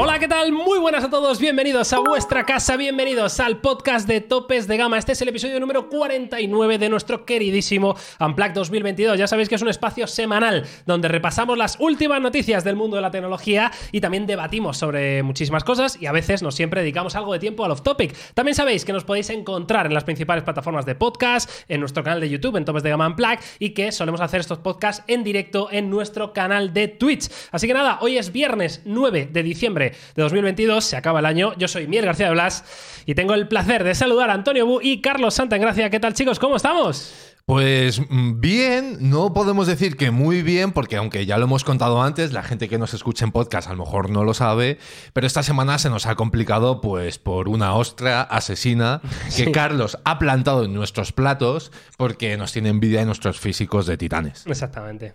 Hola, 0.00 0.20
¿qué 0.20 0.28
tal? 0.28 0.52
Muy 0.52 0.78
buenas 0.78 1.02
a 1.02 1.10
todos, 1.10 1.40
bienvenidos 1.40 1.92
a 1.92 1.98
vuestra 1.98 2.46
casa, 2.46 2.76
bienvenidos 2.76 3.40
al 3.40 3.60
podcast 3.60 4.06
de 4.06 4.20
Topes 4.20 4.68
de 4.68 4.76
Gama. 4.76 4.96
Este 4.96 5.10
es 5.10 5.22
el 5.22 5.28
episodio 5.30 5.58
número 5.58 5.88
49 5.88 6.78
de 6.78 6.88
nuestro 6.88 7.26
queridísimo 7.26 7.96
Unplugged 8.20 8.54
2022. 8.54 9.18
Ya 9.18 9.26
sabéis 9.26 9.48
que 9.48 9.56
es 9.56 9.62
un 9.62 9.68
espacio 9.68 10.06
semanal 10.06 10.64
donde 10.86 11.08
repasamos 11.08 11.58
las 11.58 11.80
últimas 11.80 12.20
noticias 12.20 12.62
del 12.62 12.76
mundo 12.76 12.94
de 12.94 13.02
la 13.02 13.10
tecnología 13.10 13.72
y 13.90 14.00
también 14.00 14.24
debatimos 14.24 14.78
sobre 14.78 15.24
muchísimas 15.24 15.64
cosas 15.64 16.00
y 16.00 16.06
a 16.06 16.12
veces 16.12 16.44
nos 16.44 16.54
siempre 16.54 16.82
dedicamos 16.82 17.16
algo 17.16 17.32
de 17.32 17.40
tiempo 17.40 17.64
al 17.64 17.72
off 17.72 17.82
topic. 17.82 18.14
También 18.34 18.54
sabéis 18.54 18.84
que 18.84 18.92
nos 18.92 19.02
podéis 19.02 19.30
encontrar 19.30 19.86
en 19.86 19.94
las 19.94 20.04
principales 20.04 20.44
plataformas 20.44 20.86
de 20.86 20.94
podcast, 20.94 21.50
en 21.66 21.80
nuestro 21.80 22.04
canal 22.04 22.20
de 22.20 22.28
YouTube, 22.28 22.54
en 22.54 22.64
Topes 22.64 22.84
de 22.84 22.90
Gama 22.90 23.08
Unplugged 23.08 23.40
y 23.58 23.70
que 23.70 23.90
solemos 23.90 24.20
hacer 24.20 24.38
estos 24.38 24.58
podcasts 24.58 25.02
en 25.08 25.24
directo 25.24 25.70
en 25.72 25.90
nuestro 25.90 26.32
canal 26.32 26.72
de 26.72 26.86
Twitch. 26.86 27.28
Así 27.50 27.66
que 27.66 27.74
nada, 27.74 27.98
hoy 28.00 28.16
es 28.16 28.30
viernes 28.30 28.82
9 28.84 29.30
de 29.32 29.42
diciembre 29.42 29.87
de 30.14 30.22
2022, 30.22 30.84
se 30.84 30.96
acaba 30.96 31.20
el 31.20 31.26
año. 31.26 31.54
Yo 31.56 31.68
soy 31.68 31.86
Miel 31.86 32.04
García 32.06 32.26
de 32.26 32.32
Blas 32.32 32.64
y 33.06 33.14
tengo 33.14 33.34
el 33.34 33.48
placer 33.48 33.84
de 33.84 33.94
saludar 33.94 34.30
a 34.30 34.34
Antonio 34.34 34.66
Bu 34.66 34.80
y 34.82 35.00
Carlos 35.00 35.34
Santa 35.34 35.56
en 35.56 35.62
Gracia. 35.62 35.90
¿Qué 35.90 36.00
tal, 36.00 36.14
chicos? 36.14 36.38
¿Cómo 36.38 36.56
estamos? 36.56 37.34
Pues 37.46 38.02
mm, 38.10 38.40
bien, 38.40 38.98
no 39.00 39.32
podemos 39.32 39.66
decir 39.66 39.96
que 39.96 40.10
muy 40.10 40.42
bien, 40.42 40.72
porque 40.72 40.96
aunque 40.96 41.24
ya 41.24 41.38
lo 41.38 41.44
hemos 41.44 41.64
contado 41.64 42.02
antes, 42.02 42.34
la 42.34 42.42
gente 42.42 42.68
que 42.68 42.76
nos 42.76 42.92
escucha 42.92 43.24
en 43.24 43.32
podcast 43.32 43.68
a 43.68 43.72
lo 43.72 43.78
mejor 43.86 44.10
no 44.10 44.22
lo 44.22 44.34
sabe, 44.34 44.76
pero 45.14 45.26
esta 45.26 45.42
semana 45.42 45.78
se 45.78 45.88
nos 45.88 46.04
ha 46.04 46.14
complicado 46.14 46.82
pues 46.82 47.18
por 47.18 47.48
una 47.48 47.74
ostra 47.74 48.20
asesina 48.20 49.00
que 49.34 49.44
Sí. 49.46 49.52
Carlos 49.52 49.96
ha 50.04 50.18
plantado 50.18 50.66
en 50.66 50.74
nuestros 50.74 51.12
platos 51.12 51.72
porque 51.96 52.36
nos 52.36 52.52
tiene 52.52 52.68
envidia 52.68 53.00
de 53.00 53.06
nuestros 53.06 53.40
físicos 53.40 53.86
de 53.86 53.96
titanes. 53.96 54.46
Exactamente. 54.46 55.14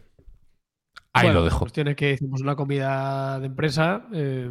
Ahí 1.14 1.28
Bueno, 1.28 1.40
lo 1.40 1.46
dejo. 1.46 1.58
La 1.58 1.60
cuestión 1.60 1.88
es 1.90 1.96
que 1.96 2.12
hicimos 2.14 2.42
una 2.42 2.56
comida 2.56 3.40
de 3.40 3.46
empresa. 3.46 4.08
Eh, 4.14 4.50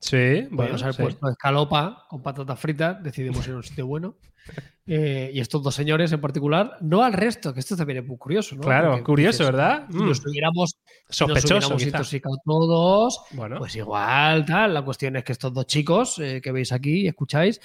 Sí, 0.00 0.46
bueno, 0.50 0.76
haber 0.76 0.94
sí. 0.94 1.02
puesto 1.02 1.28
escalopa 1.28 2.04
con 2.08 2.22
patatas 2.22 2.60
fritas. 2.60 3.02
Decidimos 3.02 3.46
ir 3.48 3.54
a 3.54 3.56
un 3.56 3.62
sitio 3.62 3.86
bueno. 3.86 4.14
Eh, 4.88 5.32
y 5.34 5.40
estos 5.40 5.64
dos 5.64 5.74
señores 5.74 6.12
en 6.12 6.20
particular, 6.20 6.76
no 6.80 7.02
al 7.02 7.12
resto, 7.12 7.52
que 7.52 7.58
esto 7.58 7.76
también 7.76 7.98
es 7.98 8.06
muy 8.06 8.16
curioso, 8.18 8.54
¿no? 8.54 8.60
Claro, 8.62 8.90
Porque 8.90 9.02
curioso, 9.02 9.38
dices, 9.42 9.46
¿verdad? 9.46 9.86
Si 9.90 9.96
Mm, 9.96 10.06
nos 10.06 10.24
hubiéramos, 10.24 10.70
si 11.08 11.24
nos 11.26 11.40
sospechoso, 11.42 11.84
intoxicado 11.84 12.36
todos, 12.44 13.20
Bueno, 13.32 13.58
pues 13.58 13.74
igual, 13.74 14.46
tal. 14.46 14.74
La 14.74 14.82
cuestión 14.82 15.16
es 15.16 15.24
que 15.24 15.32
estos 15.32 15.52
dos 15.52 15.66
chicos 15.66 16.20
eh, 16.20 16.40
que 16.40 16.52
veis 16.52 16.70
aquí 16.70 17.00
y 17.00 17.08
escucháis, 17.08 17.60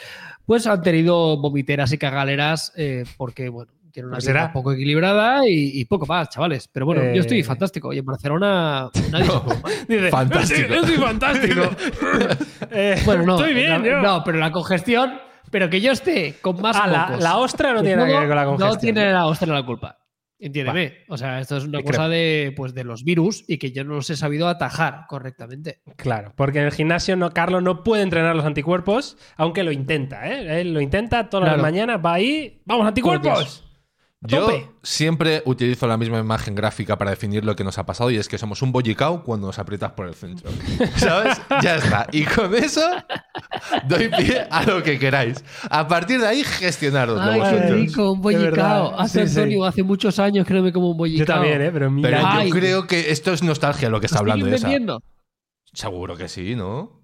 pues 0.47 0.65
han 0.65 0.81
tenido 0.81 1.39
vomiteras 1.39 1.91
y 1.93 1.99
cagaleras 1.99 2.73
eh, 2.75 3.03
porque, 3.17 3.49
bueno, 3.49 3.71
tienen 3.91 4.07
una 4.09 4.15
Pues 4.17 4.25
vida 4.25 4.33
será. 4.39 4.53
poco 4.53 4.71
equilibrada 4.73 5.47
y, 5.47 5.79
y 5.79 5.85
poco 5.85 6.05
más, 6.05 6.29
chavales. 6.29 6.67
Pero 6.67 6.85
bueno, 6.85 7.01
Eh, 7.03 7.13
yo 7.15 7.21
estoy 7.21 7.43
fantástico. 7.43 7.93
Y 7.93 7.99
en 7.99 8.05
Barcelona 8.05 8.89
nadie 9.11 9.25
se 9.25 9.31
preocupa. 9.31 9.69
Dice, 9.87 10.09
Fantástico. 10.09 10.67
Yo 10.73 10.83
soy 10.83 10.97
fantástico. 10.97 11.61
Eh, 12.71 13.01
Bueno, 13.05 13.23
no. 13.23 13.35
Estoy 13.37 13.53
bien, 13.53 13.85
la-. 13.87 14.01
No, 14.01 14.23
pero 14.23 14.37
la 14.37 14.51
congestión, 14.51 15.13
pero 15.49 15.69
que 15.69 15.81
yo 15.81 15.91
esté 15.91 16.35
con 16.41 16.61
más 16.61 16.75
Ah, 16.79 17.17
la, 17.19 17.37
ostra 17.37 17.73
no 17.73 17.81
tiene 17.81 17.97
nada 17.97 18.07
que 18.07 18.17
ver 18.19 18.27
con 18.27 18.35
la 18.35 18.45
congestión. 18.45 18.73
No 18.75 18.79
tiene 18.79 19.11
la 19.11 19.25
ostra 19.27 19.53
la 19.53 19.65
culpa. 19.65 19.97
Entiéndeme. 20.43 20.99
O 21.07 21.17
sea, 21.17 21.39
esto 21.39 21.57
es 21.57 21.65
una 21.65 21.83
cosa 21.83 22.07
de, 22.09 22.51
pues, 22.57 22.73
de 22.73 22.83
los 22.83 23.03
virus 23.03 23.43
y 23.47 23.59
que 23.59 23.71
yo 23.71 23.83
no 23.83 23.93
los 23.95 24.09
he 24.09 24.15
sabido 24.15 24.47
atajar 24.47 25.05
correctamente. 25.07 25.81
Claro, 25.97 26.33
porque 26.35 26.57
en 26.59 26.65
el 26.65 26.71
gimnasio 26.71 27.15
no, 27.15 27.29
Carlos 27.29 27.61
no 27.61 27.83
puede 27.83 28.01
entrenar 28.01 28.35
los 28.35 28.45
anticuerpos, 28.45 29.17
aunque 29.37 29.63
lo 29.63 29.71
intenta, 29.71 30.27
¿eh? 30.27 30.61
Él 30.61 30.73
lo 30.73 30.81
intenta 30.81 31.29
todas 31.29 31.43
las 31.45 31.53
Claro. 31.55 31.61
mañanas, 31.61 31.99
va 32.03 32.13
ahí, 32.13 32.59
¡vamos, 32.65 32.87
anticuerpos! 32.87 33.70
Yo 34.23 34.41
tope. 34.41 34.69
siempre 34.83 35.41
utilizo 35.45 35.87
la 35.87 35.97
misma 35.97 36.19
imagen 36.19 36.53
gráfica 36.53 36.95
para 36.95 37.09
definir 37.09 37.43
lo 37.43 37.55
que 37.55 37.63
nos 37.63 37.79
ha 37.79 37.87
pasado 37.87 38.11
y 38.11 38.17
es 38.17 38.27
que 38.27 38.37
somos 38.37 38.61
un 38.61 38.71
bollicao 38.71 39.23
cuando 39.23 39.47
nos 39.47 39.57
aprietas 39.57 39.93
por 39.93 40.07
el 40.07 40.13
centro. 40.13 40.51
¿Sabes? 40.95 41.41
Ya 41.63 41.77
está. 41.77 42.05
Y 42.11 42.23
con 42.25 42.53
eso 42.53 42.81
doy 43.87 44.09
pie 44.09 44.45
a 44.51 44.63
lo 44.63 44.83
que 44.83 44.99
queráis. 44.99 45.43
A 45.71 45.87
partir 45.87 46.19
de 46.21 46.27
ahí, 46.27 46.43
gestionaros 46.43 47.19
vosotros. 47.19 47.71
rico, 47.71 48.11
un 48.11 48.21
bollicao. 48.21 48.99
Hace 48.99 49.27
sí, 49.27 49.33
sí. 49.33 49.39
Antonio, 49.39 49.65
hace 49.65 49.81
muchos 49.81 50.19
años 50.19 50.45
que 50.45 50.53
no 50.53 50.61
me 50.61 50.71
como 50.71 50.91
un 50.91 50.97
bollicao. 50.97 51.25
Yo 51.25 51.33
también, 51.33 51.61
¿eh? 51.61 51.71
Pero 51.71 51.89
mira, 51.89 52.09
Pero 52.09 52.21
Ay. 52.27 52.49
yo 52.49 52.55
creo 52.55 52.87
que 52.87 53.09
esto 53.09 53.33
es 53.33 53.41
nostalgia 53.41 53.89
lo 53.89 53.99
que 53.99 54.05
está 54.05 54.17
¿Lo 54.21 54.31
hablando 54.31 54.47
esa. 54.47 54.69
Seguro 55.73 56.15
que 56.15 56.27
sí, 56.27 56.55
¿no? 56.55 57.00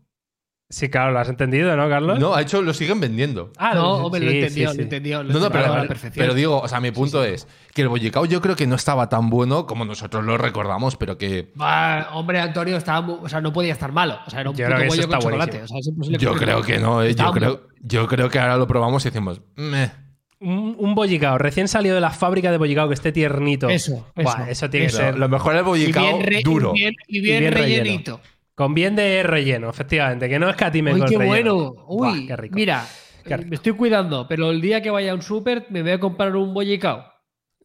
Sí, 0.70 0.90
claro, 0.90 1.12
lo 1.12 1.20
has 1.20 1.30
entendido, 1.30 1.76
¿no, 1.76 1.88
Carlos? 1.90 2.20
No, 2.20 2.36
ha 2.36 2.42
hecho, 2.42 2.62
lo 2.62 2.74
siguen 2.74 3.00
vendiendo. 3.00 3.52
Ah, 3.58 3.74
no, 3.76 3.98
sí, 3.98 4.04
hombre, 4.06 4.20
lo 4.22 4.32
entendió, 4.32 4.72
sí, 4.72 4.78
lo 4.78 4.84
entendió. 4.84 5.24
lo 5.24 5.34
No, 5.34 5.40
no, 5.40 5.50
pero, 5.52 5.74
a 5.74 5.78
la 5.80 5.88
perfección. 5.88 6.24
pero 6.26 6.34
digo, 6.34 6.60
o 6.60 6.68
sea, 6.68 6.80
mi 6.80 6.92
punto 6.92 7.24
es 7.24 7.48
que 7.74 7.82
el 7.84 7.88
bollicao 7.90 8.26
yo 8.26 8.42
creo 8.42 8.56
que 8.56 8.68
no 8.68 8.76
estaba 8.76 9.10
tan 9.10 9.30
bueno 9.30 9.66
como 9.66 9.86
nosotros 9.86 10.24
lo 10.26 10.38
recordamos, 10.38 10.96
pero 10.98 11.18
que 11.18 11.52
Va, 11.60 12.10
hombre, 12.14 12.40
Antonio 12.40 12.78
estaba 12.78 13.08
o 13.08 13.30
sea, 13.30 13.42
no 13.42 13.54
podía 13.54 13.74
estar 13.74 13.92
malo. 13.92 14.18
O 14.26 14.30
sea, 14.30 14.42
era 14.42 14.50
un 14.50 14.56
Yo 14.56 14.66
puto 14.68 14.78
bollo 14.88 15.08
con 15.08 15.20
chocolate. 15.20 15.52
buenísimo. 15.52 15.64
O 15.64 15.68
sea, 15.68 15.80
es 15.80 15.88
imposible 15.88 16.18
yo 16.20 16.34
creo 16.36 16.62
que 16.62 16.78
no. 16.80 17.04
eh, 17.04 17.16
Yo 17.16 17.32
creo, 17.32 17.50
muy- 17.50 17.60
yo 17.82 18.08
creo 18.08 18.30
que 18.30 18.40
ahora 18.40 18.58
lo 18.58 18.68
probamos 18.68 19.06
y 19.06 19.10
decimos, 19.10 19.42
"Meh". 19.56 19.92
Un, 20.40 20.76
un 20.78 20.94
bollicao 20.94 21.40
recién 21.40 21.68
salido 21.68 21.96
de 21.96 22.02
la 22.02 22.12
fábrica 22.12 22.52
de 22.52 22.58
bollicao 22.60 22.88
que 22.88 22.94
esté 22.94 23.12
tiernito. 23.12 23.70
Eso, 23.70 24.06
Buah, 24.16 24.44
eso, 24.44 24.52
eso 24.52 24.70
tiene 24.70 24.86
eso. 24.86 24.98
que 25.00 25.04
ser 25.06 25.18
lo 25.18 25.28
mejor 25.30 25.54
es 25.56 25.62
el 25.62 25.66
Y 25.66 25.70
bollicao 25.70 26.04
bien, 26.04 26.24
re- 26.28 26.42
duro. 26.44 26.74
y 26.76 26.80
bien, 26.80 26.94
y 27.08 27.20
bien 27.22 27.38
Y 27.38 27.40
bien 27.40 27.54
relleno. 27.54 28.20
Con 28.58 28.74
bien 28.74 28.96
de 28.96 29.22
relleno, 29.24 29.70
efectivamente, 29.70 30.28
que 30.28 30.40
no 30.40 30.50
escatimen 30.50 30.96
Uy, 30.96 31.00
con 31.02 31.10
qué 31.10 31.16
el 31.16 31.20
relleno. 31.20 31.56
bueno. 31.56 31.86
Uy, 31.88 32.26
Buah, 32.26 32.28
qué 32.28 32.36
rico. 32.38 32.56
mira, 32.56 32.92
Qué 33.24 33.36
eh, 33.36 33.38
rico. 33.38 33.50
me 33.52 33.56
estoy 33.58 33.74
cuidando, 33.74 34.28
pero 34.28 34.50
el 34.50 34.60
día 34.62 34.82
que 34.82 34.90
vaya 34.90 35.12
a 35.12 35.16
un 35.16 35.22
súper 35.22 35.68
me 35.70 35.84
voy 35.84 35.92
a 35.92 36.00
comprar 36.00 36.36
un 36.36 36.54
bollicao. 36.56 37.06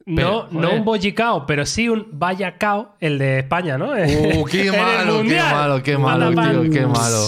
No, 0.05 0.49
Pero, 0.49 0.49
no 0.51 0.73
un 0.75 0.85
bollicao, 0.85 1.47
pero 1.47 1.65
sí 1.65 1.89
un 1.89 2.09
vayacao, 2.13 2.97
el 3.01 3.19
de 3.19 3.39
España, 3.39 3.79
¿no? 3.79 3.93
Uh, 3.93 4.45
qué 4.51 4.71
malo, 4.73 5.23
qué 5.23 5.41
malo, 5.41 5.83
qué 5.83 5.97
malo, 5.99 6.35
Patapam. 6.35 6.63
tío, 6.63 6.71
qué 6.73 6.87
malo. 6.87 7.19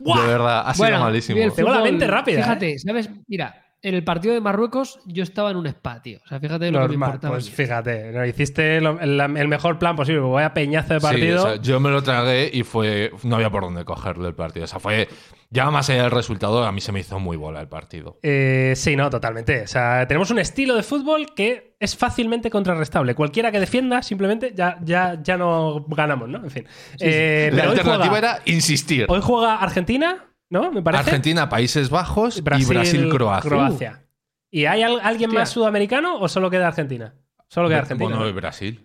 Buah. 0.00 0.20
De 0.22 0.26
verdad, 0.28 0.62
ha 0.66 0.74
sido 0.74 0.98
malísimo. 1.00 1.38
y 1.38 1.42
el 1.42 1.52
Tengo 1.52 1.70
la 1.70 1.76
fútbol, 1.76 1.90
mente 1.90 2.06
rápida, 2.06 2.40
¿eh? 2.40 2.42
Fíjate, 2.44 2.78
¿sabes? 2.78 3.10
Mira, 3.26 3.69
en 3.82 3.94
el 3.94 4.04
partido 4.04 4.34
de 4.34 4.40
Marruecos 4.40 5.00
yo 5.06 5.22
estaba 5.22 5.50
en 5.50 5.56
un 5.56 5.66
spa, 5.66 6.02
tío. 6.02 6.18
O 6.24 6.28
sea, 6.28 6.38
fíjate 6.40 6.70
lo 6.70 6.78
que 6.80 6.82
me 6.82 6.88
Normal, 6.88 7.08
importaba. 7.08 7.34
pues 7.34 7.50
fíjate, 7.50 8.12
¿no? 8.12 8.26
hiciste 8.26 8.80
lo- 8.80 9.00
el, 9.00 9.18
el 9.20 9.48
mejor 9.48 9.78
plan 9.78 9.96
posible. 9.96 10.20
Vaya 10.20 10.52
peñazo 10.52 10.94
de 10.94 11.00
Sí, 11.00 11.06
partido. 11.06 11.44
o 11.44 11.46
sea, 11.46 11.56
yo 11.62 11.80
me 11.80 11.90
lo 11.90 12.02
tragué 12.02 12.50
y 12.52 12.62
fue. 12.62 13.10
No 13.22 13.36
había 13.36 13.50
por 13.50 13.62
dónde 13.62 13.84
cogerle 13.84 14.28
el 14.28 14.34
partido. 14.34 14.64
O 14.64 14.68
sea, 14.68 14.80
fue. 14.80 15.08
Ya 15.52 15.68
más 15.72 15.90
allá 15.90 16.02
del 16.04 16.12
resultado, 16.12 16.62
a 16.64 16.70
mí 16.70 16.80
se 16.80 16.92
me 16.92 17.00
hizo 17.00 17.18
muy 17.18 17.36
bola 17.36 17.60
el 17.60 17.66
partido. 17.66 18.20
Eh, 18.22 18.74
sí, 18.76 18.94
no, 18.94 19.10
totalmente. 19.10 19.62
O 19.62 19.66
sea, 19.66 20.06
tenemos 20.06 20.30
un 20.30 20.38
estilo 20.38 20.76
de 20.76 20.84
fútbol 20.84 21.34
que 21.34 21.74
es 21.80 21.96
fácilmente 21.96 22.50
contrarrestable. 22.50 23.16
Cualquiera 23.16 23.50
que 23.50 23.58
defienda, 23.58 24.00
simplemente 24.02 24.52
ya, 24.54 24.78
ya, 24.84 25.18
ya 25.20 25.36
no 25.36 25.84
ganamos, 25.88 26.28
¿no? 26.28 26.38
En 26.44 26.50
fin. 26.52 26.68
Eh, 27.00 27.50
La 27.52 27.64
alternativa 27.64 28.06
juega, 28.06 28.18
era 28.18 28.42
insistir. 28.44 29.06
hoy 29.08 29.18
juega 29.20 29.56
Argentina, 29.56 30.29
¿no? 30.50 30.70
Me 30.72 30.82
parece. 30.82 31.04
Argentina, 31.04 31.48
Países 31.48 31.88
Bajos 31.90 32.38
y 32.38 32.40
Brasil-Croacia. 32.42 33.48
Croacia. 33.48 34.02
¿Y 34.50 34.66
hay 34.66 34.82
al- 34.82 35.00
alguien 35.00 35.30
Hostia. 35.30 35.40
más 35.40 35.50
sudamericano 35.50 36.18
o 36.18 36.28
solo 36.28 36.50
queda 36.50 36.68
Argentina? 36.68 37.14
Solo 37.48 37.68
queda 37.68 37.78
Argentina. 37.78 38.08
Bueno, 38.10 38.24
¿no? 38.24 38.28
y 38.28 38.32
Brasil. 38.32 38.84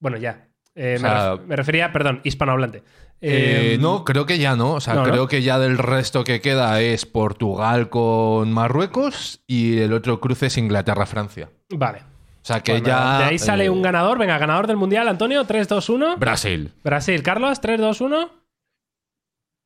Bueno, 0.00 0.16
ya. 0.18 0.48
Eh, 0.74 0.96
O 0.98 1.02
me, 1.02 1.08
sea- 1.08 1.32
ref- 1.34 1.44
me 1.46 1.56
refería, 1.56 1.92
perdón, 1.92 2.20
hispanohablante. 2.24 2.84
Eh, 3.20 3.72
Eh, 3.74 3.78
no, 3.80 4.04
creo 4.04 4.26
que 4.26 4.38
ya 4.38 4.54
no. 4.54 4.74
O 4.74 4.80
sea, 4.80 4.94
no, 4.94 5.04
¿no? 5.04 5.10
creo 5.10 5.26
que 5.26 5.42
ya 5.42 5.58
del 5.58 5.76
resto 5.78 6.22
que 6.22 6.40
queda 6.40 6.80
es 6.80 7.04
Portugal 7.04 7.88
con 7.90 8.52
Marruecos 8.52 9.42
y 9.46 9.78
el 9.78 9.92
otro 9.92 10.20
cruce 10.20 10.46
es 10.46 10.56
Inglaterra-Francia. 10.56 11.50
Vale. 11.70 11.98
O 12.00 12.44
sea, 12.48 12.60
que 12.62 12.72
Pues 12.72 12.84
ya. 12.84 13.18
de 13.18 13.24
ahí 13.24 13.38
sale 13.38 13.64
eh, 13.64 13.70
un 13.70 13.82
ganador. 13.82 14.18
Venga, 14.18 14.38
ganador 14.38 14.66
del 14.68 14.76
mundial, 14.76 15.08
Antonio. 15.08 15.44
3, 15.44 15.66
2, 15.68 15.88
1. 15.88 16.16
Brasil. 16.18 16.72
Brasil. 16.84 17.22
Carlos, 17.22 17.60
3, 17.60 17.80
2, 17.80 18.00
1. 18.00 18.30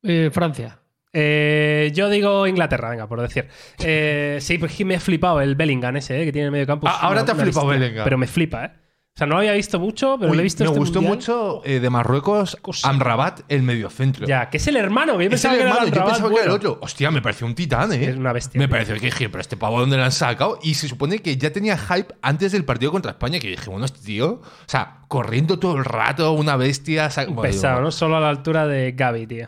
Eh, 0.03 0.29
Francia. 0.33 0.79
Eh, 1.13 1.91
yo 1.93 2.09
digo 2.09 2.47
Inglaterra, 2.47 2.89
venga, 2.89 3.07
por 3.07 3.21
decir. 3.21 3.47
Eh, 3.79 4.39
sí, 4.41 4.57
pues 4.57 4.79
me 4.83 4.95
ha 4.95 4.99
flipado 4.99 5.41
el 5.41 5.55
Bellingham 5.55 5.95
ese, 5.97 6.21
eh, 6.21 6.25
que 6.25 6.31
tiene 6.31 6.43
en 6.43 6.47
el 6.47 6.51
medio 6.51 6.67
campo. 6.67 6.87
Ah, 6.87 6.99
ahora 7.01 7.23
te 7.23 7.31
ha 7.31 7.35
flipado 7.35 7.67
bestia. 7.67 7.85
Bellingham. 7.85 8.03
Pero 8.03 8.17
me 8.17 8.27
flipa, 8.27 8.65
¿eh? 8.65 8.71
O 9.15 9.19
sea, 9.19 9.27
no 9.27 9.35
lo 9.35 9.41
había 9.41 9.53
visto 9.53 9.79
mucho, 9.79 10.17
pero 10.17 10.31
Uy, 10.31 10.37
lo 10.37 10.41
he 10.41 10.43
visto 10.43 10.63
me 10.63 10.69
este 10.69 10.79
gustó 10.79 10.99
mundial. 10.99 11.17
mucho 11.17 11.61
eh, 11.65 11.79
de 11.79 11.89
Marruecos. 11.91 12.57
Amrabat, 12.81 13.41
el 13.47 13.61
mediocentro. 13.61 14.25
Ya, 14.25 14.49
que 14.49 14.57
es 14.57 14.65
el 14.65 14.75
hermano, 14.75 15.21
yo 15.21 15.29
pensaba 15.29 15.53
el 15.53 15.59
que 15.59 15.61
era 15.67 15.69
hermano, 15.69 15.85
yo 15.85 16.01
Amrabat, 16.01 16.13
pensaba 16.13 16.29
que 16.29 16.35
era 16.41 16.45
el 16.45 16.51
otro. 16.51 16.79
Hostia, 16.81 17.11
me 17.11 17.21
pareció 17.21 17.45
un 17.45 17.53
titán, 17.53 17.93
¿eh? 17.93 18.05
Es 18.05 18.17
una 18.17 18.33
bestia, 18.33 18.57
Me 18.57 18.67
pareció 18.67 18.95
que 18.95 19.01
dije, 19.01 19.29
pero 19.29 19.41
este 19.41 19.55
pavo, 19.55 19.79
¿dónde 19.79 19.97
lo 19.97 20.03
han 20.03 20.11
sacado? 20.11 20.57
Y 20.63 20.73
se 20.73 20.87
supone 20.87 21.19
que 21.19 21.37
ya 21.37 21.53
tenía 21.53 21.77
hype 21.77 22.15
antes 22.23 22.53
del 22.53 22.65
partido 22.65 22.91
contra 22.91 23.11
España, 23.11 23.39
que 23.39 23.49
dije, 23.49 23.69
bueno, 23.69 23.85
este 23.85 23.99
tío, 24.03 24.41
o 24.41 24.65
sea, 24.65 25.01
corriendo 25.07 25.59
todo 25.59 25.77
el 25.77 25.85
rato, 25.85 26.31
una 26.31 26.55
bestia. 26.55 27.11
Bueno, 27.27 27.43
pesado, 27.43 27.81
¿no? 27.81 27.91
Solo 27.91 28.17
a 28.17 28.19
la 28.19 28.29
altura 28.29 28.65
de 28.65 28.93
Gaby, 28.93 29.27
tío. 29.27 29.47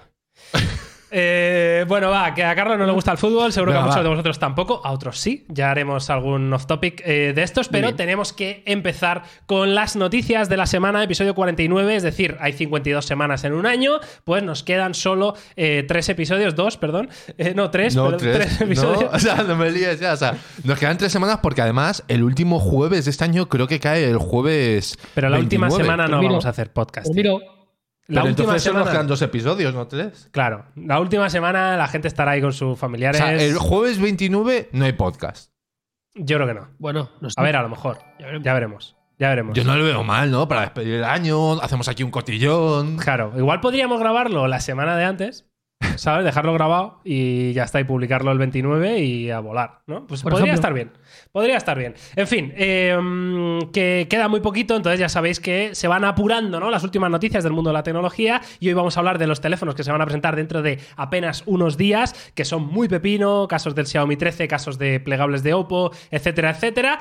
Eh, 1.18 1.86
bueno, 1.88 2.10
va, 2.10 2.34
que 2.34 2.44
a 2.44 2.54
Carlos 2.56 2.78
no 2.78 2.86
le 2.86 2.92
gusta 2.92 3.12
el 3.12 3.18
fútbol, 3.18 3.54
seguro 3.54 3.72
que 3.72 3.78
a 3.78 3.82
muchos 3.82 4.00
va. 4.00 4.04
de 4.04 4.10
vosotros 4.10 4.38
tampoco, 4.38 4.82
a 4.84 4.92
otros 4.92 5.18
sí. 5.18 5.46
Ya 5.48 5.72
haremos 5.72 6.10
algún 6.10 6.52
off-topic 6.52 7.02
eh, 7.06 7.32
de 7.34 7.42
estos, 7.42 7.70
pero 7.70 7.88
bien. 7.88 7.96
tenemos 7.96 8.34
que 8.34 8.64
empezar 8.66 9.24
con 9.46 9.76
las 9.76 9.96
noticias 9.96 10.50
de 10.50 10.58
la 10.58 10.66
semana, 10.66 11.02
episodio 11.02 11.34
49, 11.34 11.96
es 11.96 12.04
decir, 12.04 12.36
hay 12.42 12.52
52 12.52 13.06
semanas 13.06 13.46
en 13.46 13.54
un 13.54 13.66
año, 13.66 14.00
pues 14.26 14.44
nos 14.44 14.64
quedan 14.64 14.94
solo 14.94 15.36
eh, 15.56 15.86
tres 15.88 16.10
episodios, 16.10 16.56
dos, 16.56 16.76
perdón, 16.78 17.10
Eh, 17.38 17.54
no, 17.56 17.70
tres, 17.70 17.96
No, 17.96 18.06
pero 18.06 18.18
tres, 18.18 18.36
tres 18.36 18.60
no, 18.60 18.66
episodios. 18.66 19.10
o 19.14 19.20
sea, 19.20 19.44
no 19.44 19.56
me 19.56 19.72
líes 19.72 20.00
ya. 20.00 20.14
O 20.14 20.18
sea, 20.18 20.36
nos 20.64 20.80
quedan 20.80 20.98
tres 20.98 21.12
semanas 21.12 21.40
porque 21.42 21.62
además 21.62 22.04
el 22.08 22.24
último 22.24 22.60
jueves 22.60 23.06
de 23.06 23.12
este 23.12 23.24
año 23.24 23.48
creo 23.48 23.68
que 23.68 23.80
cae 23.80 24.10
el 24.10 24.18
jueves. 24.18 24.98
Pero 25.14 25.30
la 25.30 25.40
última 25.40 25.68
29. 25.68 25.84
semana 25.84 26.08
no 26.08 26.20
Pues 26.20 26.30
vamos 26.30 26.46
a 26.46 26.50
hacer 26.50 26.72
podcast. 26.72 27.08
Pues 27.08 27.16
La 28.08 28.22
Pero 28.22 28.30
última 28.32 28.44
entonces 28.46 28.64
solo 28.64 28.80
semana. 28.80 28.92
quedan 28.92 29.08
dos 29.08 29.22
episodios, 29.24 29.74
¿no 29.74 29.88
tres? 29.88 30.30
Claro, 30.32 30.66
la 30.76 31.00
última 31.00 31.30
semana 31.30 31.76
la 31.76 31.88
gente 31.88 32.08
estará 32.08 32.32
ahí 32.32 32.42
con 32.42 32.54
sus 32.54 32.74
O 32.74 32.76
familiares. 32.76 33.18
sea, 33.18 33.34
el 33.34 33.58
jueves 33.58 34.00
29 34.00 34.70
no 34.74 34.86
hay 34.86 34.94
podcast. 34.94 35.52
Yo 36.14 36.38
creo 36.38 36.48
que 36.48 36.54
no. 36.54 36.68
Bueno, 36.78 37.10
no 37.20 37.30
sé. 37.30 37.36
A 37.40 37.44
ver, 37.44 37.56
a 37.56 37.62
lo 37.64 37.70
mejor. 37.70 37.98
Ya 38.20 38.26
veremos. 38.28 38.44
Ya 38.46 38.54
veremos. 38.54 38.96
Ya 39.18 39.30
veremos. 39.30 39.56
Yo 39.58 39.64
no 39.64 39.76
lo 39.76 39.84
veo 39.84 40.04
mal, 40.04 40.30
¿no? 40.30 40.48
Para 40.48 40.62
despedir 40.62 40.96
el 40.96 41.04
año, 41.04 41.54
hacemos 41.62 41.88
aquí 41.88 42.04
un 42.04 42.12
cotillón. 42.12 42.98
Claro, 42.98 43.34
igual 43.38 43.60
podríamos 43.60 44.00
grabarlo 44.00 44.48
la 44.48 44.60
semana 44.60 44.96
de 44.98 45.06
antes, 45.06 45.46
¿sabes? 45.98 46.26
Dejarlo 46.26 46.54
grabado 46.54 47.02
y 47.04 47.54
ya 47.54 47.64
está, 47.64 47.80
y 47.80 47.84
publicarlo 47.84 48.32
el 48.32 48.38
29 48.38 49.00
y 49.00 49.30
a 49.30 49.40
volar, 49.40 49.82
¿no? 49.88 50.06
Pues 50.08 50.22
Por 50.22 50.32
podría 50.32 50.54
ejemplo. 50.54 50.60
estar 50.60 50.74
bien. 50.74 50.92
Podría 51.32 51.58
estar 51.58 51.78
bien. 51.78 51.96
En 52.16 52.28
fin, 52.28 52.54
eh, 52.56 52.98
mm, 53.00 53.72
que 53.72 54.08
queda 54.10 54.28
muy 54.28 54.40
poquito, 54.42 54.76
entonces 54.76 55.00
ya 55.00 55.10
sabéis 55.10 55.40
que 55.40 55.76
se 55.76 55.88
van 55.88 56.04
apurando, 56.04 56.60
¿no? 56.60 56.70
Las 56.70 56.84
últimas 56.84 57.10
noticias 57.12 57.44
del 57.44 57.54
mundo 57.54 57.70
de 57.70 57.74
la 57.76 57.84
tecnología 57.84 58.42
y 58.60 58.68
hoy 58.68 58.74
vamos 58.74 58.98
a 58.98 59.00
hablar 59.00 59.18
de 59.18 59.28
los 59.28 59.42
teléfonos 59.42 59.76
que 59.76 59.84
se 59.84 59.92
van 59.92 60.02
a 60.02 60.06
presentar 60.06 60.36
dentro 60.36 60.62
de 60.62 60.80
apenas 60.96 61.44
unos 61.46 61.78
días, 61.78 62.14
que 62.36 62.46
son 62.46 62.68
muy 62.68 62.88
pepino, 62.88 63.48
casos 63.48 63.76
del 63.76 63.88
Xiaomi 63.88 64.16
13, 64.16 64.48
casos 64.48 64.78
de 64.78 65.00
plegables 65.00 65.44
de 65.44 65.54
Oppo, 65.54 65.92
etcétera, 66.12 66.52
etcétera. 66.52 67.00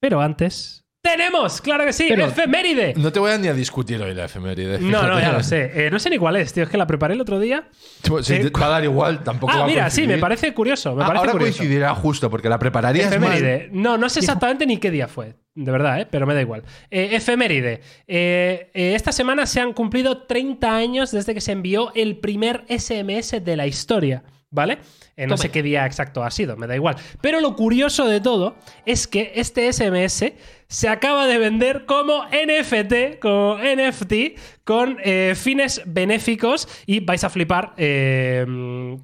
Pero 0.00 0.20
antes... 0.20 0.79
¡Tenemos! 1.02 1.62
¡Claro 1.62 1.86
que 1.86 1.94
sí! 1.94 2.06
Pero- 2.10 2.26
¡Efeméride! 2.26 2.92
No 2.96 3.10
te 3.10 3.18
voy 3.18 3.30
a 3.32 3.38
ni 3.38 3.48
a 3.48 3.54
discutir 3.54 4.00
hoy 4.02 4.14
la 4.14 4.26
efeméride. 4.26 4.78
No, 4.80 5.02
no, 5.06 5.18
ya 5.18 5.32
lo 5.32 5.42
sé. 5.42 5.86
Eh, 5.86 5.90
no 5.90 5.98
sé 5.98 6.10
ni 6.10 6.18
cuál 6.18 6.36
es, 6.36 6.52
tío. 6.52 6.62
Es 6.64 6.68
que 6.68 6.76
la 6.76 6.86
preparé 6.86 7.14
el 7.14 7.20
otro 7.22 7.40
día. 7.40 7.68
Pues, 8.06 8.26
sí, 8.26 8.34
Eh, 8.34 8.50
te 8.50 8.60
va 8.60 8.66
a 8.66 8.68
dar 8.68 8.84
igual, 8.84 9.24
tampoco 9.24 9.50
va 9.54 9.60
Ah, 9.60 9.64
a 9.64 9.66
mira, 9.66 9.88
sí, 9.88 10.06
me 10.06 10.18
parece 10.18 10.52
curioso. 10.52 10.94
Me 10.94 11.02
Ah, 11.02 11.06
parece 11.06 11.20
ahora 11.20 11.32
curioso. 11.32 11.56
coincidirá 11.58 11.94
justo, 11.94 12.28
porque 12.28 12.50
la 12.50 12.58
prepararías 12.58 13.18
mal. 13.18 13.32
Efeméride. 13.32 13.70
No, 13.72 13.96
no 13.96 14.10
sé 14.10 14.20
exactamente 14.20 14.66
ni 14.66 14.76
qué 14.76 14.90
día 14.90 15.08
fue. 15.08 15.36
De 15.54 15.72
verdad, 15.72 16.00
¿eh? 16.02 16.06
pero 16.10 16.26
me 16.26 16.34
da 16.34 16.42
igual. 16.42 16.64
Eh, 16.90 17.08
efeméride. 17.12 17.80
Eh, 18.06 18.70
eh, 18.74 18.92
esta 18.94 19.10
semana 19.12 19.46
se 19.46 19.60
han 19.60 19.72
cumplido 19.72 20.24
30 20.24 20.76
años 20.76 21.12
desde 21.12 21.32
que 21.32 21.40
se 21.40 21.52
envió 21.52 21.92
el 21.94 22.18
primer 22.18 22.64
SMS 22.68 23.40
de 23.40 23.56
la 23.56 23.66
historia. 23.66 24.22
¿Vale? 24.52 24.78
Eh, 25.16 25.28
no 25.28 25.36
sé 25.36 25.50
qué 25.50 25.62
día 25.62 25.86
exacto 25.86 26.24
ha 26.24 26.30
sido, 26.32 26.56
me 26.56 26.66
da 26.66 26.74
igual. 26.74 26.96
Pero 27.20 27.40
lo 27.40 27.54
curioso 27.54 28.08
de 28.08 28.20
todo 28.20 28.56
es 28.84 29.06
que 29.06 29.30
este 29.36 29.68
SMS 29.72 30.32
se 30.70 30.88
acaba 30.88 31.26
de 31.26 31.36
vender 31.36 31.84
como 31.84 32.24
NFT, 32.26 33.18
como 33.20 33.58
NFT, 33.58 34.14
con 34.62 34.98
eh, 35.02 35.34
fines 35.34 35.82
benéficos 35.84 36.68
y 36.86 37.00
vais 37.00 37.24
a 37.24 37.28
flipar 37.28 37.74
eh, 37.76 38.46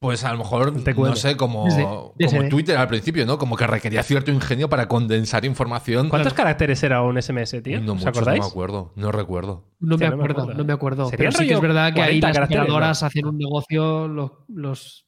Pues 0.00 0.22
a 0.22 0.30
lo 0.30 0.38
mejor, 0.38 0.72
no 0.96 1.16
sé, 1.16 1.36
como, 1.36 1.64
como 1.66 2.48
Twitter 2.48 2.76
al 2.76 2.86
principio, 2.86 3.26
¿no? 3.26 3.36
Como 3.36 3.56
que 3.56 3.66
requería 3.66 4.02
cierto 4.04 4.30
ingenio 4.30 4.68
para 4.68 4.86
condensar 4.86 5.44
información. 5.44 6.08
¿Cuántos 6.08 6.34
caracteres 6.34 6.80
era 6.84 7.02
un 7.02 7.18
SMS, 7.20 7.60
tío? 7.62 7.80
No 7.80 7.94
¿Os 7.94 7.98
muchos, 7.98 8.06
acordáis? 8.06 8.38
no 8.40 8.46
me 8.46 8.50
acuerdo. 8.50 8.92
No 8.94 9.10
recuerdo. 9.10 9.64
no 9.80 9.88
me 9.88 9.94
Hostia, 10.06 10.10
no 10.10 10.16
me 10.18 10.22
acuerdo, 10.24 10.54
no 10.54 10.64
me 10.64 10.72
acuerdo. 10.72 11.04
Sería 11.10 11.16
Pero 11.18 11.32
sí 11.32 11.38
que 11.38 11.44
rollo 11.54 11.56
es 11.56 11.62
verdad 11.62 11.94
que 11.94 12.02
ahí 12.02 12.20
40 12.20 12.40
las 12.40 12.48
operadoras 12.48 13.02
hacían 13.02 13.26
un 13.26 13.38
negocio, 13.38 14.06
los, 14.06 14.30
los- 14.48 15.07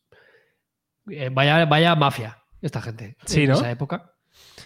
eh, 1.10 1.30
vaya, 1.32 1.64
vaya 1.66 1.94
mafia, 1.96 2.38
esta 2.62 2.80
gente. 2.80 3.16
Sí, 3.26 3.42
en 3.44 3.50
¿no? 3.50 3.54
esa 3.56 3.70
época. 3.70 4.12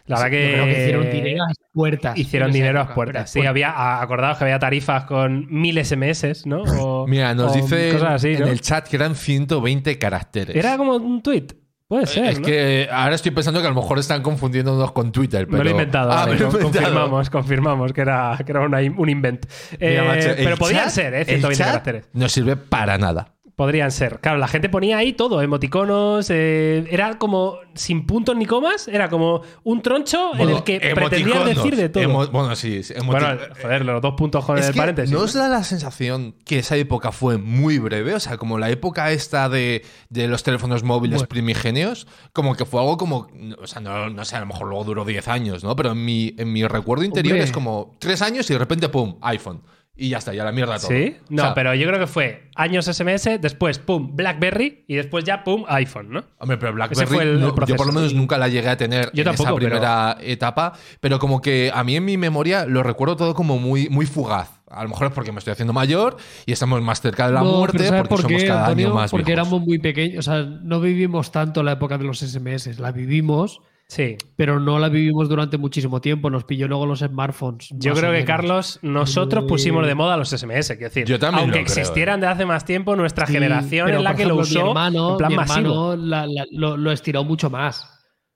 La 0.06 0.16
verdad 0.20 0.30
Sí, 0.30 0.36
que, 0.36 0.48
yo 0.48 0.52
creo 0.54 0.64
que 0.66 0.82
hicieron 0.82 1.10
dinero 1.10 1.44
a 1.44 1.46
las 1.48 1.56
puertas. 1.72 2.18
Hicieron 2.18 2.52
dinero 2.52 2.80
a 2.80 2.84
las 2.84 2.92
puertas. 2.94 3.30
Sí, 3.30 3.46
había, 3.46 3.70
a- 3.70 4.02
acordaos 4.02 4.36
que 4.36 4.44
había 4.44 4.58
tarifas 4.58 5.04
con 5.04 5.46
mil 5.48 5.82
SMS, 5.82 6.44
¿no? 6.46 6.62
O- 6.62 7.06
Mira, 7.08 7.34
nos 7.34 7.52
o 7.52 7.54
dice 7.54 7.96
así, 8.06 8.34
en 8.34 8.40
¿no? 8.40 8.46
el 8.48 8.60
chat 8.60 8.86
que 8.86 8.96
eran 8.96 9.14
120 9.14 9.98
caracteres. 9.98 10.54
Era 10.54 10.76
como 10.76 10.96
un 10.96 11.22
tweet. 11.22 11.46
Puede 11.88 12.06
ser. 12.06 12.24
es 12.26 12.40
¿no? 12.40 12.46
que 12.46 12.88
ahora 12.90 13.14
estoy 13.14 13.30
pensando 13.30 13.60
que 13.60 13.66
a 13.66 13.70
lo 13.70 13.76
mejor 13.76 13.98
están 13.98 14.22
confundiéndonos 14.22 14.92
con 14.92 15.12
Twitter. 15.12 15.46
Pero... 15.46 15.58
Me 15.58 15.64
lo 15.64 15.70
he 15.70 15.72
inventado. 15.72 16.10
Ah, 16.12 16.16
vale, 16.26 16.32
me 16.34 16.38
lo 16.40 16.48
he 16.48 16.50
con- 16.50 16.60
inventado. 16.60 16.84
confirmamos, 16.84 17.30
confirmamos 17.30 17.92
que 17.92 18.00
era, 18.02 18.38
que 18.44 18.52
era 18.52 18.60
una- 18.60 18.78
un 18.80 19.08
invent. 19.08 19.46
Eh, 19.78 19.90
Mira, 19.90 20.04
macho, 20.04 20.30
el 20.30 20.36
pero 20.44 20.56
podían 20.56 20.84
chat- 20.84 20.90
ser, 20.90 21.14
¿eh? 21.14 21.20
el 21.20 21.26
120 21.26 21.56
chat 21.56 21.66
caracteres. 21.68 22.08
No 22.12 22.28
sirve 22.28 22.56
para 22.56 22.98
nada. 22.98 23.33
Podrían 23.56 23.92
ser. 23.92 24.18
Claro, 24.20 24.38
la 24.38 24.48
gente 24.48 24.68
ponía 24.68 24.98
ahí 24.98 25.12
todo, 25.12 25.40
emoticonos. 25.40 26.28
eh, 26.30 26.86
era 26.90 27.18
como 27.18 27.58
sin 27.74 28.04
puntos 28.04 28.36
ni 28.36 28.46
comas. 28.46 28.88
Era 28.88 29.08
como 29.08 29.42
un 29.62 29.80
troncho 29.80 30.34
en 30.36 30.48
el 30.50 30.64
que 30.64 30.80
pretendían 30.80 31.44
decir 31.44 31.76
de 31.76 31.88
todo. 31.88 32.02
Emo- 32.02 32.26
bueno, 32.32 32.56
sí. 32.56 32.80
bueno, 33.06 33.26
joder, 33.62 33.84
los 33.84 34.02
dos 34.02 34.14
puntos 34.16 34.44
con 34.44 34.58
Es 34.58 34.66
el 34.66 34.72
que 34.72 34.78
paréntesis. 34.78 35.12
¿No 35.12 35.18
¿no? 35.18 35.24
os 35.24 35.34
da 35.34 35.48
la 35.48 35.62
sensación 35.62 36.34
que 36.44 36.58
esa 36.58 36.76
época 36.76 37.12
fue 37.12 37.38
muy 37.38 37.78
breve? 37.78 38.14
O 38.14 38.20
sea, 38.20 38.38
como 38.38 38.58
la 38.58 38.70
época 38.70 39.12
esta 39.12 39.48
de, 39.48 39.84
de 40.08 40.26
los 40.26 40.42
teléfonos 40.42 40.82
móviles 40.82 41.18
Bueno. 41.18 41.28
primigenios, 41.28 42.08
como 42.32 42.56
que 42.56 42.64
fue 42.64 42.80
algo 42.80 42.96
como. 42.96 43.28
O 43.62 43.66
sea, 43.68 43.80
no, 43.80 44.10
no 44.10 44.24
sé, 44.24 44.34
a 44.34 44.40
lo 44.40 44.46
mejor 44.46 44.66
luego 44.66 44.82
duró 44.82 45.04
10 45.04 45.28
años, 45.28 45.62
¿no? 45.62 45.76
Pero 45.76 45.92
en 45.92 46.04
mi, 46.04 46.34
en 46.38 46.52
mi 46.52 46.66
recuerdo 46.66 47.04
interior 47.04 47.34
Hombre. 47.34 47.44
es 47.44 47.52
como 47.52 47.94
3 48.00 48.20
años 48.22 48.50
y 48.50 48.54
de 48.54 48.58
repente, 48.58 48.88
¡pum! 48.88 49.16
iPhone. 49.22 49.62
Y 49.96 50.08
ya 50.08 50.18
está, 50.18 50.34
ya 50.34 50.42
la 50.44 50.50
mierda 50.50 50.76
todo. 50.78 50.88
¿Sí? 50.88 51.16
No, 51.28 51.42
O 51.42 51.46
sea, 51.46 51.54
pero 51.54 51.72
yo 51.72 51.86
creo 51.86 52.00
que 52.00 52.08
fue 52.08 52.50
años 52.56 52.86
SMS, 52.88 53.38
después, 53.40 53.78
pum, 53.78 54.16
BlackBerry 54.16 54.84
y 54.88 54.96
después 54.96 55.22
ya, 55.24 55.44
pum, 55.44 55.64
iPhone, 55.68 56.10
¿no? 56.10 56.24
Hombre, 56.38 56.56
pero 56.56 56.72
BlackBerry, 56.72 57.06
fue 57.06 57.22
el- 57.22 57.40
no- 57.40 57.54
el 57.56 57.66
yo 57.66 57.76
por 57.76 57.86
lo 57.86 57.92
menos 57.92 58.12
nunca 58.12 58.36
la 58.36 58.48
llegué 58.48 58.70
a 58.70 58.76
tener 58.76 59.12
Yo 59.14 59.22
en 59.22 59.28
esa 59.28 59.44
pero- 59.44 59.54
primera 59.54 60.16
etapa, 60.20 60.72
pero 61.00 61.20
como 61.20 61.40
que 61.40 61.70
a 61.72 61.84
mí 61.84 61.94
en 61.94 62.04
mi 62.04 62.16
memoria 62.16 62.66
lo 62.66 62.82
recuerdo 62.82 63.14
todo 63.16 63.34
como 63.34 63.58
muy, 63.60 63.88
muy 63.88 64.06
fugaz. 64.06 64.60
A 64.68 64.82
lo 64.82 64.88
mejor 64.88 65.06
es 65.06 65.12
porque 65.12 65.30
me 65.30 65.38
estoy 65.38 65.52
haciendo 65.52 65.72
mayor 65.72 66.16
y 66.44 66.50
estamos 66.50 66.82
más 66.82 67.00
cerca 67.00 67.28
de 67.28 67.34
la 67.34 67.42
No, 67.42 67.52
muerte 67.58 67.78
pero 67.78 67.90
¿sabes 67.90 68.00
porque 68.08 68.08
por 68.14 68.22
somos 68.22 68.42
qué, 68.42 68.48
cada 68.48 68.64
Antonio? 68.66 68.86
año 68.88 68.94
más 68.96 69.10
Porque 69.12 69.26
viejos. 69.26 69.42
éramos 69.46 69.60
muy 69.64 69.78
pequeños. 69.78 70.26
O 70.26 70.32
sea, 70.32 70.42
no 70.42 70.80
vivimos 70.80 71.30
tanto 71.30 71.62
la 71.62 71.70
época 71.72 71.98
de 71.98 72.04
los 72.04 72.18
SMS. 72.20 72.80
La 72.80 72.90
vivimos, 72.90 73.60
Sí. 73.86 74.16
pero 74.34 74.58
no 74.58 74.78
la 74.78 74.88
vivimos 74.88 75.28
durante 75.28 75.58
muchísimo 75.58 76.00
tiempo. 76.00 76.30
Nos 76.30 76.44
pilló 76.44 76.66
luego 76.66 76.86
los 76.86 77.00
smartphones. 77.00 77.68
Yo 77.72 77.94
creo 77.94 78.12
que. 78.12 78.24
Carlos, 78.24 78.78
nosotros 78.82 79.44
Eh, 79.44 79.46
pusimos 79.46 79.86
de 79.86 79.94
moda 79.94 80.16
los 80.16 80.30
SMS. 80.30 80.68
Quiero 80.76 80.88
decir, 80.88 81.04
Yo 81.06 81.18
también 81.18 81.44
aunque 81.44 81.62
creo, 81.64 81.66
existieran 81.66 82.20
de 82.20 82.26
hace 82.26 82.46
más 82.46 82.64
tiempo, 82.64 82.96
nuestra 82.96 83.26
Sí, 83.26 83.34
generación 83.34 83.90
es 83.90 84.02
la 84.02 84.14
que 84.16 84.24
lo 84.24 84.36
usó 84.36 84.62
Mi 84.62 84.68
hermano, 84.70 85.10
en 85.12 85.16
plan 85.18 85.30
mi 85.30 85.36
masivo. 85.36 85.92
hermano 85.92 85.96
la- 85.96 86.26
la- 86.26 86.46
lo, 86.50 86.76
lo 86.76 86.90
estiró 86.92 87.22
mucho 87.24 87.50
más. 87.50 87.90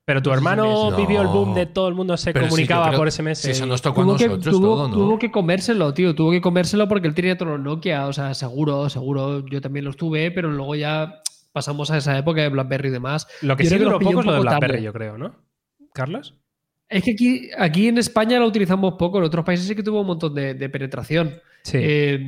Pero 0.05 0.23
tu 0.23 0.33
hermano 0.33 0.91
No. 0.91 0.97
vivió 0.97 1.21
el 1.21 1.27
boom 1.29 1.53
de 1.55 1.67
todo 1.67 1.87
el 1.89 1.95
mundo 1.95 2.17
se 2.17 2.33
Pero 2.33 2.45
sí, 2.45 2.49
yo 2.49 2.51
comunicaba 2.51 2.87
creo- 2.89 2.99
por 2.99 3.09
SMS. 3.09 3.43
Sí, 3.43 3.51
eso 3.51 3.67
nos 3.67 3.83
tocó 3.83 4.01
a 4.03 4.17
que, 4.17 4.27
nosotros 4.29 4.55
tuvo, 4.55 4.67
todo, 4.77 4.89
¿no? 4.89 4.95
tuvo 4.95 5.19
que 5.19 5.31
comérselo, 5.31 5.93
tío. 5.93 6.15
Tuvo 6.15 6.31
que 6.31 6.41
comérselo 6.41 6.89
porque 6.89 7.09
él 7.09 7.15
tenía 7.15 7.37
los 7.39 7.61
Nokia. 7.61 8.07
O 8.07 8.13
sea, 8.15 8.33
seguro, 8.33 8.89
seguro. 8.89 9.45
Yo 9.47 9.61
también 9.61 9.85
los 9.85 9.97
tuve, 9.99 10.31
pero 10.31 10.51
luego 10.51 10.75
ya 10.77 11.21
pasamos 11.53 11.91
a 11.91 11.99
esa 11.99 12.17
época 12.19 12.43
de 12.43 12.49
Blackberry 12.49 12.89
y 12.89 12.93
demás. 12.93 13.27
Lo 13.43 13.57
que 13.57 13.65
Yo 13.65 13.71
sí 13.71 13.77
creo 13.77 13.99
que 13.99 14.05
poco 14.05 14.21
es 14.21 14.27
lo 14.27 14.33
de 14.33 14.39
tarde. 14.39 14.59
BlackBerry, 14.59 14.83
yo 14.83 14.93
creo, 14.93 15.19
¿no? 15.19 15.37
¿Carlos? 15.93 16.39
Es 16.89 17.03
que 17.05 17.11
aquí, 17.13 17.51
aquí 17.57 17.89
en 17.89 17.99
España 17.99 18.39
lo 18.39 18.47
utilizamos 18.47 18.95
poco. 18.99 19.19
En 19.19 19.25
otros 19.25 19.45
países 19.45 19.67
sí 19.67 19.75
que 19.75 19.83
tuvo 19.83 20.01
un 20.01 20.07
montón 20.07 20.35
de, 20.35 20.55
de 20.55 20.69
penetración. 20.69 21.41
Sí. 21.63 21.79
Eh, 21.81 22.19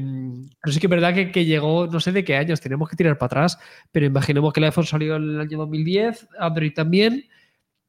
pero 0.60 0.72
sí 0.72 0.80
que 0.80 0.86
es 0.86 0.90
verdad 0.90 1.14
que, 1.14 1.30
que 1.30 1.44
llegó, 1.44 1.86
no 1.86 2.00
sé 2.00 2.12
de 2.12 2.24
qué 2.24 2.36
años, 2.36 2.60
tenemos 2.60 2.88
que 2.88 2.96
tirar 2.96 3.16
para 3.16 3.26
atrás, 3.26 3.58
pero 3.90 4.04
imaginemos 4.04 4.52
que 4.52 4.60
el 4.60 4.64
iPhone 4.64 4.84
salió 4.84 5.16
en 5.16 5.22
el 5.22 5.40
año 5.40 5.58
2010, 5.58 6.28
Android 6.38 6.72
también, 6.74 7.24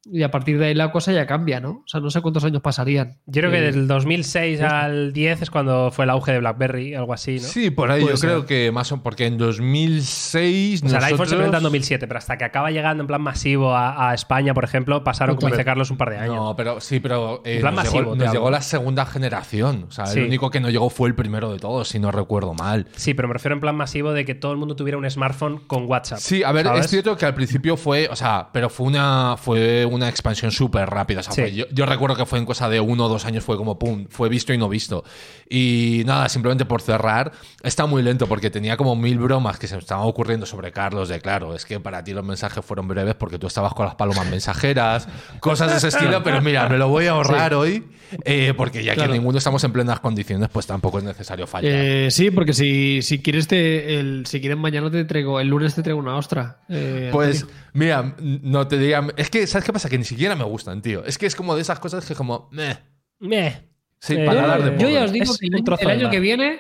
y 0.06 0.24
a 0.24 0.32
partir 0.32 0.58
de 0.58 0.66
ahí 0.68 0.74
la 0.74 0.92
cosa 0.92 1.12
ya 1.12 1.26
cambia, 1.28 1.60
¿no? 1.60 1.70
O 1.70 1.84
sea, 1.88 2.00
no 2.00 2.10
sé 2.10 2.22
cuántos 2.22 2.44
años 2.44 2.62
pasarían. 2.62 3.20
Yo 3.28 3.42
creo 3.42 3.52
que 3.52 3.60
Eh, 3.60 3.72
del 3.72 3.88
2006 3.88 4.62
al 4.62 5.14
10 5.14 5.44
es 5.44 5.50
cuando 5.52 5.92
fue 5.92 6.06
el 6.06 6.10
auge 6.12 6.32
de 6.32 6.40
BlackBerry, 6.40 6.96
algo 6.96 7.14
así, 7.14 7.36
¿no? 7.36 7.42
Sí, 7.48 7.70
por 7.70 7.92
ahí 7.92 8.02
yo 8.02 8.18
ser. 8.18 8.30
creo 8.32 8.46
que 8.46 8.72
más 8.72 8.92
o 8.92 9.04
porque 9.04 9.26
en 9.28 9.38
2006 9.38 10.84
O 10.84 10.90
sea, 10.90 10.98
el 11.00 11.04
iPhone 11.06 11.18
se 11.28 11.36
nosotros- 11.36 11.38
presenta 11.38 11.58
en 11.58 11.64
2007, 11.64 12.08
pero 12.08 12.18
hasta 12.18 12.38
que 12.38 12.44
acaba 12.46 12.72
llegando 12.72 13.02
en 13.02 13.08
plan 13.08 13.22
masivo 13.22 13.74
a, 13.76 14.10
a 14.10 14.14
España, 14.14 14.54
por 14.54 14.64
ejemplo, 14.64 15.04
pasaron, 15.04 15.36
como 15.36 15.50
dice 15.50 15.66
Carlos, 15.66 15.92
un 15.92 15.98
par 15.98 16.10
de 16.10 16.18
años. 16.18 16.36
No, 16.36 16.56
pero 16.56 16.80
sí, 16.82 17.00
pero 17.00 17.42
eh, 17.46 17.56
En 17.56 17.62
plan 17.62 17.76
nos, 17.76 17.84
masivo, 17.86 18.02
llegó, 18.04 18.16
nos 18.16 18.32
llegó 18.34 18.52
la 18.52 18.62
segunda 18.62 19.06
generación. 19.06 19.86
O 19.88 19.92
sea, 19.92 20.06
Sí. 20.08 20.20
el 20.20 20.26
único 20.26 20.50
que 20.50 20.60
no 20.60 20.70
llegó 20.70 20.90
fue 20.90 21.08
el 21.10 21.16
primero 21.16 21.52
de 21.52 21.60
todos, 21.60 21.88
si 21.90 22.00
no 22.00 22.12
recuerdo 22.12 22.54
mal. 22.54 22.88
Sí, 22.96 23.14
pero 23.14 23.28
me 23.28 23.34
refiero 23.34 23.56
en 23.56 23.62
plan 23.62 23.76
masivo 23.76 24.14
de 24.14 24.26
que 24.26 24.36
todo 24.36 24.52
el 24.52 24.58
mundo 24.58 24.76
tuviera 24.76 24.98
un 24.98 25.10
smartphone 25.10 25.60
con 25.68 25.86
WhatsApp. 25.86 26.20
Sí, 26.20 26.44
a 26.44 26.52
ver, 26.52 26.66
¿sabes? 26.66 26.86
es 26.86 26.92
cierto 26.92 27.16
que 27.18 27.26
al 27.26 27.34
principio 27.36 27.78
fue, 27.78 28.08
o 28.10 28.16
sea, 28.16 28.50
pero 28.52 28.70
fue 28.70 28.88
una, 28.88 29.36
fue 29.38 29.86
una 29.94 30.10
expansión 30.10 30.52
súper 30.52 30.90
rápida. 30.90 31.20
O 31.20 31.24
sea, 31.24 31.34
Sí. 31.34 31.42
fue- 31.42 31.54
yo, 31.54 31.66
yo 31.72 31.86
recuerdo 31.86 32.16
que 32.16 32.26
fue 32.26 32.40
en 32.40 32.46
cosa 32.46 32.70
de 32.70 32.80
uno 32.80 33.06
o 33.06 33.10
dos 33.10 33.26
años, 33.26 33.44
fue 33.44 33.58
como 33.58 33.78
pum, 33.80 34.06
fue 34.10 34.30
visto 34.30 34.54
y 34.54 34.58
no 34.58 34.70
visto. 34.70 35.04
Y 35.50 36.04
nada, 36.06 36.30
simplemente 36.30 36.66
por 36.66 36.82
cerrar, 36.82 37.32
está 37.64 37.86
muy 37.86 38.02
lento 38.04 38.28
porque 38.28 38.50
tenía 38.50 38.78
como 38.78 38.96
mil 38.96 39.18
bromas 39.20 39.60
que 39.60 39.68
se 39.68 39.76
me 39.76 39.80
estaban 39.82 40.06
ocurriendo 40.08 40.46
sobre 40.46 40.72
Carlos. 40.72 41.10
De 41.10 41.20
claro, 41.20 41.56
es 41.56 41.66
que 41.66 41.80
para 41.80 42.04
ti 42.04 42.14
los 42.14 42.26
mensajes 42.26 42.64
fueron 42.64 42.88
breves 42.88 43.16
porque 43.16 43.38
tú 43.38 43.48
estabas 43.48 43.74
con 43.74 43.86
las 43.86 43.96
palomas 43.96 44.30
mensajeras, 44.30 45.08
cosas 45.40 45.72
de 45.72 45.78
ese 45.78 45.88
estilo, 46.16 46.24
pero 46.24 46.42
mira, 46.42 46.68
me 46.70 46.78
lo 46.78 46.88
voy 46.90 47.08
a 47.08 47.12
ahorrar 47.12 47.54
hoy 47.54 47.84
eh, 48.26 48.54
porque 48.56 48.84
ya 48.84 48.94
Claro. 48.94 49.12
que 49.14 49.18
ninguno 49.20 49.38
estamos 49.38 49.64
en 49.64 49.72
plenas 49.72 50.00
condiciones, 50.02 50.50
pues 50.52 50.68
tampoco 50.68 50.98
es 51.00 51.04
necesario 51.06 51.48
fallar. 51.48 51.72
Eh, 51.74 52.08
sí, 52.12 52.30
porque 52.32 52.54
si, 52.54 53.02
si 53.02 53.20
quieres 53.22 53.48
te, 53.48 54.00
el, 54.00 54.26
si 54.26 54.40
quieres 54.42 54.58
mañana 54.58 54.92
te 54.92 55.06
traigo, 55.06 55.40
el 55.40 55.48
lunes 55.48 55.76
te 55.76 55.82
traigo 55.82 56.00
una 56.00 56.16
ostra. 56.18 56.58
Eh, 56.70 57.10
Pues, 57.12 57.46
mira, 57.74 58.16
no 58.20 58.68
te 58.68 58.78
diría. 58.78 59.08
Es 59.16 59.30
que, 59.30 59.48
¿sabes 59.48 59.66
qué 59.66 59.72
pasa? 59.74 59.81
Que 59.90 59.98
ni 59.98 60.04
siquiera 60.04 60.36
me 60.36 60.44
gustan, 60.44 60.82
tío. 60.82 61.04
Es 61.06 61.18
que 61.18 61.26
es 61.26 61.36
como 61.36 61.56
de 61.56 61.62
esas 61.62 61.80
cosas 61.80 62.06
que, 62.06 62.16
como. 62.16 62.50
meh. 62.52 62.78
Meh. 63.20 63.68
Sí, 64.00 64.16
Eh, 64.16 64.26
para 64.26 64.48
dar 64.48 64.64
de 64.64 64.72
yo 64.72 64.78
pobre. 64.78 64.94
ya 64.94 65.04
os 65.04 65.12
digo 65.12 65.26
Es 65.26 65.38
que 65.38 65.46
el, 65.46 65.52
un 65.52 65.56
año- 65.58 65.64
trozo 65.64 65.84
el 65.84 65.90
año 65.92 66.10
que 66.10 66.20
viene, 66.20 66.60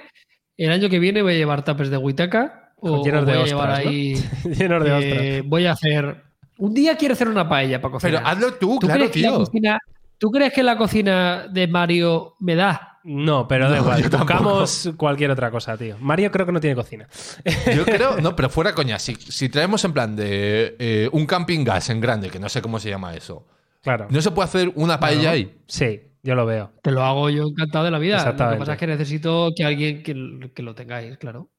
el 0.58 0.72
año 0.72 0.90
que 0.90 1.00
viene 1.00 1.22
voy 1.24 1.34
a 1.34 1.38
llevar 1.38 1.64
tapes 1.64 1.90
de 1.90 1.98
Huitaca 1.98 2.74
o, 2.78 3.04
Llenos 3.04 3.24
o 3.24 3.26
de 3.26 3.32
voy 3.34 3.42
a 3.42 3.44
ostras, 3.44 3.50
llevar 3.50 3.70
¿no? 3.84 3.90
ahí. 3.90 4.14
Llenos 4.58 4.84
de 4.84 4.90
eh, 4.90 5.38
ostras. 5.38 5.50
voy 5.50 5.66
a 5.66 5.72
hacer. 5.72 6.24
Un 6.60 6.74
día 6.76 6.96
quiero 6.98 7.14
hacer 7.14 7.28
una 7.28 7.50
paella 7.50 7.82
para 7.82 7.94
cocinar. 7.94 8.22
Pero 8.24 8.28
hazlo 8.28 8.54
tú, 8.60 8.78
¿Tú, 8.80 8.88
claro, 8.88 9.10
tío. 9.10 9.36
cocina, 9.38 9.80
¿Tú 10.20 10.30
crees 10.30 10.54
que 10.54 10.62
la 10.62 10.78
cocina 10.78 11.48
de 11.52 11.68
Mario 11.68 12.36
me 12.40 12.54
da? 12.56 12.91
No, 13.04 13.48
pero 13.48 13.70
da 13.70 13.78
No, 13.78 13.82
igual. 13.84 14.02
tampoco. 14.10 14.20
Buscamos 14.34 14.90
cualquier 14.98 15.32
otra 15.32 15.50
cosa, 15.52 15.76
tío. 15.78 15.98
Mario 16.00 16.32
creo 16.32 16.46
que 16.46 16.52
no 16.52 16.60
tiene 16.60 16.76
cocina. 16.76 17.08
Yo 17.76 17.84
creo. 17.86 18.22
No, 18.22 18.36
pero 18.36 18.50
fuera 18.50 18.74
coña. 18.74 19.00
Si, 19.00 19.16
si 19.16 19.50
traemos 19.50 19.84
en 19.86 19.94
plan 19.94 20.16
de 20.16 20.76
eh, 20.80 21.10
un 21.12 21.26
camping 21.26 21.64
gas 21.64 21.90
en 21.90 22.00
grande, 22.00 22.30
que 22.30 22.40
no 22.40 22.50
sé 22.50 22.62
cómo 22.62 22.80
se 22.80 22.90
llama 22.90 23.16
eso, 23.16 23.48
Claro. 23.82 24.08
¿no 24.12 24.22
se 24.22 24.30
puede 24.32 24.46
hacer 24.48 24.72
una 24.76 25.00
paella 25.00 25.32
ahí? 25.32 25.60
Sí, 25.68 26.02
yo 26.22 26.36
lo 26.36 26.46
veo. 26.46 26.72
Te 26.84 26.92
lo 26.92 27.04
hago 27.04 27.30
yo 27.32 27.48
encantado 27.48 27.86
de 27.86 27.92
la 27.92 27.98
vida. 27.98 28.24
Lo 28.26 28.52
que 28.52 28.58
pasa 28.58 28.74
es 28.74 28.78
que 28.80 28.86
necesito 28.88 29.50
que 29.56 29.66
alguien 29.66 30.04
que, 30.04 30.52
que 30.54 30.62
lo 30.62 30.76
tengáis, 30.76 31.18
claro. 31.18 31.50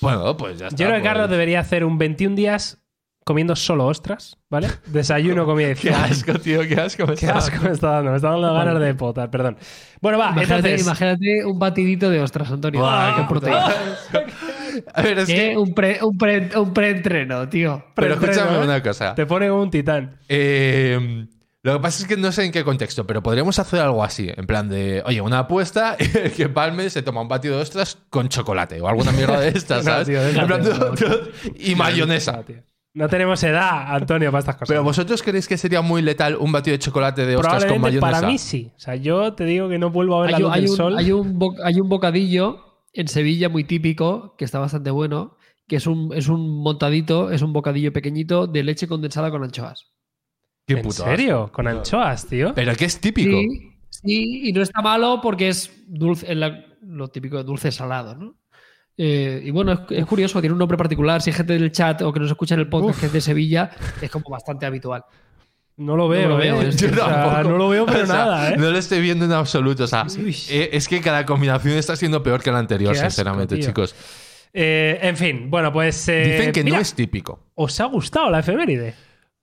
Bueno, 0.00 0.34
pues 0.38 0.58
ya 0.58 0.68
está. 0.68 0.76
Yo 0.78 0.86
creo 0.86 0.96
que 0.96 1.02
pues. 1.02 1.12
Carlos 1.12 1.28
debería 1.30 1.60
hacer 1.60 1.84
un 1.84 1.98
21 1.98 2.34
días 2.34 2.82
comiendo 3.26 3.56
solo 3.56 3.86
ostras, 3.86 4.38
¿vale? 4.48 4.68
Desayuno, 4.86 5.44
comida 5.46 5.70
y 5.72 5.74
Qué 5.74 5.90
asco, 5.90 6.34
tío, 6.34 6.60
qué 6.62 6.80
asco. 6.80 7.06
me 7.08 7.16
Qué 7.16 7.26
está 7.26 7.38
asco 7.38 7.56
me 7.60 7.72
está 7.72 7.90
dando. 7.90 8.10
Me 8.12 8.16
está 8.16 8.30
dando 8.30 8.54
ganas 8.54 8.80
de 8.80 8.94
potar, 8.94 9.30
perdón. 9.32 9.56
Bueno, 10.00 10.16
va, 10.16 10.30
Imagínate, 10.30 10.54
entonces. 10.74 10.82
imagínate 10.86 11.44
un 11.44 11.58
batidito 11.58 12.08
de 12.08 12.20
ostras, 12.20 12.52
Antonio. 12.52 12.86
Qué 13.16 13.22
proteína. 13.28 13.74
A 14.94 15.02
ver, 15.02 15.18
es 15.18 15.26
¿Qué? 15.26 15.34
que. 15.34 15.56
Un, 15.58 15.74
pre, 15.74 15.98
un, 16.04 16.16
pre, 16.16 16.50
un 16.56 16.72
preentreno, 16.72 17.48
tío. 17.48 17.84
Pero 17.96 18.14
Pre-entreno, 18.16 18.32
escúchame 18.32 18.58
¿eh? 18.62 18.64
una 18.64 18.82
cosa. 18.82 19.14
Te 19.16 19.26
pone 19.26 19.50
un 19.50 19.70
titán. 19.70 20.18
Eh, 20.28 21.26
lo 21.62 21.72
que 21.72 21.80
pasa 21.80 22.02
es 22.02 22.08
que 22.08 22.16
no 22.16 22.30
sé 22.30 22.44
en 22.44 22.52
qué 22.52 22.62
contexto, 22.62 23.08
pero 23.08 23.24
podríamos 23.24 23.58
hacer 23.58 23.80
algo 23.80 24.04
así, 24.04 24.30
en 24.32 24.46
plan 24.46 24.68
de, 24.68 25.02
oye, 25.04 25.20
una 25.20 25.40
apuesta 25.40 25.96
que 26.36 26.48
Palme 26.48 26.88
se 26.90 27.02
toma 27.02 27.22
un 27.22 27.28
batido 27.28 27.56
de 27.56 27.62
ostras 27.62 27.98
con 28.08 28.28
chocolate 28.28 28.80
o 28.80 28.86
alguna 28.86 29.10
mierda 29.10 29.40
de 29.40 29.48
estas, 29.56 29.84
No, 29.84 29.90
¿sabes? 29.90 30.06
tío, 30.06 30.22
En 30.22 30.46
plan, 30.46 30.62
no, 30.62 30.94
y 31.56 31.74
mayonesa. 31.74 32.32
No, 32.36 32.44
tío. 32.44 32.62
No 32.96 33.08
tenemos 33.08 33.42
edad, 33.42 33.94
Antonio, 33.94 34.30
para 34.30 34.38
estas 34.40 34.54
cosas. 34.56 34.68
Pero 34.68 34.82
vosotros 34.82 35.22
creéis 35.22 35.46
que 35.46 35.58
sería 35.58 35.82
muy 35.82 36.00
letal 36.00 36.36
un 36.36 36.50
batido 36.50 36.72
de 36.72 36.78
chocolate 36.78 37.26
de 37.26 37.36
ostras 37.36 37.64
con 37.66 37.74
Probablemente 37.74 38.00
mayonesa. 38.00 38.20
para 38.20 38.32
mí 38.32 38.38
sí. 38.38 38.72
O 38.74 38.80
sea, 38.80 38.96
yo 38.96 39.34
te 39.34 39.44
digo 39.44 39.68
que 39.68 39.78
no 39.78 39.90
vuelvo 39.90 40.16
a 40.16 40.22
ver 40.22 40.30
la 40.30 40.36
Hay, 40.38 40.42
luz 40.42 40.48
un- 40.48 40.54
hay 40.54 40.60
del 40.62 40.70
un, 40.70 40.76
sol. 40.76 40.98
hay 40.98 41.12
un 41.12 41.38
hay 41.62 41.78
un 41.80 41.88
bocadillo 41.90 42.64
en 42.94 43.08
Sevilla 43.08 43.50
muy 43.50 43.64
típico, 43.64 44.34
que 44.38 44.46
está 44.46 44.58
bastante 44.60 44.90
bueno, 44.90 45.36
que 45.68 45.76
es 45.76 45.86
un, 45.86 46.10
es 46.14 46.28
un 46.28 46.62
montadito, 46.62 47.30
es 47.30 47.42
un 47.42 47.52
bocadillo 47.52 47.92
pequeñito 47.92 48.46
de 48.46 48.64
leche 48.64 48.88
condensada 48.88 49.30
con 49.30 49.44
anchoas. 49.44 49.92
Qué 50.66 50.74
¿En 50.74 50.82
puto 50.82 51.04
serio? 51.04 51.42
asco. 51.44 51.52
Con 51.52 51.68
anchoas, 51.68 52.26
tío. 52.26 52.54
Pero 52.54 52.74
que 52.76 52.86
es 52.86 52.98
típico. 52.98 53.36
Sí, 53.36 53.72
sí, 53.90 54.48
y 54.48 54.52
no 54.54 54.62
está 54.62 54.80
malo 54.80 55.20
porque 55.22 55.48
es 55.48 55.70
dulce, 55.86 56.34
la- 56.34 56.64
lo 56.80 57.08
típico 57.08 57.36
de 57.36 57.44
dulce 57.44 57.70
salado, 57.72 58.14
¿no? 58.14 58.36
Eh, 58.98 59.42
y 59.44 59.50
bueno, 59.50 59.72
es, 59.72 59.80
es 59.90 60.06
curioso, 60.06 60.40
tiene 60.40 60.52
un 60.54 60.58
nombre 60.58 60.78
particular. 60.78 61.20
Si 61.22 61.30
hay 61.30 61.36
gente 61.36 61.52
del 61.52 61.70
chat 61.72 62.00
o 62.02 62.12
que 62.12 62.20
nos 62.20 62.30
escucha 62.30 62.54
en 62.54 62.60
el 62.60 62.68
podcast 62.68 63.00
que 63.00 63.06
es 63.06 63.12
de 63.12 63.20
Sevilla, 63.20 63.70
es 64.00 64.10
como 64.10 64.28
bastante 64.30 64.64
habitual. 64.66 65.04
No 65.78 65.94
lo 65.94 66.08
veo, 66.08 66.22
No 66.22 66.28
lo 66.30 66.36
veo, 66.38 66.62
¿eh? 66.62 66.70
Yo 66.72 66.88
O 66.88 66.94
sea, 66.94 67.06
tampoco. 67.06 67.50
no 67.50 67.58
lo 67.58 67.68
veo, 67.68 67.84
pero 67.84 68.04
O 68.04 68.06
sea, 68.06 68.14
nada, 68.16 68.50
¿eh? 68.50 68.56
No 68.56 68.70
lo 68.70 68.78
estoy 68.78 69.02
viendo 69.02 69.26
en 69.26 69.32
absoluto. 69.32 69.84
O 69.84 69.86
sea, 69.86 70.06
Uy. 70.18 70.34
es 70.48 70.88
que 70.88 71.02
cada 71.02 71.26
combinación 71.26 71.76
está 71.76 71.94
siendo 71.96 72.22
peor 72.22 72.42
que 72.42 72.50
la 72.50 72.58
anterior, 72.60 72.92
asco, 72.92 73.04
sinceramente, 73.10 73.56
tío. 73.56 73.66
chicos. 73.66 73.94
Eh, 74.54 74.98
en 75.02 75.16
fin, 75.18 75.50
bueno, 75.50 75.70
pues. 75.70 76.06
Dicen 76.06 76.52
que 76.52 76.64
mira, 76.64 76.76
no 76.76 76.82
es 76.82 76.94
típico. 76.94 77.50
¿Os 77.56 77.78
ha 77.80 77.84
gustado 77.84 78.30
la 78.30 78.38
efeméride? 78.38 78.94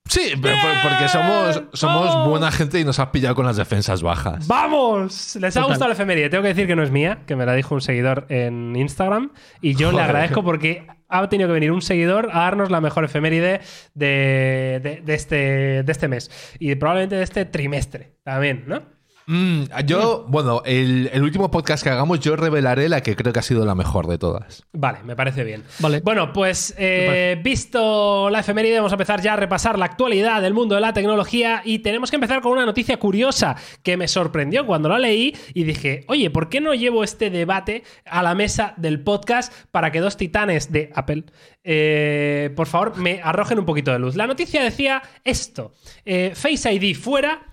Sí, 0.09 0.33
pero 0.41 0.55
por- 0.61 0.89
porque 0.91 1.07
somos, 1.09 1.63
somos 1.73 2.07
¡Vamos! 2.09 2.29
buena 2.29 2.51
gente 2.51 2.79
y 2.79 2.83
nos 2.83 2.99
has 2.99 3.07
pillado 3.07 3.35
con 3.35 3.45
las 3.45 3.55
defensas 3.57 4.03
bajas. 4.03 4.47
¡Vamos! 4.47 5.35
¿Les 5.37 5.55
ha 5.55 5.61
Total. 5.61 5.69
gustado 5.69 5.87
la 5.89 5.93
efeméride? 5.93 6.29
Tengo 6.29 6.43
que 6.43 6.49
decir 6.49 6.67
que 6.67 6.75
no 6.75 6.83
es 6.83 6.91
mía, 6.91 7.19
que 7.25 7.35
me 7.35 7.45
la 7.45 7.53
dijo 7.53 7.73
un 7.73 7.81
seguidor 7.81 8.25
en 8.29 8.75
Instagram. 8.75 9.31
Y 9.61 9.75
yo 9.75 9.91
le 9.91 10.01
agradezco 10.01 10.43
porque 10.43 10.85
ha 11.09 11.27
tenido 11.29 11.47
que 11.49 11.53
venir 11.53 11.71
un 11.71 11.81
seguidor 11.81 12.29
a 12.31 12.39
darnos 12.41 12.69
la 12.69 12.81
mejor 12.81 13.05
efeméride 13.05 13.61
de, 13.95 14.79
de- 14.83 15.01
de 15.03 15.13
este, 15.13 15.35
de 15.83 15.91
este 15.91 16.07
mes. 16.07 16.29
Y 16.59 16.75
probablemente 16.75 17.15
de 17.15 17.23
este 17.23 17.45
trimestre 17.45 18.17
también, 18.23 18.65
¿no? 18.67 18.81
Mm, 19.25 19.63
yo, 19.85 20.25
bueno, 20.27 20.61
el, 20.65 21.09
el 21.13 21.23
último 21.23 21.49
podcast 21.49 21.83
que 21.83 21.89
hagamos, 21.89 22.19
yo 22.19 22.35
revelaré 22.35 22.89
la 22.89 23.01
que 23.01 23.15
creo 23.15 23.31
que 23.31 23.39
ha 23.39 23.43
sido 23.43 23.65
la 23.65 23.75
mejor 23.75 24.07
de 24.07 24.17
todas. 24.17 24.63
Vale, 24.73 24.99
me 25.03 25.15
parece 25.15 25.43
bien. 25.43 25.63
Vale. 25.79 26.01
Bueno, 26.01 26.33
pues 26.33 26.73
eh, 26.77 27.39
visto 27.43 28.29
la 28.29 28.39
efeméride, 28.39 28.77
vamos 28.77 28.91
a 28.91 28.95
empezar 28.95 29.21
ya 29.21 29.33
a 29.33 29.35
repasar 29.35 29.79
la 29.79 29.85
actualidad 29.85 30.41
del 30.41 30.53
mundo 30.53 30.75
de 30.75 30.81
la 30.81 30.93
tecnología 30.93 31.61
y 31.63 31.79
tenemos 31.79 32.09
que 32.09 32.17
empezar 32.17 32.41
con 32.41 32.51
una 32.51 32.65
noticia 32.65 32.97
curiosa 32.97 33.55
que 33.81 33.97
me 33.97 34.07
sorprendió 34.07 34.65
cuando 34.65 34.89
la 34.89 34.99
leí 34.99 35.35
y 35.53 35.63
dije, 35.63 36.03
oye, 36.07 36.29
¿por 36.29 36.49
qué 36.49 36.59
no 36.61 36.73
llevo 36.73 37.03
este 37.03 37.29
debate 37.29 37.83
a 38.05 38.23
la 38.23 38.35
mesa 38.35 38.73
del 38.77 38.99
podcast 39.01 39.53
para 39.71 39.91
que 39.91 39.99
dos 39.99 40.17
titanes 40.17 40.71
de 40.71 40.91
Apple, 40.95 41.23
eh, 41.63 42.51
por 42.55 42.67
favor, 42.67 42.97
me 42.97 43.21
arrojen 43.23 43.59
un 43.59 43.65
poquito 43.65 43.91
de 43.91 43.99
luz? 43.99 44.15
La 44.15 44.27
noticia 44.27 44.61
decía 44.63 45.01
esto, 45.23 45.71
eh, 46.05 46.33
Face 46.35 46.71
ID 46.71 46.95
fuera. 46.95 47.52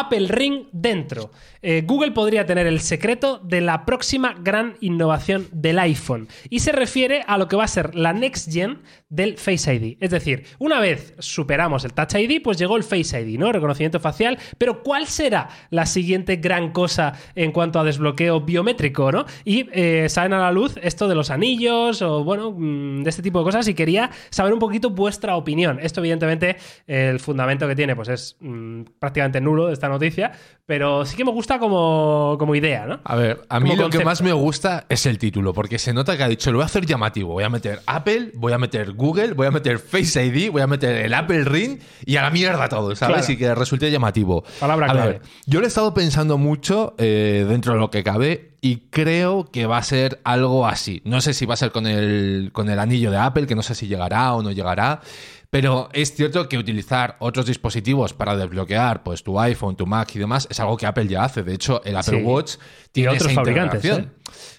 Apple 0.00 0.28
Ring 0.28 0.66
dentro. 0.72 1.30
Eh, 1.62 1.82
Google 1.86 2.12
podría 2.12 2.46
tener 2.46 2.66
el 2.66 2.80
secreto 2.80 3.38
de 3.38 3.60
la 3.60 3.84
próxima 3.84 4.34
gran 4.40 4.76
innovación 4.80 5.46
del 5.52 5.78
iPhone. 5.78 6.28
Y 6.48 6.60
se 6.60 6.72
refiere 6.72 7.22
a 7.26 7.36
lo 7.36 7.48
que 7.48 7.56
va 7.56 7.64
a 7.64 7.68
ser 7.68 7.94
la 7.94 8.12
next 8.12 8.50
gen 8.50 8.78
del 9.10 9.36
Face 9.36 9.74
ID. 9.74 9.98
Es 10.00 10.10
decir, 10.10 10.44
una 10.58 10.80
vez 10.80 11.14
superamos 11.18 11.84
el 11.84 11.92
Touch 11.92 12.14
ID, 12.14 12.42
pues 12.42 12.56
llegó 12.56 12.76
el 12.76 12.82
Face 12.82 13.20
ID, 13.20 13.38
¿no? 13.38 13.52
Reconocimiento 13.52 14.00
facial. 14.00 14.38
Pero 14.56 14.82
¿cuál 14.82 15.06
será 15.06 15.48
la 15.68 15.84
siguiente 15.84 16.36
gran 16.36 16.72
cosa 16.72 17.12
en 17.34 17.52
cuanto 17.52 17.78
a 17.78 17.84
desbloqueo 17.84 18.40
biométrico, 18.40 19.12
¿no? 19.12 19.26
Y 19.44 19.68
eh, 19.72 20.08
salen 20.08 20.32
a 20.32 20.38
la 20.38 20.52
luz 20.52 20.76
esto 20.82 21.08
de 21.08 21.14
los 21.14 21.30
anillos 21.30 22.00
o, 22.00 22.24
bueno, 22.24 22.52
mm, 22.56 23.02
de 23.02 23.10
este 23.10 23.22
tipo 23.22 23.40
de 23.40 23.44
cosas. 23.44 23.68
Y 23.68 23.74
quería 23.74 24.10
saber 24.30 24.54
un 24.54 24.58
poquito 24.58 24.88
vuestra 24.88 25.36
opinión. 25.36 25.78
Esto, 25.82 26.00
evidentemente, 26.00 26.56
el 26.86 27.20
fundamento 27.20 27.68
que 27.68 27.76
tiene, 27.76 27.94
pues 27.94 28.08
es 28.08 28.36
mm, 28.40 28.82
prácticamente 28.98 29.42
nulo. 29.42 29.70
Está 29.70 29.89
noticia, 29.90 30.32
pero 30.66 31.04
sí 31.04 31.16
que 31.16 31.24
me 31.24 31.32
gusta 31.32 31.58
como, 31.58 32.36
como 32.38 32.54
idea, 32.54 32.86
¿no? 32.86 33.00
A 33.04 33.16
ver, 33.16 33.42
a 33.48 33.60
mí 33.60 33.70
Como 33.70 33.82
lo 33.82 33.88
que 33.90 33.98
concepto. 33.98 34.04
más 34.06 34.22
me 34.22 34.32
gusta 34.32 34.86
es 34.88 35.04
el 35.06 35.18
título, 35.18 35.52
porque 35.52 35.78
se 35.78 35.92
nota 35.92 36.16
que 36.16 36.22
ha 36.22 36.28
dicho, 36.28 36.50
lo 36.52 36.58
voy 36.58 36.62
a 36.62 36.66
hacer 36.66 36.86
llamativo, 36.86 37.32
voy 37.32 37.44
a 37.44 37.48
meter 37.50 37.80
Apple, 37.86 38.30
voy 38.34 38.52
a 38.52 38.58
meter 38.58 38.92
Google, 38.92 39.32
voy 39.34 39.46
a 39.48 39.50
meter 39.50 39.78
Face 39.78 40.24
ID, 40.24 40.50
voy 40.50 40.62
a 40.62 40.66
meter 40.66 41.04
el 41.04 41.12
Apple 41.14 41.44
Ring 41.44 41.78
y 42.06 42.16
a 42.16 42.22
la 42.22 42.30
mierda 42.30 42.68
todo, 42.68 42.94
¿sabes? 42.94 43.16
Claro. 43.26 43.32
Y 43.32 43.36
que 43.36 43.54
resulte 43.54 43.90
llamativo. 43.90 44.44
Palabra 44.60 44.86
a 44.86 44.92
clave. 44.92 45.10
ver, 45.12 45.22
yo 45.46 45.58
lo 45.60 45.66
he 45.66 45.68
estado 45.68 45.92
pensando 45.92 46.38
mucho 46.38 46.94
eh, 46.98 47.44
dentro 47.48 47.72
de 47.74 47.78
lo 47.80 47.90
que 47.90 48.02
cabe 48.04 48.50
y 48.60 48.76
creo 48.90 49.50
que 49.50 49.66
va 49.66 49.78
a 49.78 49.82
ser 49.82 50.20
algo 50.22 50.66
así. 50.66 51.00
No 51.04 51.20
sé 51.20 51.34
si 51.34 51.46
va 51.46 51.54
a 51.54 51.56
ser 51.56 51.72
con 51.72 51.86
el, 51.86 52.50
con 52.52 52.68
el 52.68 52.78
anillo 52.78 53.10
de 53.10 53.16
Apple, 53.16 53.46
que 53.46 53.54
no 53.54 53.62
sé 53.62 53.74
si 53.74 53.88
llegará 53.88 54.34
o 54.34 54.42
no 54.42 54.52
llegará. 54.52 55.00
Pero 55.50 55.88
es 55.92 56.14
cierto 56.14 56.48
que 56.48 56.56
utilizar 56.56 57.16
otros 57.18 57.46
dispositivos 57.46 58.14
para 58.14 58.36
desbloquear 58.36 59.02
pues, 59.02 59.24
tu 59.24 59.38
iPhone, 59.40 59.74
tu 59.74 59.84
Mac 59.84 60.14
y 60.14 60.20
demás 60.20 60.46
es 60.48 60.60
algo 60.60 60.76
que 60.76 60.86
Apple 60.86 61.08
ya 61.08 61.24
hace. 61.24 61.42
De 61.42 61.54
hecho, 61.54 61.82
el 61.84 61.96
Apple 61.96 62.20
Sí. 62.20 62.24
Watch 62.24 62.54
tiene 62.92 63.10
otros 63.10 63.32
esa 63.32 63.34
fabricantes, 63.34 63.84
¿eh? 63.84 64.08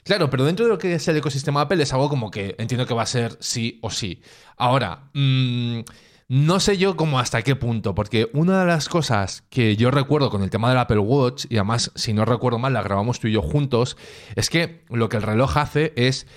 Claro, 0.03 0.29
pero 0.29 0.43
dentro 0.43 0.65
de 0.65 0.71
lo 0.71 0.77
que 0.77 0.95
es 0.95 1.07
el 1.07 1.15
ecosistema 1.15 1.62
Apple 1.62 1.81
es 1.81 1.93
algo 1.93 2.10
como 2.10 2.29
que 2.29 2.55
entiendo 2.60 2.86
que 2.86 2.93
va 2.93 3.03
a 3.03 3.05
ser 3.07 3.38
sí 3.39 3.79
o 3.81 3.89
sí. 3.89 4.21
Ahora, 4.57 5.10
mm, 5.13 5.79
no 6.27 6.60
sé 6.60 6.77
yo 6.77 6.98
cómo 6.98 7.19
hasta 7.19 7.41
qué 7.41 7.55
punto, 7.55 7.95
porque 7.95 8.29
una 8.33 8.60
de 8.60 8.65
las 8.65 8.89
cosas 8.89 9.43
que 9.50 9.77
yo 9.77 9.91
recuerdo 9.91 10.29
con 10.29 10.43
el 10.43 10.50
tema 10.50 10.69
del 10.69 10.77
Apple 10.77 11.00
Watch, 11.00 11.45
y 11.50 11.55
además, 11.55 11.91
si 11.95 12.13
no 12.13 12.25
recuerdo 12.25 12.60
mal, 12.60 12.74
la 12.74 12.81
grabamos 12.83 13.19
tú 13.19 13.27
y 13.27 13.33
yo 13.33 13.41
juntos, 13.41 13.95
es 14.36 14.50
que 14.50 14.83
lo 14.89 15.07
que 15.07 15.17
el 15.17 15.24
reloj 15.24 15.55
hace 15.57 15.93
es 15.95 16.27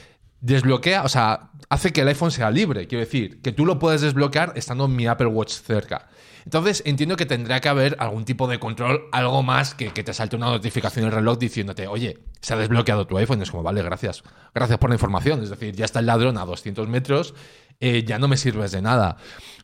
desbloquea, 0.40 1.04
o 1.04 1.08
sea, 1.08 1.50
hace 1.68 1.92
que 1.92 2.02
el 2.02 2.09
iPhone 2.09 2.30
sea 2.30 2.50
libre. 2.50 2.87
Quiero 2.87 3.04
decir, 3.04 3.40
que 3.42 3.52
tú 3.52 3.64
lo 3.66 3.78
puedes 3.78 4.00
desbloquear 4.00 4.52
estando 4.56 4.88
mi 4.88 5.06
Apple 5.06 5.26
Watch 5.26 5.52
cerca. 5.52 6.09
Entonces 6.44 6.83
entiendo 6.85 7.16
que 7.16 7.25
tendrá 7.25 7.61
que 7.61 7.68
haber 7.71 7.97
algún 7.99 8.25
tipo 8.26 8.47
de 8.47 8.59
control, 8.59 9.04
algo 9.12 9.42
más 9.42 9.75
que, 9.75 9.92
que 9.92 10.04
te 10.04 10.12
salte 10.12 10.37
una 10.37 10.47
notificación 10.47 11.04
en 11.04 11.09
el 11.11 11.14
reloj 11.14 11.38
diciéndote, 11.38 11.87
oye, 11.87 12.18
se 12.42 12.52
ha 12.52 12.56
desbloqueado 12.59 13.06
tu 13.06 13.16
iPhone. 13.16 13.38
Y 13.40 13.42
es 13.44 13.50
como, 13.50 13.62
vale, 13.62 13.83
gracias. 13.83 14.23
Gracias 14.54 14.78
por 14.78 14.90
la 14.90 14.97
información. 14.97 15.42
Es 15.42 15.49
decir, 15.50 15.75
ya 15.75 15.87
está 15.87 16.00
el 16.00 16.06
ladrón 16.06 16.37
a 16.37 16.44
200 16.44 16.87
metros, 16.87 17.35
eh, 17.80 18.04
ya 18.06 18.18
no 18.18 18.28
me 18.28 18.37
sirves 18.37 18.73
de 18.73 18.83
nada. 18.83 19.16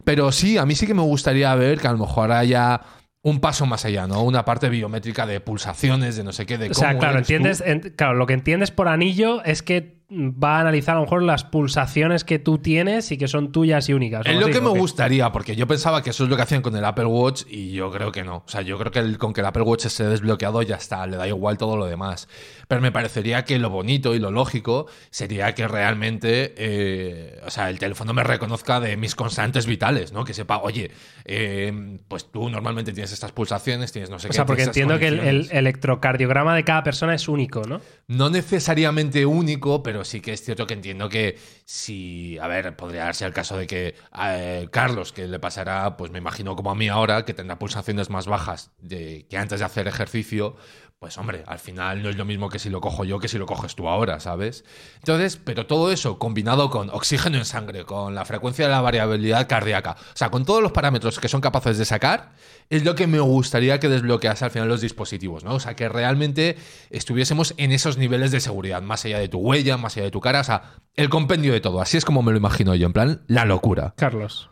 Pero 0.04 0.33
sí, 0.33 0.57
a 0.57 0.64
mí 0.64 0.75
sí 0.75 0.87
que 0.87 0.95
me 0.95 1.02
gustaría 1.02 1.54
ver 1.54 1.78
que 1.80 1.88
a 1.88 1.92
lo 1.92 1.99
mejor 1.99 2.33
haya 2.33 2.80
un 3.23 3.40
paso 3.40 3.66
más 3.66 3.85
allá, 3.85 4.07
¿no? 4.07 4.23
Una 4.23 4.47
parte 4.47 4.71
biométrica 4.71 5.26
de 5.26 5.40
pulsaciones, 5.40 6.16
de 6.16 6.25
no 6.25 6.33
sé 6.33 6.47
qué, 6.47 6.57
de 6.57 6.71
O 6.71 6.75
sea, 6.75 6.88
cómo 6.88 7.00
claro, 7.00 7.19
entiendes, 7.19 7.62
en- 7.64 7.80
claro, 7.95 8.14
lo 8.14 8.25
que 8.26 8.33
entiendes 8.33 8.71
por 8.71 8.88
anillo 8.88 9.45
es 9.45 9.62
que 9.62 10.00
va 10.12 10.57
a 10.57 10.61
analizar 10.62 10.97
a 10.97 10.99
lo 10.99 11.05
mejor 11.05 11.23
las 11.23 11.45
pulsaciones 11.45 12.25
que 12.25 12.38
tú 12.40 12.59
tienes 12.59 13.12
y 13.12 13.17
que 13.19 13.29
son 13.29 13.52
tuyas 13.52 13.88
y 13.88 13.93
únicas. 13.93 14.26
Es 14.26 14.37
¿o 14.37 14.40
lo 14.40 14.47
así? 14.47 14.52
que 14.55 14.61
me 14.61 14.67
¿O 14.69 14.75
gustaría, 14.75 15.31
porque 15.31 15.55
yo 15.55 15.67
pensaba 15.69 16.02
que 16.02 16.11
eso 16.11 16.25
es 16.25 16.31
lo 16.31 16.37
que 16.37 16.43
hacían 16.43 16.62
con 16.62 16.75
el 16.75 16.85
Apple 16.85 17.05
Watch 17.05 17.43
y 17.49 17.71
yo 17.73 17.90
creo 17.93 18.11
que 18.11 18.25
no. 18.25 18.38
O 18.38 18.49
sea, 18.49 18.62
yo 18.62 18.76
creo 18.79 18.90
que 18.90 18.99
el- 18.99 19.19
con 19.19 19.33
que 19.33 19.40
el 19.40 19.47
Apple 19.47 19.62
Watch 19.62 19.87
esté 19.87 20.05
desbloqueado 20.09 20.62
ya 20.62 20.76
está, 20.76 21.07
le 21.07 21.17
da 21.17 21.29
igual 21.29 21.59
todo 21.59 21.76
lo 21.76 21.87
demás. 21.87 22.29
Pero 22.67 22.81
me 22.81 22.90
parecería 22.93 23.45
que 23.45 23.59
lo 23.59 23.71
bonito 23.71 24.14
y 24.14 24.19
lo 24.19 24.31
lógico 24.31 24.87
sería 25.11 25.55
que 25.55 25.69
realmente, 25.69 26.55
eh, 26.57 27.40
o 27.47 27.50
sea, 27.50 27.71
el 27.71 27.79
teléfono 27.79 28.12
me 28.12 28.25
reconozca 28.25 28.81
de 28.81 28.97
mis 28.97 29.14
constantes 29.14 29.67
vitales, 29.67 30.12
¿no? 30.12 30.25
Que 30.25 30.35
sepa, 30.35 30.59
oye, 30.59 30.90
eh, 31.25 31.99
pues 32.09 32.31
tú 32.31 32.49
normalmente 32.50 32.93
tienes 32.93 33.12
estas 33.12 33.33
pulsaciones, 33.33 33.93
tienes 33.93 34.11
no 34.11 34.19
sé 34.19 34.26
O 34.26 34.31
qué. 34.31 34.35
sea, 34.35 34.47
porque 34.47 34.64
entiendo 34.64 34.99
que 34.99 35.09
el, 35.09 35.49
electrocardiograma 35.50 36.55
de 36.55 36.64
cada 36.64 36.83
persona 36.83 37.14
es 37.14 37.29
único, 37.29 37.62
¿no? 37.62 37.81
No 38.09 38.29
necesariamente 38.31 39.25
único, 39.26 39.83
pero 39.83 40.00
sí 40.09 40.21
que 40.21 40.33
es 40.33 40.42
cierto 40.42 40.66
que 40.66 40.75
entiendo 40.75 41.09
que 41.09 41.38
si, 41.64 42.38
a 42.38 42.47
ver, 42.49 42.76
podría 42.76 43.04
darse 43.04 43.25
el 43.25 43.33
caso 43.33 43.57
de 43.57 43.66
que 43.66 43.95
eh, 44.21 44.69
Carlos, 44.71 45.12
que 45.12 45.26
le 45.26 45.38
pasará, 45.38 45.97
pues 45.97 46.11
me 46.11 46.19
imagino 46.19 46.57
como 46.57 46.71
a 46.71 46.75
mí 46.75 46.88
ahora, 46.88 47.25
que 47.25 47.35
tendrá 47.35 47.59
pulsaciones 47.59 48.11
más 48.11 48.26
bajas 48.26 48.71
de, 48.78 49.26
que 49.28 49.37
antes 49.37 49.61
de 49.61 49.66
hacer 49.66 49.88
ejercicio, 49.88 50.57
pues 51.00 51.16
hombre, 51.16 51.45
al 51.47 51.59
final 51.59 52.02
no 52.02 52.11
es 52.11 52.16
lo 52.16 52.26
mismo 52.26 52.50
que 52.50 52.59
si 52.59 52.69
lo 52.69 52.83
cojo 52.83 53.07
yo 53.07 53.19
que 53.19 53.26
si 53.26 53.38
lo 53.38 53.47
coges 53.47 53.75
tú 53.75 53.88
ahora, 53.88 54.21
¿sabes? 54.21 54.66
Entonces, 54.97 55.40
pero 55.42 55.64
todo 55.64 55.90
eso 55.90 56.19
combinado 56.19 56.69
con 56.69 56.90
oxígeno 56.90 57.38
en 57.38 57.47
sangre, 57.47 57.87
con 57.87 58.14
la 58.14 58.26
frecuencia 58.26 58.66
de 58.66 58.71
la 58.71 58.83
variabilidad 58.83 59.49
cardíaca, 59.49 59.97
o 59.99 60.16
sea, 60.16 60.30
con 60.30 60.45
todos 60.45 60.62
los 60.62 60.73
parámetros 60.73 61.19
que 61.19 61.28
son 61.28 61.40
capaces 61.40 61.78
de 61.78 61.87
sacar, 61.87 62.33
es 62.69 62.85
lo 62.85 62.95
que 62.97 63.07
me 63.07 63.19
gustaría 63.19 63.80
que 63.80 63.88
desbloquease 63.88 64.45
al 64.45 64.50
final 64.50 64.69
los 64.69 64.82
dispositivos, 64.82 65.43
¿no? 65.43 65.54
O 65.54 65.60
sea, 65.60 65.75
que 65.75 65.89
realmente 65.89 66.58
estuviésemos 66.91 67.54
en 67.56 67.73
esos 67.73 67.97
niveles 67.97 68.30
de 68.30 68.41
seguridad, 68.41 68.82
más 68.82 69.02
allá 69.06 69.21
de 69.21 69.28
tu 69.28 69.39
huella, 69.39 69.78
más 69.78 69.97
allá 69.97 70.04
de 70.04 70.10
tu 70.10 70.21
cara, 70.21 70.41
o 70.41 70.45
sea, 70.45 70.75
el 70.97 71.08
compendio 71.08 71.54
de 71.54 71.63
todo. 71.63 71.80
Así 71.80 71.97
es 71.97 72.04
como 72.04 72.23
me 72.23 72.30
lo 72.30 72.36
imagino 72.36 72.75
yo, 72.75 72.84
en 72.84 72.93
plan, 72.93 73.23
la 73.26 73.47
locura. 73.47 73.95
Carlos. 73.97 74.50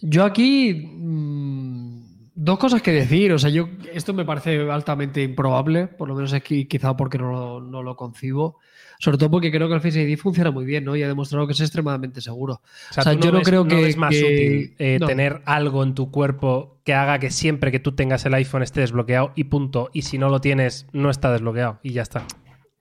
Yo 0.00 0.24
aquí. 0.24 0.74
mm, 0.74 1.97
dos 2.40 2.58
cosas 2.58 2.80
que 2.82 2.92
decir. 2.92 3.32
O 3.32 3.38
sea, 3.38 3.50
yo. 3.50 3.68
Esto 3.92 4.14
me 4.14 4.24
parece 4.24 4.70
altamente 4.70 5.22
improbable. 5.22 5.86
Por 5.88 6.08
lo 6.08 6.14
menos 6.14 6.32
aquí, 6.32 6.64
quizá 6.66 6.96
porque 6.96 7.18
no, 7.18 7.30
lo- 7.32 7.60
no 7.60 7.82
lo 7.82 7.96
concibo. 7.96 8.58
Sobre 9.00 9.16
todo 9.16 9.30
porque 9.30 9.52
creo 9.52 9.68
que 9.68 9.74
el 9.74 9.80
Face 9.80 10.02
ID 10.02 10.18
funciona 10.18 10.50
muy 10.50 10.64
bien, 10.64 10.84
¿no? 10.84 10.96
Y 10.96 11.02
ha 11.04 11.08
demostrado 11.08 11.46
que 11.46 11.52
es 11.52 11.60
extremadamente 11.60 12.20
seguro. 12.20 12.54
O 12.90 12.92
sea, 12.94 13.02
O 13.02 13.04
sea, 13.04 13.12
yo 13.12 13.30
no 13.30 13.38
ves- 13.38 13.48
creo 13.48 13.64
que- 13.66 13.76
ves 13.76 13.96
más 13.96 14.10
que- 14.10 14.24
útil 14.24 14.74
eh, 14.78 14.98
no. 15.00 15.06
tener 15.06 15.40
algo 15.44 15.82
en 15.84 15.94
tu 15.94 16.10
cuerpo 16.10 16.78
que 16.84 16.94
haga 16.94 17.18
que 17.20 17.30
siempre 17.30 17.70
que 17.70 17.78
tú 17.78 17.92
tengas 17.92 18.24
el 18.26 18.34
iPhone 18.34 18.62
esté 18.64 18.80
desbloqueado 18.80 19.32
y 19.36 19.44
punto. 19.44 19.90
Y 19.92 20.02
si 20.02 20.18
no 20.18 20.28
lo 20.30 20.40
tienes, 20.40 20.86
no 20.92 21.10
está 21.10 21.30
desbloqueado 21.32 21.78
y 21.82 21.92
ya 21.92 22.02
está. 22.02 22.24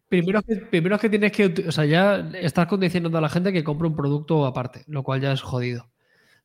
Primero 0.10 0.42
que, 0.42 0.56
primero 0.56 0.96
es 0.96 1.02
que 1.02 1.10
tienes 1.10 1.32
que. 1.34 1.66
O 1.68 1.72
sea, 1.72 1.86
ya 1.86 2.30
estás 2.42 2.66
condicionando 2.68 3.18
a 3.18 3.22
la 3.22 3.30
gente 3.30 3.52
que 3.54 3.64
compre 3.64 3.88
un 3.88 3.96
producto 3.96 4.46
aparte, 4.46 4.84
lo 4.88 5.04
cual 5.04 5.20
ya 5.22 5.34
es 5.34 5.42
jodido. 5.42 5.88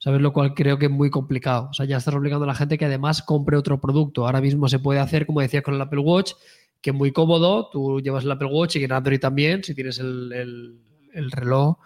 ¿Sabes? 0.02 0.20
Lo 0.20 0.32
cual 0.32 0.52
creo 0.54 0.78
que 0.78 0.86
es 0.86 0.90
muy 0.90 1.10
complicado. 1.10 1.68
O 1.70 1.72
sea, 1.74 1.86
ya 1.86 1.96
estás 1.98 2.12
obligando 2.14 2.42
a 2.42 2.48
la 2.48 2.56
gente 2.56 2.76
que 2.76 2.86
además 2.86 3.22
compre 3.22 3.56
otro 3.56 3.80
producto. 3.80 4.26
Ahora 4.26 4.40
mismo 4.40 4.68
se 4.68 4.80
puede 4.80 4.98
hacer, 4.98 5.26
como 5.26 5.40
decías 5.40 5.62
con 5.62 5.74
el 5.74 5.80
Apple 5.80 6.00
Watch, 6.00 6.32
que 6.80 6.90
es 6.90 6.96
muy 6.96 7.12
cómodo. 7.12 7.68
Tú 7.70 8.00
llevas 8.00 8.24
el 8.24 8.32
Apple 8.32 8.48
Watch 8.50 8.74
y 8.76 8.82
en 8.84 8.90
Android 8.90 9.20
también, 9.20 9.62
si 9.62 9.76
tienes 9.76 10.00
el, 10.00 10.32
el- 10.32 10.80
el 11.14 11.30
reloj 11.30 11.76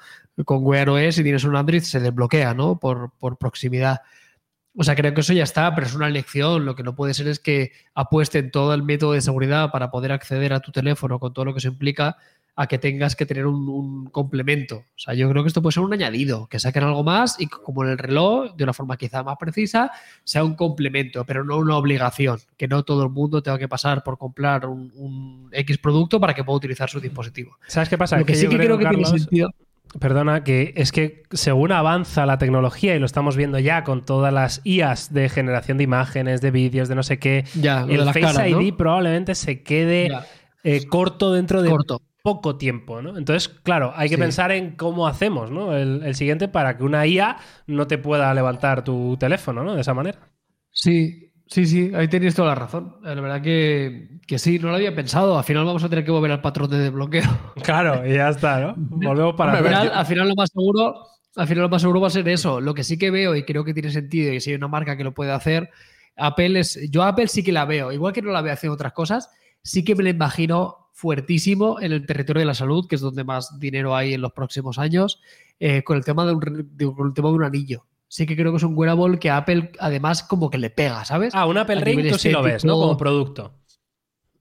con 0.47 0.65
Wear 0.65 0.89
OS, 0.89 1.17
si 1.17 1.23
tienes 1.25 1.45
un 1.45 1.57
Android, 1.57 1.83
se 1.83 2.01
desbloquea, 2.01 2.55
¿no? 2.55 2.79
Por, 2.81 3.11
por 3.19 3.37
proximidad. 3.37 4.01
O 4.75 4.83
sea, 4.85 4.95
creo 4.95 5.13
que 5.13 5.21
eso 5.21 5.33
ya 5.35 5.43
está, 5.45 5.75
pero 5.75 5.87
es 5.87 5.95
una 5.95 6.07
elección. 6.09 6.65
Lo 6.65 6.75
que 6.75 6.83
no 6.85 6.95
puede 6.95 7.13
ser 7.13 7.29
es 7.29 7.39
que 7.39 7.73
apuesten 7.95 8.51
todo 8.51 8.73
el 8.73 8.83
método 8.83 9.13
de 9.13 9.21
seguridad 9.21 9.71
para 9.73 9.91
poder 9.91 10.13
acceder 10.13 10.55
a 10.55 10.61
tu 10.61 10.73
teléfono 10.73 11.19
con 11.19 11.35
todo 11.35 11.45
lo 11.45 11.53
que 11.53 11.59
eso 11.59 11.69
implica 11.69 12.17
a 12.57 12.67
que 12.67 12.79
tengas 12.79 13.15
que 13.15 13.27
tener 13.27 13.47
un, 13.47 13.69
un 13.69 14.07
complemento. 14.07 14.77
O 14.77 14.99
sea, 14.99 15.13
yo 15.13 15.29
creo 15.29 15.43
que 15.43 15.49
esto 15.49 15.61
puede 15.61 15.75
ser 15.75 15.83
un 15.83 15.93
añadido, 15.93 16.49
que 16.49 16.59
saquen 16.59 16.85
algo 16.85 17.05
más 17.05 17.37
y 17.39 17.47
como 17.47 17.85
en 17.85 17.91
el 17.91 17.99
reloj, 17.99 18.57
de 18.57 18.65
una 18.65 18.73
forma 18.73 18.97
quizá 18.97 19.23
más 19.23 19.37
precisa, 19.37 19.93
sea 20.25 20.43
un 20.43 20.55
complemento, 20.55 21.25
pero 21.25 21.45
no 21.45 21.59
una 21.59 21.77
obligación. 21.77 22.39
Que 22.57 22.67
no 22.67 22.83
todo 22.83 23.05
el 23.05 23.11
mundo 23.11 23.43
tenga 23.43 23.59
que 23.59 23.69
pasar 23.69 24.03
por 24.03 24.17
comprar 24.17 24.67
un, 24.67 24.91
un 24.97 25.51
X 25.53 25.77
producto 25.79 26.19
para 26.19 26.35
que 26.35 26.45
pueda 26.45 26.57
utilizar 26.57 26.89
su 26.89 26.99
dispositivo. 26.99 27.59
¿Sabes 27.67 27.91
qué 27.91 27.99
pasa? 27.99 28.19
Lo 28.19 28.25
que 28.25 28.35
sí 28.35 28.45
yo 28.45 28.51
que 28.51 28.57
creo 28.57 28.79
que 28.79 28.85
Carlos, 28.85 29.11
tiene 29.11 29.19
sentido. 29.19 29.51
Perdona, 30.01 30.43
que 30.43 30.73
es 30.77 30.93
que 30.93 31.23
según 31.31 31.73
avanza 31.73 32.27
la 32.27 32.39
tecnología 32.39 32.97
y 32.97 32.99
lo 32.99 33.07
estamos 33.07 33.37
viendo 33.37 33.59
ya 33.59 33.85
con 33.85 34.05
todas 34.05 34.33
las 34.33 34.61
IAs 34.65 35.13
de 35.13 35.29
generación 35.29 35.79
de 35.79 35.85
imágenes, 35.85 36.41
de 36.41 36.51
vídeos, 36.51 36.89
de 36.89 36.95
no 36.95 37.03
sé 37.03 37.19
qué, 37.19 37.45
Ya, 37.55 37.83
el 37.89 38.05
Face 38.05 38.21
caras, 38.21 38.51
¿no? 38.51 38.61
ID 38.61 38.75
probablemente 38.75 39.35
se 39.35 39.63
quede 39.63 40.11
eh, 40.65 40.87
corto 40.87 41.33
dentro 41.33 41.63
de 41.63 41.71
Corto. 41.71 42.03
Poco 42.27 42.57
tiempo, 42.57 43.01
¿no? 43.03 43.17
Entonces, 43.17 43.49
claro, 43.63 43.93
hay 43.95 44.09
que 44.09 44.17
Sí. 44.17 44.21
pensar 44.21 44.51
en 44.51 44.73
cómo 44.75 45.07
hacemos, 45.07 45.49
¿no? 45.53 45.77
El, 45.77 46.03
el 46.03 46.17
siguiente 46.17 46.49
para 46.49 46.77
que 46.77 46.83
una 46.83 47.07
IA 47.07 47.37
no 47.69 47.87
te 47.87 47.99
pueda 47.99 48.35
levantar 48.35 48.83
tu 48.83 49.17
teléfono, 49.17 49.63
¿no? 49.63 49.77
De 49.77 49.83
esa 49.83 49.95
manera. 49.95 50.19
Sí, 50.73 51.33
sí, 51.47 51.67
sí, 51.67 51.93
ahí 51.95 52.09
tenéis 52.09 52.35
toda 52.35 52.49
la 52.49 52.55
razón. 52.57 52.97
La 53.05 53.15
verdad 53.15 53.41
que, 53.41 54.19
que 54.27 54.41
sí, 54.41 54.59
no 54.59 54.71
lo 54.71 54.75
había 54.75 54.93
pensado. 54.93 55.39
Al 55.39 55.45
final 55.45 55.65
vamos 55.65 55.85
a 55.85 55.89
tener 55.89 56.05
que 56.05 56.11
volver 56.11 56.33
al 56.33 56.41
patrón 56.41 56.69
de 56.69 56.79
desbloqueo. 56.79 57.23
Claro, 57.63 58.05
y 58.05 58.15
ya 58.15 58.31
está, 58.31 58.59
¿no? 58.61 58.75
Volvemos 58.77 59.35
para 59.37 59.53
al, 59.53 59.59
Hombre, 59.59 59.73
final, 59.73 59.93
al 59.95 60.07
final 60.07 60.29
lo 60.29 60.35
más 60.35 60.51
seguro, 60.53 60.95
al 61.37 61.47
final 61.47 61.63
lo 61.63 61.69
más 61.69 61.81
seguro 61.83 62.01
va 62.01 62.09
a 62.09 62.11
ser 62.11 62.29
eso. 62.29 62.61
Lo 62.61 62.75
que 62.75 62.83
sí 62.83 62.99
que 62.99 63.13
veo 63.13 63.37
y 63.37 63.45
creo 63.45 63.63
que 63.65 63.73
tiene 63.73 63.91
sentido 63.93 64.33
y 64.33 64.41
si 64.41 64.51
hay 64.51 64.57
una 64.57 64.67
marca 64.69 64.97
que 64.97 65.05
lo 65.05 65.15
puede 65.15 65.31
hacer, 65.31 65.71
Apple 66.17 66.59
es. 66.59 66.91
Yo 66.91 67.05
a 67.05 67.09
Apple 67.11 67.29
sí 67.29 67.45
que 67.45 67.53
la 67.53 67.65
veo, 67.67 67.93
igual 67.93 68.13
que 68.13 68.23
no 68.23 68.33
la 68.33 68.43
veo 68.43 68.53
haciendo 68.53 68.75
otras 68.75 68.93
cosas, 68.93 69.31
sí 69.63 69.85
que 69.85 69.95
me 69.95 70.03
la 70.03 70.11
imagino 70.11 70.86
fuertísimo 70.97 71.79
en 71.81 71.93
el 71.93 72.07
territorio 72.07 72.41
de 72.41 72.47
la 72.47 72.55
salud, 72.55 72.87
que 72.89 72.95
es 72.95 73.03
donde 73.03 73.23
más 73.23 73.61
dinero 73.61 73.95
hay 73.95 74.15
en 74.15 74.23
los 74.23 74.33
próximos 74.33 74.79
años, 74.79 75.21
eh, 75.61 75.83
con 75.85 75.99
el 75.99 76.05
tema 76.07 76.25
de 76.25 76.33
un, 76.33 76.41
re- 76.41 76.65
de- 76.65 76.87
con 76.95 77.09
el 77.09 77.13
tema 77.15 77.29
de 77.29 77.35
un 77.35 77.45
anillo. 77.45 77.85
Sí 78.09 78.25
que 78.25 78.35
creo 78.35 78.51
que 78.51 78.57
es 78.57 78.63
un 78.63 78.75
wearable 78.75 79.19
que 79.19 79.29
a 79.29 79.37
Apple 79.37 79.73
además 79.79 80.23
como 80.23 80.49
que 80.49 80.57
le 80.57 80.71
pega, 80.71 81.05
¿sabes? 81.05 81.35
Ah, 81.35 81.45
un 81.47 81.59
Apple 81.59 81.77
a 81.77 81.81
Ring 81.81 82.09
tú 82.09 82.17
sí 82.19 82.31
lo 82.31 82.43
ves, 82.43 82.65
¿no? 82.65 82.75
Como 82.75 82.97
producto. 82.97 83.53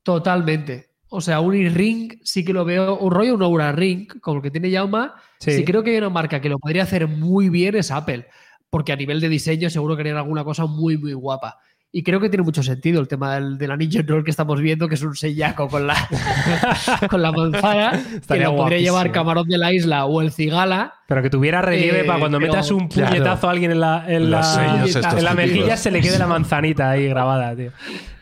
Totalmente. 0.03 0.91
O 1.09 1.19
sea, 1.21 1.39
un 1.39 1.53
ring 1.73 2.13
sí 2.23 2.43
que 2.45 2.53
lo 2.53 2.63
veo, 2.65 2.97
un 2.97 3.11
rollo, 3.11 3.35
un 3.35 3.43
Aura 3.43 3.71
Ring, 3.71 4.07
como 4.21 4.37
el 4.37 4.43
que 4.43 4.51
tiene 4.51 4.69
Yauma. 4.69 5.15
Sí. 5.39 5.51
Sí. 5.51 5.65
creo 5.65 5.83
que 5.83 5.91
hay 5.91 5.97
una 5.97 6.09
marca 6.09 6.39
que 6.41 6.49
lo 6.49 6.57
podría 6.59 6.83
hacer 6.83 7.07
muy 7.07 7.49
bien 7.49 7.75
es 7.75 7.91
Apple, 7.91 8.27
porque 8.69 8.91
a 8.93 8.95
nivel 8.95 9.19
de 9.19 9.29
diseño 9.29 9.69
seguro 9.69 9.95
que 9.95 10.01
harían 10.01 10.17
alguna 10.17 10.43
cosa 10.43 10.65
muy, 10.65 10.97
muy 10.97 11.13
guapa. 11.13 11.57
Y 11.97 12.03
creo 12.03 12.19
que 12.19 12.27
tiene 12.27 12.43
mucho 12.43 12.62
sentido 12.62 12.99
el 12.99 13.08
tema 13.08 13.36
del, 13.36 13.58
del 13.58 13.71
anillo, 13.71 14.03
no 14.05 14.17
el 14.17 14.25
que 14.25 14.31
estamos 14.31 14.60
viendo, 14.60 14.89
que 14.89 14.95
es 14.95 15.01
un 15.01 15.15
sellaco 15.15 15.69
con 15.69 15.88
la, 15.88 15.95
con 17.10 17.21
la 17.21 17.31
manzana, 17.31 18.03
que 18.27 18.36
lo 18.38 18.53
podría 18.53 18.79
llevar 18.79 19.13
camarón 19.13 19.47
de 19.47 19.58
la 19.58 19.71
isla 19.71 20.03
o 20.05 20.21
el 20.21 20.34
cigala. 20.34 20.95
Pero 21.08 21.21
que 21.21 21.29
tuviera 21.29 21.62
relieve 21.62 22.01
Eh, 22.01 22.03
para 22.03 22.19
cuando 22.19 22.38
pero- 22.39 22.51
metas 22.51 22.69
un 22.71 22.89
puñetazo 22.89 23.21
Claro. 23.21 23.47
a 23.47 23.51
alguien 23.51 23.71
en 23.71 23.79
la, 23.79 24.03
en 24.10 24.29
la, 24.29 24.84
en 25.15 25.23
la 25.23 25.34
mejilla, 25.36 25.77
se 25.77 25.89
le 25.89 26.01
quede 26.01 26.19
la 26.19 26.27
manzanita 26.27 26.89
ahí 26.89 27.08
grabada, 27.08 27.55
tío. 27.55 27.71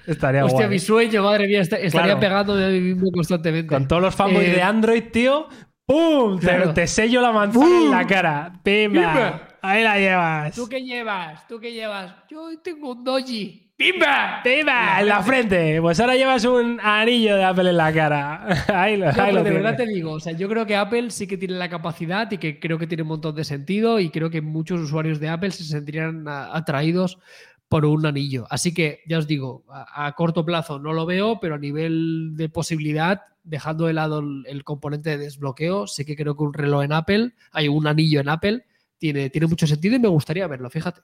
Estaría 0.05 0.45
Hostia, 0.45 0.67
guay. 0.67 0.69
mi 0.69 0.79
sueño, 0.79 1.23
madre 1.23 1.47
mía, 1.47 1.61
est- 1.61 1.73
estaría 1.73 1.89
Claro. 2.15 2.19
pegando 2.19 2.55
de 2.55 2.71
mí 2.73 2.79
mismo 2.93 3.09
constantemente. 3.11 3.73
Con 3.73 3.87
todos 3.87 4.03
los 4.03 4.13
fanboys 4.13 4.49
Eh, 4.49 4.51
de 4.53 4.61
Android, 4.61 5.03
tío. 5.11 5.47
¡Pum! 5.87 6.39
Te- 6.39 6.45
Claro. 6.45 6.73
Te, 6.75 6.85
sello 6.85 7.21
la 7.21 7.31
manzana 7.31 7.65
en 7.85 7.89
la 7.91 8.05
cara. 8.05 8.53
Pimba. 8.63 9.47
Ahí 9.65 9.81
la 9.81 9.97
llevas. 9.97 10.55
¿Tú 10.55 10.67
qué 10.67 10.83
llevas? 10.83 11.47
¿Tú 11.47 11.57
qué 11.57 11.71
llevas? 11.71 12.13
Yo 12.29 12.49
tengo 12.61 12.91
un 12.91 13.01
doji. 13.01 13.71
¡Pimba! 13.77 14.41
¡Pimba! 14.43 14.99
En 14.99 15.07
la 15.07 15.23
frente. 15.23 15.79
Pues 15.79 16.01
ahora 16.01 16.17
llevas 16.17 16.43
un 16.43 16.81
anillo 16.81 17.37
de 17.37 17.45
Apple 17.45 17.69
en 17.69 17.77
la 17.77 17.93
cara. 17.93 18.45
Ahí 18.67 18.97
lo, 18.97 19.09
No, 19.13 19.23
ahí 19.23 19.33
lo 19.33 19.41
de 19.41 19.51
verdad 19.51 19.77
te 19.77 19.87
digo, 19.87 20.11
o 20.11 20.19
sea, 20.19 20.33
yo 20.33 20.49
creo 20.49 20.65
que 20.65 20.75
Apple 20.75 21.11
sí 21.11 21.27
que 21.27 21.37
tiene 21.37 21.53
la 21.53 21.69
capacidad 21.69 22.29
y 22.29 22.39
que 22.39 22.59
creo 22.59 22.77
que 22.77 22.87
tiene 22.87 23.03
un 23.03 23.09
montón 23.09 23.35
de 23.35 23.45
sentido 23.45 24.01
y 24.01 24.09
creo 24.09 24.29
que 24.29 24.41
muchos 24.41 24.81
usuarios 24.81 25.21
de 25.21 25.29
Apple 25.29 25.51
se 25.51 25.63
sentirían 25.63 26.25
atraídos 26.27 27.19
por 27.69 27.85
un 27.85 28.05
anillo. 28.05 28.45
Así 28.49 28.73
que 28.73 28.99
ya 29.07 29.17
os 29.17 29.27
digo, 29.27 29.63
a, 29.69 30.07
a 30.07 30.11
corto 30.11 30.43
plazo 30.43 30.77
no 30.77 30.91
lo 30.91 31.05
veo, 31.05 31.39
pero 31.39 31.55
a 31.55 31.57
nivel 31.57 32.31
de 32.35 32.49
posibilidad, 32.49 33.21
dejando 33.45 33.85
de 33.85 33.93
lado 33.93 34.19
el, 34.19 34.43
el 34.45 34.65
componente 34.65 35.11
de 35.11 35.19
desbloqueo, 35.19 35.87
sí 35.87 36.03
que 36.03 36.17
creo 36.17 36.35
que 36.35 36.43
un 36.43 36.53
reloj 36.53 36.83
en 36.83 36.91
Apple, 36.91 37.31
hay 37.53 37.69
un 37.69 37.87
anillo 37.87 38.19
en 38.19 38.27
Apple, 38.27 38.65
tiene, 39.03 39.29
tiene 39.29 39.47
mucho 39.47 39.67
sentido 39.67 39.97
y 39.97 39.99
me 39.99 40.07
gustaría 40.07 40.47
verlo, 40.47 40.69
fíjate. 40.69 41.01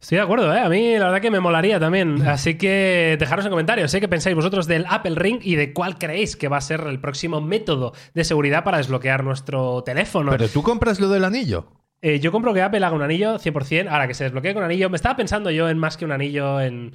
Estoy 0.00 0.16
de 0.16 0.22
acuerdo, 0.22 0.54
¿eh? 0.54 0.60
A 0.60 0.68
mí 0.68 0.96
la 0.96 1.06
verdad 1.06 1.20
que 1.20 1.30
me 1.32 1.40
molaría 1.40 1.80
también. 1.80 2.22
Así 2.24 2.56
que 2.56 3.16
dejaros 3.18 3.44
en 3.44 3.50
comentarios, 3.50 3.92
¿eh? 3.94 4.00
¿Qué 4.00 4.06
pensáis 4.06 4.36
vosotros 4.36 4.68
del 4.68 4.86
Apple 4.88 5.16
Ring 5.16 5.40
y 5.42 5.56
de 5.56 5.72
cuál 5.72 5.98
creéis 5.98 6.36
que 6.36 6.46
va 6.46 6.58
a 6.58 6.60
ser 6.60 6.82
el 6.82 7.00
próximo 7.00 7.40
método 7.40 7.94
de 8.14 8.22
seguridad 8.22 8.62
para 8.62 8.78
desbloquear 8.78 9.24
nuestro 9.24 9.82
teléfono? 9.82 10.30
Pero 10.30 10.46
tú 10.46 10.62
compras 10.62 11.00
lo 11.00 11.08
del 11.08 11.24
anillo. 11.24 11.66
Eh, 12.00 12.20
yo 12.20 12.30
compro 12.30 12.54
que 12.54 12.62
Apple 12.62 12.84
haga 12.84 12.94
un 12.94 13.02
anillo 13.02 13.40
100%. 13.40 13.88
Ahora 13.88 14.06
que 14.06 14.14
se 14.14 14.22
desbloquee 14.22 14.54
con 14.54 14.62
anillo, 14.62 14.88
me 14.88 14.96
estaba 14.96 15.16
pensando 15.16 15.50
yo 15.50 15.68
en 15.68 15.78
más 15.78 15.96
que 15.96 16.04
un 16.04 16.12
anillo 16.12 16.60
en 16.60 16.92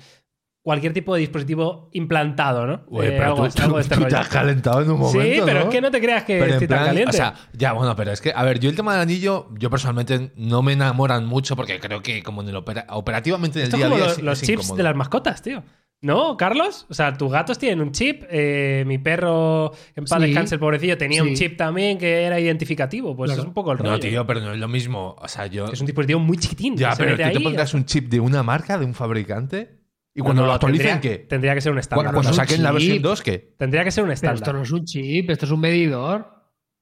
cualquier 0.70 0.94
tipo 0.94 1.16
de 1.16 1.22
dispositivo 1.22 1.90
implantado, 1.94 2.68
¿no? 2.68 2.82
Güey, 2.90 3.08
Eh, 3.08 3.12
pero 3.14 3.26
algo, 3.34 3.50
tú, 3.50 3.64
algo 3.64 3.78
de 3.78 3.82
este 3.82 3.96
tú 3.96 4.02
te 4.04 4.06
rollo. 4.10 4.20
has 4.20 4.28
calentado 4.28 4.82
en 4.84 4.92
un 4.92 5.00
momento. 5.00 5.20
Sí, 5.36 5.42
pero 5.44 5.62
¿no? 5.62 5.66
es 5.66 5.72
que 5.72 5.82
no 5.82 5.90
te 5.90 6.00
creas 6.00 6.24
que 6.26 6.38
Pero 6.40 6.52
estoy 6.54 6.68
tan 6.68 6.78
plan, 6.78 6.86
caliente. 6.90 7.10
O 7.10 7.14
sea, 7.14 7.34
ya, 7.54 7.74
bueno, 7.74 7.96
pero 7.96 8.12
es 8.12 8.22
que, 8.22 8.32
a 8.36 8.44
ver, 8.44 8.60
yo 8.60 8.70
el 8.70 8.76
tema 8.76 8.94
del 8.94 9.02
anillo, 9.02 9.48
yo 9.58 9.72
personalmente 9.72 10.32
no 10.36 10.62
me 10.62 10.74
enamoran 10.74 11.26
mucho 11.26 11.56
porque 11.56 11.80
creo 11.80 12.04
que 12.04 12.22
como 12.22 12.44
en 12.44 12.50
el 12.50 12.56
opera- 12.58 12.86
operativamente 12.90 13.58
en 13.60 13.64
el 13.64 13.74
Esto 13.74 13.78
es 13.78 13.80
día 13.84 13.88
a 13.88 13.96
día 13.98 14.06
los, 14.10 14.18
es- 14.20 14.24
los 14.24 14.42
es 14.44 14.48
chips 14.48 14.60
incómodo. 14.66 14.78
de 14.78 14.84
las 14.84 14.96
mascotas, 14.96 15.42
tío. 15.42 15.64
¿No, 16.02 16.38
Carlos? 16.38 16.86
O 16.90 16.94
sea, 16.94 17.14
tus 17.18 17.30
gatos 17.30 17.58
tienen 17.60 17.82
un 17.82 17.92
chip. 17.92 18.24
eh, 18.30 18.84
mi 18.88 19.00
perro, 19.00 19.74
en 19.98 20.06
paz 20.06 20.22
Sí. 20.22 20.28
descanse 20.28 20.56
el 20.56 20.60
pobrecillo, 20.62 20.98
tenía 20.98 21.24
un 21.24 21.34
chip 21.34 21.58
también 21.58 21.98
que 21.98 22.24
era 22.24 22.40
identificativo. 22.40 23.18
Pues 23.18 23.30
Claro. 23.30 23.42
es 23.42 23.48
un 23.48 23.54
poco 23.54 23.74
el 23.74 23.80
rollo. 23.80 23.92
No, 23.92 24.00
tío, 24.00 24.26
pero 24.26 24.40
no 24.40 24.54
es 24.54 24.60
lo 24.60 24.68
mismo. 24.70 25.16
O 25.20 25.28
sea, 25.28 25.48
yo... 25.48 25.66
Es 25.68 25.82
un 25.82 25.88
dispositivo 25.88 26.20
muy 26.22 26.38
chiquitín. 26.38 26.78
Ya, 26.78 26.94
pero 26.98 27.12
tú 27.12 27.18
te 27.18 27.24
ahí, 27.26 27.40
pondrás 27.44 27.74
un 27.74 27.84
chip 27.86 28.08
de 28.10 28.20
una 28.22 28.44
marca, 28.44 28.78
de 28.78 28.86
un 28.86 28.94
fabricante, 28.94 29.79
y 30.20 30.22
cuando 30.22 30.42
No, 30.42 30.48
lo 30.48 30.52
no, 30.52 30.56
actualicen, 30.56 31.00
tendría, 31.00 31.18
¿qué? 31.18 31.26
Tendría 31.26 31.56
que 31.56 31.62
ser 31.62 31.72
un 31.72 31.80
estándar. 31.80 32.14
Cuando 32.14 32.30
un 32.30 32.36
saquen 32.36 32.62
la 32.64 32.72
versión 32.72 32.96
chip. 32.98 33.04
2, 33.04 33.22
¿qué? 33.24 33.56
Tendría 33.58 33.84
que 33.84 33.92
ser 33.92 34.04
un 34.04 34.08
Pero 34.10 34.14
estándar. 34.16 34.36
esto 34.36 34.54
no 34.54 34.62
es 34.64 34.72
un 34.72 34.86
chip, 34.86 35.30
esto 35.30 35.46
es 35.46 35.52
un 35.52 35.60
medidor. 35.62 36.28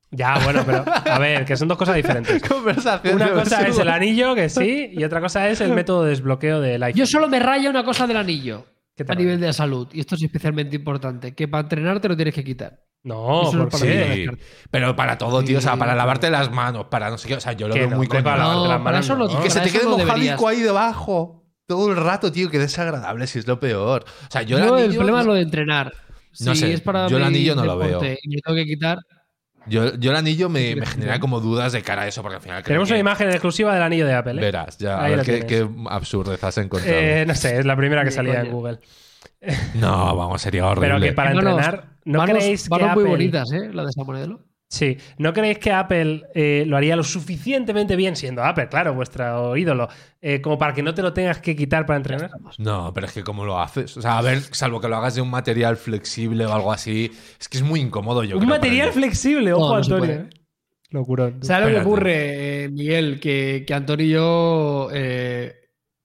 Ya, 0.10 0.40
bueno, 0.44 0.64
pero 0.66 0.86
a 0.88 1.20
ver, 1.20 1.44
que 1.46 1.58
son 1.58 1.68
dos 1.68 1.78
cosas 1.78 1.96
diferentes. 1.96 2.42
Conversación 2.50 3.16
Una 3.16 3.32
cosa 3.32 3.68
es 3.68 3.78
el 3.78 3.90
anillo, 3.90 4.36
que 4.36 4.48
sí, 4.50 4.90
y 4.94 5.04
otra 5.04 5.20
cosa 5.22 5.50
es 5.50 5.60
el 5.62 5.72
método 5.76 6.04
de 6.04 6.12
desbloqueo 6.12 6.62
del 6.62 6.82
iPhone. 6.82 6.98
Yo 7.00 7.06
solo 7.06 7.28
me 7.28 7.40
raya 7.40 7.70
una 7.70 7.84
cosa 7.84 8.08
del 8.08 8.18
anillo. 8.18 8.66
¿Qué 8.96 9.04
te 9.04 9.12
A 9.12 9.16
raya? 9.16 9.26
nivel 9.26 9.40
de 9.42 9.54
salud. 9.54 9.88
Y 9.94 10.00
esto 10.00 10.16
es 10.16 10.24
especialmente 10.24 10.76
importante. 10.78 11.36
Que 11.36 11.48
para 11.48 11.62
entrenar 11.64 12.00
te 12.00 12.08
lo 12.08 12.16
tienes 12.16 12.34
que 12.34 12.44
quitar. 12.44 12.84
No, 13.04 13.44
¿por 13.52 13.70
para. 13.70 13.84
Sí, 13.86 14.26
pero 14.72 14.96
para 14.96 15.18
todo, 15.18 15.44
tío. 15.44 15.60
O 15.60 15.62
sea, 15.62 15.76
para 15.78 15.94
lavarte 15.94 16.30
las 16.32 16.52
manos, 16.52 16.86
para 16.90 17.10
no 17.10 17.18
sé 17.18 17.28
qué. 17.28 17.36
O 17.36 17.40
sea, 17.40 17.54
yo 17.54 17.68
lo 17.68 17.74
Que 17.76 17.82
veo 17.82 17.90
no, 17.92 17.98
muy 17.98 18.06
hombre, 18.08 18.24
para 18.24 18.38
las 18.38 18.56
No, 18.56 18.64
para 18.64 18.78
manos 18.80 19.06
eso 19.06 19.16
no, 19.16 19.28
no. 19.28 19.40
Y 19.40 19.44
que 19.44 19.50
se 19.50 19.60
te 19.60 19.70
quede 19.72 19.84
no 19.84 19.92
mojadico 19.98 20.14
deberías. 20.16 20.44
ahí 20.44 20.62
debajo. 20.62 21.44
Todo 21.68 21.92
el 21.92 21.98
rato, 21.98 22.32
tío, 22.32 22.50
que 22.50 22.60
desagradable, 22.60 23.28
si 23.28 23.40
es 23.40 23.48
lo 23.48 23.60
peor. 23.60 24.06
O 24.28 24.32
sea, 24.32 24.42
yo 24.42 24.58
el 24.58 24.66
No, 24.66 24.78
el 24.78 24.86
anillo. 24.86 25.00
problema 25.00 25.20
es 25.20 25.26
no- 25.26 25.32
lo 25.32 25.36
de 25.36 25.42
entrenar. 25.42 25.94
No 26.40 26.54
si 26.56 26.62
sé, 26.62 26.74
es 26.74 26.82
para 26.82 27.08
yo 27.08 27.18
el 27.18 27.24
anillo 27.24 27.56
no 27.56 27.66
lo 27.66 27.78
veo. 27.78 28.02
Y 28.04 28.30
me 28.30 28.42
tengo 28.42 28.56
que 28.56 28.66
quitar. 28.66 29.00
Yo, 29.66 29.96
yo 29.96 30.12
el 30.12 30.18
anillo 30.18 30.48
me, 30.48 30.78
genera 30.86 31.20
como 31.20 31.42
dudas 31.42 31.74
de 31.74 31.82
cara 31.82 32.04
a 32.04 32.08
eso, 32.08 32.22
porque 32.22 32.36
al 32.38 32.42
final. 32.42 32.58
creo 32.64 32.68
Tenemos 32.68 32.88
que 32.88 32.94
una 32.94 33.00
imagen 33.02 33.30
exclusiva 33.30 33.74
del 33.74 33.84
anillo 33.84 34.06
de 34.06 34.14
Apple. 34.14 34.34
¿eh? 34.34 34.40
Verás, 34.40 34.78
ya, 34.78 35.04
a 35.04 35.10
ver 35.10 35.24
qué, 35.24 35.46
qué 35.46 35.68
absurdez 35.90 36.42
has 36.42 36.58
encontrado. 36.58 36.96
Eh, 36.98 37.26
no 37.28 37.36
sé, 37.36 37.58
es 37.60 37.66
la 37.66 37.76
primera 37.76 38.06
que 38.06 38.12
salía 38.12 38.42
en. 38.42 38.52
Google. 38.52 38.80
no, 39.76 40.16
vamos, 40.16 40.42
sería 40.42 40.66
horrible. 40.68 40.88
Pero 40.88 41.02
que 41.02 41.12
para 41.12 41.32
entrenar, 41.32 41.86
¿no 42.06 42.20
manos, 42.20 42.38
creéis 42.38 42.70
que 42.70 42.76
Apple... 42.76 42.94
muy 42.94 43.04
bonitas, 43.04 43.52
¿eh? 43.52 43.70
La 43.74 43.84
de 43.84 43.90
esa 43.90 44.04
modelo. 44.06 44.40
Sí, 44.70 44.98
¿no 45.18 45.32
creéis 45.32 45.60
que 45.60 45.72
Apple 45.72 46.24
eh, 46.36 46.66
lo 46.68 46.76
haría 46.76 46.98
lo 46.98 47.04
suficientemente 47.04 47.96
bien, 47.96 48.18
siendo 48.18 48.44
Apple, 48.44 48.68
claro, 48.68 48.94
vuestro 48.94 49.56
ídolo, 49.56 49.88
eh, 50.20 50.42
como 50.42 50.58
para 50.58 50.74
que 50.74 50.84
no 50.84 50.94
te 50.94 51.02
lo 51.02 51.14
tengas 51.14 51.40
que 51.40 51.56
quitar 51.56 51.86
para 51.86 51.98
entrenar? 51.98 52.32
No, 52.58 52.94
pero 52.94 53.08
es 53.08 53.14
que 53.14 53.24
¿cómo 53.24 53.46
lo 53.46 53.62
haces? 53.62 53.96
O 53.96 54.02
sea, 54.02 54.18
a 54.18 54.22
ver, 54.22 54.42
salvo 54.42 54.82
que 54.82 54.90
lo 54.90 54.98
hagas 54.98 55.16
de 55.16 55.22
un 55.22 55.30
material 55.30 55.78
flexible 55.78 56.46
o 56.46 56.54
algo 56.54 56.74
así, 56.74 57.12
es 57.40 57.48
que 57.48 57.58
es 57.58 57.64
muy 57.64 57.80
incómodo, 57.80 58.26
yo 58.26 58.36
Un 58.36 58.44
creo, 58.44 58.56
material 58.56 58.92
flexible, 58.92 59.54
ojo, 59.54 59.64
No, 59.64 59.70
no 59.70 59.76
Antonio. 59.78 60.16
¿eh? 60.16 60.30
Locurón. 60.90 61.44
¿Sabes 61.44 61.70
lo 61.70 61.76
que 61.76 61.86
ocurre, 61.86 62.64
eh, 62.64 62.70
Miguel? 62.70 63.20
Que, 63.20 63.64
que 63.66 63.74
Antonio 63.74 64.06
y 64.06 64.10
yo 64.10 64.90
eh, 64.94 65.56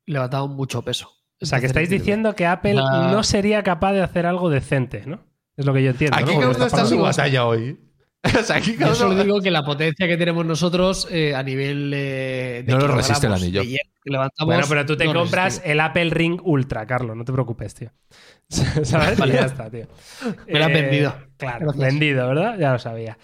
levantamos 0.07 0.51
mucho 0.51 0.83
peso. 0.83 1.11
O 1.41 1.47
sea, 1.47 1.59
que 1.59 1.67
estáis 1.67 1.91
diciendo 1.91 2.35
que 2.35 2.47
Apple 2.47 2.75
no 2.75 3.23
sería 3.25 3.65
capaz 3.65 3.93
de 3.93 4.03
hacer 4.03 4.27
algo 4.27 4.51
decente, 4.51 5.03
¿no? 5.07 5.25
Es 5.57 5.67
lo 5.67 5.75
que 5.75 5.83
yo 5.83 5.91
entiendo. 5.91 6.17
Aquí 6.17 6.37
¿no? 6.37 6.53
Porque 6.53 6.65
está 6.65 6.81
en 6.83 6.87
su 6.87 7.01
batalla 7.01 7.45
hoy. 7.45 7.79
o 8.41 8.43
sea, 8.43 8.57
aquí 8.57 8.75
cada 8.77 8.91
Yo 8.93 8.95
solo 8.97 9.23
digo 9.23 9.41
que 9.41 9.51
la 9.51 9.63
potencia 9.65 10.07
que 10.07 10.17
tenemos 10.17 10.47
nosotros 10.47 11.09
eh, 11.11 11.35
a 11.35 11.43
nivel 11.43 11.93
eh, 11.95 12.63
de 12.65 12.73
No 12.73 12.79
lo 12.79 12.89
resiste 12.89 13.27
el 13.27 13.33
anillo. 13.33 13.61
de 13.63 13.67
hierro 13.67 13.91
que 14.05 14.11
levantamos, 14.11 14.55
Bueno, 14.55 14.67
pero 14.69 14.87
tú 14.87 14.97
te 14.97 15.05
no 15.07 15.13
compras 15.15 15.45
resiste. 15.55 15.73
el 15.73 15.81
Apple 15.81 16.11
Ring 16.11 16.41
Ultra, 16.45 16.87
Carlos, 16.87 17.17
no 17.17 17.25
te 17.25 17.33
preocupes, 17.33 17.75
tío. 17.75 17.91
¿Sabes? 18.49 19.19
Vale. 19.19 19.35
Ya 19.35 19.41
está, 19.47 19.71
tío. 19.71 19.87
Me 20.47 20.59
lo 20.59 20.65
has 20.67 20.73
vendido. 20.73 21.15
Claro, 21.37 21.67
Gracias. 21.67 21.85
vendido, 21.87 22.29
¿verdad? 22.29 22.59
Ya 22.59 22.73
lo 22.73 22.79
sabía. 22.79 23.19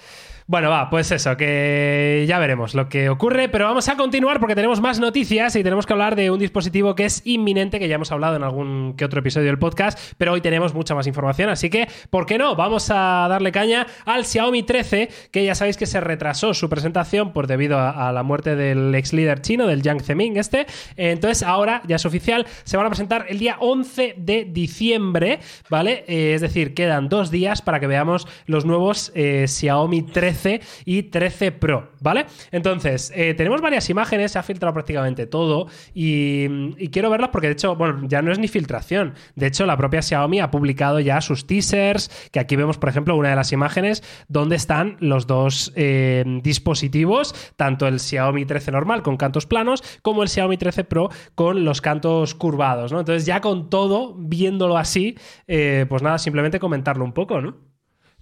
Bueno, 0.50 0.70
va, 0.70 0.88
pues 0.88 1.12
eso, 1.12 1.36
que 1.36 2.24
ya 2.26 2.38
veremos 2.38 2.74
lo 2.74 2.88
que 2.88 3.10
ocurre, 3.10 3.50
pero 3.50 3.66
vamos 3.66 3.86
a 3.90 3.98
continuar 3.98 4.40
porque 4.40 4.54
tenemos 4.54 4.80
más 4.80 4.98
noticias 4.98 5.54
y 5.56 5.62
tenemos 5.62 5.84
que 5.84 5.92
hablar 5.92 6.16
de 6.16 6.30
un 6.30 6.38
dispositivo 6.38 6.94
que 6.94 7.04
es 7.04 7.20
inminente, 7.26 7.78
que 7.78 7.86
ya 7.86 7.96
hemos 7.96 8.10
hablado 8.12 8.36
en 8.36 8.42
algún 8.42 8.94
que 8.96 9.04
otro 9.04 9.20
episodio 9.20 9.48
del 9.48 9.58
podcast, 9.58 9.98
pero 10.16 10.32
hoy 10.32 10.40
tenemos 10.40 10.72
mucha 10.72 10.94
más 10.94 11.06
información, 11.06 11.50
así 11.50 11.68
que, 11.68 11.86
¿por 12.08 12.24
qué 12.24 12.38
no? 12.38 12.56
Vamos 12.56 12.90
a 12.90 13.26
darle 13.28 13.52
caña 13.52 13.86
al 14.06 14.24
Xiaomi 14.24 14.62
13, 14.62 15.10
que 15.30 15.44
ya 15.44 15.54
sabéis 15.54 15.76
que 15.76 15.84
se 15.84 16.00
retrasó 16.00 16.54
su 16.54 16.70
presentación 16.70 17.34
por 17.34 17.46
debido 17.46 17.78
a, 17.78 18.10
la 18.10 18.22
muerte 18.22 18.56
del 18.56 18.94
ex 18.94 19.12
líder 19.12 19.42
chino, 19.42 19.66
del 19.66 19.82
Jiang 19.82 20.00
Zemin 20.00 20.38
este. 20.38 20.66
Entonces, 20.96 21.42
ahora 21.42 21.82
ya 21.86 21.96
es 21.96 22.06
oficial, 22.06 22.46
se 22.64 22.78
van 22.78 22.86
a 22.86 22.88
presentar 22.88 23.26
el 23.28 23.38
día 23.38 23.58
11 23.60 24.14
de 24.16 24.46
diciembre, 24.46 25.40
¿vale? 25.68 26.06
Eh, 26.08 26.32
es 26.32 26.40
decir, 26.40 26.72
quedan 26.72 27.10
dos 27.10 27.30
días 27.30 27.60
para 27.60 27.80
que 27.80 27.86
veamos 27.86 28.26
los 28.46 28.64
nuevos 28.64 29.12
eh, 29.14 29.44
Xiaomi 29.46 30.04
13 30.04 30.37
y 30.84 31.04
13 31.04 31.52
Pro, 31.52 31.92
¿vale? 32.00 32.26
Entonces, 32.50 33.12
eh, 33.14 33.34
tenemos 33.34 33.60
varias 33.60 33.88
imágenes, 33.90 34.32
se 34.32 34.38
ha 34.38 34.42
filtrado 34.42 34.72
prácticamente 34.74 35.26
todo 35.26 35.66
y, 35.94 36.48
quiero 36.90 37.10
verlas 37.10 37.30
porque 37.30 37.48
de 37.48 37.52
hecho, 37.54 37.76
bueno, 37.76 38.00
ya 38.08 38.22
no 38.22 38.32
es 38.32 38.38
ni 38.38 38.48
filtración. 38.48 39.14
De 39.34 39.46
hecho, 39.46 39.66
la 39.66 39.76
propia 39.76 40.02
Xiaomi 40.02 40.40
ha 40.40 40.50
publicado 40.50 41.00
ya 41.00 41.20
sus 41.20 41.46
teasers, 41.46 42.10
que 42.32 42.40
aquí 42.40 42.56
vemos, 42.56 42.78
por 42.78 42.88
ejemplo, 42.88 43.16
una 43.16 43.30
de 43.30 43.36
las 43.36 43.52
imágenes 43.52 44.02
donde 44.28 44.56
están 44.56 44.96
los 45.00 45.26
dos 45.26 45.72
eh, 45.76 46.24
dispositivos, 46.42 47.34
tanto 47.56 47.86
el 47.86 48.00
Xiaomi 48.00 48.46
13 48.46 48.72
normal 48.72 49.02
con 49.02 49.16
cantos 49.16 49.46
planos 49.46 49.82
como 50.02 50.22
el 50.22 50.28
Xiaomi 50.28 50.56
13 50.56 50.84
Pro 50.84 51.10
con 51.34 51.64
los 51.64 51.80
cantos 51.80 52.34
curvados, 52.34 52.92
¿no? 52.92 53.00
Entonces, 53.00 53.26
ya 53.26 53.40
con 53.40 53.70
todo, 53.70 54.14
viéndolo 54.14 54.76
así, 54.76 55.16
eh, 55.46 55.86
pues 55.88 56.02
nada, 56.02 56.18
simplemente 56.18 56.58
comentarlo 56.58 57.04
un 57.04 57.12
poco, 57.12 57.40
¿no? 57.40 57.67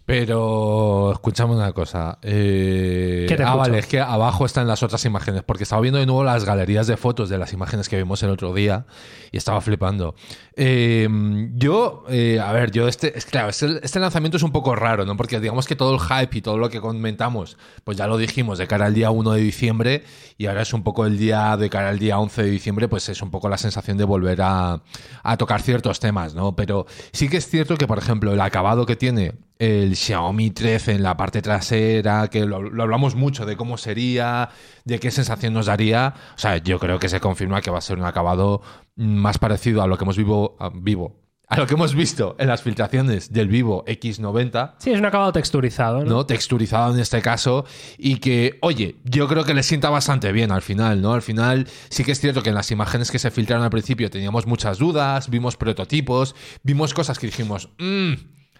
Pero 0.07 1.11
escúchame 1.13 1.55
una 1.55 1.73
cosa. 1.73 2.19
Eh, 2.23 3.27
¿Qué 3.29 3.35
te 3.35 3.43
ah, 3.43 3.47
escucho? 3.47 3.59
vale, 3.59 3.79
es 3.81 3.87
que 3.87 3.99
abajo 3.99 4.47
están 4.47 4.69
las 4.69 4.85
otras 4.85 5.05
imágenes, 5.05 5.43
porque 5.43 5.65
estaba 5.65 5.83
viendo 5.83 5.99
de 5.99 6.07
nuevo 6.07 6.23
las 6.23 6.45
galerías 6.45 6.87
de 6.87 6.97
fotos 6.97 7.29
de 7.29 7.39
las 7.39 7.53
imágenes 7.53 7.89
que 7.89 7.97
vimos 7.97 8.23
el 8.23 8.31
otro 8.31 8.55
día 8.55 8.87
y 9.33 9.37
estaba 9.37 9.61
flipando. 9.61 10.15
Eh, 10.59 11.07
yo, 11.55 12.05
eh, 12.09 12.41
a 12.41 12.51
ver, 12.51 12.71
yo 12.71 12.89
este, 12.89 13.17
es 13.17 13.27
claro, 13.27 13.51
este, 13.51 13.79
este 13.83 14.01
lanzamiento 14.01 14.39
es 14.39 14.43
un 14.43 14.53
poco 14.53 14.75
raro, 14.75 15.05
¿no? 15.05 15.15
Porque 15.15 15.39
digamos 15.39 15.67
que 15.67 15.77
todo 15.77 15.93
el 15.93 16.01
hype 16.01 16.39
y 16.39 16.41
todo 16.41 16.57
lo 16.57 16.71
que 16.71 16.81
comentamos, 16.81 17.59
pues 17.85 17.99
ya 17.99 18.07
lo 18.07 18.17
dijimos 18.17 18.57
de 18.57 18.67
cara 18.67 18.87
al 18.87 18.95
día 18.95 19.11
1 19.11 19.33
de 19.33 19.41
diciembre 19.43 20.05
y 20.39 20.47
ahora 20.47 20.63
es 20.63 20.73
un 20.73 20.83
poco 20.83 21.05
el 21.05 21.19
día 21.19 21.59
de 21.59 21.69
cara 21.69 21.91
al 21.91 21.99
día 21.99 22.19
11 22.19 22.43
de 22.43 22.51
diciembre, 22.51 22.89
pues 22.89 23.07
es 23.11 23.21
un 23.21 23.31
poco 23.31 23.51
la 23.51 23.59
sensación 23.59 23.99
de 23.99 24.05
volver 24.05 24.41
a, 24.41 24.81
a 25.23 25.37
tocar 25.37 25.61
ciertos 25.61 26.01
temas, 26.01 26.35
¿no? 26.35 26.57
Pero 26.57 26.87
sí 27.13 27.29
que 27.29 27.37
es 27.37 27.47
cierto 27.47 27.77
que, 27.77 27.87
por 27.87 27.99
ejemplo, 27.99 28.33
el 28.33 28.41
acabado 28.41 28.87
que 28.87 28.97
tiene 28.97 29.35
el 29.59 29.97
Xiaomi 29.97 30.51
13 30.51 30.93
en 30.93 31.03
la 31.03 31.17
parte 31.17 31.43
trasera, 31.43 32.29
que 32.29 32.45
lo, 32.45 32.63
lo, 32.63 32.83
hablamos 32.83 33.15
mucho 33.15 33.47
de 33.47 33.57
cómo 33.57 33.79
sería, 33.79 34.51
de 34.85 35.01
qué 35.01 35.11
sensación 35.11 35.55
nos 35.55 35.67
daría. 35.67 36.15
O 36.35 36.39
sea, 36.39 36.59
yo 36.59 36.79
creo 36.79 36.99
que 36.99 37.09
se 37.09 37.21
confirma 37.21 37.63
que 37.63 37.71
va 37.71 37.79
a 37.79 37.83
ser 37.83 37.99
un 37.99 38.05
acabado 38.05 38.63
más 38.97 39.39
parecido 39.39 39.83
a 39.83 39.87
lo 39.87 39.97
que 39.97 40.05
hemos 40.05 40.17
vivo, 40.17 40.57
a, 40.59 40.71
vivo 40.71 41.27
a 41.49 41.57
lo 41.57 41.67
que 41.67 41.75
hemos 41.75 41.95
visto 41.95 42.35
en 42.39 42.49
las 42.49 42.63
filtraciones 42.63 43.33
del 43.33 43.49
Vivo 43.49 43.85
X90. 43.85 44.75
Sí, 44.79 44.91
es 44.91 44.99
un 44.99 45.07
acabado 45.07 45.33
texturizado, 45.33 46.05
¿no? 46.05 46.11
¿no? 46.11 46.27
Texturizado 46.27 46.93
en 46.93 47.01
este 47.01 47.23
caso. 47.23 47.65
Y 47.99 48.17
que, 48.17 48.59
oye, 48.63 48.97
yo 49.05 49.29
creo 49.29 49.45
que 49.45 49.55
le 49.55 49.63
sienta 49.63 49.89
bastante 49.89 50.33
bien 50.33 50.51
al 50.51 50.63
final, 50.63 51.01
¿no? 51.01 51.13
Al 51.13 51.23
final 51.23 51.69
sí 51.89 52.03
que 52.03 52.13
es 52.13 52.21
cierto 52.21 52.43
que 52.43 52.49
en 52.49 52.57
las 52.57 52.71
imágenes 52.73 53.11
que 53.13 53.21
se 53.21 53.31
filtraron 53.31 53.65
al 53.65 53.71
principio 53.71 54.11
teníamos 54.11 54.47
muchas 54.47 54.79
dudas, 54.79 55.31
vimos 55.31 55.57
prototipos, 55.57 56.35
vimos 56.65 56.95
cosas 56.95 57.19
que 57.19 57.27
dijimos, 57.27 57.71
mmm, 57.79 58.15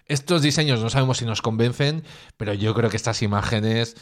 estos 0.05 0.41
diseños 0.41 0.81
no 0.81 0.89
sabemos 0.89 1.17
si 1.17 1.25
nos 1.25 1.41
convencen, 1.41 2.03
pero 2.37 2.53
yo 2.53 2.73
creo 2.73 2.89
que 2.89 2.95
estas 2.95 3.21
imágenes 3.21 3.97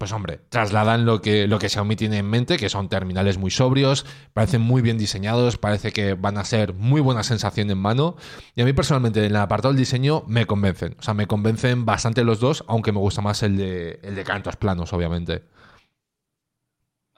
pues 0.00 0.12
hombre, 0.12 0.40
trasladan 0.48 1.04
lo 1.04 1.20
que, 1.20 1.46
lo 1.46 1.58
que 1.58 1.68
Xiaomi 1.68 1.94
tiene 1.94 2.16
en 2.16 2.26
mente, 2.26 2.56
que 2.56 2.70
son 2.70 2.88
terminales 2.88 3.36
muy 3.36 3.50
sobrios, 3.50 4.06
parecen 4.32 4.62
muy 4.62 4.80
bien 4.80 4.96
diseñados, 4.96 5.58
parece 5.58 5.92
que 5.92 6.14
van 6.14 6.38
a 6.38 6.44
ser 6.46 6.72
muy 6.72 7.02
buena 7.02 7.22
sensación 7.22 7.70
en 7.70 7.76
mano. 7.76 8.16
Y 8.54 8.62
a 8.62 8.64
mí 8.64 8.72
personalmente, 8.72 9.20
en 9.20 9.26
el 9.26 9.36
apartado 9.36 9.74
del 9.74 9.78
diseño, 9.78 10.24
me 10.26 10.46
convencen. 10.46 10.96
O 10.98 11.02
sea, 11.02 11.12
me 11.12 11.26
convencen 11.26 11.84
bastante 11.84 12.24
los 12.24 12.40
dos, 12.40 12.64
aunque 12.66 12.92
me 12.92 12.98
gusta 12.98 13.20
más 13.20 13.42
el 13.42 13.58
de, 13.58 14.00
el 14.02 14.14
de 14.14 14.24
cantos 14.24 14.56
planos, 14.56 14.90
obviamente. 14.94 15.42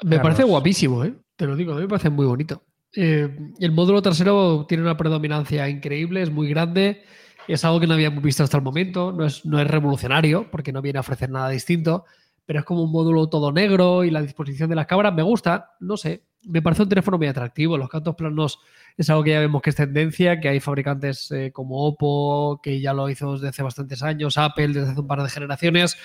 Me 0.02 0.18
parece 0.18 0.42
guapísimo, 0.42 1.04
¿eh? 1.04 1.14
Te 1.36 1.46
lo 1.46 1.54
digo, 1.54 1.74
a 1.74 1.76
mí 1.76 1.82
me 1.82 1.88
parece 1.88 2.10
muy 2.10 2.26
bonito. 2.26 2.64
Eh, 2.96 3.28
el 3.60 3.70
módulo 3.70 4.02
trasero 4.02 4.66
tiene 4.68 4.82
una 4.82 4.96
predominancia 4.96 5.68
increíble, 5.68 6.20
es 6.20 6.32
muy 6.32 6.48
grande, 6.48 7.04
es 7.46 7.64
algo 7.64 7.78
que 7.78 7.86
no 7.86 7.94
habíamos 7.94 8.24
visto 8.24 8.42
hasta 8.42 8.56
el 8.56 8.64
momento, 8.64 9.12
no 9.12 9.24
es, 9.24 9.46
no 9.46 9.60
es 9.60 9.68
revolucionario, 9.68 10.50
porque 10.50 10.72
no 10.72 10.82
viene 10.82 10.96
a 10.96 11.02
ofrecer 11.02 11.30
nada 11.30 11.48
distinto 11.48 12.06
pero 12.44 12.60
es 12.60 12.64
como 12.64 12.82
un 12.82 12.92
módulo 12.92 13.28
todo 13.28 13.52
negro 13.52 14.04
y 14.04 14.10
la 14.10 14.22
disposición 14.22 14.68
de 14.68 14.76
las 14.76 14.86
cámaras 14.86 15.14
me 15.14 15.22
gusta, 15.22 15.70
no 15.80 15.96
sé, 15.96 16.24
me 16.44 16.62
parece 16.62 16.82
un 16.82 16.88
teléfono 16.88 17.18
muy 17.18 17.26
atractivo. 17.26 17.78
Los 17.78 17.88
cantos 17.88 18.14
planos 18.14 18.58
es 18.96 19.08
algo 19.10 19.22
que 19.22 19.30
ya 19.30 19.40
vemos 19.40 19.62
que 19.62 19.70
es 19.70 19.76
tendencia, 19.76 20.40
que 20.40 20.48
hay 20.48 20.60
fabricantes 20.60 21.30
eh, 21.30 21.52
como 21.52 21.86
Oppo, 21.86 22.60
que 22.62 22.80
ya 22.80 22.92
lo 22.92 23.08
hizo 23.08 23.34
desde 23.34 23.48
hace 23.48 23.62
bastantes 23.62 24.02
años, 24.02 24.38
Apple 24.38 24.68
desde 24.68 24.90
hace 24.90 25.00
un 25.00 25.06
par 25.06 25.22
de 25.22 25.30
generaciones. 25.30 25.96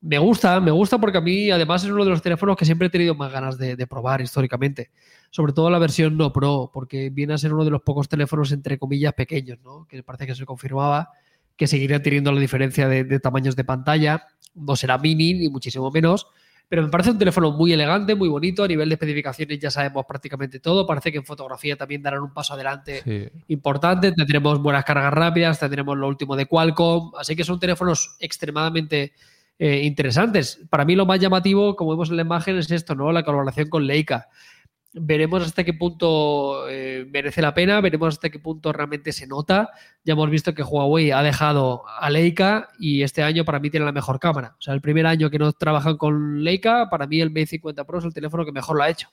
Me 0.00 0.18
gusta, 0.18 0.60
me 0.60 0.70
gusta 0.70 0.98
porque 0.98 1.18
a 1.18 1.22
mí 1.22 1.50
además 1.50 1.82
es 1.82 1.90
uno 1.90 2.04
de 2.04 2.10
los 2.10 2.20
teléfonos 2.20 2.56
que 2.56 2.66
siempre 2.66 2.88
he 2.88 2.90
tenido 2.90 3.14
más 3.14 3.32
ganas 3.32 3.56
de, 3.56 3.74
de 3.74 3.86
probar 3.86 4.20
históricamente. 4.20 4.90
Sobre 5.30 5.54
todo 5.54 5.70
la 5.70 5.78
versión 5.78 6.16
no 6.16 6.32
Pro, 6.32 6.70
porque 6.72 7.08
viene 7.10 7.32
a 7.32 7.38
ser 7.38 7.54
uno 7.54 7.64
de 7.64 7.70
los 7.70 7.82
pocos 7.82 8.08
teléfonos 8.08 8.52
entre 8.52 8.78
comillas 8.78 9.14
pequeños, 9.14 9.58
¿no? 9.64 9.86
que 9.88 10.02
parece 10.02 10.26
que 10.26 10.34
se 10.34 10.44
confirmaba 10.44 11.10
que 11.56 11.66
seguiría 11.66 12.02
teniendo 12.02 12.32
la 12.32 12.40
diferencia 12.40 12.88
de, 12.88 13.04
de 13.04 13.20
tamaños 13.20 13.56
de 13.56 13.64
pantalla 13.64 14.26
no 14.54 14.76
será 14.76 14.98
mini 14.98 15.34
ni 15.34 15.48
muchísimo 15.48 15.90
menos, 15.90 16.26
pero 16.68 16.82
me 16.82 16.88
parece 16.88 17.10
un 17.10 17.18
teléfono 17.18 17.52
muy 17.52 17.72
elegante, 17.72 18.14
muy 18.14 18.28
bonito. 18.28 18.64
A 18.64 18.68
nivel 18.68 18.88
de 18.88 18.94
especificaciones 18.94 19.58
ya 19.58 19.70
sabemos 19.70 20.06
prácticamente 20.06 20.60
todo. 20.60 20.86
Parece 20.86 21.12
que 21.12 21.18
en 21.18 21.24
fotografía 21.24 21.76
también 21.76 22.02
darán 22.02 22.22
un 22.22 22.32
paso 22.32 22.54
adelante 22.54 23.02
sí. 23.04 23.28
importante. 23.48 24.12
Tendremos 24.12 24.60
buenas 24.60 24.84
cargas 24.84 25.12
rápidas, 25.12 25.60
tendremos 25.60 25.96
lo 25.96 26.08
último 26.08 26.36
de 26.36 26.46
Qualcomm. 26.46 27.12
Así 27.18 27.36
que 27.36 27.44
son 27.44 27.60
teléfonos 27.60 28.16
extremadamente 28.18 29.12
eh, 29.58 29.82
interesantes. 29.84 30.60
Para 30.70 30.84
mí 30.84 30.96
lo 30.96 31.04
más 31.04 31.20
llamativo, 31.20 31.76
como 31.76 31.90
vemos 31.90 32.08
en 32.10 32.16
la 32.16 32.22
imagen, 32.22 32.56
es 32.56 32.70
esto, 32.70 32.94
¿no? 32.94 33.12
La 33.12 33.24
colaboración 33.24 33.68
con 33.68 33.86
Leica 33.86 34.28
veremos 34.94 35.42
hasta 35.42 35.64
qué 35.64 35.74
punto 35.74 36.68
eh, 36.68 37.06
merece 37.10 37.42
la 37.42 37.52
pena, 37.52 37.80
veremos 37.80 38.14
hasta 38.14 38.30
qué 38.30 38.38
punto 38.38 38.72
realmente 38.72 39.12
se 39.12 39.26
nota. 39.26 39.70
Ya 40.04 40.12
hemos 40.12 40.30
visto 40.30 40.54
que 40.54 40.62
Huawei 40.62 41.10
ha 41.10 41.22
dejado 41.22 41.82
a 41.86 42.08
Leica 42.10 42.70
y 42.78 43.02
este 43.02 43.22
año 43.22 43.44
para 43.44 43.58
mí 43.58 43.70
tiene 43.70 43.84
la 43.84 43.92
mejor 43.92 44.20
cámara. 44.20 44.54
O 44.58 44.62
sea, 44.62 44.72
el 44.72 44.80
primer 44.80 45.06
año 45.06 45.30
que 45.30 45.38
no 45.38 45.52
trabajan 45.52 45.96
con 45.96 46.44
Leica, 46.44 46.88
para 46.88 47.06
mí 47.06 47.20
el 47.20 47.30
Mate 47.30 47.46
50 47.46 47.84
Pro 47.84 47.98
es 47.98 48.04
el 48.04 48.14
teléfono 48.14 48.44
que 48.44 48.52
mejor 48.52 48.76
lo 48.76 48.84
ha 48.84 48.88
hecho. 48.88 49.08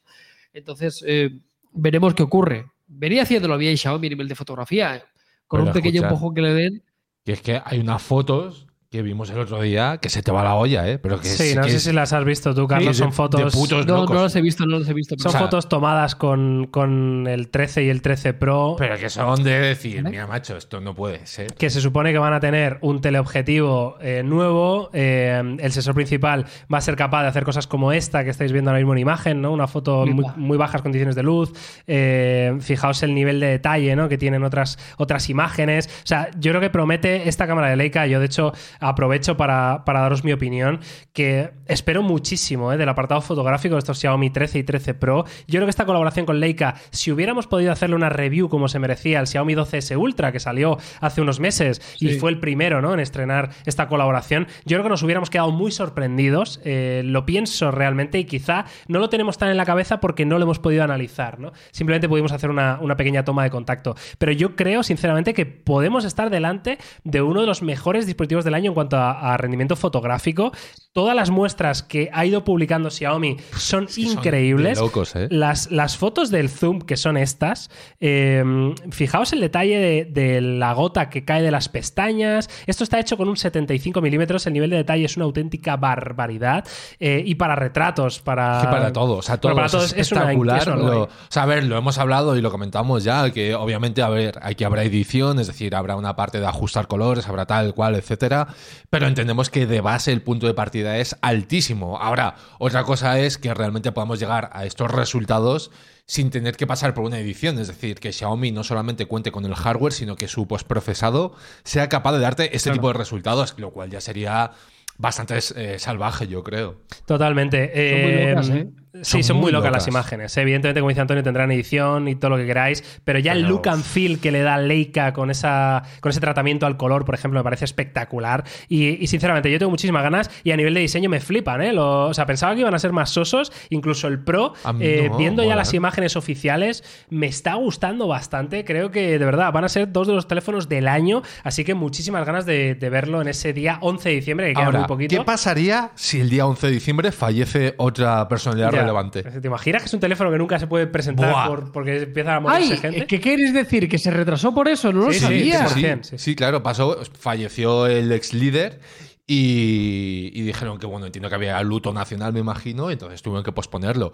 Entonces, 0.53 1.03
eh, 1.07 1.31
veremos 1.71 2.13
qué 2.13 2.23
ocurre. 2.23 2.67
Venía 2.87 3.23
haciéndolo 3.23 3.57
bien 3.57 3.77
Xiaomi 3.77 4.07
a 4.07 4.09
nivel 4.11 4.27
de 4.27 4.35
fotografía, 4.35 4.97
eh, 4.97 5.03
con 5.47 5.61
Pero 5.61 5.71
un 5.71 5.73
pequeño 5.73 6.03
empujón 6.03 6.35
que 6.35 6.41
le 6.41 6.53
den. 6.53 6.83
Que 7.25 7.33
es 7.33 7.41
que 7.41 7.59
hay 7.63 7.79
unas 7.79 8.01
fotos 8.01 8.67
que 8.91 9.01
vimos 9.03 9.29
el 9.29 9.39
otro 9.39 9.61
día, 9.61 9.99
que 10.01 10.09
se 10.09 10.21
te 10.21 10.33
va 10.33 10.43
la 10.43 10.55
olla, 10.55 10.85
¿eh? 10.89 10.99
Pero 10.99 11.17
que 11.17 11.25
sí, 11.29 11.51
es, 11.51 11.55
no 11.55 11.61
que 11.61 11.69
sé 11.69 11.77
es, 11.77 11.83
si 11.83 11.93
las 11.93 12.11
has 12.11 12.25
visto 12.25 12.53
tú, 12.53 12.67
Carlos. 12.67 12.93
Sí, 12.97 12.99
son 12.99 13.11
de- 13.11 13.15
fotos. 13.15 13.45
de 13.45 13.57
putos 13.57 13.85
No, 13.87 13.99
locos. 14.01 14.13
no 14.17 14.21
los 14.23 14.35
he 14.35 14.41
visto, 14.41 14.65
no 14.65 14.79
los 14.79 14.89
he 14.89 14.93
visto. 14.93 15.15
Son 15.17 15.29
O 15.29 15.31
sea, 15.31 15.39
fotos 15.39 15.69
tomadas 15.69 16.13
con, 16.15 16.67
con 16.69 17.25
el 17.25 17.47
13 17.47 17.83
y 17.85 17.89
el 17.89 18.01
13 18.01 18.33
Pro. 18.33 18.75
Pero 18.77 18.97
que 18.97 19.09
son 19.09 19.41
de 19.45 19.57
decir, 19.61 20.03
¿Vale? 20.03 20.09
mira, 20.09 20.27
macho, 20.27 20.57
esto 20.57 20.81
no 20.81 20.93
puede 20.93 21.25
ser. 21.25 21.53
que 21.53 21.69
se 21.69 21.79
supone 21.79 22.11
que 22.11 22.17
van 22.17 22.33
a 22.33 22.41
tener 22.41 22.79
un 22.81 22.99
teleobjetivo 22.99 23.95
eh, 24.01 24.23
nuevo. 24.25 24.89
eh, 24.91 25.41
el 25.61 25.71
sensor 25.71 25.95
principal 25.95 26.45
va 26.71 26.79
a 26.79 26.81
ser 26.81 26.97
capaz 26.97 27.21
de 27.21 27.29
hacer 27.29 27.45
cosas 27.45 27.67
como 27.67 27.93
esta 27.93 28.25
que 28.25 28.29
estáis 28.29 28.51
viendo 28.51 28.71
ahora 28.71 28.79
mismo 28.79 28.91
en 28.91 28.99
imagen, 28.99 29.41
¿no? 29.41 29.53
Una 29.53 29.67
foto 29.69 30.05
muy, 30.05 30.25
muy 30.35 30.57
bajas 30.57 30.81
condiciones 30.81 31.15
de 31.15 31.23
luz. 31.23 31.53
Eh, 31.87 32.57
fijaos 32.59 33.01
el 33.03 33.15
nivel 33.15 33.39
de 33.39 33.47
detalle, 33.47 33.95
¿no? 33.95 34.09
Que 34.09 34.17
tienen 34.17 34.43
otras, 34.43 34.77
otras 34.97 35.29
imágenes. 35.29 35.87
O 36.03 36.07
sea, 36.07 36.29
yo 36.37 36.51
creo 36.51 36.59
que 36.59 36.69
promete 36.69 37.29
esta 37.29 37.47
cámara 37.47 37.69
de 37.69 37.77
Leica. 37.77 38.05
Yo, 38.05 38.19
de 38.19 38.25
hecho, 38.25 38.51
aprovecho 38.81 39.37
para, 39.37 39.83
para 39.85 40.01
daros 40.01 40.23
mi 40.23 40.33
opinión, 40.33 40.79
que 41.13 41.51
espero 41.67 42.03
muchísimo 42.03 42.73
¿eh? 42.73 42.77
del 42.77 42.89
apartado 42.89 43.21
fotográfico 43.21 43.75
de 43.75 43.79
estos 43.79 43.99
Xiaomi 43.99 44.31
13 44.31 44.59
y 44.59 44.63
13 44.63 44.93
Pro. 44.95 45.23
Yo 45.47 45.59
creo 45.59 45.65
que 45.65 45.69
esta 45.69 45.85
colaboración 45.85 46.25
con 46.25 46.39
Leica, 46.39 46.75
si 46.89 47.11
hubiéramos 47.11 47.47
podido 47.47 47.71
hacerle 47.71 47.95
una 47.95 48.09
review 48.09 48.49
como 48.49 48.67
se 48.67 48.79
merecía 48.79 49.19
el 49.19 49.27
Xiaomi 49.27 49.55
12S 49.55 49.97
Ultra, 49.97 50.31
que 50.31 50.39
salió 50.39 50.77
hace 50.99 51.21
unos 51.21 51.39
meses 51.39 51.81
y 51.99 52.09
fue 52.15 52.31
el 52.31 52.39
primero 52.39 52.81
¿no? 52.81 52.93
en 52.93 52.99
estrenar 52.99 53.51
esta 53.65 53.87
colaboración, 53.87 54.47
yo 54.65 54.75
creo 54.75 54.83
que 54.83 54.89
nos 54.89 55.03
hubiéramos 55.03 55.29
quedado 55.29 55.51
muy 55.51 55.71
sorprendidos. 55.71 56.59
eh, 56.63 57.03
lo 57.05 57.25
pienso 57.25 57.71
realmente 57.71 58.17
y 58.17 58.25
quizá 58.25 58.65
no 58.87 58.99
lo 58.99 59.09
tenemos 59.09 59.37
tan 59.37 59.49
en 59.49 59.57
la 59.57 59.65
cabeza 59.65 59.99
porque 59.99 60.25
no 60.25 60.39
lo 60.39 60.43
hemos 60.43 60.59
podido 60.59 60.83
analizar. 60.83 61.39
¿no? 61.39 61.51
Simplemente 61.71 62.09
pudimos 62.09 62.31
hacer 62.31 62.49
una, 62.49 62.79
una 62.81 62.97
pequeña 62.97 63.23
toma 63.23 63.43
de 63.43 63.51
contacto. 63.51 63.95
Pero 64.17 64.31
yo 64.31 64.55
creo, 64.55 64.81
sinceramente, 64.81 65.33
que 65.33 65.45
podemos 65.45 66.05
estar 66.05 66.29
delante 66.29 66.79
de 67.03 67.21
uno 67.21 67.41
de 67.41 67.47
los 67.47 67.61
mejores 67.61 68.05
dispositivos 68.05 68.43
del 68.43 68.55
año 68.55 68.70
en 68.71 68.75
cuanto 68.75 68.97
a, 68.97 69.33
a 69.33 69.37
rendimiento 69.37 69.75
fotográfico. 69.75 70.51
Todas 70.93 71.15
las 71.15 71.29
muestras 71.29 71.83
que 71.83 72.09
ha 72.11 72.25
ido 72.25 72.43
publicando 72.43 72.89
Xiaomi 72.91 73.37
son 73.55 73.85
Es 73.85 73.95
que 73.95 74.01
increíbles. 74.01 74.77
locos, 74.77 75.15
¿eh? 75.15 75.27
Las, 75.31 75.71
las 75.71 75.95
fotos 75.95 76.29
del 76.31 76.49
zoom, 76.49 76.81
que 76.81 76.97
son 76.97 77.15
estas, 77.15 77.69
eh, 78.01 78.43
fijaos 78.91 79.31
el 79.31 79.39
detalle 79.39 79.77
de, 79.79 80.05
de 80.05 80.41
la 80.41 80.73
gota 80.73 81.09
que 81.09 81.23
cae 81.23 81.41
de 81.41 81.51
las 81.51 81.69
pestañas. 81.69 82.49
Esto 82.67 82.83
está 82.83 82.99
hecho 82.99 83.15
con 83.15 83.29
un 83.29 83.37
75 83.37 84.01
milímetros. 84.01 84.45
El 84.47 84.53
nivel 84.53 84.69
de 84.69 84.77
detalle 84.77 85.05
es 85.05 85.15
una 85.15 85.25
auténtica 85.25 85.77
barbaridad. 85.77 86.65
Eh, 86.99 87.23
y 87.25 87.35
para 87.35 87.55
retratos, 87.55 88.19
para. 88.19 88.61
Para 88.69 88.91
todo, 88.91 89.17
o 89.17 89.21
sea, 89.21 89.37
todo 89.37 89.53
Bueno, 89.53 89.55
para 89.57 89.65
es 89.67 89.71
todos 89.71 89.93
es 89.93 90.11
espectacular. 90.11 90.59
es 90.59 90.67
una 90.67 90.75
lo- 90.75 90.83
guay. 90.83 90.97
o 90.99 91.09
sea, 91.29 91.43
a 91.43 91.45
ver, 91.45 91.63
lo 91.63 91.77
hemos 91.77 91.97
hablado 91.99 92.35
y 92.35 92.41
lo 92.41 92.51
comentamos 92.51 93.03
ya, 93.05 93.31
que 93.31 93.55
obviamente, 93.55 94.01
a 94.01 94.09
ver, 94.09 94.39
aquí 94.41 94.65
habrá 94.65 94.83
edición, 94.83 95.39
es 95.39 95.47
decir, 95.47 95.73
habrá 95.73 95.95
una 95.95 96.17
parte 96.17 96.39
de 96.41 96.47
ajustar 96.47 96.87
colores, 96.87 97.27
habrá 97.29 97.45
tal 97.45 97.73
cual, 97.73 97.95
etcétera, 97.95 98.47
pero 98.89 99.07
entendemos 99.07 99.49
que 99.49 99.65
de 99.67 99.81
base 99.81 100.11
el 100.11 100.21
punto 100.21 100.47
de 100.47 100.53
partida 100.53 100.97
es 100.97 101.15
altísimo. 101.21 101.97
Ahora, 101.97 102.35
otra 102.59 102.83
cosa 102.83 103.19
es 103.19 103.37
que 103.37 103.53
realmente 103.53 103.91
podamos 103.91 104.19
llegar 104.19 104.49
a 104.53 104.65
estos 104.65 104.91
resultados 104.91 105.71
sin 106.05 106.29
tener 106.29 106.57
que 106.57 106.67
pasar 106.67 106.93
por 106.93 107.05
una 107.05 107.19
edición, 107.19 107.57
es 107.59 107.67
decir, 107.67 107.99
que 107.99 108.11
Xiaomi 108.11 108.51
no 108.51 108.63
solamente 108.63 109.05
cuente 109.05 109.31
con 109.31 109.45
el 109.45 109.55
hardware, 109.55 109.93
sino 109.93 110.15
que 110.15 110.27
su 110.27 110.47
postprocesado 110.47 111.33
sea 111.63 111.87
capaz 111.89 112.11
de 112.13 112.19
darte 112.19 112.55
este 112.55 112.69
Claro. 112.69 112.75
tipo 112.75 112.87
de 112.89 112.93
resultados, 112.95 113.55
lo 113.57 113.71
cual 113.71 113.89
ya 113.89 114.01
sería 114.01 114.51
bastante 114.97 115.39
eh, 115.55 115.79
salvaje, 115.79 116.27
yo 116.27 116.43
creo. 116.43 116.81
Totalmente. 117.05 117.65
Son 117.67 118.01
muy 118.01 118.11
Eh, 118.11 118.29
locas, 118.29 118.49
¿eh? 118.49 118.67
Sí, 119.03 119.23
Son 119.23 119.37
muy 119.37 119.43
muy 119.43 119.51
locas, 119.53 119.69
locas. 119.71 119.83
las 119.83 119.87
imágenes. 119.87 120.35
Evidentemente, 120.37 120.81
como 120.81 120.89
dice 120.89 121.01
Antonio, 121.01 121.23
tendrán 121.23 121.49
edición 121.51 122.07
y 122.09 122.15
todo 122.15 122.31
lo 122.31 122.37
que 122.37 122.45
queráis, 122.45 122.83
pero 123.05 123.19
ya 123.19 123.31
el 123.31 123.43
look 123.43 123.69
and 123.69 123.83
feel 123.83 124.19
que 124.19 124.31
le 124.31 124.41
da 124.41 124.57
Leica 124.57 125.13
con, 125.13 125.31
esa, 125.31 125.83
con 126.01 126.09
ese 126.09 126.19
tratamiento 126.19 126.65
al 126.65 126.75
color, 126.75 127.05
por 127.05 127.15
ejemplo, 127.15 127.39
me 127.39 127.43
parece 127.43 127.63
espectacular. 127.65 128.43
Y, 128.67 129.01
y, 129.01 129.07
sinceramente, 129.07 129.49
yo 129.49 129.59
tengo 129.59 129.69
muchísimas 129.69 130.03
ganas 130.03 130.29
y 130.43 130.51
a 130.51 130.57
nivel 130.57 130.73
de 130.73 130.81
diseño 130.81 131.09
me 131.09 131.21
flipan. 131.21 131.61
¿eh? 131.61 131.71
Lo- 131.73 132.07
o 132.07 132.13
sea, 132.13 132.25
pensaba 132.25 132.53
que 132.53 132.61
iban 132.61 132.73
a 132.73 132.79
ser 132.79 132.91
más 132.91 133.09
sosos, 133.11 133.51
incluso 133.69 134.07
el 134.07 134.19
Pro, 134.19 134.53
eh, 134.81 135.07
no, 135.09 135.17
viendo 135.17 135.43
ya 135.43 135.55
las 135.55 135.73
imágenes 135.73 136.17
oficiales, 136.17 136.83
me 137.09 137.27
está 137.27 137.53
gustando 137.55 138.07
bastante. 138.07 138.65
Creo 138.65 138.91
que 138.91 139.17
de 139.17 139.25
verdad 139.25 139.53
van 139.53 139.63
a 139.63 139.69
ser 139.69 139.91
dos 139.91 140.07
de 140.07 140.13
los 140.13 140.27
teléfonos 140.27 140.67
del 140.67 140.87
año, 140.89 141.21
así 141.43 141.63
que 141.63 141.73
muchísimas 141.75 142.25
ganas 142.25 142.45
de, 142.45 142.75
de 142.75 142.89
verlo 142.89 143.21
en 143.21 143.29
ese 143.29 143.53
día 143.53 143.77
11 143.81 144.09
de 144.09 144.15
diciembre, 144.15 144.47
que 144.47 144.53
queda 144.55 144.65
Ahora, 144.65 144.79
muy 144.79 144.87
poquito. 144.87 145.15
¿qué 145.17 145.23
pasaría 145.23 145.91
si 145.95 146.19
el 146.19 146.29
día 146.29 146.45
11 146.45 146.67
de 146.67 146.73
diciembre 146.73 147.11
fallece 147.13 147.73
otra 147.77 148.27
personalidad 148.27 148.71
Ya. 148.71 148.80
Relevante? 148.81 149.23
¿Te 149.23 149.47
imaginas 149.47 149.81
que 149.81 149.87
es 149.87 149.93
un 149.93 149.99
teléfono 149.99 150.31
que 150.31 150.37
nunca 150.37 150.59
se 150.59 150.67
puede 150.67 150.87
presentar 150.87 151.47
por- 151.47 151.71
porque 151.71 152.03
empieza 152.03 152.35
a 152.35 152.39
morirse 152.39 152.73
Ay, 152.73 152.79
gente? 152.79 153.07
¿qué 153.07 153.19
quieres 153.19 153.53
decir? 153.53 153.87
¿Que 153.87 153.97
se 153.97 154.11
retrasó 154.11 154.53
por 154.53 154.67
eso? 154.67 154.91
No 154.91 155.05
lo 155.05 155.13
Sí, 155.13 155.19
sabía. 155.19 155.67
sí, 155.67 155.73
Sí, 155.75 155.79
100%, 155.85 156.03
sí. 156.03 156.17
sí, 156.17 156.35
claro, 156.35 156.61
pasó, 156.63 156.97
falleció 157.19 157.87
el 157.87 158.11
ex 158.11 158.33
líder 158.33 158.79
y, 159.27 160.31
y 160.33 160.41
dijeron 160.41 160.77
que, 160.77 160.85
bueno, 160.87 161.05
entiendo 161.05 161.29
que 161.29 161.35
había 161.35 161.61
luto 161.63 161.93
nacional, 161.93 162.33
me 162.33 162.39
imagino, 162.39 162.91
entonces 162.91 163.21
tuvieron 163.21 163.43
que 163.43 163.51
posponerlo. 163.51 164.11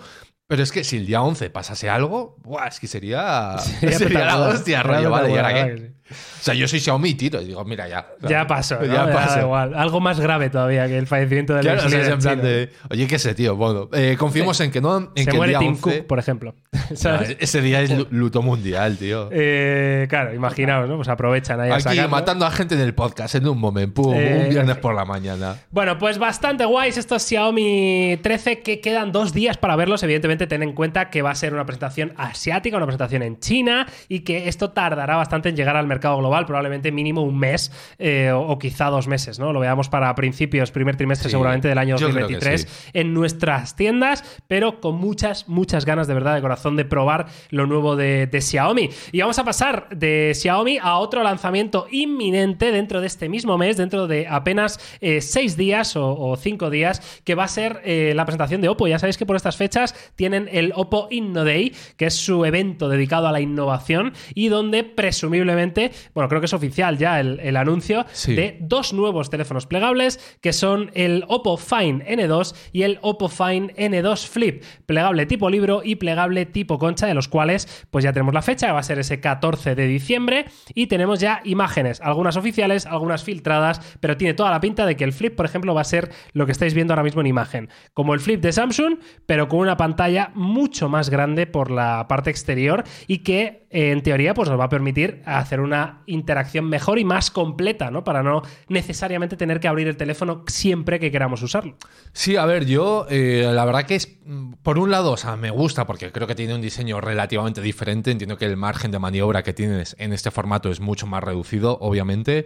Pero 0.47 0.63
es 0.63 0.71
que 0.71 0.83
si 0.85 0.97
el 0.97 1.05
día 1.05 1.21
11 1.21 1.49
pasase 1.49 1.89
algo, 1.89 2.37
buah, 2.43 2.67
es 2.67 2.79
que 2.79 2.87
sería, 2.87 3.57
sería, 3.59 3.89
la 3.89 3.95
espectacular. 3.95 4.39
hostia, 4.55 4.81
Sería 4.81 4.83
rollo, 4.97 5.09
vale, 5.11 5.29
¿y 5.33 5.35
ahora 5.37 5.53
qué? 5.53 5.97
O 6.09 6.13
sea, 6.39 6.53
yo 6.53 6.69
soy 6.69 6.79
Xiaomi, 6.79 7.15
tiro, 7.15 7.41
y 7.41 7.47
digo, 7.47 7.65
mira, 7.65 7.85
ya. 7.89 8.07
Ya 8.21 8.47
pasó, 8.47 8.75
¿no? 8.81 8.85
Ya 8.85 9.11
pasó. 9.11 9.41
igual. 9.41 9.73
Algo 9.75 9.99
más 9.99 10.21
grave 10.21 10.49
todavía 10.49 10.87
que 10.87 10.97
el 10.97 11.05
fallecimiento 11.05 11.53
del 11.53 11.63
Claro, 11.63 11.85
o 11.85 11.89
sea, 11.89 12.05
en 12.07 12.19
plan 12.19 12.41
de, 12.41 12.69
oye, 12.89 13.07
qué 13.07 13.19
sé, 13.19 13.35
tío. 13.35 13.57
Bueno, 13.57 13.89
eh, 13.91 14.15
confiemos 14.17 14.57
en 14.61 14.71
que 14.71 14.79
no. 14.79 14.97
En 14.97 15.09
Se 15.17 15.25
que 15.25 15.31
el 15.31 15.35
muere 15.35 15.49
día 15.51 15.59
Tim 15.59 15.71
11 15.71 15.81
Cook, 15.81 16.07
por 16.07 16.17
ejemplo. 16.19 16.55
Ese 17.39 17.59
día 17.61 17.81
es 17.81 17.91
lu- 17.91 18.07
luto 18.11 18.41
mundial, 18.41 18.95
tío. 18.97 19.27
Eh, 19.33 20.05
claro, 20.07 20.33
imaginaos, 20.33 20.87
¿no? 20.87 20.95
Pues 20.95 21.09
aprovechan 21.09 21.59
ahí 21.59 21.71
a 21.71 21.73
Aquí 21.73 21.83
sacarlo. 21.83 22.07
matando 22.07 22.45
a 22.45 22.51
gente 22.51 22.75
en 22.75 22.81
el 22.81 22.93
podcast 22.93 23.35
en 23.35 23.45
un 23.45 23.57
momento, 23.59 24.03
pum, 24.03 24.13
Eh, 24.15 24.43
un 24.45 24.49
viernes 24.49 24.77
por 24.77 24.95
la 24.95 25.03
mañana. 25.03 25.57
Bueno, 25.71 25.97
pues 25.97 26.17
bastante 26.19 26.63
guays 26.63 26.95
estos 26.97 27.23
Xiaomi 27.23 28.17
13 28.23 28.61
que 28.61 28.79
quedan 28.79 29.11
dos 29.11 29.33
días 29.33 29.57
para 29.57 29.75
verlos. 29.75 30.01
Evidentemente, 30.03 30.36
ten 30.45 30.61
en 30.61 30.73
cuenta 30.73 31.09
que 31.09 31.23
va 31.23 31.31
a 31.31 31.35
ser 31.35 31.53
una 31.53 31.65
presentación 31.65 32.13
asiática, 32.17 32.77
una 32.77 32.85
presentación 32.85 33.23
en 33.23 33.39
China 33.39 33.87
y 34.07 34.19
que 34.19 34.47
esto 34.47 34.71
tardará 34.71 35.15
bastante 35.15 35.49
en 35.49 35.55
llegar 35.55 35.77
al 35.77 35.87
mercado 35.87 36.17
global, 36.17 36.45
probablemente 36.45 36.91
mínimo 36.91 37.23
un 37.23 37.39
mes 37.39 37.71
eh, 37.97 38.31
o, 38.31 38.41
o 38.41 38.59
quizá 38.59 38.89
dos 38.89 39.07
meses, 39.07 39.39
¿no? 39.39 39.53
Lo 39.53 39.59
veamos 39.59 39.89
para 39.89 40.13
principios, 40.13 40.71
primer 40.71 40.95
trimestre 40.95 41.29
Sí, 41.29 41.31
seguramente 41.31 41.67
del 41.67 41.77
año 41.77 41.97
yo 41.97 42.09
creo 42.09 42.27
que 42.27 42.33
2023 42.33 42.61
sí. 42.61 42.89
en 42.93 43.13
nuestras 43.13 43.75
tiendas, 43.75 44.23
pero 44.47 44.79
con 44.81 44.95
muchas, 44.95 45.47
muchas 45.47 45.85
ganas 45.85 46.07
de 46.07 46.13
verdad, 46.13 46.35
de 46.35 46.41
corazón, 46.41 46.75
de 46.75 46.85
probar 46.85 47.27
lo 47.49 47.65
nuevo 47.65 47.95
de, 47.95 48.27
de 48.27 48.41
Xiaomi. 48.41 48.89
Y 49.11 49.21
vamos 49.21 49.39
a 49.39 49.43
pasar 49.43 49.87
de 49.89 50.33
Xiaomi 50.35 50.77
a 50.81 50.97
otro 50.97 51.23
lanzamiento 51.23 51.87
inminente 51.91 52.71
dentro 52.71 53.01
de 53.01 53.07
este 53.07 53.29
mismo 53.29 53.57
mes, 53.57 53.77
dentro 53.77 54.07
de 54.07 54.27
apenas 54.27 54.79
eh, 55.01 55.21
seis 55.21 55.57
días 55.57 55.95
o, 55.95 56.17
o 56.17 56.35
cinco 56.35 56.69
días, 56.69 57.21
que 57.23 57.35
va 57.35 57.45
a 57.45 57.47
ser 57.47 57.81
eh, 57.83 58.13
la 58.15 58.25
presentación 58.25 58.61
de 58.61 58.69
Oppo. 58.69 58.87
Ya 58.87 58.99
sabéis 58.99 59.17
que 59.17 59.25
por 59.25 59.35
estas 59.35 59.57
fechas 59.57 59.95
tienen 60.29 60.49
el 60.51 60.73
Oppo 60.75 61.07
Inno 61.09 61.45
Day, 61.45 61.73
que 61.95 62.07
es 62.07 62.13
su 62.15 62.43
evento 62.43 62.89
dedicado 62.89 63.27
a 63.27 63.31
la 63.31 63.39
innovación 63.39 64.11
y 64.35 64.49
donde 64.49 64.83
presumiblemente, 64.83 65.91
bueno, 66.13 66.27
creo 66.27 66.41
que 66.41 66.45
es 66.47 66.53
oficial 66.53 66.97
ya 66.97 67.19
el, 67.19 67.39
el 67.39 67.55
anuncio 67.57 68.05
Sí. 68.11 68.35
de 68.35 68.57
dos 68.59 68.93
nuevos 68.93 69.29
teléfonos 69.29 69.67
plegables 69.67 70.37
que 70.41 70.51
son 70.53 70.91
el 70.95 71.23
Oppo 71.27 71.55
Find 71.57 72.03
N2 72.03 72.55
y 72.73 72.81
el 72.83 72.99
Oppo 73.01 73.29
Find 73.29 73.71
N2 73.75 74.27
Flip, 74.27 74.63
plegable 74.85 75.25
tipo 75.25 75.49
libro 75.49 75.81
y 75.83 75.95
plegable 75.95 76.45
tipo 76.45 76.77
concha, 76.77 77.07
de 77.07 77.13
los 77.13 77.27
cuales 77.27 77.85
pues 77.89 78.03
ya 78.03 78.11
tenemos 78.11 78.33
la 78.33 78.41
fecha, 78.41 78.73
va 78.73 78.79
a 78.79 78.83
ser 78.83 78.99
ese 78.99 79.19
14 79.21 79.75
de 79.75 79.87
diciembre 79.87 80.45
y 80.73 80.87
tenemos 80.87 81.19
ya 81.19 81.41
imágenes, 81.45 82.01
algunas 82.01 82.35
oficiales, 82.37 82.85
algunas 82.85 83.23
filtradas, 83.23 83.79
pero 84.01 84.17
tiene 84.17 84.33
toda 84.33 84.51
la 84.51 84.59
pinta 84.59 84.85
de 84.85 84.95
que 84.97 85.03
el 85.05 85.13
Flip, 85.13 85.35
por 85.35 85.45
ejemplo, 85.45 85.73
va 85.73 85.81
a 85.81 85.85
ser 85.85 86.11
lo 86.33 86.45
que 86.45 86.51
estáis 86.51 86.73
viendo 86.73 86.93
ahora 86.93 87.03
mismo 87.03 87.21
en 87.21 87.27
imagen, 87.27 87.69
como 87.93 88.13
el 88.13 88.19
Flip 88.19 88.41
de 88.41 88.51
Samsung, 88.51 88.97
pero 89.25 89.47
con 89.47 89.59
una 89.59 89.77
pantalla 89.77 90.16
mucho 90.33 90.89
más 90.89 91.09
grande 91.09 91.47
por 91.47 91.71
la 91.71 92.07
parte 92.07 92.29
exterior 92.29 92.83
y 93.07 93.19
que 93.19 93.67
eh, 93.69 93.91
en 93.91 94.01
teoría 94.01 94.33
pues 94.33 94.49
nos 94.49 94.59
va 94.59 94.65
a 94.65 94.69
permitir 94.69 95.21
hacer 95.25 95.59
una 95.59 96.01
interacción 96.05 96.69
mejor 96.69 96.99
y 96.99 97.03
más 97.03 97.31
completa, 97.31 97.91
¿no? 97.91 98.03
Para 98.03 98.23
no 98.23 98.41
necesariamente 98.69 99.35
tener 99.35 99.59
que 99.59 99.67
abrir 99.67 99.87
el 99.87 99.97
teléfono 99.97 100.43
siempre 100.47 100.99
que 100.99 101.11
queramos 101.11 101.41
usarlo. 101.43 101.75
Sí, 102.13 102.35
a 102.35 102.45
ver, 102.45 102.65
yo 102.65 103.05
eh, 103.09 103.49
la 103.53 103.65
verdad 103.65 103.85
que 103.85 103.95
es, 103.95 104.16
por 104.61 104.77
un 104.77 104.91
lado, 104.91 105.11
o 105.11 105.17
sea, 105.17 105.35
me 105.37 105.51
gusta 105.51 105.87
porque 105.87 106.11
creo 106.11 106.27
que 106.27 106.35
tiene 106.35 106.53
un 106.53 106.61
diseño 106.61 106.99
relativamente 106.99 107.61
diferente. 107.61 108.11
Entiendo 108.11 108.37
que 108.37 108.45
el 108.45 108.57
margen 108.57 108.91
de 108.91 108.99
maniobra 108.99 109.43
que 109.43 109.53
tienes 109.53 109.95
en 109.99 110.13
este 110.13 110.31
formato 110.31 110.69
es 110.69 110.79
mucho 110.79 111.07
más 111.07 111.23
reducido, 111.23 111.77
obviamente, 111.79 112.45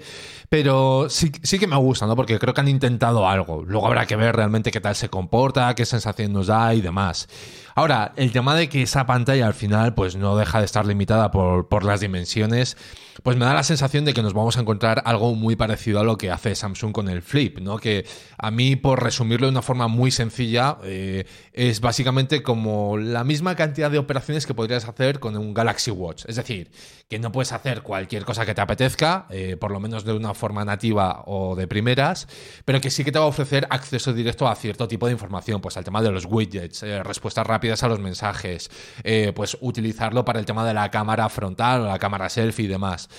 pero 0.50 1.10
sí, 1.10 1.32
sí 1.42 1.60
que 1.60 1.68
me 1.68 1.78
gusta, 1.78 2.06
¿no? 2.06 2.16
Porque 2.16 2.38
creo 2.40 2.54
que 2.54 2.62
han 2.62 2.68
intentado 2.68 3.28
algo. 3.28 3.64
Luego 3.66 3.88
habrá 3.88 4.06
que 4.06 4.16
ver 4.16 4.36
realmente 4.36 4.72
qué 4.72 4.82
tal 4.82 4.96
se 4.96 5.10
comporta, 5.10 5.74
qué 5.74 5.86
sensación 5.86 6.34
nos 6.34 6.48
da 6.48 6.74
y 6.74 6.82
demás. 6.82 7.28
Ahora, 7.76 8.14
el 8.16 8.32
tema 8.32 8.56
de 8.56 8.70
que 8.70 8.82
esa 8.82 9.06
pantalla 9.06 9.48
al 9.48 9.54
final 9.54 9.94
pues 9.94 10.16
no 10.16 10.36
deja 10.36 10.60
de 10.60 10.66
estar 10.66 10.86
limitada 10.86 11.32
por, 11.32 11.68
por 11.68 11.84
las 11.84 12.02
dimensiones, 12.02 12.78
pues 13.24 13.38
me 13.38 13.46
da 13.46 13.54
la 13.54 13.64
sensación 13.64 14.06
de 14.06 14.14
que 14.14 14.22
nos 14.22 14.34
vamos 14.34 14.58
a 14.58 14.62
encontrar 14.62 15.02
algo 15.06 15.36
muy 15.36 15.56
parecido 15.56 16.00
a 16.00 16.04
lo 16.04 16.18
que 16.18 16.32
hace 16.32 16.56
Samsung 16.56 16.92
con 16.92 17.08
el 17.08 17.22
Flip, 17.22 17.60
¿no? 17.60 17.78
Que 17.78 18.06
a 18.38 18.52
mí, 18.52 18.76
por 18.76 19.04
resumirlo 19.04 19.48
de 19.48 19.52
una 19.52 19.62
forma 19.62 19.88
muy 19.88 20.12
sencilla, 20.12 20.78
eh, 20.84 21.26
es 21.54 21.71
básicamente 21.80 22.44
como 22.44 22.98
la 22.98 23.24
misma 23.24 23.56
cantidad 23.56 23.90
de 23.90 23.98
operaciones 23.98 24.46
que 24.46 24.54
podrías 24.54 24.88
hacer 24.88 25.20
con 25.20 25.38
un 25.38 25.54
Galaxy 25.54 25.92
Watch. 25.92 26.26
Es 26.28 26.36
decir, 26.36 26.72
que 27.10 27.20
no 27.20 27.32
puedes 27.32 27.52
hacer 27.52 27.82
cualquier 27.82 28.26
cosa 28.26 28.46
que 28.46 28.54
te 28.54 28.62
apetezca, 28.62 29.28
eh, 29.30 29.58
por 29.58 29.72
lo 29.72 29.80
menos 29.80 30.04
de 30.04 30.14
una 30.14 30.34
forma 30.34 30.66
nativa 30.66 31.24
o 31.26 31.56
de 31.56 31.68
primeras, 31.68 32.28
pero 32.66 32.82
que 32.82 32.90
sí 32.90 33.04
que 33.04 33.12
te 33.12 33.20
va 33.20 33.26
a 33.26 33.28
ofrecer 33.28 33.68
acceso 33.70 34.14
directo 34.14 34.48
a 34.48 34.56
cierto 34.56 34.88
tipo 34.88 35.06
de 35.06 35.14
información, 35.14 35.62
pues 35.62 35.78
al 35.78 35.84
tema 35.84 36.02
de 36.02 36.12
los 36.12 36.26
widgets, 36.26 36.84
eh, 36.84 37.04
respuestas 37.04 37.46
rápidas 37.46 37.84
a 37.84 37.88
los 37.88 38.00
mensajes, 38.00 38.70
eh, 39.04 39.32
pues 39.36 39.58
utilizarlo 39.62 40.26
para 40.26 40.40
el 40.40 40.46
tema 40.46 40.66
de 40.66 40.74
la 40.74 40.90
cámara 40.90 41.30
frontal 41.30 41.82
o 41.82 41.88
la 41.88 42.00
cámara 42.00 42.30
selfie 42.30 42.66
y 42.66 42.68
demás. 42.68 43.10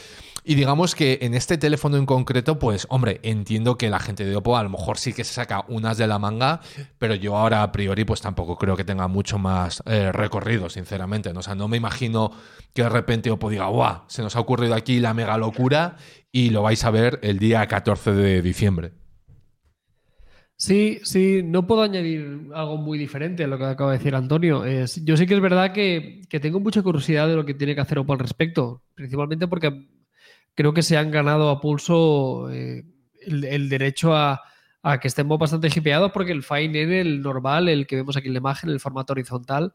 Y 0.45 0.57
digamos 0.57 0.97
que 0.97 1.21
en 1.23 1.35
este 1.35 1.57
teléfono 1.57 1.97
en 1.97 2.07
concreto, 2.07 2.59
pues 2.59 2.87
hombre, 2.91 3.21
entiendo 3.23 3.77
que 3.77 3.91
la 3.91 4.01
gente 4.01 4.25
de 4.25 4.35
Oppo 4.35 4.57
a 4.57 4.63
lo 4.65 4.71
mejor 4.71 4.99
sí 4.99 5.13
que 5.13 5.23
se 5.23 5.35
saca 5.35 5.65
unas 5.69 5.99
de 5.99 6.09
la 6.09 6.19
manga, 6.19 6.61
pero 6.99 7.15
yo 7.15 7.37
ahora 7.37 7.63
a 7.63 7.71
priori 7.71 8.05
pues 8.05 8.21
tampoco 8.21 8.57
creo 8.57 8.77
que 8.77 8.83
tenga 8.83 9.07
mucho 9.07 9.39
más 9.39 9.83
eh, 9.87 10.11
recorrido, 10.11 10.69
sinceramente. 10.69 11.31
O 11.31 11.43
sea, 11.43 11.55
no 11.55 11.69
me 11.69 11.77
imagino 11.77 12.33
que 12.75 12.83
de 12.83 12.89
repente 12.89 13.31
Oppo 13.31 13.51
diga, 13.51 13.67
¡guau! 13.67 14.03
Se 14.09 14.23
nos 14.23 14.35
ha 14.35 14.41
ocurrido 14.41 14.75
aquí 14.75 14.99
la 14.99 15.15
mega 15.15 15.37
locura 15.39 15.97
y 16.33 16.51
lo 16.51 16.63
vais 16.63 16.85
a 16.85 16.91
ver 16.91 17.21
el 17.23 17.39
día 17.39 17.67
14 17.69 18.13
de 18.13 18.43
diciembre. 18.43 18.93
Sí, 20.57 21.01
sí, 21.05 21.43
no 21.45 21.67
puedo 21.67 21.83
añadir 21.83 22.49
algo 22.55 22.77
muy 22.77 22.99
diferente 22.99 23.45
a 23.45 23.47
lo 23.49 23.59
que 23.59 23.65
acaba 23.65 23.93
de 23.93 23.99
decir 23.99 24.15
Antonio. 24.15 24.65
Yo 25.05 25.17
sí 25.17 25.27
que 25.27 25.35
es 25.35 25.41
verdad 25.41 25.73
que, 25.73 26.23
que 26.29 26.41
tengo 26.41 26.59
mucha 26.59 26.83
curiosidad 26.83 27.29
de 27.29 27.37
lo 27.37 27.45
que 27.45 27.55
tiene 27.55 27.77
que 27.77 27.81
hacer 27.81 27.99
Oppo 28.01 28.13
al 28.13 28.19
respecto, 28.19 28.83
principalmente 28.95 29.47
porque 29.47 29.87
creo 30.55 30.75
que 30.75 30.83
se 30.83 30.97
han 30.97 31.11
ganado 31.11 31.51
a 31.51 31.61
pulso 31.61 32.51
eh, 32.51 32.85
el, 33.27 33.69
derecho 33.69 34.15
a, 34.15 34.43
a 34.83 35.01
que 35.01 35.09
estemos 35.09 35.38
bastante 35.38 35.69
hipeados 35.75 36.12
porque 36.12 36.33
el 36.33 36.43
Fine 36.43 36.83
N, 36.83 37.01
el 37.01 37.23
normal, 37.23 37.69
el 37.69 37.87
que 37.87 37.97
vemos 37.97 38.17
aquí 38.17 38.29
en 38.29 38.35
la 38.35 38.41
imagen, 38.41 38.71
el 38.71 38.81
formato 38.81 39.12
horizontal, 39.12 39.75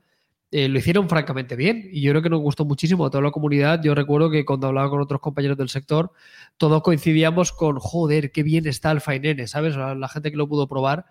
eh, 0.50 0.70
lo 0.70 0.80
hicieron 0.80 1.10
francamente 1.10 1.58
bien 1.58 1.90
y 1.92 2.02
yo 2.02 2.12
creo 2.12 2.22
que 2.22 2.30
nos 2.30 2.40
gustó 2.40 2.63
muchísimo 2.63 3.06
a 3.06 3.10
toda 3.10 3.22
la 3.24 3.32
comunidad. 3.32 3.82
Yo 3.84 3.94
recuerdo 3.96 4.30
que 4.30 4.46
cuando 4.46 4.68
hablaba 4.68 4.90
con 4.90 5.02
otros 5.02 5.20
compañeros 5.20 5.58
del 5.58 5.68
sector, 5.70 6.13
todos 6.58 6.82
coincidíamos 6.84 7.52
con, 7.52 7.80
joder, 7.80 8.32
qué 8.32 8.44
bien 8.44 8.66
está 8.66 8.92
el 8.92 9.02
Fine 9.02 9.32
N, 9.32 9.48
¿sabes? 9.48 9.76
La 9.76 10.08
gente 10.08 10.32
que 10.32 10.38
lo 10.38 10.48
pudo 10.48 10.68
probar, 10.68 11.06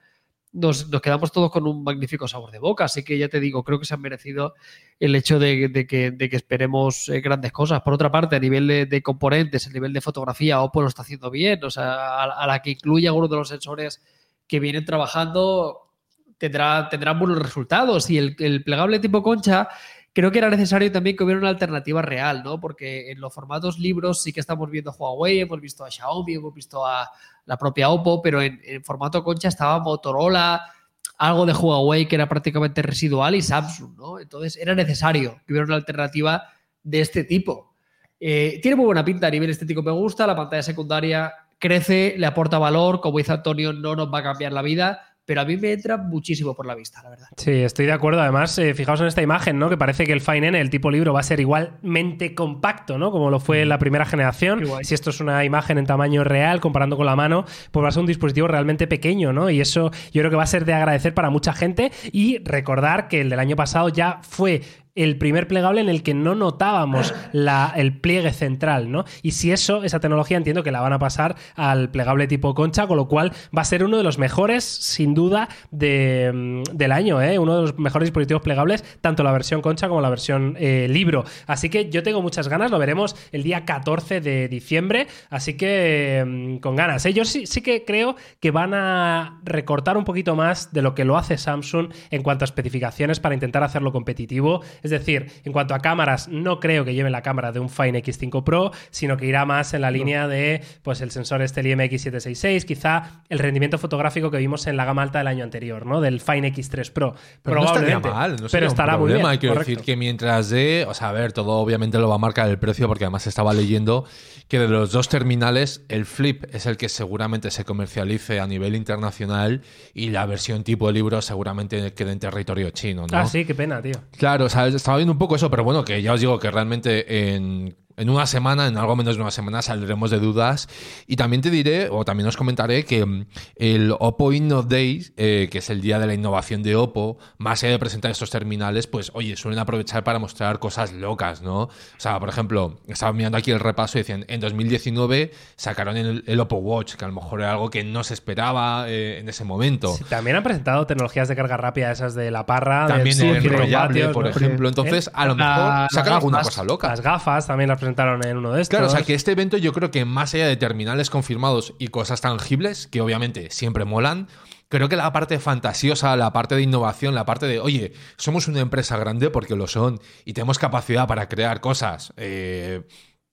nos, 0.56 0.86
quedamos 1.02 1.32
todos 1.32 1.50
con 1.50 1.66
un 1.66 1.84
magnífico 1.84 2.26
sabor 2.26 2.50
de 2.50 2.58
boca. 2.58 2.84
Así 2.84 3.04
que 3.04 3.18
ya 3.18 3.28
te 3.28 3.40
digo, 3.40 3.62
creo 3.62 3.78
que 3.78 3.84
se 3.84 3.94
han 3.94 4.00
merecido 4.00 4.54
el 4.98 5.14
hecho 5.14 5.38
de, 5.38 5.86
que, 5.86 6.28
esperemos 6.32 7.08
eh, 7.08 7.20
grandes 7.20 7.52
cosas. 7.52 7.82
Por 7.82 7.92
otra 7.92 8.10
parte, 8.10 8.36
a 8.36 8.40
nivel 8.40 8.88
de, 8.88 9.02
componentes, 9.02 9.66
a 9.66 9.70
nivel 9.70 9.92
de 9.92 10.00
fotografía, 10.00 10.62
Oppo 10.62 10.80
lo 10.80 10.88
está 10.88 11.02
haciendo 11.02 11.30
bien. 11.30 11.62
O 11.62 11.70
sea, 11.70 12.22
a, 12.22 12.46
la 12.46 12.62
que 12.62 12.70
incluya 12.70 13.10
algunos 13.10 13.30
de 13.30 13.36
los 13.36 13.48
sensores 13.48 14.02
que 14.46 14.58
vienen 14.58 14.84
trabajando, 14.84 15.92
tendrá, 16.38 16.88
tendrán 16.88 17.18
buenos 17.18 17.38
resultados. 17.38 18.08
Y 18.08 18.16
el, 18.16 18.34
el 18.38 18.64
plegable 18.64 18.98
tipo 18.98 19.22
concha, 19.22 19.68
creo 20.16 20.32
que 20.32 20.38
era 20.38 20.48
necesario 20.48 20.90
también 20.90 21.14
que 21.14 21.24
hubiera 21.24 21.38
una 21.38 21.50
alternativa 21.50 22.00
real, 22.00 22.42
¿no? 22.42 22.58
Porque 22.58 23.10
en 23.10 23.20
los 23.20 23.34
formatos 23.34 23.78
libros 23.78 24.22
sí 24.22 24.32
que 24.32 24.40
estamos 24.40 24.70
viendo 24.70 24.90
Huawei, 24.90 25.40
hemos 25.40 25.60
visto 25.60 25.84
a 25.84 25.90
Xiaomi, 25.90 26.36
hemos 26.36 26.54
visto 26.54 26.86
a 26.86 27.10
la 27.44 27.58
propia 27.58 27.90
Oppo, 27.90 28.22
pero 28.22 28.40
en, 28.40 28.58
en 28.64 28.82
formato 28.82 29.22
concha 29.22 29.48
estaba 29.48 29.78
Motorola, 29.78 30.72
algo 31.18 31.44
de 31.44 31.52
Huawei 31.52 32.08
que 32.08 32.14
era 32.14 32.30
prácticamente 32.30 32.80
residual 32.80 33.34
y 33.34 33.42
Samsung, 33.42 33.94
¿no? 33.94 34.18
Entonces 34.18 34.56
era 34.56 34.74
necesario 34.74 35.38
que 35.46 35.52
hubiera 35.52 35.66
una 35.66 35.74
alternativa 35.74 36.44
de 36.82 37.00
este 37.02 37.24
tipo. 37.24 37.74
Eh, 38.18 38.58
tiene 38.62 38.76
muy 38.76 38.86
buena 38.86 39.04
pinta 39.04 39.26
a 39.26 39.30
nivel 39.30 39.50
estético, 39.50 39.82
me 39.82 39.92
gusta, 39.92 40.26
la 40.26 40.34
pantalla 40.34 40.62
secundaria 40.62 41.34
crece, 41.58 42.14
le 42.16 42.24
aporta 42.24 42.58
valor, 42.58 43.02
como 43.02 43.18
dice 43.18 43.32
Antonio, 43.32 43.74
no 43.74 43.94
nos 43.94 44.10
va 44.10 44.20
a 44.20 44.22
cambiar 44.22 44.54
la 44.54 44.62
vida, 44.62 45.05
pero 45.26 45.40
a 45.40 45.44
mí 45.44 45.56
me 45.56 45.72
entra 45.72 45.96
muchísimo 45.96 46.54
por 46.54 46.66
la 46.66 46.74
vista, 46.74 47.02
la 47.02 47.10
verdad. 47.10 47.26
Sí, 47.36 47.50
estoy 47.50 47.86
de 47.86 47.92
acuerdo. 47.92 48.22
Además, 48.22 48.56
eh, 48.58 48.74
fijaos 48.74 49.00
en 49.00 49.08
esta 49.08 49.22
imagen, 49.22 49.58
¿no? 49.58 49.68
Que 49.68 49.76
parece 49.76 50.06
que 50.06 50.12
el 50.12 50.20
Fine 50.20 50.48
N, 50.48 50.60
el 50.60 50.70
tipo 50.70 50.90
libro, 50.90 51.12
va 51.12 51.20
a 51.20 51.24
ser 51.24 51.40
igualmente 51.40 52.34
compacto, 52.34 52.96
¿no? 52.96 53.10
Como 53.10 53.28
lo 53.28 53.40
fue 53.40 53.62
en 53.62 53.68
la 53.68 53.78
primera 53.78 54.06
generación. 54.06 54.62
Si 54.82 54.94
esto 54.94 55.10
es 55.10 55.20
una 55.20 55.44
imagen 55.44 55.78
en 55.78 55.86
tamaño 55.86 56.22
real, 56.22 56.60
comparando 56.60 56.96
con 56.96 57.06
la 57.06 57.16
mano, 57.16 57.44
pues 57.72 57.84
va 57.84 57.88
a 57.88 57.92
ser 57.92 58.00
un 58.00 58.06
dispositivo 58.06 58.46
realmente 58.46 58.86
pequeño, 58.86 59.32
¿no? 59.32 59.50
Y 59.50 59.60
eso 59.60 59.90
yo 60.12 60.22
creo 60.22 60.30
que 60.30 60.36
va 60.36 60.44
a 60.44 60.46
ser 60.46 60.64
de 60.64 60.74
agradecer 60.74 61.12
para 61.12 61.28
mucha 61.28 61.52
gente. 61.52 61.90
Y 62.12 62.38
recordar 62.38 63.08
que 63.08 63.20
el 63.20 63.28
del 63.28 63.40
año 63.40 63.56
pasado 63.56 63.88
ya 63.88 64.20
fue 64.22 64.62
el 64.96 65.18
primer 65.18 65.46
plegable 65.46 65.80
en 65.80 65.88
el 65.88 66.02
que 66.02 66.14
no 66.14 66.34
notábamos 66.34 67.14
el 67.32 68.00
pliegue 68.00 68.32
central, 68.32 68.90
¿no? 68.90 69.04
Y 69.22 69.32
si 69.32 69.52
eso, 69.52 69.84
esa 69.84 70.00
tecnología 70.00 70.36
entiendo 70.36 70.62
que 70.62 70.72
la 70.72 70.80
van 70.80 70.92
a 70.92 70.98
pasar 70.98 71.36
al 71.54 71.90
plegable 71.90 72.26
tipo 72.26 72.54
concha, 72.54 72.86
con 72.86 72.96
lo 72.96 73.06
cual 73.06 73.32
va 73.56 73.62
a 73.62 73.64
ser 73.64 73.84
uno 73.84 73.98
de 73.98 74.02
los 74.02 74.18
mejores, 74.18 74.64
sin 74.64 75.14
duda, 75.14 75.48
de, 75.70 76.32
mm, 76.34 76.76
del 76.76 76.92
año, 76.92 77.22
¿eh? 77.22 77.38
Uno 77.38 77.56
de 77.56 77.62
los 77.62 77.78
mejores 77.78 78.08
dispositivos 78.08 78.42
plegables, 78.42 78.82
tanto 79.00 79.22
la 79.22 79.32
versión 79.32 79.60
concha 79.60 79.88
como 79.88 80.00
la 80.00 80.10
versión 80.10 80.56
eh, 80.58 80.88
libro. 80.88 81.24
Así 81.46 81.68
que 81.68 81.90
yo 81.90 82.02
tengo 82.02 82.22
muchas 82.22 82.48
ganas, 82.48 82.70
lo 82.70 82.78
veremos 82.78 83.16
el 83.32 83.42
día 83.42 83.64
14 83.64 84.20
de 84.20 84.48
diciembre, 84.48 85.06
así 85.30 85.54
que 85.56 86.24
mm, 86.26 86.56
con 86.58 86.76
ganas. 86.76 87.04
¿eh? 87.06 87.12
Yo 87.12 87.24
sí 87.24 87.46
que 87.60 87.84
creo 87.84 88.16
que 88.40 88.50
van 88.50 88.74
a 88.74 89.40
recortar 89.44 89.96
un 89.96 90.04
poquito 90.04 90.36
más 90.36 90.72
de 90.72 90.82
lo 90.82 90.94
que 90.94 91.04
lo 91.04 91.16
hace 91.16 91.36
Samsung 91.36 91.92
en 92.10 92.22
cuanto 92.22 92.44
a 92.44 92.46
especificaciones 92.46 93.20
para 93.20 93.34
intentar 93.34 93.62
hacerlo 93.62 93.92
competitivo. 93.92 94.62
Es 94.86 94.90
decir, 94.90 95.30
en 95.44 95.52
cuanto 95.52 95.74
a 95.74 95.80
cámaras, 95.80 96.28
no 96.28 96.60
creo 96.60 96.84
que 96.84 96.94
lleve 96.94 97.10
la 97.10 97.22
cámara 97.22 97.52
de 97.52 97.60
un 97.60 97.68
Fine 97.68 98.02
X5 98.02 98.44
Pro, 98.44 98.72
sino 98.90 99.16
que 99.16 99.26
irá 99.26 99.44
más 99.44 99.74
en 99.74 99.82
la 99.82 99.90
línea 99.90 100.28
de 100.28 100.62
pues 100.82 101.00
el 101.00 101.10
sensor 101.10 101.42
este 101.42 101.60
el 101.60 101.66
IMX766, 101.66 102.64
quizá 102.64 103.22
el 103.28 103.38
rendimiento 103.38 103.78
fotográfico 103.78 104.30
que 104.30 104.38
vimos 104.38 104.66
en 104.66 104.76
la 104.76 104.84
gama 104.84 105.02
alta 105.02 105.18
del 105.18 105.26
año 105.26 105.44
anterior, 105.44 105.86
¿no? 105.86 106.00
Del 106.00 106.20
Fine 106.20 106.52
X3 106.52 106.92
Pro. 106.92 107.14
Pero 107.42 107.56
no 107.56 107.66
estaría 107.66 107.98
mal, 107.98 108.36
no 108.40 108.48
pero 108.50 108.66
estará 108.66 108.96
muy 108.96 109.12
bien. 109.12 109.26
Quiero 109.38 109.54
correcto. 109.54 109.70
decir 109.70 109.84
que 109.84 109.96
mientras 109.96 110.50
de, 110.50 110.86
o 110.88 110.94
sea, 110.94 111.08
a 111.08 111.12
ver, 111.12 111.32
todo 111.32 111.52
obviamente 111.52 111.98
lo 111.98 112.08
va 112.08 112.14
a 112.14 112.18
marcar 112.18 112.48
el 112.48 112.58
precio 112.58 112.86
porque 112.86 113.04
además 113.04 113.26
estaba 113.26 113.52
leyendo 113.52 114.04
que 114.48 114.58
de 114.58 114.68
los 114.68 114.92
dos 114.92 115.08
terminales 115.08 115.82
el 115.88 116.06
Flip 116.06 116.44
es 116.52 116.66
el 116.66 116.76
que 116.76 116.88
seguramente 116.88 117.50
se 117.50 117.64
comercialice 117.64 118.38
a 118.40 118.46
nivel 118.46 118.76
internacional 118.76 119.62
y 119.92 120.10
la 120.10 120.24
versión 120.26 120.62
tipo 120.62 120.86
de 120.86 120.92
libro 120.92 121.20
seguramente 121.20 121.92
quede 121.94 122.12
en 122.12 122.20
territorio 122.20 122.70
chino, 122.70 123.06
¿no? 123.10 123.18
Ah, 123.18 123.26
sí, 123.26 123.44
qué 123.44 123.54
pena, 123.54 123.82
tío. 123.82 123.94
Claro, 124.16 124.44
o 124.44 124.48
sea, 124.48 124.66
estaba 124.76 124.98
viendo 124.98 125.12
un 125.12 125.18
poco 125.18 125.36
eso, 125.36 125.50
pero 125.50 125.64
bueno, 125.64 125.84
que 125.84 126.02
ya 126.02 126.12
os 126.12 126.20
digo 126.20 126.38
que 126.38 126.50
realmente 126.50 127.34
en, 127.34 127.76
en 127.96 128.10
una 128.10 128.26
semana, 128.26 128.66
en 128.66 128.76
algo 128.76 128.94
menos 128.96 129.16
de 129.16 129.22
una 129.22 129.30
semana, 129.30 129.62
saldremos 129.62 130.10
de 130.10 130.18
dudas. 130.18 130.68
Y 131.06 131.16
también 131.16 131.42
te 131.42 131.50
diré, 131.50 131.88
o 131.90 132.04
también 132.04 132.26
os 132.28 132.36
comentaré, 132.36 132.84
que 132.84 133.04
mm, 133.04 133.26
el 133.56 133.94
Oppo 133.98 134.32
Inno 134.32 134.62
Days, 134.62 135.12
eh, 135.16 135.48
que 135.50 135.58
es 135.58 135.70
el 135.70 135.80
día 135.80 135.98
de 135.98 136.06
la 136.06 136.14
innovación 136.14 136.62
de 136.62 136.76
Oppo, 136.76 137.18
más 137.38 137.62
allá 137.62 137.72
de 137.72 137.78
presentar 137.78 138.10
estos 138.10 138.30
terminales, 138.30 138.86
pues 138.86 139.10
oye, 139.14 139.36
suelen 139.36 139.58
aprovechar 139.58 140.04
para 140.04 140.18
mostrar 140.18 140.58
cosas 140.58 140.92
locas, 140.92 141.42
¿no? 141.42 141.62
O 141.62 141.70
sea, 141.98 142.18
por 142.20 142.28
ejemplo, 142.28 142.78
estaba 142.86 143.12
mirando 143.12 143.38
aquí 143.38 143.50
el 143.50 143.60
repaso 143.60 143.98
y 143.98 144.02
decían, 144.02 144.24
en 144.28 144.40
2019 144.40 145.32
sacaron 145.56 145.96
el, 145.96 146.24
el 146.26 146.40
Oppo 146.40 146.56
Watch, 146.56 146.94
que 146.94 147.04
a 147.04 147.08
lo 147.08 147.14
mejor 147.14 147.40
era 147.40 147.52
algo 147.52 147.70
que 147.70 147.84
no 147.84 148.04
se 148.04 148.14
esperaba 148.14 148.84
eh, 148.88 149.18
en 149.20 149.28
ese 149.28 149.44
momento. 149.44 149.94
Sí, 149.96 150.04
también 150.04 150.36
han 150.36 150.42
presentado 150.42 150.86
tecnologías 150.86 151.28
de 151.28 151.36
carga 151.36 151.56
rápida, 151.56 151.90
esas 151.90 152.14
de 152.14 152.30
la 152.30 152.46
parra. 152.46 152.86
También 152.86 153.16
del 153.18 153.36
el 153.36 153.46
enrollable, 153.46 154.08
por 154.08 154.24
¿no? 154.24 154.30
ejemplo. 154.30 154.68
¿Eh? 154.68 154.70
Entonces, 154.70 155.10
a 155.14 155.26
lo 155.26 155.34
mejor 155.34 155.56
La- 155.56 155.88
sacan 155.90 156.12
alguna 156.14 156.38
gafas, 156.38 156.54
cosa 156.54 156.64
loca. 156.64 156.88
Las 156.88 157.00
gafas 157.00 157.46
también 157.46 157.68
las 157.68 157.78
presentaron 157.86 158.26
en 158.26 158.36
uno 158.38 158.52
de 158.52 158.62
estos. 158.62 158.76
Claro, 158.76 158.86
o 158.86 158.90
sea 158.90 159.02
que 159.02 159.14
este 159.14 159.32
evento 159.32 159.56
yo 159.56 159.72
creo 159.72 159.90
que 159.90 160.04
más 160.04 160.34
allá 160.34 160.48
de 160.48 160.56
terminales 160.56 161.08
confirmados 161.08 161.74
y 161.78 161.88
cosas 161.88 162.20
tangibles, 162.20 162.88
que 162.88 163.00
obviamente 163.00 163.50
siempre 163.50 163.84
molan, 163.84 164.28
creo 164.68 164.88
que 164.88 164.96
la 164.96 165.12
parte 165.12 165.38
fantasiosa, 165.38 166.16
la 166.16 166.32
parte 166.32 166.56
de 166.56 166.62
innovación, 166.62 167.14
la 167.14 167.24
parte 167.24 167.46
de, 167.46 167.60
oye, 167.60 167.92
somos 168.16 168.48
una 168.48 168.60
empresa 168.60 168.96
grande 168.98 169.30
porque 169.30 169.54
lo 169.54 169.68
son 169.68 170.00
y 170.24 170.32
tenemos 170.32 170.58
capacidad 170.58 171.06
para 171.06 171.28
crear 171.28 171.60
cosas. 171.60 172.12
eh, 172.16 172.82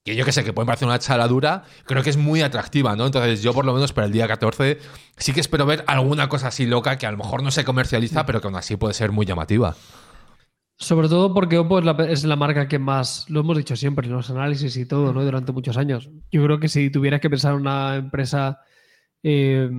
que 0.06 0.18
yo 0.18 0.26
que 0.26 0.34
sé, 0.34 0.44
que 0.44 0.52
pueden 0.52 0.66
parecer 0.68 0.86
una 0.86 1.00
chaladura, 1.00 1.64
creo 1.86 2.04
que 2.04 2.10
es 2.10 2.18
muy 2.18 2.42
atractiva, 2.42 2.94
¿no? 2.98 3.06
Entonces 3.06 3.42
yo 3.42 3.54
por 3.54 3.64
lo 3.64 3.74
menos 3.74 3.94
para 3.94 4.06
el 4.06 4.12
día 4.12 4.28
14 4.28 4.78
sí 5.16 5.32
que 5.32 5.40
espero 5.40 5.66
ver 5.66 5.86
alguna 5.88 6.28
cosa 6.28 6.50
así 6.50 6.66
loca 6.66 6.98
que 6.98 7.08
a 7.08 7.12
lo 7.12 7.18
mejor 7.18 7.42
no 7.42 7.52
se 7.52 7.64
comercializa, 7.64 8.26
pero 8.26 8.42
que 8.42 8.48
aún 8.48 8.58
así 8.58 8.76
puede 8.76 8.94
ser 8.94 9.14
muy 9.14 9.26
llamativa. 9.26 9.78
Sobre 10.84 11.08
todo 11.08 11.34
porque 11.34 11.58
Oppo 11.58 11.80
es 11.80 11.86
la, 11.86 11.92
es 12.10 12.26
la 12.26 12.36
marca 12.36 12.68
que 12.68 12.78
más, 12.78 13.30
lo 13.30 13.40
hemos 13.40 13.56
dicho 13.56 13.74
siempre 13.78 14.06
en 14.06 14.14
los 14.14 14.30
análisis 14.30 14.76
y 14.76 14.86
todo, 14.86 15.14
¿no? 15.14 15.24
Durante 15.24 15.54
muchos 15.54 15.78
años. 15.78 16.10
Yo 16.30 16.44
creo 16.44 16.60
que 16.60 16.68
si 16.68 16.90
tuvieras 16.90 17.22
que 17.22 17.30
pensar 17.30 17.54
en 17.54 17.62
una 17.62 17.96
empresa 17.96 18.60
eh, 19.24 19.72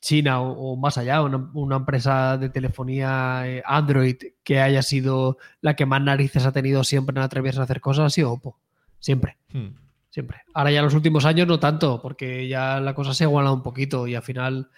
china 0.00 0.40
o, 0.40 0.72
o 0.72 0.76
más 0.76 0.96
allá, 0.96 1.20
una, 1.20 1.50
una 1.52 1.76
empresa 1.76 2.38
de 2.38 2.48
telefonía 2.48 3.42
eh, 3.44 3.62
Android 3.66 4.16
que 4.42 4.60
haya 4.60 4.80
sido 4.80 5.36
la 5.60 5.76
que 5.76 5.84
más 5.84 6.00
narices 6.00 6.46
ha 6.46 6.52
tenido 6.52 6.82
siempre 6.82 7.12
en 7.14 7.24
atreverse 7.24 7.60
a 7.60 7.64
hacer 7.64 7.82
cosas, 7.82 8.06
ha 8.06 8.10
sido 8.10 8.32
Oppo. 8.32 8.58
Siempre. 9.00 9.36
Hmm. 9.52 9.74
Siempre. 10.08 10.38
Ahora 10.54 10.70
ya 10.70 10.78
en 10.78 10.86
los 10.86 10.94
últimos 10.94 11.26
años 11.26 11.46
no 11.46 11.60
tanto, 11.60 12.00
porque 12.00 12.48
ya 12.48 12.80
la 12.80 12.94
cosa 12.94 13.12
se 13.12 13.24
ha 13.24 13.26
igualado 13.26 13.54
un 13.54 13.62
poquito 13.62 14.06
y 14.06 14.14
al 14.14 14.22
final 14.22 14.70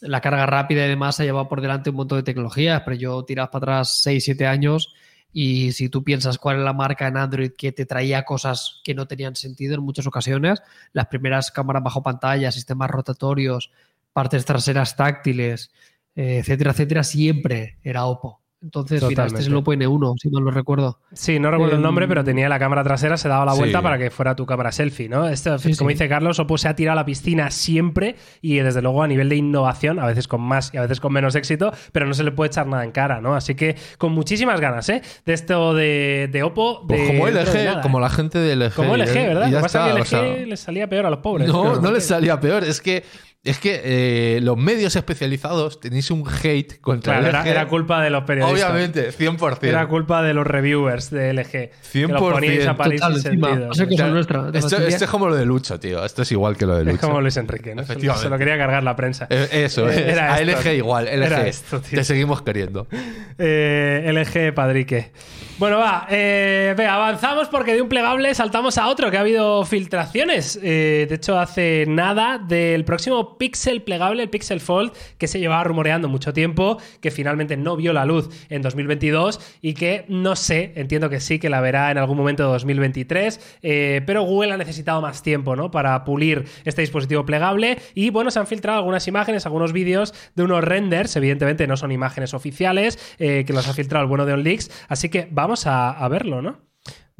la 0.00 0.22
carga 0.22 0.46
rápida 0.46 0.86
y 0.86 0.88
demás 0.88 1.20
ha 1.20 1.24
llevado 1.24 1.46
por 1.46 1.60
delante 1.60 1.90
un 1.90 1.96
montón 1.96 2.16
de 2.16 2.22
tecnologías, 2.22 2.80
pero 2.86 2.96
yo 2.96 3.22
tiras 3.26 3.50
para 3.50 3.58
atrás 3.58 4.00
6, 4.02 4.24
7 4.24 4.46
años 4.46 4.94
y 5.32 5.72
si 5.72 5.88
tú 5.88 6.02
piensas 6.02 6.38
cuál 6.38 6.58
es 6.58 6.64
la 6.64 6.72
marca 6.72 7.06
en 7.06 7.16
Android 7.16 7.52
que 7.56 7.72
te 7.72 7.86
traía 7.86 8.24
cosas 8.24 8.80
que 8.84 8.94
no 8.94 9.06
tenían 9.06 9.36
sentido 9.36 9.74
en 9.74 9.82
muchas 9.82 10.06
ocasiones, 10.06 10.62
las 10.92 11.06
primeras 11.06 11.50
cámaras 11.50 11.82
bajo 11.82 12.02
pantalla, 12.02 12.50
sistemas 12.50 12.90
rotatorios, 12.90 13.70
partes 14.12 14.44
traseras 14.44 14.96
táctiles, 14.96 15.70
eh, 16.16 16.38
etcétera, 16.38 16.72
etcétera, 16.72 17.04
siempre 17.04 17.78
era 17.82 18.06
Oppo. 18.06 18.40
Entonces, 18.62 19.02
mira, 19.02 19.24
este 19.24 19.40
es 19.40 19.46
el. 19.46 19.54
Oppo 19.56 19.72
N1, 19.72 20.14
si 20.20 20.28
mal 20.28 20.44
no 20.44 20.50
recuerdo. 20.50 20.98
Sí, 21.14 21.38
no 21.38 21.50
recuerdo 21.50 21.72
el 21.72 21.78
Em, 21.78 21.82
nombre, 21.82 22.06
pero 22.06 22.22
tenía 22.22 22.46
la 22.48 22.58
cámara 22.58 22.84
trasera, 22.84 23.16
se 23.16 23.26
daba 23.26 23.46
la 23.46 23.54
vuelta 23.54 23.78
Sí. 23.78 23.82
para 23.82 23.96
que 23.98 24.10
fuera 24.10 24.36
tu 24.36 24.44
cámara 24.44 24.70
selfie, 24.70 25.08
¿no? 25.08 25.26
Esto, 25.28 25.58
Sí, 25.58 25.74
como 25.76 25.88
sí. 25.88 25.94
dice 25.94 26.08
Carlos, 26.10 26.38
Oppo 26.38 26.58
se 26.58 26.68
ha 26.68 26.76
tirado 26.76 26.92
a 26.92 27.02
la 27.02 27.04
piscina 27.06 27.50
siempre 27.50 28.16
y 28.42 28.56
desde 28.58 28.82
luego 28.82 29.02
a 29.02 29.08
nivel 29.08 29.30
de 29.30 29.36
innovación, 29.36 29.98
a 29.98 30.04
veces 30.04 30.28
con 30.28 30.42
más 30.42 30.74
y 30.74 30.76
a 30.76 30.82
veces 30.82 31.00
con 31.00 31.10
menos 31.12 31.34
éxito, 31.36 31.72
pero 31.92 32.04
no 32.06 32.12
se 32.12 32.22
le 32.22 32.32
puede 32.32 32.48
echar 32.48 32.66
nada 32.66 32.84
en 32.84 32.90
cara, 32.92 33.22
¿no? 33.22 33.34
Así 33.34 33.54
que 33.54 33.76
con 33.96 34.12
muchísimas 34.12 34.60
ganas, 34.60 34.88
¿eh? 34.90 35.00
De 35.24 35.32
esto 35.32 35.72
de, 35.72 36.28
de 36.30 36.42
Oppo. 36.42 36.86
Pues 36.86 37.00
de- 37.00 37.06
como 37.06 37.28
LG, 37.28 37.64
nada, 37.64 37.80
como 37.80 37.98
la 37.98 38.10
gente 38.10 38.38
de 38.38 38.56
LG. 38.56 38.74
Como 38.74 38.94
y- 38.96 39.00
LG, 39.00 39.14
¿verdad? 39.26 39.46
y 39.48 39.50
Lo 39.52 39.52
ya 39.52 39.56
que 39.58 39.62
pasa 39.62 39.88
es 39.88 39.94
que 39.94 40.00
está, 40.02 40.18
o 40.18 40.22
sea, 40.36 40.46
les 40.46 40.60
salía 40.60 40.86
peor 40.86 41.06
a 41.06 41.10
los 41.10 41.20
pobres. 41.20 41.48
No, 41.48 41.80
no 41.80 41.90
les 41.92 42.04
salía 42.06 42.38
peor. 42.38 42.62
Es 42.64 42.80
que, 42.82 43.04
es 43.42 43.58
que 43.58 43.80
eh, 43.82 44.40
los 44.42 44.56
medios 44.58 44.94
especializados 44.96 45.80
tenéis 45.80 46.10
un 46.10 46.24
hate 46.28 46.78
contra 46.80 47.18
Claro, 47.20 47.28
LG. 47.38 47.40
era, 47.46 47.50
era 47.62 47.68
culpa 47.68 48.02
de 48.02 48.10
los 48.10 48.24
periodistas. 48.24 48.70
Obviamente, 48.70 49.10
100%. 49.12 49.58
Era 49.62 49.86
culpa 49.88 50.22
de 50.22 50.34
los 50.34 50.46
reviewers 50.46 51.08
de 51.10 51.32
LG. 51.32 51.50
Que 51.50 51.70
los 52.06 52.20
100%, 52.20 52.66
a 52.68 52.76
París 52.76 53.00
total, 53.00 53.14
sin 53.14 53.22
sentido. 53.22 53.68
O 53.70 53.74
sea 53.74 53.86
que 53.86 53.94
O 53.94 53.96
sea, 53.96 54.06
son 54.06 54.14
nuestra. 54.14 54.42
de 54.50 54.58
esto, 54.58 54.76
esto 54.76 55.04
es 55.04 55.10
como 55.10 55.28
lo 55.28 55.36
de 55.36 55.46
Lucho, 55.46 55.80
tío. 55.80 56.04
Esto 56.04 56.20
es 56.22 56.32
igual 56.32 56.56
que 56.58 56.66
lo 56.66 56.76
de 56.76 56.84
Lucho. 56.84 56.94
Es 56.96 57.00
como 57.00 57.20
Luis 57.22 57.36
Enrique, 57.38 57.74
¿no? 57.74 57.82
Se 57.82 57.88
lo- 57.88 57.92
Efectivamente. 57.92 58.22
Se 58.24 58.28
lo 58.30 58.38
quería 58.38 58.58
cargar 58.58 58.82
la 58.82 58.94
prensa. 58.94 59.26
Eh, 59.30 59.48
Eso, 59.52 59.88
Eh, 59.88 59.92
es. 59.94 59.96
era 60.12 60.34
a 60.34 60.40
esto. 60.40 60.60
LG 60.68 60.76
igual. 60.76 61.06
LG. 61.06 61.24
Era 61.26 61.46
esto, 61.46 61.80
tío. 61.80 61.98
Te 61.98 62.04
seguimos 62.04 62.42
queriendo. 62.42 62.86
Eh, 63.38 64.04
LG 64.12 64.52
Padrique. 64.54 65.12
Bueno, 65.58 65.78
va, 65.78 66.06
eh, 66.10 66.74
venga, 66.76 66.94
avanzamos 66.94 67.48
porque 67.48 67.74
de 67.74 67.82
un 67.82 67.88
plegable 67.90 68.34
saltamos 68.34 68.78
a 68.78 68.88
otro, 68.88 69.10
que 69.10 69.18
ha 69.18 69.20
habido 69.20 69.64
filtraciones. 69.66 70.58
Eh, 70.62 71.06
de 71.08 71.14
hecho, 71.14 71.38
hace 71.38 71.84
nada 71.86 72.38
del 72.38 72.84
próximo 72.86 73.29
Pixel 73.38 73.82
plegable, 73.82 74.22
el 74.22 74.30
Pixel 74.30 74.60
Fold, 74.60 74.92
que 75.18 75.28
se 75.28 75.38
llevaba 75.38 75.64
rumoreando 75.64 76.08
mucho 76.08 76.32
tiempo, 76.32 76.78
que 77.00 77.10
finalmente 77.10 77.56
no 77.56 77.76
vio 77.76 77.92
la 77.92 78.04
luz 78.04 78.28
en 78.48 78.62
2022 78.62 79.40
y 79.60 79.74
que 79.74 80.04
no 80.08 80.36
sé, 80.36 80.72
entiendo 80.76 81.08
que 81.10 81.20
sí, 81.20 81.38
que 81.38 81.50
la 81.50 81.60
verá 81.60 81.90
en 81.90 81.98
algún 81.98 82.16
momento 82.16 82.44
de 82.44 82.50
2023, 82.50 83.58
eh, 83.62 84.02
pero 84.06 84.22
Google 84.22 84.52
ha 84.52 84.56
necesitado 84.56 85.00
más 85.00 85.22
tiempo, 85.22 85.56
¿no? 85.56 85.70
Para 85.70 86.04
pulir 86.04 86.44
este 86.64 86.82
dispositivo 86.82 87.24
plegable 87.24 87.78
y 87.94 88.10
bueno, 88.10 88.30
se 88.30 88.38
han 88.38 88.46
filtrado 88.46 88.78
algunas 88.78 89.06
imágenes, 89.08 89.46
algunos 89.46 89.72
vídeos 89.72 90.14
de 90.34 90.42
unos 90.42 90.64
renders, 90.64 91.14
evidentemente 91.16 91.66
no 91.66 91.76
son 91.76 91.92
imágenes 91.92 92.34
oficiales, 92.34 92.98
eh, 93.18 93.44
que 93.46 93.52
los 93.52 93.68
ha 93.68 93.74
filtrado 93.74 94.02
el 94.02 94.08
bueno 94.08 94.26
de 94.26 94.32
OnLeaks, 94.32 94.70
así 94.88 95.08
que 95.08 95.28
vamos 95.30 95.66
a, 95.66 95.90
a 95.90 96.08
verlo, 96.08 96.42
¿no? 96.42 96.69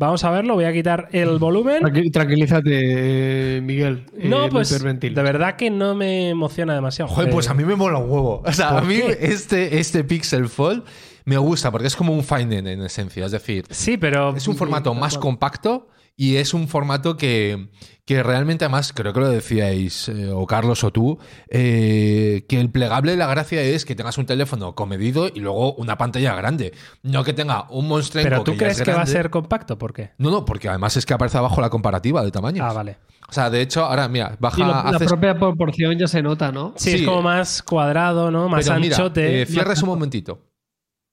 Vamos 0.00 0.24
a 0.24 0.30
verlo, 0.30 0.54
voy 0.54 0.64
a 0.64 0.72
quitar 0.72 1.10
el 1.12 1.38
volumen. 1.38 1.82
Tranqui- 1.82 2.10
Tranquilízate, 2.10 3.58
eh, 3.58 3.60
Miguel. 3.60 4.06
eh, 4.16 4.28
No, 4.30 4.48
pues 4.48 4.70
de 4.70 5.10
verdad 5.10 5.56
que 5.56 5.68
no 5.68 5.94
me 5.94 6.30
emociona 6.30 6.74
demasiado. 6.74 7.10
Joder, 7.10 7.28
pues 7.30 7.46
Eh, 7.46 7.50
a 7.50 7.54
mí 7.54 7.64
me 7.66 7.76
mola 7.76 7.98
un 7.98 8.10
huevo. 8.10 8.42
O 8.42 8.50
sea, 8.50 8.70
a 8.70 8.74
¿Por 8.76 8.86
mí 8.86 8.94
qué? 8.96 9.18
este, 9.20 9.78
este 9.78 10.02
Pixel 10.02 10.48
Fold 10.48 10.84
me 11.26 11.36
gusta 11.36 11.70
porque 11.70 11.86
es 11.86 11.94
como 11.96 12.14
un 12.14 12.24
Find 12.24 12.50
N 12.50 12.72
en 12.72 12.80
esencia. 12.82 13.26
Es 13.26 13.32
decir, 13.32 13.66
Sí, 13.68 13.98
pero... 13.98 14.34
es 14.34 14.48
un 14.48 14.56
formato 14.56 14.94
más 14.94 15.18
compacto 15.18 15.88
y 16.16 16.36
es 16.36 16.52
un 16.54 16.68
formato 16.68 17.16
que, 17.16 17.68
que 18.04 18.22
realmente, 18.22 18.64
además, 18.64 18.92
creo 18.92 19.12
que 19.12 19.20
lo 19.20 19.28
decíais, 19.30 20.08
eh, 20.08 20.30
o 20.32 20.46
Carlos 20.46 20.84
o 20.84 20.90
tú, 20.92 21.18
eh, 21.48 22.44
que 22.48 22.60
el 22.60 22.70
plegable, 22.70 23.16
la 23.16 23.26
gracia 23.26 23.62
es 23.62 23.84
que 23.84 23.94
tengas 23.94 24.18
un 24.18 24.26
teléfono 24.26 24.74
comedido 24.74 25.28
y 25.32 25.40
luego 25.40 25.74
una 25.74 25.96
pantalla 25.96 26.34
grande. 26.34 26.72
No 27.02 27.24
que 27.24 27.32
tenga 27.32 27.66
un 27.70 27.88
monstruo 27.88 28.22
Pero 28.22 28.42
tú 28.44 28.56
crees 28.56 28.78
es 28.78 28.84
que 28.84 28.92
va 28.92 29.02
a 29.02 29.06
ser 29.06 29.30
compacto, 29.30 29.78
¿por 29.78 29.92
qué? 29.92 30.10
No, 30.18 30.30
no, 30.30 30.44
porque 30.44 30.68
además 30.68 30.96
es 30.96 31.06
que 31.06 31.14
aparece 31.14 31.38
abajo 31.38 31.60
la 31.60 31.70
comparativa 31.70 32.24
de 32.24 32.30
tamaño. 32.30 32.64
Ah, 32.64 32.72
vale. 32.72 32.98
O 33.28 33.32
sea, 33.32 33.48
de 33.48 33.60
hecho, 33.62 33.84
ahora, 33.84 34.08
mira, 34.08 34.36
baja. 34.40 34.56
Y 34.58 34.60
lo- 34.64 34.68
la 34.72 34.80
haces- 34.90 35.08
propia 35.08 35.38
proporción 35.38 35.96
ya 35.98 36.08
se 36.08 36.20
nota, 36.20 36.50
¿no? 36.50 36.74
Sí, 36.76 36.90
Sí. 36.90 36.96
es 36.96 37.02
como 37.06 37.22
más 37.22 37.62
cuadrado, 37.62 38.30
¿no? 38.30 38.48
Más 38.48 38.64
Pero 38.66 38.80
mira, 38.80 38.96
anchote. 38.96 39.42
eh, 39.42 39.46
cierres 39.46 39.82
un 39.82 39.88
momentito. 39.90 40.46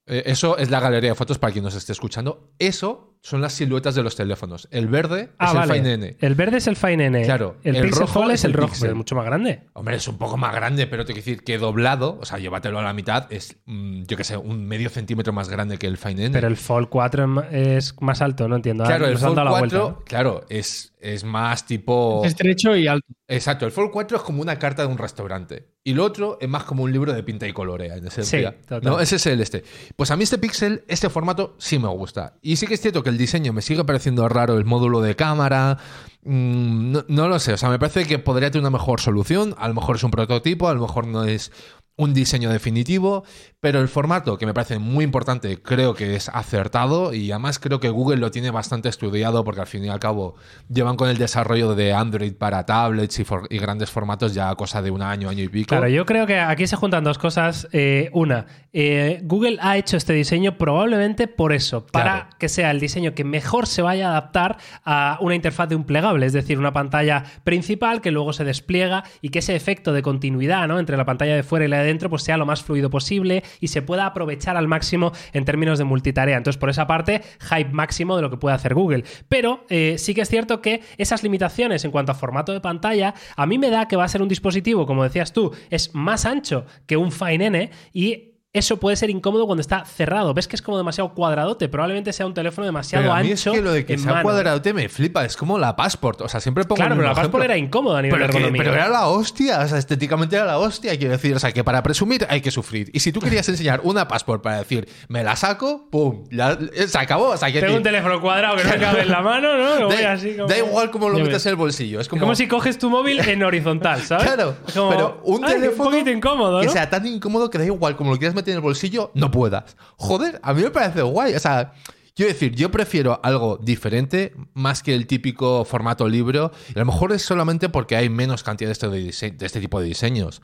Eh, 0.09 0.23
eso 0.25 0.57
es 0.57 0.71
la 0.71 0.79
galería 0.79 1.09
de 1.11 1.15
fotos 1.15 1.37
para 1.37 1.51
quien 1.51 1.65
nos 1.65 1.75
esté 1.75 1.91
escuchando. 1.91 2.49
Eso 2.59 3.16
son 3.27 3.41
las 3.41 3.51
siluetas 3.51 3.93
de 3.93 4.03
los 4.03 4.15
teléfonos. 4.15 4.69
El 4.71 4.87
verde 4.87 5.31
ah, 5.37 5.47
es 5.47 5.53
vale. 5.53 5.73
el 5.73 5.79
Fine 5.79 5.93
N. 5.95 6.17
El 6.21 6.35
verde 6.35 6.57
es 6.59 6.67
el 6.67 6.77
Fine 6.77 7.07
N. 7.07 7.23
Claro, 7.25 7.57
El, 7.61 7.75
el 7.75 7.81
Pixel 7.83 7.99
rojo 7.99 8.31
es 8.31 8.45
el 8.45 8.51
el 8.51 8.53
rojo, 8.57 8.73
pero 8.79 8.91
es 8.93 8.95
mucho 8.95 9.15
más 9.15 9.25
grande. 9.25 9.63
Hombre, 9.73 9.97
es 9.97 10.07
un 10.07 10.17
poco 10.17 10.37
más 10.37 10.55
grande, 10.55 10.87
pero 10.87 11.03
te 11.03 11.11
quiero 11.11 11.25
decir 11.25 11.43
que 11.43 11.57
doblado, 11.57 12.17
o 12.21 12.25
sea, 12.25 12.39
llévatelo 12.39 12.79
a 12.79 12.83
la 12.83 12.93
mitad, 12.93 13.27
es, 13.29 13.57
mm, 13.65 14.03
yo 14.03 14.15
qué 14.15 14.23
sé, 14.23 14.37
un 14.37 14.65
medio 14.65 14.89
centímetro 14.89 15.33
más 15.33 15.49
grande 15.49 15.77
que 15.77 15.87
el 15.87 15.97
Fine 15.97 16.27
N. 16.27 16.29
Pero 16.31 16.47
el 16.47 16.55
Fold 16.55 16.87
4 16.87 17.43
es 17.51 17.93
más 17.99 18.21
alto, 18.21 18.47
no 18.47 18.55
entiendo. 18.55 18.85
claro, 18.85 19.07
Ah, 19.07 19.09
el 19.09 19.17
Fold 19.17 19.35
dado 19.35 19.45
la 19.49 19.59
4, 19.59 19.59
vuelta, 19.81 19.99
¿no? 19.99 20.05
claro, 20.05 20.45
es, 20.47 20.93
es 21.01 21.25
más 21.25 21.65
tipo... 21.65 22.21
Es 22.23 22.31
estrecho 22.31 22.77
y 22.77 22.87
alto. 22.87 23.07
Exacto, 23.27 23.65
el 23.65 23.73
Fold 23.73 23.91
4 23.91 24.17
es 24.17 24.23
como 24.23 24.41
una 24.41 24.57
carta 24.57 24.83
de 24.83 24.87
un 24.87 24.97
restaurante. 24.97 25.67
Y 25.83 25.93
lo 25.93 26.03
otro 26.03 26.37
es 26.41 26.49
más 26.49 26.63
como 26.63 26.83
un 26.83 26.91
libro 26.91 27.13
de 27.13 27.23
pinta 27.23 27.47
y 27.47 27.53
colorea, 27.53 27.95
en 27.95 28.07
esencia. 28.07 28.51
Sí, 28.51 28.57
total. 28.67 28.83
¿No? 28.83 28.99
Ese 28.99 29.15
es 29.17 29.25
el 29.25 29.39
este. 29.39 29.63
Pues 29.95 30.11
a 30.11 30.17
mí 30.17 30.23
este 30.23 30.37
Pixel, 30.37 30.83
este 30.87 31.09
formato, 31.09 31.55
sí 31.59 31.79
me 31.79 31.87
gusta. 31.87 32.37
Y 32.41 32.57
sí 32.57 32.67
que 32.67 32.73
es 32.73 32.81
cierto 32.81 33.03
que 33.03 33.09
el 33.09 33.16
diseño 33.17 33.53
me 33.53 33.61
sigue 33.61 33.83
pareciendo 33.83 34.27
raro, 34.29 34.57
el 34.57 34.65
módulo 34.65 35.01
de 35.01 35.15
cámara. 35.15 35.77
mm, 36.23 36.91
no, 36.91 37.05
no 37.07 37.27
lo 37.27 37.39
sé, 37.39 37.53
o 37.53 37.57
sea, 37.57 37.69
me 37.69 37.79
parece 37.79 38.05
que 38.05 38.19
podría 38.19 38.51
tener 38.51 38.61
una 38.61 38.77
mejor 38.77 39.01
solución. 39.01 39.55
A 39.57 39.67
lo 39.67 39.73
mejor 39.73 39.95
es 39.97 40.03
un 40.03 40.11
prototipo, 40.11 40.67
a 40.69 40.73
lo 40.73 40.81
mejor 40.81 41.07
no 41.07 41.23
es 41.23 41.51
un 41.99 42.13
diseño 42.13 42.51
definitivo, 42.51 43.23
pero 43.59 43.81
el 43.81 43.87
formato, 43.87 44.37
que 44.37 44.45
me 44.45 44.53
parece 44.53 44.77
muy 44.77 45.03
importante, 45.03 45.61
creo 45.63 45.95
que 45.95 46.15
es 46.15 46.29
acertado 46.29 47.11
y 47.11 47.31
además 47.31 47.57
creo 47.57 47.79
que 47.79 47.89
Google 47.89 48.17
lo 48.17 48.29
tiene 48.29 48.51
bastante 48.51 48.87
estudiado 48.87 49.43
porque 49.43 49.61
al 49.61 49.67
fin 49.67 49.83
y 49.83 49.89
al 49.89 49.99
cabo 49.99 50.35
llevan 50.69 50.95
con 50.95 51.09
el 51.09 51.17
desarrollo 51.17 51.73
de 51.73 51.93
Android 51.93 52.33
para 52.35 52.65
tablets 52.67 53.17
y, 53.19 53.23
for- 53.23 53.47
y 53.49 53.57
grandes 53.57 53.89
formatos 53.89 54.35
ya 54.35 54.53
cosa 54.55 54.81
de 54.83 54.91
un 54.91 55.01
año, 55.01 55.27
año 55.27 55.43
y 55.43 55.49
pico. 55.49 55.69
Claro, 55.69 55.87
yo 55.87 56.05
creo 56.05 56.27
que 56.27 56.39
aquí 56.39 56.67
se 56.67 56.75
juntan 56.75 57.03
dos 57.03 57.17
cosas. 57.17 57.67
Eh, 57.71 58.11
una, 58.13 58.45
eh, 58.73 59.19
Google 59.23 59.57
ha 59.59 59.75
hecho 59.77 59.97
este 59.97 60.13
diseño 60.13 60.55
probablemente 60.57 61.27
por 61.27 61.51
eso, 61.51 61.83
para 61.87 62.03
Claro. 62.11 62.29
que 62.37 62.47
sea 62.47 62.69
el 62.69 62.79
diseño 62.79 63.15
que 63.15 63.23
mejor 63.23 63.65
se 63.65 63.81
vaya 63.81 64.07
a 64.07 64.11
adaptar 64.11 64.57
a 64.85 65.17
una 65.19 65.33
interfaz 65.33 65.67
de 65.67 65.75
un 65.75 65.83
plegable, 65.83 66.27
es 66.27 66.33
decir, 66.33 66.59
una 66.59 66.73
pantalla 66.73 67.23
principal 67.43 68.01
que 68.01 68.11
luego 68.11 68.33
se 68.33 68.43
despliega 68.43 69.03
y 69.21 69.29
que 69.29 69.39
ese 69.39 69.55
efecto 69.55 69.93
de 69.93 70.03
continuidad 70.03 70.67
¿no? 70.67 70.77
entre 70.77 70.95
la 70.95 71.05
pantalla 71.05 71.35
de 71.35 71.41
fuera 71.41 71.65
y 71.65 71.69
la 71.69 71.79
de 71.79 71.86
dentro 71.87 72.09
pues 72.09 72.23
sea 72.23 72.37
lo 72.37 72.45
más 72.45 72.63
fluido 72.63 72.89
posible 72.89 73.43
y 73.59 73.69
se 73.69 73.81
pueda 73.81 74.05
aprovechar 74.05 74.57
al 74.57 74.67
máximo 74.67 75.11
en 75.33 75.45
términos 75.45 75.77
de 75.79 75.85
multitarea. 75.85 76.37
Entonces, 76.37 76.59
por 76.59 76.69
esa 76.69 76.85
parte, 76.85 77.21
hype 77.39 77.71
máximo 77.71 78.15
de 78.15 78.21
lo 78.21 78.29
que 78.29 78.37
puede 78.37 78.55
hacer 78.55 78.73
Google. 78.73 79.03
Pero 79.29 79.65
eh, 79.69 79.95
sí 79.97 80.13
que 80.13 80.21
es 80.21 80.29
cierto 80.29 80.61
que 80.61 80.81
esas 80.97 81.23
limitaciones 81.23 81.83
en 81.85 81.91
cuanto 81.91 82.11
a 82.11 82.15
formato 82.15 82.53
de 82.53 82.61
pantalla, 82.61 83.13
a 83.35 83.45
mí 83.45 83.57
me 83.57 83.69
da 83.69 83.87
que 83.87 83.95
va 83.95 84.03
a 84.03 84.07
ser 84.07 84.21
un 84.21 84.27
dispositivo, 84.27 84.85
como 84.85 85.03
decías 85.03 85.33
tú, 85.33 85.51
es 85.69 85.93
más 85.95 86.25
ancho 86.25 86.65
que 86.85 86.97
un 86.97 87.11
Fine 87.11 87.45
N 87.45 87.71
y 87.93 88.26
eso 88.57 88.77
puede 88.77 88.95
ser 88.95 89.09
incómodo 89.09 89.45
cuando 89.45 89.61
está 89.61 89.85
cerrado. 89.85 90.33
¿Ves 90.33 90.47
que 90.47 90.55
es 90.55 90.61
como 90.61 90.77
demasiado 90.77 91.13
cuadradote? 91.13 91.69
Probablemente 91.69 92.13
sea 92.13 92.25
un 92.25 92.33
teléfono 92.33 92.65
demasiado 92.65 93.03
Pero 93.03 93.13
a 93.13 93.21
mí 93.21 93.31
ancho. 93.31 93.51
es 93.51 93.57
que 93.57 93.63
lo 93.63 93.71
de 93.71 93.85
que 93.85 93.97
sea 93.97 94.11
mano. 94.11 94.23
cuadradote 94.23 94.73
me 94.73 94.89
flipa, 94.89 95.25
es 95.25 95.35
como 95.37 95.57
la 95.57 95.75
Passport, 95.75 96.21
o 96.21 96.29
sea, 96.29 96.39
siempre 96.39 96.63
pongo 96.63 96.75
Claro, 96.77 96.91
pero 96.95 97.03
la 97.03 97.09
mismo 97.09 97.21
Passport 97.21 97.43
ejemplo. 97.43 97.53
era 97.55 97.57
incómoda 97.57 97.99
a 97.99 98.01
nivel 98.01 98.19
Pero, 98.19 98.33
que- 98.33 98.57
pero 98.57 98.73
era 98.73 98.89
la 98.89 99.07
hostia, 99.07 99.59
o 99.61 99.67
sea, 99.67 99.77
estéticamente 99.77 100.35
era 100.35 100.45
la 100.45 100.57
hostia, 100.59 100.97
quiero 100.97 101.11
decir, 101.13 101.35
o 101.35 101.39
sea, 101.39 101.51
que 101.51 101.63
para 101.63 101.81
presumir 101.83 102.25
hay 102.29 102.41
que 102.41 102.51
sufrir. 102.51 102.89
Y 102.93 102.99
si 102.99 103.11
tú 103.11 103.19
querías 103.19 103.47
enseñar 103.49 103.81
una 103.83 104.07
passport 104.07 104.41
para 104.41 104.57
decir, 104.59 104.87
me 105.09 105.23
la 105.23 105.35
saco, 105.35 105.87
pum, 105.89 106.23
eh, 106.31 106.87
se 106.87 106.97
acabó, 106.97 107.29
o 107.29 107.37
sea, 107.37 107.51
que 107.51 107.59
Tengo 107.61 107.75
un 107.77 107.83
teléfono 107.83 108.19
cuadrado 108.21 108.55
que 108.57 108.63
no 108.63 108.75
cabe 108.79 109.01
en 109.01 109.09
la 109.11 109.21
mano, 109.21 109.57
¿no? 109.57 109.79
Lo 109.79 109.87
voy 109.87 110.01
da, 110.01 110.13
así 110.13 110.35
como... 110.35 110.47
da 110.47 110.57
igual 110.57 110.91
cómo 110.91 111.09
lo 111.09 111.19
metes 111.19 111.45
en 111.45 111.49
el 111.51 111.55
bolsillo, 111.55 111.99
es 111.99 112.07
como, 112.07 112.19
como 112.21 112.35
si 112.35 112.47
coges 112.47 112.77
tu 112.77 112.89
móvil 112.89 113.19
en 113.19 113.43
horizontal, 113.43 114.01
¿sabes? 114.01 114.25
Claro, 114.25 114.55
como, 114.73 114.89
pero 114.89 115.21
un 115.23 115.41
teléfono 115.41 115.89
Un 115.89 115.91
poquito 115.93 116.09
incómodo, 116.11 116.59
que 116.61 116.67
¿no? 116.67 116.71
sea 116.71 116.89
tan 116.89 117.05
incómodo 117.05 117.49
que 117.49 117.57
da 117.57 117.65
igual 117.65 117.95
como 117.95 118.11
lo 118.11 118.17
quieras 118.17 118.35
meter 118.35 118.46
en 118.51 118.57
el 118.57 118.61
bolsillo, 118.61 119.11
no 119.13 119.31
puedas. 119.31 119.75
Joder, 119.97 120.39
a 120.43 120.53
mí 120.53 120.61
me 120.63 120.71
parece 120.71 121.01
guay. 121.01 121.33
O 121.35 121.39
sea, 121.39 121.73
quiero 122.15 122.31
decir, 122.31 122.55
yo 122.55 122.71
prefiero 122.71 123.19
algo 123.23 123.57
diferente 123.57 124.33
más 124.53 124.81
que 124.83 124.93
el 124.95 125.07
típico 125.07 125.65
formato 125.65 126.07
libro. 126.07 126.51
Y 126.69 126.77
a 126.77 126.79
lo 126.79 126.85
mejor 126.85 127.11
es 127.13 127.21
solamente 127.21 127.69
porque 127.69 127.95
hay 127.95 128.09
menos 128.09 128.43
cantidad 128.43 128.67
de 128.69 129.07
este, 129.09 129.31
de 129.31 129.45
este 129.45 129.59
tipo 129.59 129.79
de 129.79 129.85
diseños. 129.87 130.41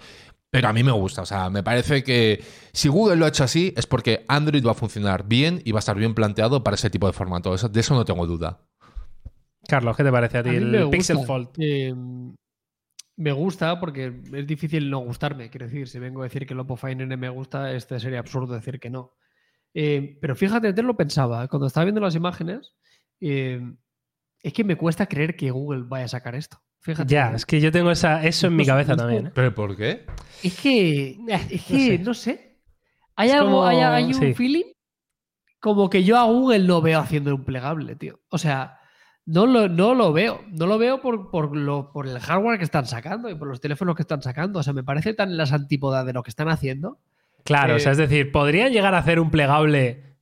Pero 0.51 0.67
a 0.67 0.73
mí 0.73 0.83
me 0.83 0.91
gusta, 0.91 1.23
o 1.23 1.25
sea, 1.25 1.49
me 1.49 1.63
parece 1.63 2.03
que 2.03 2.43
si 2.73 2.87
Google 2.87 3.15
lo 3.15 3.25
ha 3.25 3.29
hecho 3.29 3.43
así 3.43 3.73
es 3.75 3.87
porque 3.87 4.23
Android 4.27 4.63
va 4.63 4.71
a 4.71 4.75
funcionar 4.75 5.27
bien 5.27 5.61
y 5.65 5.71
va 5.71 5.79
a 5.79 5.81
estar 5.81 5.97
bien 5.97 6.13
planteado 6.13 6.63
para 6.63 6.75
ese 6.75 6.91
tipo 6.91 7.07
de 7.07 7.13
formato. 7.13 7.55
Eso- 7.55 7.69
de 7.69 7.79
eso 7.79 7.95
no 7.95 8.05
tengo 8.05 8.27
duda. 8.27 8.59
Carlos, 9.67 9.97
¿qué 9.97 10.03
te 10.03 10.11
parece 10.11 10.37
a 10.37 10.43
ti 10.43 10.49
el 10.49 10.89
Pixel. 10.91 11.25
Fold? 11.25 11.47
Eh, 11.57 11.93
me 13.15 13.31
gusta 13.31 13.79
porque 13.79 14.21
es 14.33 14.47
difícil 14.47 14.89
no 14.89 14.99
gustarme. 14.99 15.49
Quiero 15.49 15.67
decir, 15.67 15.87
si 15.87 15.99
vengo 15.99 16.21
a 16.21 16.25
decir 16.25 16.45
que 16.45 16.55
Find 16.55 17.01
N 17.01 17.17
me 17.17 17.29
gusta, 17.29 17.71
este 17.73 17.99
sería 17.99 18.19
absurdo 18.19 18.53
decir 18.55 18.79
que 18.79 18.89
no. 18.89 19.13
Eh, 19.73 20.17
pero 20.21 20.35
fíjate, 20.35 20.67
antes 20.69 20.85
lo 20.85 20.95
pensaba. 20.95 21.47
Cuando 21.47 21.67
estaba 21.67 21.85
viendo 21.85 22.01
las 22.01 22.15
imágenes, 22.15 22.73
eh, 23.19 23.61
es 24.41 24.53
que 24.53 24.63
me 24.63 24.75
cuesta 24.75 25.05
creer 25.07 25.35
que 25.35 25.51
Google 25.51 25.83
vaya 25.87 26.05
a 26.05 26.09
sacar 26.09 26.35
esto. 26.35 26.61
Fíjate. 26.79 27.13
Ya, 27.13 27.33
es 27.33 27.45
que 27.45 27.61
yo 27.61 27.71
tengo 27.71 27.91
esa, 27.91 28.23
eso 28.25 28.47
en 28.47 28.55
mi 28.57 28.65
cabeza 28.65 28.95
también. 28.95 29.27
¿eh? 29.27 29.31
¿Pero 29.33 29.53
por 29.55 29.77
qué? 29.77 30.05
Es 30.43 30.59
que, 30.59 31.17
es 31.49 31.63
que, 31.65 31.97
no 31.99 32.13
sé. 32.13 32.59
Hay 33.15 33.29
Es 33.29 33.35
algo, 33.35 33.45
como- 33.51 33.65
hay, 33.65 33.77
hay 33.77 34.05
un 34.05 34.13
sí. 34.15 34.33
feeling 34.33 34.65
como 35.59 35.89
que 35.89 36.03
yo 36.03 36.17
a 36.17 36.25
Google 36.25 36.59
no 36.67 36.81
veo 36.81 36.99
haciendo 36.99 37.33
un 37.33 37.45
plegable, 37.45 37.95
tío. 37.95 38.19
O 38.27 38.37
sea, 38.37 38.79
no 39.25 39.45
lo, 39.45 39.69
no 39.69 39.95
lo 39.95 40.11
veo. 40.13 40.41
No 40.51 40.65
lo 40.67 40.77
veo 40.77 41.01
por, 41.01 41.29
por, 41.31 41.55
lo, 41.55 41.91
por 41.91 42.07
el 42.07 42.19
hardware 42.19 42.57
que 42.57 42.65
están 42.65 42.85
sacando 42.85 43.29
y 43.29 43.35
por 43.35 43.47
los 43.47 43.61
teléfonos 43.61 43.95
que 43.95 44.01
están 44.01 44.21
sacando. 44.21 44.59
O 44.59 44.63
sea, 44.63 44.73
me 44.73 44.83
parece 44.83 45.13
tan 45.13 45.37
las 45.37 45.51
antípodas 45.53 46.05
de 46.05 46.13
lo 46.13 46.23
que 46.23 46.29
están 46.29 46.49
haciendo. 46.49 46.99
Claro, 47.43 47.73
Eh, 47.73 47.77
o 47.77 47.79
sea, 47.79 47.91
es 47.93 47.97
decir, 47.97 48.31
podrían 48.31 48.71
llegar 48.71 48.93
a 48.95 48.99
hacer 48.99 49.19
un 49.19 49.29
plegable 49.31 50.15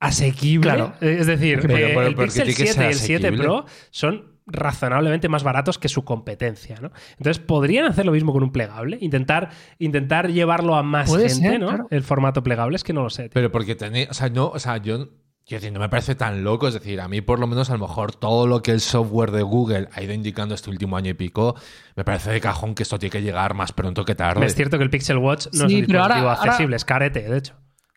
asequible. 0.00 0.70
Claro. 0.70 0.94
Es 1.00 1.26
decir, 1.26 1.58
Pero- 1.62 1.76
eh, 1.76 1.92
pero- 1.94 2.06
el 2.06 2.14
Pixel 2.14 2.44
tiene 2.44 2.56
que 2.56 2.66
7 2.66 2.70
y 2.70 2.74
ser 2.74 2.86
el 2.86 2.94
7 2.94 3.26
asequible. 3.28 3.44
Pro 3.44 3.64
son 3.90 4.38
razonablemente 4.46 5.28
más 5.28 5.42
baratos 5.44 5.78
que 5.78 5.88
su 5.88 6.04
competencia, 6.04 6.76
¿no? 6.80 6.90
Entonces, 7.18 7.38
podrían 7.38 7.84
hacer 7.86 8.06
lo 8.06 8.12
mismo 8.12 8.32
con 8.32 8.42
un 8.42 8.50
plegable, 8.50 8.96
intentar, 9.00 9.50
intentar 9.78 10.30
llevarlo 10.30 10.74
a 10.76 10.82
más 10.82 11.10
gente, 11.10 11.28
ser, 11.28 11.60
¿no? 11.60 11.66
claro. 11.68 11.86
El 11.90 12.02
formato 12.02 12.42
plegable, 12.42 12.76
es 12.76 12.84
que 12.84 12.94
no 12.94 13.02
lo 13.02 13.10
sé. 13.10 13.24
tío. 13.24 13.30
Pero 13.34 13.52
porque 13.52 13.74
tenéis, 13.74 14.08
o 14.10 14.14
sea, 14.14 14.30
no, 14.30 14.46
o 14.48 14.58
sea, 14.58 14.78
yo 14.78 15.08
quiero 15.48 15.60
decir, 15.62 15.72
no 15.72 15.80
me 15.80 15.88
parece 15.88 16.14
tan 16.14 16.44
loco, 16.44 16.68
es 16.68 16.74
decir, 16.74 17.00
a 17.00 17.08
mí 17.08 17.22
por 17.22 17.38
lo 17.40 17.46
menos 17.46 17.70
a 17.70 17.72
lo 17.72 17.78
mejor 17.88 18.14
todo 18.14 18.46
lo 18.46 18.62
que 18.62 18.70
el 18.70 18.80
software 18.80 19.30
de 19.30 19.42
Google 19.42 19.88
ha 19.94 20.02
ido 20.02 20.12
indicando 20.12 20.54
este 20.54 20.68
último 20.70 20.96
año 20.96 21.10
y 21.10 21.14
pico, 21.14 21.56
me 21.96 22.04
parece 22.04 22.30
de 22.30 22.40
cajón 22.40 22.74
que 22.74 22.82
esto 22.82 22.98
tiene 22.98 23.10
que 23.10 23.22
llegar 23.22 23.54
más 23.54 23.72
pronto 23.72 24.04
que 24.04 24.14
tarde. 24.14 24.44
Es 24.44 24.54
cierto 24.54 24.76
que 24.76 24.84
el 24.84 24.90
Pixel 24.90 25.16
Watch 25.18 25.46
no 25.54 25.66
es 25.66 25.72
un 25.88 25.96
ahora- 25.96 26.18
ahora- 26.18 26.32
accesible, 26.34 26.76
es 26.76 26.84
carete, 26.84 27.22
de 27.28 27.38
hecho. 27.38 27.54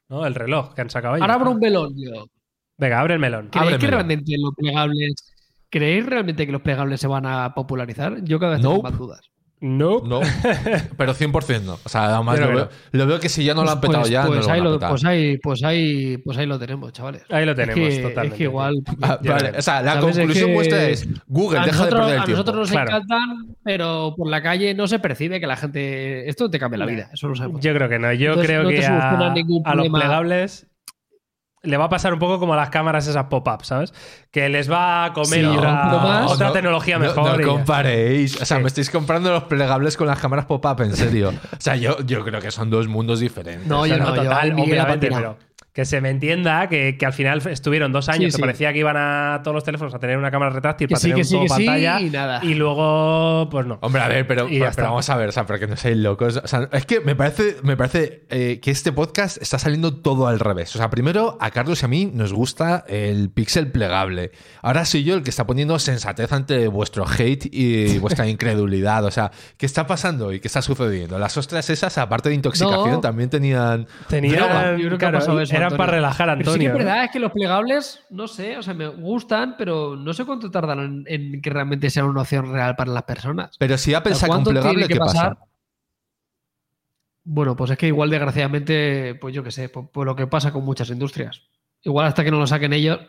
¿no? 0.08 0.26
El 0.26 0.34
reloj 0.36 0.74
que 0.74 0.82
han 0.82 0.89
sacado 0.89 1.16
ellos. 1.16 1.22
Ahora 1.24 1.34
abro 1.36 1.52
un 1.52 1.60
melón, 1.60 1.93
yo. 1.97 2.26
Venga, 2.78 2.99
abre 2.99 3.14
el 3.16 3.20
melón. 3.20 3.49
¿Creéis 3.52 3.78
que 3.78 3.88
realmente 3.88 4.34
los 4.38 4.54
plegables. 4.56 5.14
¿Creéis 5.70 6.06
realmente 6.06 6.45
que 6.45 6.52
los 6.52 6.62
plegables 6.62 6.99
se 6.99 7.08
van 7.08 7.26
a 7.26 7.54
popularizar? 7.54 8.24
Yo 8.24 8.39
cada 8.39 8.54
vez 8.54 8.62
tengo 8.62 8.76
Nope. 8.76 8.89
más 8.89 8.97
dudas. 8.97 9.31
No. 9.64 10.01
No, 10.01 10.22
pero 10.97 11.14
100% 11.14 11.62
no. 11.62 11.78
O 11.84 11.89
sea, 11.89 12.16
además 12.16 12.39
lo 12.39 12.47
veo, 12.47 12.70
lo 12.93 13.05
veo 13.05 13.20
que 13.20 13.30
si 13.30 13.43
ya 13.43 13.53
no 13.53 13.64
lo 13.64 13.70
han 13.70 13.80
petado 13.80 13.99
Pues- 14.01 14.09
ya, 14.12 14.26
pues 14.26 14.39
no 14.39 14.45
lo 14.47 14.51
ahí 14.51 14.59
van 14.59 14.68
a 14.68 14.70
lo, 14.72 14.76
petar. 14.78 14.89
pues, 14.89 15.05
ahí, 15.05 15.38
pues, 15.38 15.64
ahí, 15.64 16.18
pues 16.18 16.38
ahí 16.39 16.45
lo 16.47 16.57
tenemos, 16.57 16.91
chavales. 16.93 17.22
Ahí 17.30 17.45
lo 17.45 17.51
Es 17.51 17.57
tenemos, 17.57 17.89
que- 17.89 18.01
totalmente. 18.01 18.28
Es 18.28 18.34
que 18.39 18.43
igual. 18.45 18.74
Ah, 19.03 19.20
vale. 19.24 19.51
O 19.57 19.62
sea, 19.62 19.82
la. 19.84 19.93
Es 19.93 19.99
conclusión 19.99 20.47
que 20.49 20.53
vuestra 20.55 20.84
es 20.89 21.07
Google, 21.28 21.59
a 21.59 21.66
deja 21.66 21.78
nosotros, 21.78 21.99
de 21.99 22.05
perder 22.05 22.16
el 22.16 22.22
a 22.22 22.26
tiempo. 22.26 22.39
nosotros 22.41 22.57
nos 22.59 22.72
Claro. 22.72 22.89
encantan, 22.89 23.55
pero 23.64 24.14
por 24.18 24.28
la 24.30 24.41
calle 24.41 24.74
no 24.74 24.88
se 24.88 24.97
percibe 24.97 25.39
que 25.39 25.45
la 25.47 25.57
gente. 25.57 26.28
Esto 26.28 26.49
te 26.49 26.57
cambia 26.57 26.80
la 26.80 26.86
vida, 26.88 27.09
eso 27.14 27.28
lo 27.28 27.36
sabemos. 27.36 27.62
Yo 27.62 27.72
creo 27.76 27.88
que 27.88 27.99
no. 27.99 28.12
Yo 28.14 28.30
Entonces, 28.30 28.47
creo 28.47 28.64
no 28.64 28.70
te 28.70 28.76
que 28.78 28.86
a, 28.88 29.09
a 29.12 29.30
los 29.30 29.62
problema. 29.64 29.99
plegables 29.99 30.68
le 31.64 31.78
va 31.78 31.86
a 31.86 31.89
pasar 31.89 32.12
un 32.14 32.20
poco 32.20 32.39
como 32.39 32.53
a 32.53 32.57
las 32.57 32.70
cámaras 32.72 33.05
esas 33.07 33.26
pop-up, 33.26 33.64
¿sabes? 33.64 33.93
Que 34.32 34.49
les 34.49 34.70
va 34.72 35.05
a 35.05 35.14
comer 35.14 35.41
Sí, 35.41 35.45
otra, 35.45 35.91
poco 35.91 36.07
más. 36.07 36.32
otra 36.32 36.47
No, 36.47 36.53
tecnología 36.53 36.97
no, 36.97 37.05
mejor. 37.05 37.24
No, 37.34 37.39
ya. 37.39 37.45
comparéis. 37.47 38.41
O 38.41 38.45
sea, 38.45 38.57
Sí. 38.57 38.64
me 38.64 38.68
estáis 38.68 38.89
comprando 38.89 39.32
los 39.32 39.43
plegables 39.43 39.95
con 39.95 40.07
las 40.07 40.20
cámaras 40.20 40.45
pop-up, 40.45 40.82
en 40.82 40.95
serio. 40.95 41.30
O 41.30 41.55
sea, 41.59 41.76
yo, 41.76 41.99
yo 42.05 42.24
creo 42.24 42.41
que 42.41 42.49
son 42.51 42.70
dos 42.72 42.88
mundos 42.88 43.20
diferentes. 43.20 43.68
No, 43.68 43.82
O 43.82 43.86
sea, 43.86 43.97
yo 43.97 44.03
no, 44.03 44.16
yo 44.16 44.24
total, 44.24 44.51
ha 44.51 44.55
obviamente, 44.64 45.09
pero 45.12 45.38
que 45.74 45.86
se 45.86 46.02
me 46.02 46.10
entienda 46.10 46.68
que, 46.68 46.98
que 46.98 47.06
al 47.06 47.14
final 47.14 47.42
estuvieron 47.48 47.92
dos 47.94 48.10
años 48.10 48.20
Sí, 48.20 48.26
que 48.26 48.32
sí. 48.34 48.42
parecía 48.42 48.74
que 48.74 48.80
iban 48.80 48.98
a 48.98 49.40
todos 49.42 49.56
los 49.56 49.64
teléfonos 49.64 49.94
a 49.94 50.00
tener 50.00 50.18
una 50.18 50.30
cámara 50.30 50.52
retráctil 50.52 50.88
Que 50.90 50.94
para 50.96 51.00
sí, 51.00 51.08
tener 51.12 51.16
que 51.16 51.22
un 51.22 51.26
sí, 51.26 51.36
juego 51.38 51.56
que 51.56 51.62
sí, 51.62 51.66
pantalla 51.66 52.02
y 52.02 52.10
nada. 52.10 52.40
y 52.44 52.54
luego, 52.56 53.48
pues 53.50 53.66
no. 53.66 53.78
Hombre, 53.82 54.02
a 54.02 54.08
ver, 54.10 54.28
pero, 54.28 54.48
pero, 54.50 54.72
vamos 54.90 55.10
a 55.10 55.16
ver, 55.16 55.30
o 55.30 55.32
sea, 55.32 55.46
para 55.46 55.60
que 55.60 55.68
no 55.68 55.78
seáis 55.78 55.98
locos. 55.98 56.42
O 56.44 56.48
sea, 56.48 56.68
es 56.74 56.86
que 56.86 57.00
me 57.00 57.16
parece, 57.16 57.56
me 57.64 57.78
parece 57.78 58.26
eh, 58.30 58.60
que 58.62 58.72
este 58.72 58.92
podcast 58.92 59.42
está 59.42 59.60
saliendo 59.60 59.96
todo 60.02 60.28
al 60.28 60.40
revés. 60.40 60.76
O 60.76 60.78
sea, 60.78 60.90
primero 60.90 61.38
a 61.40 61.52
Carlos 61.52 61.82
y 61.82 61.86
a 61.86 61.88
mí 61.88 62.12
nos 62.14 62.34
gusta 62.34 62.84
el 62.90 63.30
pixel 63.30 63.72
plegable. 63.72 64.32
Ahora 64.62 64.84
soy 64.86 65.04
yo 65.06 65.16
el 65.16 65.24
que 65.24 65.30
está 65.30 65.46
poniendo 65.48 65.80
sensatez 65.80 66.32
ante 66.34 66.68
vuestro 66.68 67.06
hate 67.08 67.46
y 67.52 67.98
vuestra 68.00 68.28
incredulidad. 68.30 69.06
O 69.06 69.12
sea, 69.12 69.32
¿qué 69.58 69.66
está 69.66 69.88
pasando 69.88 70.34
y 70.34 70.40
qué 70.42 70.48
está 70.50 70.62
sucediendo? 70.62 71.18
Las 71.18 71.38
ostras 71.38 71.70
esas, 71.70 71.98
aparte 71.98 72.30
de 72.30 72.36
intoxicación, 72.36 72.92
No. 72.92 73.00
también 73.00 73.30
tenían. 73.30 73.88
Tenían, 74.10 74.36
Droga. 74.36 74.72
Yo 74.78 74.88
creo 74.88 74.90
que 74.90 74.96
ha 75.06 75.10
claro, 75.10 75.20
pasado 75.20 75.40
eso, 75.42 75.61
eran 75.62 75.74
Antonio. 75.74 75.78
para 75.78 75.91
relajar 75.93 76.30
a 76.30 76.38
Pero 76.38 76.51
sí 76.51 76.59
que 76.59 76.68
Antonio. 76.68 76.70
es 76.70 76.74
¿no? 76.74 76.78
verdad, 76.78 77.03
es 77.05 77.12
que 77.12 77.20
los 77.20 77.32
plegables, 77.32 78.03
no 78.09 78.28
sé, 78.28 78.57
o 78.57 78.64
sea, 78.64 78.74
me 78.74 78.88
gustan, 78.88 79.55
pero 79.57 79.95
no 79.95 80.14
sé 80.14 80.26
cuánto 80.26 80.51
tardan 80.51 81.05
en, 81.07 81.34
en 81.34 81.41
que 81.41 81.49
realmente 81.49 81.89
sea 81.89 82.05
una 82.05 82.22
opción 82.22 82.51
real 82.51 82.76
para 82.76 82.91
las 82.91 83.03
personas. 83.03 83.55
Pero 83.57 83.78
si 83.78 83.93
Apple 83.93 84.16
saca 84.16 84.34
un 84.38 84.43
¿Cuánto 84.43 84.49
plegable, 84.51 84.88
que 84.88 84.93
¿qué 84.93 84.99
pasar? 84.99 85.36
pasa? 85.36 85.45
Bueno, 87.24 87.55
pues 87.55 87.72
es 87.72 87.78
que 87.78 87.88
igual 87.88 88.09
desgraciadamente, 88.09 89.16
pues 89.22 89.34
yo 89.36 89.43
qué 89.43 89.51
sé, 89.51 89.70
por, 89.70 89.89
por 89.91 90.05
lo 90.07 90.16
que 90.16 90.28
pasa 90.28 90.51
con 90.51 90.66
muchas 90.66 90.89
industrias. 90.89 91.43
Igual 91.84 92.07
hasta 92.07 92.24
que 92.24 92.32
no 92.32 92.39
lo 92.39 92.47
saquen 92.47 92.74
ellos. 92.74 92.99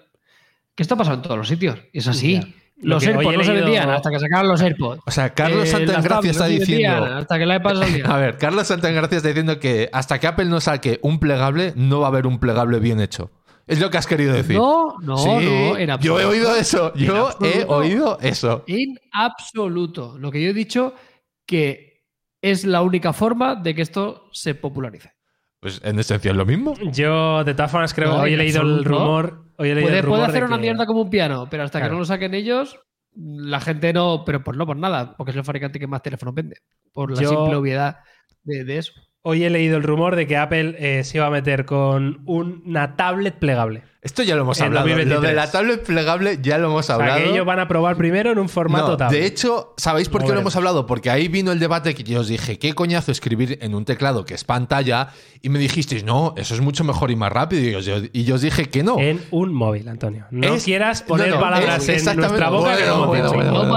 ¿Qué 0.75 0.83
está 0.83 0.97
pasando 0.97 1.17
en 1.19 1.23
todos 1.23 1.39
los 1.39 1.49
sitios? 1.49 1.79
Y 1.93 1.99
es 1.99 2.09
así. 2.09 2.41
Lo 2.83 2.97
Los 2.97 3.07
AirPods 3.07 3.35
he 3.35 3.37
no 3.39 3.45
se 3.45 3.53
vendían 3.53 3.91
hasta 3.91 4.11
que 4.11 4.19
sacaron 4.19 4.49
los 4.49 4.61
AirPods. 4.61 5.03
O 5.07 5.11
sea, 5.11 5.31
Carlos 5.31 5.69
Eh, 5.73 5.87
tablets 5.87 6.25
está 6.27 6.45
no 6.45 6.51
diciendo. 6.51 7.05
Hasta 7.05 7.39
que 7.39 7.47
la 7.47 7.57
iPad 7.57 7.77
salía. 7.77 8.05
A 8.15 8.19
ver, 8.19 8.37
Carlos 8.39 8.67
Santagracia 8.67 9.17
está 9.17 9.29
diciendo 9.29 9.59
que 9.61 9.89
hasta 9.93 10.19
que 10.19 10.27
Apple 10.27 10.47
no 10.47 10.61
saque 10.61 10.99
un 11.03 11.19
plegable, 11.21 11.73
no 11.77 12.01
va 12.01 12.07
a 12.07 12.11
haber 12.11 12.27
un 12.27 12.39
plegable 12.39 12.81
bien 12.81 13.01
hecho. 13.01 13.31
Es 13.67 13.81
lo 13.81 13.91
que 13.91 13.99
has 13.99 14.07
querido 14.09 14.35
decir. 14.35 14.57
No, 14.57 14.97
no, 15.01 15.17
Sí, 15.17 15.29
no. 15.29 15.77
En 15.79 15.97
yo 16.01 16.19
he 16.19 16.25
oído 16.25 16.55
eso. 16.57 16.93
Yo 16.95 17.31
he 17.41 17.65
oído 17.65 18.19
eso. 18.21 18.65
En 18.67 18.99
absoluto. 19.13 20.17
Lo 20.19 20.31
que 20.33 20.43
yo 20.43 20.51
he 20.51 20.55
dicho 20.55 20.95
que 21.47 22.03
es 22.41 22.65
la 22.65 22.83
única 22.83 23.13
forma 23.13 23.55
de 23.55 23.75
que 23.75 23.83
esto 23.83 24.29
se 24.33 24.55
popularice. 24.55 25.13
Pues 25.61 25.81
en 25.85 25.97
esencia 26.01 26.33
es 26.33 26.37
lo 26.37 26.45
mismo. 26.45 26.75
Yo, 26.93 27.45
de 27.45 27.55
todas 27.55 27.71
formas, 27.71 27.95
creo 27.95 28.09
No, 28.09 28.21
hoy 28.23 28.35
he 28.35 28.37
leído 28.37 28.63
el 28.63 28.85
rumor. 28.85 29.45
Puede, 29.63 30.25
hacer 30.25 30.45
una 30.45 30.57
que- 30.57 30.63
mierda 30.63 30.87
como 30.87 31.03
un 31.03 31.11
piano, 31.11 31.47
pero 31.51 31.63
hasta 31.65 31.79
Claro. 31.79 31.91
que 31.91 31.95
no 31.95 31.99
lo 32.01 32.05
saquen 32.05 32.35
ellos, 32.35 32.79
la 33.15 33.61
gente 33.61 33.93
no. 33.93 34.25
Pero 34.25 34.43
pues 34.43 34.57
no 34.57 34.67
por 34.67 34.77
nada, 34.77 35.15
porque 35.17 35.31
es 35.31 35.37
el 35.37 35.45
fabricante 35.45 35.79
que 35.79 35.87
más 35.87 36.03
teléfonos 36.03 36.35
vende. 36.35 36.57
Por 36.93 37.11
la 37.13 37.21
Yo- 37.23 37.29
simple 37.29 37.57
obviedad 37.57 37.97
de, 38.43 38.65
de 38.65 38.79
eso. 38.79 38.93
Hoy 39.23 39.45
he 39.45 39.51
leído 39.51 39.77
el 39.77 39.83
rumor 39.83 40.17
de 40.17 40.27
que 40.27 40.37
Apple 40.37 40.77
eh, 40.79 41.05
se 41.05 41.19
iba 41.19 41.27
a 41.27 41.31
meter 41.31 41.65
con 41.65 42.21
una 42.27 42.97
tablet 42.97 43.35
plegable. 43.39 43.85
Esto 44.03 44.25
ya 44.25 44.35
lo 44.35 44.43
hemos 44.43 44.59
En 44.59 44.65
hablado. 44.67 44.85
Lo 44.89 44.95
2023. 44.97 45.31
de 45.31 45.37
la 45.37 45.49
tablet 45.53 45.87
plegable 45.87 46.39
ya 46.43 46.59
lo 46.59 46.67
hemos 46.67 46.81
O 46.81 46.83
sea, 46.83 46.97
hablado. 46.97 47.19
que 47.21 47.31
ellos 47.31 47.47
van 47.47 47.61
a 47.61 47.69
probar 47.69 47.97
primero 47.97 48.33
en 48.33 48.39
un 48.41 48.49
formato 48.49 48.89
No, 48.89 48.97
tablet. 48.97 49.21
de 49.21 49.27
hecho, 49.29 49.75
¿sabéis 49.77 50.09
por 50.09 50.23
No 50.23 50.27
qué 50.27 50.35
lo 50.35 50.41
hemos 50.41 50.57
hablado? 50.57 50.87
Porque 50.87 51.09
ahí 51.09 51.29
vino 51.29 51.53
el 51.53 51.61
debate 51.61 51.95
que 51.95 52.03
yo 52.03 52.19
os 52.19 52.27
dije, 52.27 52.59
¿qué 52.59 52.73
coñazo 52.75 53.13
escribir 53.13 53.59
en 53.63 53.77
un 53.77 53.85
teclado 53.85 54.25
que 54.25 54.35
es 54.35 54.43
pantalla? 54.43 55.11
Y 55.41 55.51
me 55.51 55.61
dijisteis, 55.61 56.03
no, 56.03 56.35
eso 56.37 56.55
es 56.55 56.61
mucho 56.61 56.83
mejor 56.83 57.13
y 57.13 57.17
más 57.17 57.31
rápido. 57.31 57.79
Y 57.79 57.81
yo, 57.85 57.99
y 58.13 58.25
yo 58.25 58.35
os 58.35 58.41
dije 58.41 58.69
que 58.71 58.83
no. 58.83 58.99
En 58.99 59.23
un 59.31 59.55
móvil, 59.55 59.87
Antonio. 59.89 60.27
No 60.33 60.55
Es- 60.55 60.65
quieras 60.65 61.03
poner 61.03 61.29
no, 61.29 61.37
no, 61.37 61.41
palabras 61.41 61.89
es 61.89 62.05
en 62.05 62.17
nuestra 62.17 62.51
boca 62.51 62.71
que 62.77 62.83
bueno, 62.83 62.89
no 63.07 63.15
hemos 63.15 63.33
bueno, 63.33 63.53
bueno, 63.53 63.71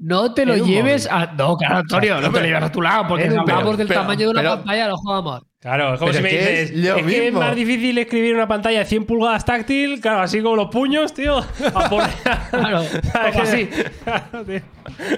no 0.00 0.32
te 0.34 0.44
lo 0.46 0.56
lleves 0.56 1.08
móvil. 1.10 1.28
a. 1.28 1.32
No, 1.34 1.56
claro, 1.56 1.76
Antonio, 1.78 2.20
no 2.20 2.30
te 2.32 2.40
lo 2.40 2.46
lleves 2.46 2.62
a 2.62 2.72
tu 2.72 2.82
lado, 2.82 3.06
porque 3.08 3.24
hablamos 3.28 3.64
móvil. 3.64 3.76
del 3.76 3.88
Pero- 3.88 4.00
tamaño 4.00 4.18
de 4.20 4.28
una 4.28 4.40
pero- 4.40 4.54
pantalla, 4.56 4.88
lo 4.88 4.96
jugamos. 4.96 5.42
Claro, 5.60 5.92
es 5.92 5.98
como 6.00 6.10
Pero 6.10 6.16
si 6.16 6.22
me 6.22 6.30
que 6.30 6.38
dices, 6.38 6.58
es 6.58 6.70
es, 6.70 6.76
lo 6.78 6.94
que 6.94 7.00
es 7.00 7.06
mismo". 7.06 7.40
más 7.40 7.54
difícil 7.54 7.98
escribir 7.98 8.34
una 8.34 8.48
pantalla 8.48 8.78
de 8.78 8.86
100 8.86 9.04
pulgadas 9.04 9.44
táctil, 9.44 10.00
claro, 10.00 10.22
así 10.22 10.40
como 10.40 10.56
los 10.56 10.70
puños, 10.70 11.12
tío. 11.12 11.36
A 11.74 11.90
poner... 11.90 12.08
Claro, 12.50 12.82
como 13.32 13.42
así. 13.42 13.68
Claro, 14.02 14.44
tío. 14.46 14.60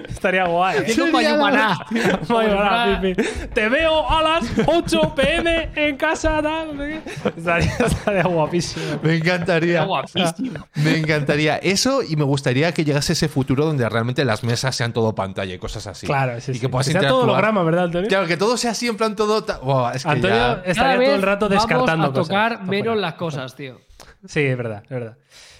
Estaría 0.09 0.43
guay. 0.45 0.79
Mayumaná, 1.11 1.85
pi, 1.89 3.13
pi. 3.15 3.23
Te 3.53 3.69
veo 3.69 4.09
a 4.09 4.21
las 4.21 4.43
8 4.65 5.15
pm 5.15 5.69
en 5.75 5.95
casa, 5.95 6.41
tal. 6.41 7.01
Estaría, 7.37 7.71
estaría 7.77 8.23
guapísimo. 8.23 8.99
Me 9.01 9.15
encantaría. 9.15 9.83
Guapísimo. 9.85 10.67
Me 10.75 10.97
encantaría 10.97 11.57
eso 11.57 12.03
y 12.03 12.17
me 12.17 12.25
gustaría 12.25 12.73
que 12.73 12.83
llegase 12.83 13.13
ese 13.13 13.29
futuro 13.29 13.65
donde 13.65 13.87
realmente 13.87 14.25
las 14.25 14.43
mesas 14.43 14.75
sean 14.75 14.91
todo 14.91 15.15
pantalla 15.15 15.53
y 15.53 15.57
cosas 15.57 15.87
así. 15.87 16.05
Claro, 16.05 16.39
sí, 16.41 16.51
y 16.51 16.55
sí. 16.55 16.59
que 16.59 16.69
puedas 16.69 16.87
sea 16.87 17.01
todo 17.07 17.23
holograma, 17.23 17.63
¿verdad, 17.63 17.85
Antonio? 17.85 18.09
Claro, 18.09 18.27
que 18.27 18.37
todo 18.37 18.57
sea 18.57 18.71
así 18.71 18.87
en 18.87 18.97
plan 18.97 19.15
todo. 19.15 19.43
Buah, 19.63 19.93
es 19.93 20.03
que 20.03 20.09
Antonio 20.09 20.32
estaría 20.65 20.73
Cada 20.73 20.93
todo 20.93 20.99
vez 20.99 21.09
el 21.15 21.21
rato 21.21 21.49
descartando 21.49 22.07
vamos 22.07 22.19
a 22.19 22.21
tocar 22.21 22.51
cosas. 22.53 22.67
menos 22.67 22.97
las 22.97 23.13
cosas, 23.15 23.55
tío. 23.55 23.81
Sí, 24.25 24.41
es 24.41 24.57
verdad, 24.57 24.83
es 24.83 24.89
verdad. 24.89 25.17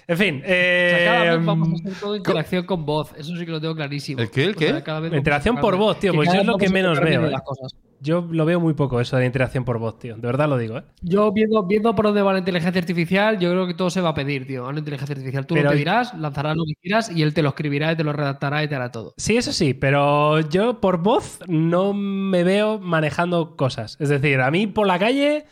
En 0.08 0.18
fin, 0.18 0.42
O 0.44 0.48
sea, 0.48 1.06
cada 1.06 1.26
eh, 1.26 1.38
vez 1.38 1.46
vamos 1.46 1.70
a 1.70 1.74
hacer 1.76 2.00
todo 2.00 2.16
interacción 2.16 2.66
con 2.66 2.86
voz. 2.86 3.14
Eso 3.18 3.36
sí 3.38 3.46
que 3.46 3.52
lo 3.52 3.62
tengo 3.62 3.76
clarísimo. 3.76 4.22
¿El 4.22 4.30
qué, 4.30 4.44
el 4.46 4.56
O 4.56 4.60
sea, 4.60 4.74
qué? 4.76 4.84
cada 4.84 5.00
vez 5.00 5.12
La 5.12 5.18
interacción 5.18 5.58
por 5.58 5.78
voz, 5.78 6.00
tío, 6.00 6.14
pues 6.14 6.32
yo 6.34 6.42
es 6.42 6.46
lo 6.46 6.58
que 6.58 6.70
menos 6.70 7.00
veo, 7.00 7.10
menos 7.22 7.28
eh. 7.30 7.32
las 7.32 7.42
cosas. 7.42 7.74
Yo 8.04 8.28
lo 8.30 8.45
veo 8.45 8.60
muy 8.60 8.74
poco 8.74 8.99
eso 8.99 9.16
de 9.16 9.22
la 9.24 9.26
interacción 9.26 9.66
por 9.66 9.80
voz, 9.80 9.97
tío. 9.97 10.16
De 10.16 10.22
verdad 10.28 10.47
lo 10.49 10.58
digo, 10.58 10.78
¿eh? 10.78 10.84
Yo 11.01 11.32
viendo, 11.32 11.64
viendo 11.64 11.95
por 11.95 12.06
dónde 12.06 12.22
va 12.22 12.34
la 12.34 12.39
inteligencia 12.39 12.80
artificial, 12.80 13.39
yo 13.39 13.49
creo 13.51 13.66
que 13.66 13.74
todo 13.74 13.89
se 13.89 14.01
va 14.01 14.10
a 14.10 14.14
pedir, 14.14 14.45
tío. 14.45 14.66
A 14.66 14.70
una 14.70 14.80
inteligencia 14.80 15.14
artificial. 15.14 15.45
Tú 15.47 15.56
Pero- 15.56 15.66
lo 15.66 15.72
pedirás, 15.72 16.14
lanzarás 16.14 16.56
lo 16.56 16.66
que 16.66 16.76
quieras 16.82 17.10
y 17.10 17.22
él 17.24 17.34
te 17.34 17.41
lo 17.41 17.49
escribirá 17.49 17.91
y 17.93 17.95
te 17.95 18.04
lo 18.04 18.14
redactará 18.14 18.64
y 18.64 18.68
te 18.68 18.76
hará 18.76 18.91
todo. 18.91 19.14
Sí, 19.18 19.38
eso 19.38 19.51
sí, 19.54 19.74
pero 19.74 20.41
yo 20.41 20.82
por 20.82 21.01
voz 21.01 21.39
no 21.47 21.93
me 21.93 22.43
veo 22.43 22.80
manejando 22.80 23.56
cosas. 23.56 23.97
Es 23.99 24.10
decir, 24.10 24.41
a 24.41 24.51
mí 24.51 24.68
por 24.68 24.86
la 24.86 24.99
calle, 24.99 25.45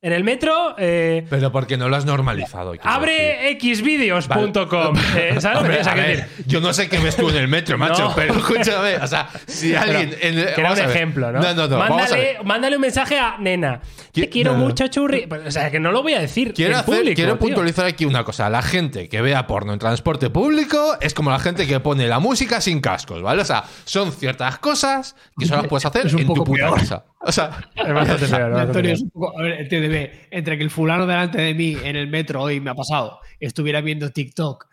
en 0.00 0.12
el 0.12 0.22
metro, 0.22 0.76
eh, 0.78 1.26
Pero 1.28 1.50
porque 1.50 1.76
no 1.76 1.88
lo 1.88 1.96
has 1.96 2.04
normalizado. 2.04 2.72
abre 2.82 3.58
xvideos.com. 3.60 4.96
Eh, 5.16 5.36
¿Sabes 5.40 5.42
lo 5.42 5.50
que 5.50 5.58
Hombre, 5.58 5.76
te 5.78 5.82
quiero 5.82 5.90
a 5.90 5.94
ver, 5.94 6.16
decir? 6.28 6.44
yo 6.46 6.60
no 6.60 6.72
sé 6.72 6.88
qué 6.88 6.98
ves 6.98 7.16
tú 7.16 7.28
en 7.30 7.36
el 7.36 7.48
metro, 7.48 7.76
macho, 7.78 8.04
No. 8.10 8.14
pero 8.14 8.34
escúchame, 8.34 8.96
o 8.96 9.06
sea, 9.08 9.28
si 9.46 9.74
alguien... 9.74 10.14
en- 10.20 10.34
Que 10.54 10.60
era 10.60 10.72
un 10.72 10.78
ejemplo, 10.78 11.32
¿no? 11.32 11.40
No, 11.54 12.44
mándale 12.44 12.76
un 12.76 12.82
mensaje 12.82 13.18
a 13.18 13.36
nena. 13.38 13.80
Te 14.20 14.28
Qui- 14.28 14.32
quiero 14.32 14.52
no, 14.54 14.58
mucho, 14.58 14.86
churri. 14.88 15.26
Pues, 15.26 15.46
O 15.46 15.50
sea, 15.50 15.70
que 15.70 15.78
no 15.80 15.92
lo 15.92 16.02
voy 16.02 16.14
a 16.14 16.20
decir. 16.20 16.52
Quiero, 16.54 16.72
en 16.74 16.78
hacer- 16.80 16.94
público, 16.98 17.14
quiero 17.16 17.38
puntualizar 17.38 17.86
aquí 17.86 18.04
una 18.04 18.24
cosa. 18.24 18.48
La 18.50 18.62
gente 18.62 19.08
que 19.08 19.20
vea 19.20 19.46
porno 19.46 19.72
en 19.72 19.78
transporte 19.78 20.30
público 20.30 20.96
es 21.00 21.14
como 21.14 21.30
la 21.30 21.38
gente 21.38 21.66
que 21.66 21.80
pone 21.80 22.06
la 22.08 22.18
música 22.18 22.60
sin 22.60 22.80
cascos, 22.80 23.22
¿vale? 23.22 23.42
O 23.42 23.44
sea, 23.44 23.64
son 23.84 24.12
ciertas 24.12 24.58
cosas 24.58 25.16
que 25.38 25.46
solo 25.46 25.62
las 25.62 25.68
puedes 25.68 25.86
hacer 25.86 26.06
Es 26.06 26.14
un 26.14 26.20
en 26.20 26.26
tu 26.26 26.34
poco 26.34 26.44
puta 26.44 26.64
peor. 26.66 26.78
casa. 26.78 27.04
O 27.20 27.32
sea, 27.32 27.50
Es 27.74 27.92
bastante 27.94 28.26
peor, 28.28 28.50
bastante 28.50 28.60
Antonio, 28.60 28.92
es 28.92 29.02
un 29.02 29.10
poco. 29.10 29.38
A 29.38 29.42
ver, 29.42 29.52
el 29.60 29.68
TDB, 29.68 30.28
entre 30.30 30.56
que 30.58 30.64
el 30.64 30.70
fulano 30.70 31.06
delante 31.06 31.40
de 31.40 31.54
mí 31.54 31.76
en 31.82 31.96
el 31.96 32.08
metro 32.08 32.42
hoy 32.42 32.60
me 32.60 32.70
ha 32.70 32.74
pasado, 32.74 33.20
estuviera 33.40 33.80
viendo 33.80 34.10
TikTok 34.10 34.66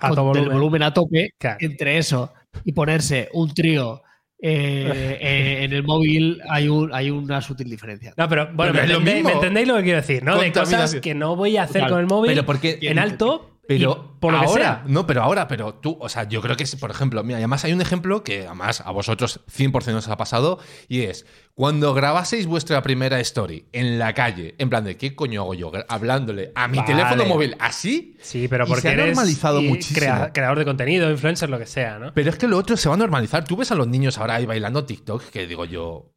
A 0.00 0.08
con 0.08 0.16
todo 0.16 0.32
el 0.32 0.38
volumen. 0.38 0.52
volumen 0.58 0.82
a 0.82 0.94
tope, 0.94 1.30
Claro. 1.38 1.56
entre 1.60 1.98
eso 1.98 2.32
y 2.64 2.72
ponerse 2.72 3.28
un 3.32 3.52
trío 3.54 4.02
eh, 4.42 5.18
eh, 5.20 5.64
en 5.64 5.72
el 5.72 5.84
móvil, 5.84 6.40
hay, 6.50 6.68
un, 6.68 6.92
hay 6.92 7.10
una 7.10 7.40
sutil 7.40 7.70
diferencia. 7.70 8.12
No, 8.16 8.28
pero 8.28 8.48
bueno, 8.52 8.72
Pero 8.72 8.74
me, 8.74 8.80
entendéis, 8.94 9.14
mismo. 9.16 9.28
me 9.28 9.34
entendéis 9.36 9.68
lo 9.68 9.76
que 9.76 9.82
quiero 9.84 10.00
decir, 10.00 10.22
¿no? 10.24 10.38
De 10.38 10.52
cosas 10.52 10.94
que 10.96 11.14
no 11.14 11.36
voy 11.36 11.56
a 11.56 11.62
hacer 11.62 11.82
Total. 11.82 11.90
con 11.90 12.00
el 12.00 12.06
móvil 12.06 12.30
Pero 12.32 12.44
porque- 12.44 12.78
en 12.82 12.98
alto, 12.98 13.51
Pero 13.66 14.14
y 14.16 14.20
por 14.20 14.34
ahora, 14.34 14.52
sea. 14.64 14.84
no, 14.88 15.06
pero 15.06 15.22
ahora, 15.22 15.46
pero 15.46 15.74
tú, 15.74 15.96
o 16.00 16.08
sea, 16.08 16.24
yo 16.28 16.40
creo 16.42 16.56
que, 16.56 16.64
es, 16.64 16.74
por 16.74 16.90
ejemplo, 16.90 17.22
mira, 17.22 17.38
además 17.38 17.64
hay 17.64 17.72
un 17.72 17.80
ejemplo 17.80 18.24
que 18.24 18.46
además 18.46 18.80
a 18.80 18.90
vosotros 18.90 19.40
100% 19.56 19.94
os 19.94 20.08
ha 20.08 20.16
pasado 20.16 20.58
y 20.88 21.02
es 21.02 21.26
cuando 21.54 21.94
grabaseis 21.94 22.46
vuestra 22.46 22.82
primera 22.82 23.20
story 23.20 23.68
en 23.72 24.00
la 24.00 24.14
calle, 24.14 24.56
en 24.58 24.68
plan 24.68 24.82
de 24.82 24.96
¿qué 24.96 25.14
coño 25.14 25.42
hago 25.42 25.54
yo? 25.54 25.70
Hablándole 25.88 26.50
a 26.56 26.66
mi 26.66 26.78
Vale. 26.78 26.92
teléfono 26.92 27.24
móvil 27.26 27.54
así. 27.60 28.16
Sí, 28.20 28.48
pero 28.48 28.64
Y 28.64 28.68
porque 28.68 28.82
se 28.82 28.88
ha 28.88 28.92
eres 28.94 29.06
normalizado 29.14 29.60
y 29.60 29.68
muchísimo. 29.68 29.98
crea- 30.00 30.32
creador 30.32 30.58
de 30.58 30.64
contenido, 30.64 31.08
influencer, 31.10 31.48
lo 31.48 31.58
que 31.60 31.66
sea, 31.66 32.00
¿no? 32.00 32.12
Pero 32.14 32.30
es 32.30 32.36
que 32.36 32.48
lo 32.48 32.58
otro 32.58 32.76
se 32.76 32.88
va 32.88 32.96
a 32.96 32.98
normalizar. 32.98 33.44
Tú 33.44 33.56
ves 33.56 33.70
a 33.70 33.76
los 33.76 33.86
niños 33.86 34.18
ahora 34.18 34.34
ahí 34.34 34.46
bailando 34.46 34.84
TikTok 34.84 35.22
que 35.30 35.46
digo 35.46 35.64
yo. 35.66 36.12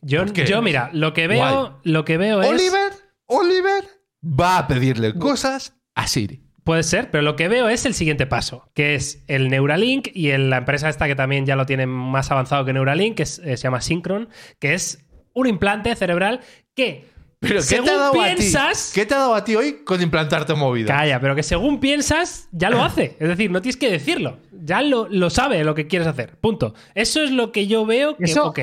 Yo, 0.00 0.24
yo 0.26 0.62
mira, 0.62 0.90
lo 0.92 1.12
que 1.12 1.28
veo, 1.28 1.38
Guay. 1.68 1.72
lo 1.84 2.04
que 2.04 2.18
veo 2.18 2.42
es. 2.42 2.48
Oliver, 2.48 2.92
Oliver 3.26 3.84
va 4.24 4.58
a 4.58 4.66
pedirle 4.66 5.14
cosas 5.14 5.74
a 5.94 6.06
Siri. 6.08 6.44
Puede 6.68 6.82
ser, 6.82 7.10
pero 7.10 7.22
lo 7.22 7.34
que 7.34 7.48
veo 7.48 7.66
es 7.70 7.86
el 7.86 7.94
siguiente 7.94 8.26
paso, 8.26 8.68
que 8.74 8.94
es 8.94 9.24
el 9.26 9.48
Neuralink 9.48 10.08
y 10.12 10.28
el- 10.32 10.50
la 10.50 10.58
empresa 10.58 10.90
esta 10.90 11.06
que 11.06 11.14
también 11.14 11.46
ya 11.46 11.56
lo 11.56 11.64
tiene 11.64 11.86
más 11.86 12.30
avanzado 12.30 12.66
que 12.66 12.74
Neuralink, 12.74 13.16
que 13.16 13.22
es- 13.22 13.38
eh, 13.38 13.56
se 13.56 13.62
llama 13.62 13.80
Synchron, 13.80 14.28
que 14.58 14.74
es 14.74 15.02
un 15.32 15.46
implante 15.46 15.96
cerebral 15.96 16.40
que, 16.76 17.06
Pero 17.40 17.54
¿qué 17.54 17.62
según 17.62 17.86
te 17.86 17.90
ha 17.92 17.96
dado 17.96 18.12
piensas, 18.12 18.90
a 18.90 18.92
ti? 18.92 19.00
¿Qué 19.00 19.06
te 19.06 19.14
ha 19.14 19.18
dado 19.18 19.34
a 19.34 19.44
ti 19.44 19.56
hoy 19.56 19.82
con 19.82 20.02
implantarte 20.02 20.52
movida? 20.54 20.88
calla, 20.94 21.18
pero 21.20 21.34
que 21.34 21.42
según 21.42 21.80
piensas 21.80 22.50
ya 22.52 22.68
lo 22.68 22.84
hace. 22.84 23.16
Es 23.18 23.28
decir, 23.30 23.50
no 23.50 23.62
tienes 23.62 23.78
que 23.78 23.90
decirlo, 23.90 24.38
ya 24.52 24.82
lo, 24.82 25.08
lo 25.08 25.30
sabe 25.30 25.64
lo 25.64 25.74
que 25.74 25.86
quieres 25.86 26.06
hacer. 26.06 26.36
Punto. 26.38 26.74
Eso 26.94 27.22
es 27.22 27.30
lo 27.30 27.50
que 27.50 27.66
yo 27.66 27.86
veo 27.86 28.14
que, 28.18 28.24
Eso- 28.24 28.46
ok, 28.48 28.58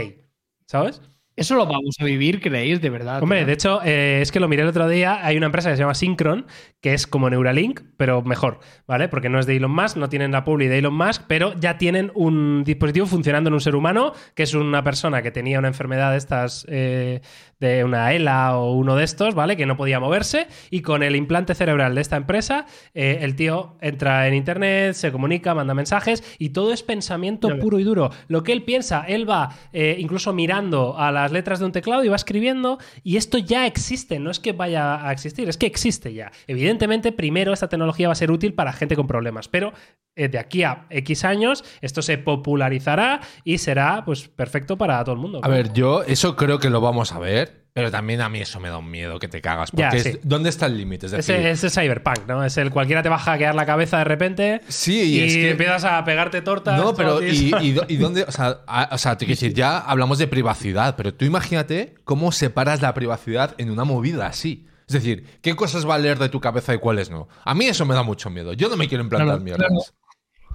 ¿sabes? 0.68 1.02
¿Eso 1.38 1.56
lo 1.56 1.66
vamos 1.66 1.98
a 2.00 2.06
vivir, 2.06 2.40
creéis, 2.40 2.80
de 2.80 2.90
verdad? 2.90 3.22
Hombre, 3.22 3.40
tío? 3.40 3.48
de 3.48 3.54
hecho, 3.54 3.82
eh, 3.84 4.20
es 4.22 4.32
que 4.32 4.40
lo 4.40 4.48
miré 4.48 4.64
el 4.64 4.70
otro 4.70 4.88
día. 4.88 5.20
Hay 5.26 5.36
una 5.36 5.48
empresa 5.48 5.70
que 5.70 5.76
se 5.76 5.82
llama 5.82 5.94
Synchron, 5.94 6.46
que 6.80 6.94
es 6.94 7.08
como 7.08 7.30
Neuralink, 7.30 7.82
pero 7.98 8.22
mejor, 8.22 8.60
¿vale? 8.88 9.10
Porque 9.10 9.28
no 9.28 9.40
es 9.40 9.46
de 9.46 9.58
Elon 9.58 9.72
Musk, 9.72 9.98
no 9.98 10.08
tienen 10.08 10.32
la 10.32 10.46
publi 10.46 10.68
de 10.68 10.78
Elon 10.78 10.96
Musk, 10.96 11.24
pero 11.28 11.54
ya 11.60 11.78
tienen 11.78 12.10
un 12.16 12.64
dispositivo 12.64 13.06
funcionando 13.06 13.50
en 13.50 13.56
un 13.56 13.60
ser 13.60 13.76
humano, 13.76 14.14
que 14.34 14.44
es 14.44 14.54
una 14.54 14.82
persona 14.84 15.22
que 15.22 15.32
tenía 15.32 15.60
una 15.60 15.68
enfermedad 15.68 16.12
de 16.12 16.18
estas, 16.18 16.66
eh, 16.70 17.20
de 17.60 17.84
una 17.84 18.14
ELA 18.14 18.58
o 18.58 18.74
uno 18.74 18.96
de 18.96 19.04
estos, 19.04 19.36
¿vale? 19.36 19.58
Que 19.58 19.66
no 19.66 19.78
podía 19.78 20.00
moverse, 20.00 20.48
y 20.70 20.82
con 20.82 21.04
el 21.04 21.16
implante 21.16 21.56
cerebral 21.56 21.96
de 21.96 22.02
esta 22.02 22.18
empresa, 22.18 22.66
eh, 22.94 23.20
el 23.22 23.36
tío 23.36 23.78
entra 23.82 24.28
en 24.28 24.34
internet, 24.34 24.94
se 24.94 25.12
comunica, 25.12 25.56
manda 25.56 25.74
mensajes, 25.74 26.24
y 26.38 26.50
todo 26.50 26.74
es 26.74 26.84
pensamiento 26.84 27.58
puro 27.60 27.80
y 27.80 27.84
duro. 27.84 28.12
Lo 28.28 28.44
que 28.44 28.52
él 28.52 28.64
piensa, 28.64 29.06
él 29.08 29.30
va 29.30 29.56
eh, 29.74 29.96
incluso 30.00 30.34
mirando 30.34 30.98
a 30.98 31.12
las 31.12 31.32
letras 31.32 31.60
de 31.60 31.66
un 31.66 31.72
teclado 31.72 32.04
y 32.04 32.10
va 32.10 32.16
escribiendo, 32.16 32.80
y 33.04 33.18
esto 33.18 33.38
ya 33.38 33.66
existe, 33.66 34.20
no 34.20 34.32
es 34.32 34.40
que 34.40 34.52
vaya 34.52 35.08
a 35.08 35.12
existir, 35.12 35.48
es 35.50 35.58
que 35.58 35.66
existe 35.66 36.14
ya. 36.14 36.32
Evidentemente, 36.48 37.12
primero 37.12 37.54
esta 37.54 37.70
tecnología 37.70 38.08
va 38.08 38.14
a 38.14 38.16
ser 38.16 38.32
útil 38.32 38.54
para 38.54 38.74
gente 38.74 38.96
con 38.96 39.08
problemas, 39.08 39.48
pero 39.48 39.74
de 40.16 40.40
aquí 40.40 40.64
a 40.64 40.86
X 40.90 41.26
años 41.26 41.64
esto 41.82 42.02
se 42.02 42.18
popularizará 42.18 43.22
y 43.44 43.58
será 43.58 44.04
pues 44.06 44.28
perfecto 44.28 44.78
para 44.78 45.04
todo 45.04 45.16
el 45.16 45.22
mundo. 45.22 45.42
A 45.44 45.48
ver, 45.48 45.74
yo 45.74 46.04
eso 46.04 46.36
creo 46.36 46.60
que 46.60 46.70
lo 46.70 46.80
vamos 46.82 47.12
a 47.12 47.20
ver, 47.20 47.66
pero 47.74 47.92
también 47.92 48.22
a 48.22 48.30
mí 48.30 48.40
eso 48.40 48.60
me 48.62 48.70
da 48.70 48.78
un 48.78 48.90
miedo 48.90 49.20
que 49.20 49.28
te 49.28 49.42
cagas. 49.42 49.72
Porque 49.72 49.84
Ya, 49.84 50.10
es-. 50.12 50.20
¿dónde 50.24 50.50
está 50.50 50.68
el 50.68 50.78
límite? 50.78 51.08
Es 51.08 51.12
decir, 51.12 51.36
Ese, 51.36 51.68
ese 51.68 51.70
cyberpunk, 51.82 52.26
¿no? 52.28 52.44
Es 52.46 52.56
el 52.58 52.72
cualquiera 52.72 53.04
te 53.04 53.10
va 53.10 53.16
a 53.16 53.20
hackear 53.20 53.54
la 53.56 53.66
cabeza 53.66 53.98
de 53.98 54.04
repente 54.06 54.62
Sí, 54.70 55.02
y, 55.02 55.20
y 55.20 55.24
es 55.26 55.34
que- 55.34 55.52
empiezas 55.52 55.84
a 55.84 56.04
pegarte 56.06 56.42
tortas. 56.42 56.80
No, 56.80 56.96
pero 56.96 57.22
¿y, 57.22 57.74
dónde? 57.98 58.24
O 58.24 58.32
sea, 58.32 58.60
a- 58.68 58.90
o 58.94 58.98
sea, 58.98 59.18
te 59.18 59.26
quiero 59.26 59.38
decir, 59.38 59.54
ya 59.54 59.80
hablamos 59.80 60.18
de 60.18 60.28
privacidad, 60.28 60.96
pero 60.96 61.14
tú 61.14 61.26
imagínate 61.26 61.96
cómo 62.06 62.32
separas 62.32 62.82
la 62.82 62.94
privacidad 62.94 63.54
en 63.58 63.70
una 63.70 63.84
movida 63.84 64.28
así. 64.28 64.66
Es 64.88 64.94
decir, 64.94 65.26
¿qué 65.42 65.56
cosas 65.56 65.90
va 65.90 65.96
a 65.96 65.98
leer 65.98 66.20
de 66.20 66.30
tu 66.30 66.40
cabeza 66.40 66.74
y 66.74 66.78
cuáles 66.78 67.10
no? 67.10 67.28
A 67.44 67.56
mí 67.56 67.66
eso 67.66 67.86
me 67.86 67.96
da 67.96 68.04
mucho 68.04 68.30
miedo. 68.30 68.54
Yo 68.54 68.70
no 68.70 68.78
me 68.78 68.88
quiero 68.88 69.04
implantar 69.04 69.28
Claro, 69.40 69.44
mierdas. 69.44 69.68
claro. 69.68 69.82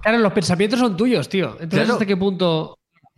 Claro, 0.01 0.17
los 0.19 0.33
pensamientos 0.33 0.79
son 0.79 0.97
tuyos, 0.97 1.29
tío. 1.29 1.49
Entonces, 1.53 1.79
Claro. 1.79 1.93
¿hasta 1.93 2.05
qué 2.05 2.17
punto? 2.17 2.77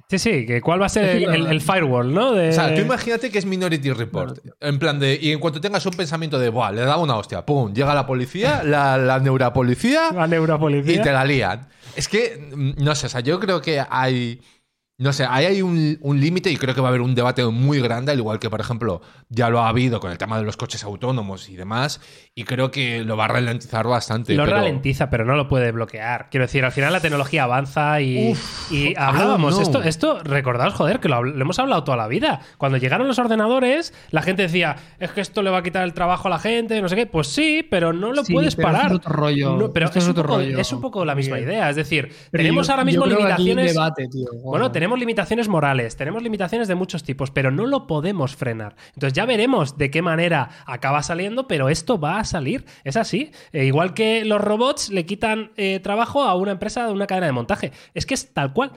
Sí, 0.09 0.19
sí, 0.19 0.45
que 0.45 0.61
cuál 0.61 0.79
va 0.81 0.85
a 0.85 0.89
ser 0.89 1.05
el, 1.17 1.23
el- 1.33 1.47
el 1.47 1.61
firewall, 1.61 2.13
¿no? 2.13 2.33
De- 2.33 2.49
O 2.49 2.51
sea, 2.51 2.75
tú 2.75 2.81
imagínate 2.81 3.31
que 3.31 3.39
es 3.39 3.45
Minority 3.45 3.91
Report. 3.93 4.37
En 4.59 4.77
plan 4.77 4.99
de. 4.99 5.17
Y 5.19 5.31
en 5.31 5.39
cuanto 5.39 5.59
tengas 5.59 5.85
un 5.85 5.93
pensamiento 5.93 6.37
de, 6.37 6.49
Buah, 6.49 6.71
le 6.71 6.81
da 6.81 6.97
una 6.97 7.15
hostia, 7.15 7.43
pum, 7.45 7.73
llega 7.73 7.95
la 7.95 8.05
policía, 8.05 8.61
la, 8.63 8.97
la 8.97 9.19
neuropolicía 9.19 10.11
la 10.13 10.27
y 10.27 10.29
neuropolicía. 10.29 11.01
te 11.01 11.11
la 11.11 11.25
lían. 11.25 11.67
Es 11.95 12.07
que, 12.07 12.49
mm, 12.55 12.83
no 12.83 12.93
sé, 12.95 13.07
o 13.07 13.09
sea, 13.09 13.21
yo 13.21 13.39
creo 13.39 13.61
que 13.61 13.81
hay. 13.89 14.41
No 15.03 15.11
sé, 15.11 15.25
ahí 15.29 15.45
hay 15.45 15.61
un, 15.61 15.97
un 16.01 16.19
límite 16.21 16.49
y 16.49 16.55
creo 16.55 16.73
que 16.73 16.79
va 16.79 16.87
a 16.87 16.89
haber 16.89 17.01
un 17.01 17.13
debate 17.13 17.43
muy 17.45 17.81
grande, 17.81 18.13
al 18.13 18.17
igual 18.19 18.39
que, 18.39 18.49
por 18.49 18.61
ejemplo, 18.61 19.01
ya 19.27 19.49
lo 19.49 19.59
ha 19.61 19.67
habido 19.67 19.99
con 19.99 20.11
el 20.11 20.17
tema 20.17 20.37
de 20.37 20.43
los 20.43 20.55
coches 20.55 20.83
autónomos 20.85 21.49
y 21.49 21.55
demás, 21.57 21.99
y 22.35 22.45
creo 22.45 22.71
que 22.71 23.03
lo 23.03 23.17
va 23.17 23.25
a 23.25 23.27
ralentizar 23.27 23.85
bastante. 23.85 24.33
Lo 24.33 24.45
pero- 24.45 24.55
ralentiza, 24.55 25.09
pero 25.09 25.25
no 25.25 25.35
lo 25.35 25.49
puede 25.49 25.71
bloquear. 25.73 26.29
Quiero 26.31 26.45
decir, 26.45 26.63
al 26.63 26.71
final 26.71 26.93
la 26.93 27.01
tecnología 27.01 27.43
avanza 27.43 27.99
y, 27.99 28.31
Uf, 28.31 28.71
y 28.71 28.91
I 28.91 28.95
hablábamos. 28.97 29.59
Esto, 29.59 29.83
esto, 29.83 30.19
recordaos, 30.23 30.73
joder, 30.73 31.01
que 31.01 31.09
lo, 31.09 31.17
hemos 31.27 31.59
hablado 31.59 31.83
toda 31.83 31.97
la 31.97 32.07
vida. 32.07 32.39
Cuando 32.57 32.77
llegaron 32.77 33.05
los 33.07 33.19
ordenadores, 33.19 33.93
la 34.11 34.21
gente 34.21 34.43
decía, 34.43 34.77
es 34.99 35.11
que 35.11 35.19
esto 35.19 35.41
le 35.41 35.49
va 35.49 35.57
a 35.57 35.63
quitar 35.63 35.83
el 35.83 35.93
trabajo 35.93 36.27
a 36.27 36.31
la 36.31 36.39
gente, 36.39 36.81
no 36.81 36.87
sé 36.87 36.95
qué. 36.95 37.05
Pues 37.07 37.27
sí, 37.27 37.67
pero 37.69 37.91
no 37.91 38.13
lo 38.13 38.23
Sí, 38.23 38.31
puedes 38.33 38.55
pero 38.55 38.69
parar. 38.69 38.85
es 38.87 38.91
otro 38.93 39.11
rollo. 39.13 39.57
No, 39.57 39.73
pero 39.73 39.87
Esto 39.87 39.99
es, 39.99 40.05
es 40.05 40.07
un 40.07 40.11
otro 40.11 40.23
poco, 40.23 40.37
rollo, 40.37 40.57
es 40.59 40.71
un 40.71 40.79
poco 40.81 41.03
la 41.03 41.13
misma 41.15 41.39
idea. 41.39 41.69
Es 41.69 41.75
decir, 41.75 42.09
Pero 42.31 42.41
tenemos 42.43 42.67
yo- 42.67 42.73
ahora 42.73 42.85
mismo 42.85 43.05
limitaciones. 43.05 43.73
debate, 43.73 44.07
tío. 44.07 44.27
Bueno, 44.43 44.71
tenemos 44.71 44.92
limitaciones 44.99 45.47
morales, 45.47 45.95
tenemos 45.95 46.23
limitaciones 46.23 46.67
de 46.67 46.75
muchos 46.75 47.03
tipos, 47.03 47.31
pero 47.31 47.51
no 47.51 47.65
lo 47.65 47.87
podemos 47.87 48.35
frenar. 48.35 48.75
Entonces 48.93 49.13
ya 49.13 49.25
veremos 49.25 49.77
de 49.77 49.91
qué 49.91 50.01
manera 50.01 50.49
acaba 50.65 51.03
saliendo, 51.03 51.47
pero 51.47 51.69
esto 51.69 51.99
va 51.99 52.19
a 52.19 52.25
salir. 52.25 52.65
Es 52.83 52.97
así. 52.97 53.31
Eh, 53.51 53.65
igual 53.65 53.93
que 53.93 54.25
los 54.25 54.41
robots 54.41 54.89
le 54.89 55.05
quitan 55.05 55.51
eh, 55.57 55.79
trabajo 55.79 56.23
a 56.23 56.35
una 56.35 56.51
empresa 56.51 56.87
de 56.87 56.93
una 56.93 57.07
cadena 57.07 57.27
de 57.27 57.33
montaje. 57.33 57.71
Es 57.93 58.05
que 58.05 58.13
es 58.13 58.33
tal 58.33 58.53
cual. 58.53 58.71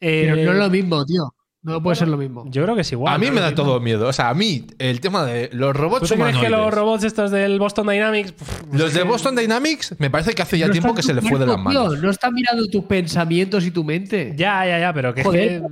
Eh, 0.00 0.22
Pero 0.24 0.36
no 0.36 0.52
es 0.52 0.58
lo 0.58 0.70
mismo, 0.70 1.04
tío. 1.04 1.34
No 1.62 1.82
puede 1.82 1.94
ser 1.96 2.08
lo 2.08 2.16
mismo. 2.16 2.44
Yo 2.46 2.62
creo 2.62 2.74
que 2.74 2.80
es 2.80 2.92
igual. 2.92 3.12
a 3.12 3.18
mí 3.18 3.26
¿no? 3.26 3.32
me 3.34 3.40
da 3.42 3.54
todo 3.54 3.80
miedo. 3.80 4.08
O 4.08 4.12
sea, 4.14 4.30
a 4.30 4.34
mí, 4.34 4.66
el 4.78 4.98
tema 5.00 5.26
de 5.26 5.50
los 5.52 5.72
¿Tú 5.74 5.78
robots 5.82 6.08
te 6.08 6.14
crees 6.14 6.38
que 6.38 6.48
los 6.48 6.72
robots 6.72 7.04
estos 7.04 7.30
del 7.30 7.58
Boston 7.58 7.86
Dynamics... 7.86 8.32
pff, 8.32 8.62
Los 8.72 8.88
es 8.88 8.94
de 8.94 9.02
Boston 9.02 9.36
Dynamics 9.36 9.94
me 9.98 10.08
parece 10.08 10.32
que 10.32 10.40
hace 10.40 10.56
ya 10.56 10.68
No 10.68 10.72
tiempo 10.72 10.94
que 10.94 11.02
se 11.02 11.12
le 11.12 11.20
fue 11.20 11.38
de 11.38 11.44
las 11.44 11.56
tío. 11.56 11.62
manos. 11.64 12.00
No 12.00 12.08
está 12.08 12.30
mirando 12.30 12.66
tus 12.68 12.84
pensamientos 12.84 13.66
y 13.66 13.72
tu 13.72 13.84
mente. 13.84 14.32
Ya, 14.36 14.64
ya, 14.64 14.78
ya, 14.78 14.94
pero 14.94 15.12
que 15.12 15.20
es 15.20 15.26
Joder, 15.26 15.48
que, 15.48 15.68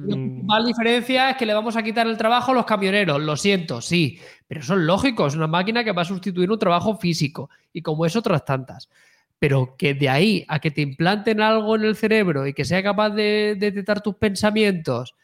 la 0.47 0.61
mm, 0.61 0.67
diferencia 0.67 1.31
es 1.31 1.37
que 1.39 1.47
le 1.47 1.55
vamos 1.55 1.75
a 1.75 1.83
quitar 1.83 2.07
el 2.07 2.19
trabajo 2.19 2.53
a 2.53 2.55
los 2.55 2.67
camioneros. 2.67 3.23
Lo 3.23 3.37
siento, 3.39 3.81
sí. 3.81 4.19
Pero 4.47 4.61
eso 4.61 4.75
es 4.75 4.81
lógico. 4.81 5.27
Es 5.27 5.37
una 5.37 5.47
máquina 5.47 5.85
que 5.85 5.93
va 5.93 6.03
a 6.03 6.05
sustituir 6.05 6.51
un 6.51 6.59
trabajo 6.59 6.99
físico. 6.99 7.49
Y 7.73 7.81
como 7.81 8.05
es 8.05 8.15
otras 8.15 8.45
tantas. 8.45 8.91
Pero 9.39 9.75
que 9.79 9.95
de 9.95 10.11
ahí 10.11 10.45
a 10.49 10.59
que 10.59 10.71
te 10.71 10.83
implanten 10.83 11.41
algo 11.41 11.77
en 11.77 11.85
el 11.85 11.97
cerebro 11.97 12.47
y 12.47 12.53
que 12.53 12.67
sea 12.67 12.83
capaz 12.83 13.09
de, 13.09 13.57
de 13.59 13.71
detectar 13.71 14.03
tus 14.03 14.17
pensamientos. 14.17 15.15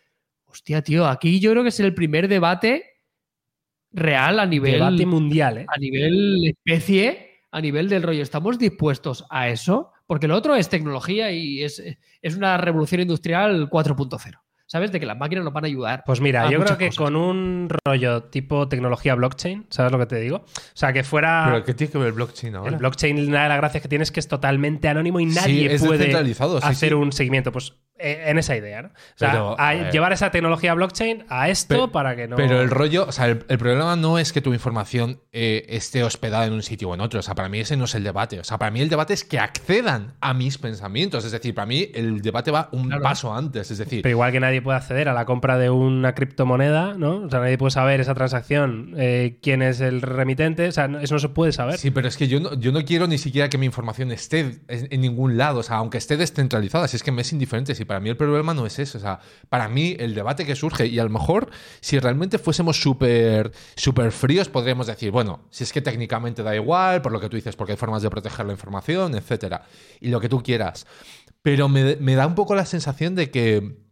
Hostia, 0.54 0.82
tío, 0.82 1.04
aquí 1.06 1.40
yo 1.40 1.50
creo 1.50 1.64
que 1.64 1.70
es 1.70 1.80
el 1.80 1.94
primer 1.94 2.28
debate 2.28 3.00
real 3.90 4.38
a 4.38 4.46
nivel, 4.46 4.74
debate 4.74 5.04
mundial, 5.04 5.58
¿eh? 5.58 5.66
a 5.66 5.76
nivel 5.78 6.46
especie, 6.46 7.40
a 7.50 7.60
nivel 7.60 7.88
del 7.88 8.04
rollo. 8.04 8.22
¿Estamos 8.22 8.56
dispuestos 8.56 9.26
a 9.30 9.48
eso? 9.48 9.90
Porque 10.06 10.28
lo 10.28 10.36
otro 10.36 10.54
es 10.54 10.68
tecnología 10.68 11.32
y 11.32 11.64
es, 11.64 11.82
es 12.22 12.36
una 12.36 12.56
revolución 12.56 13.00
industrial 13.00 13.68
4.0. 13.68 14.38
¿Sabes? 14.66 14.92
De 14.92 14.98
que 14.98 15.06
las 15.06 15.18
máquinas 15.18 15.44
nos 15.44 15.52
van 15.52 15.64
a 15.64 15.66
ayudar. 15.66 16.04
Pues 16.06 16.20
mira, 16.20 16.46
a 16.46 16.50
yo 16.50 16.58
creo 16.60 16.78
que 16.78 16.86
cosas. 16.86 16.98
con 16.98 17.16
un 17.16 17.68
rollo 17.84 18.22
tipo 18.24 18.66
tecnología 18.66 19.14
blockchain, 19.14 19.66
¿sabes 19.68 19.92
lo 19.92 19.98
que 19.98 20.06
te 20.06 20.20
digo? 20.20 20.36
O 20.36 20.46
sea, 20.72 20.92
que 20.92 21.04
fuera... 21.04 21.44
Pero 21.46 21.64
¿qué 21.64 21.74
tiene 21.74 21.92
que 21.92 21.98
ver 21.98 22.06
el 22.08 22.12
blockchain 22.14 22.54
ahora? 22.56 22.70
El 22.70 22.76
blockchain, 22.76 23.28
una 23.28 23.42
de 23.42 23.48
las 23.50 23.58
gracias 23.58 23.82
que 23.82 23.88
tiene 23.88 24.04
es 24.04 24.10
que 24.10 24.20
es 24.20 24.28
totalmente 24.28 24.88
anónimo 24.88 25.20
y 25.20 25.26
nadie 25.26 25.74
es 25.74 25.84
puede 25.84 26.10
sí, 26.10 26.36
hacer 26.62 26.88
sí. 26.88 26.94
un 26.94 27.12
seguimiento. 27.12 27.52
Pues 27.52 27.74
en 28.04 28.38
esa 28.38 28.56
idea, 28.56 28.82
¿no? 28.82 28.88
O 28.88 28.92
sea, 29.16 29.30
Pero, 29.30 29.60
a 29.60 29.68
a 29.70 29.74
ver. 29.74 29.90
llevar 29.92 30.12
esa 30.12 30.30
tecnología 30.30 30.74
blockchain 30.74 31.24
a 31.28 31.48
esto 31.48 31.68
Pero- 31.74 31.92
para 31.92 32.16
que 32.16 32.28
no. 32.28 32.36
Pero 32.36 32.60
el 32.60 32.70
rollo, 32.70 33.06
o 33.08 33.12
sea, 33.12 33.26
el, 33.26 33.44
el 33.48 33.58
problema 33.58 33.96
no 33.96 34.18
es 34.18 34.32
que 34.32 34.40
tu 34.40 34.52
información 34.52 35.20
eh, 35.32 35.64
esté 35.68 36.02
hospedada 36.04 36.46
en 36.46 36.52
un 36.52 36.62
sitio 36.62 36.90
o 36.90 36.94
en 36.94 37.00
otro. 37.00 37.20
O 37.20 37.22
sea, 37.22 37.34
para 37.34 37.48
mí 37.48 37.60
ese 37.60 37.76
no 37.76 37.84
es 37.84 37.94
el 37.94 38.04
debate. 38.04 38.38
O 38.40 38.44
sea, 38.44 38.58
para 38.58 38.70
mí 38.70 38.80
el 38.80 38.88
debate 38.88 39.14
es 39.14 39.24
que 39.24 39.38
accedan 39.38 40.14
a 40.20 40.34
mis 40.34 40.58
pensamientos. 40.58 41.24
Es 41.24 41.32
decir, 41.32 41.54
para 41.54 41.66
mí 41.66 41.88
el 41.94 42.20
debate 42.22 42.50
va 42.50 42.68
un 42.72 42.86
Claro. 42.88 43.02
paso 43.02 43.34
antes. 43.34 43.70
Es 43.70 43.78
decir, 43.78 44.02
Pero 44.02 44.10
igual 44.10 44.32
que 44.32 44.40
nadie 44.40 44.60
puede 44.62 44.76
acceder 44.78 45.08
a 45.08 45.12
la 45.14 45.24
compra 45.24 45.58
de 45.58 45.70
una 45.70 46.14
criptomoneda, 46.14 46.94
¿no? 46.94 47.22
O 47.22 47.30
sea, 47.30 47.40
nadie 47.40 47.58
puede 47.58 47.70
saber 47.70 48.00
esa 48.00 48.14
transacción, 48.14 48.94
eh, 48.96 49.38
quién 49.42 49.62
es 49.62 49.80
el 49.80 50.02
remitente. 50.02 50.68
O 50.68 50.72
sea, 50.72 50.86
eso 51.00 51.14
no 51.14 51.18
se 51.20 51.28
puede 51.28 51.52
saber. 51.52 51.78
Sí, 51.78 51.90
pero 51.90 52.08
es 52.08 52.16
que 52.16 52.28
yo 52.28 52.40
no, 52.40 52.54
yo 52.54 52.72
no 52.72 52.84
quiero 52.84 53.06
ni 53.06 53.18
siquiera 53.18 53.48
que 53.48 53.58
mi 53.58 53.66
información 53.66 54.12
esté 54.12 54.40
en, 54.40 54.60
en 54.90 55.00
ningún 55.00 55.36
lado, 55.36 55.60
o 55.60 55.62
sea, 55.62 55.76
aunque 55.76 55.98
esté 55.98 56.16
descentralizada, 56.16 56.88
si 56.88 56.96
es 56.96 57.02
que 57.02 57.12
me 57.12 57.22
es 57.22 57.32
indiferente, 57.32 57.74
si 57.74 57.84
para 57.84 57.93
mí 58.00 58.08
el 58.10 58.16
problema 58.16 58.54
no 58.54 58.66
es 58.66 58.78
eso, 58.78 58.98
o 58.98 59.00
sea, 59.00 59.20
para 59.48 59.68
mí 59.68 59.96
el 59.98 60.14
debate 60.14 60.44
que 60.44 60.54
surge, 60.54 60.86
y 60.86 60.98
a 60.98 61.04
lo 61.04 61.10
mejor 61.10 61.50
si 61.80 61.98
realmente 61.98 62.38
fuésemos 62.38 62.80
súper 62.80 63.52
súper 63.76 64.12
fríos, 64.12 64.48
podríamos 64.48 64.86
decir, 64.86 65.10
bueno, 65.10 65.46
si 65.50 65.64
es 65.64 65.72
que 65.72 65.80
técnicamente 65.80 66.42
da 66.42 66.54
igual, 66.54 67.02
por 67.02 67.12
lo 67.12 67.20
que 67.20 67.28
tú 67.28 67.36
dices, 67.36 67.56
porque 67.56 67.72
hay 67.72 67.78
formas 67.78 68.02
de 68.02 68.10
proteger 68.10 68.46
la 68.46 68.52
información, 68.52 69.14
etcétera, 69.14 69.64
y 70.00 70.08
lo 70.08 70.20
que 70.20 70.28
tú 70.28 70.42
quieras. 70.42 70.86
Pero 71.42 71.68
me, 71.68 71.96
me 71.96 72.14
da 72.14 72.26
un 72.26 72.34
poco 72.34 72.54
la 72.54 72.64
sensación 72.64 73.14
de 73.14 73.30
que 73.30 73.84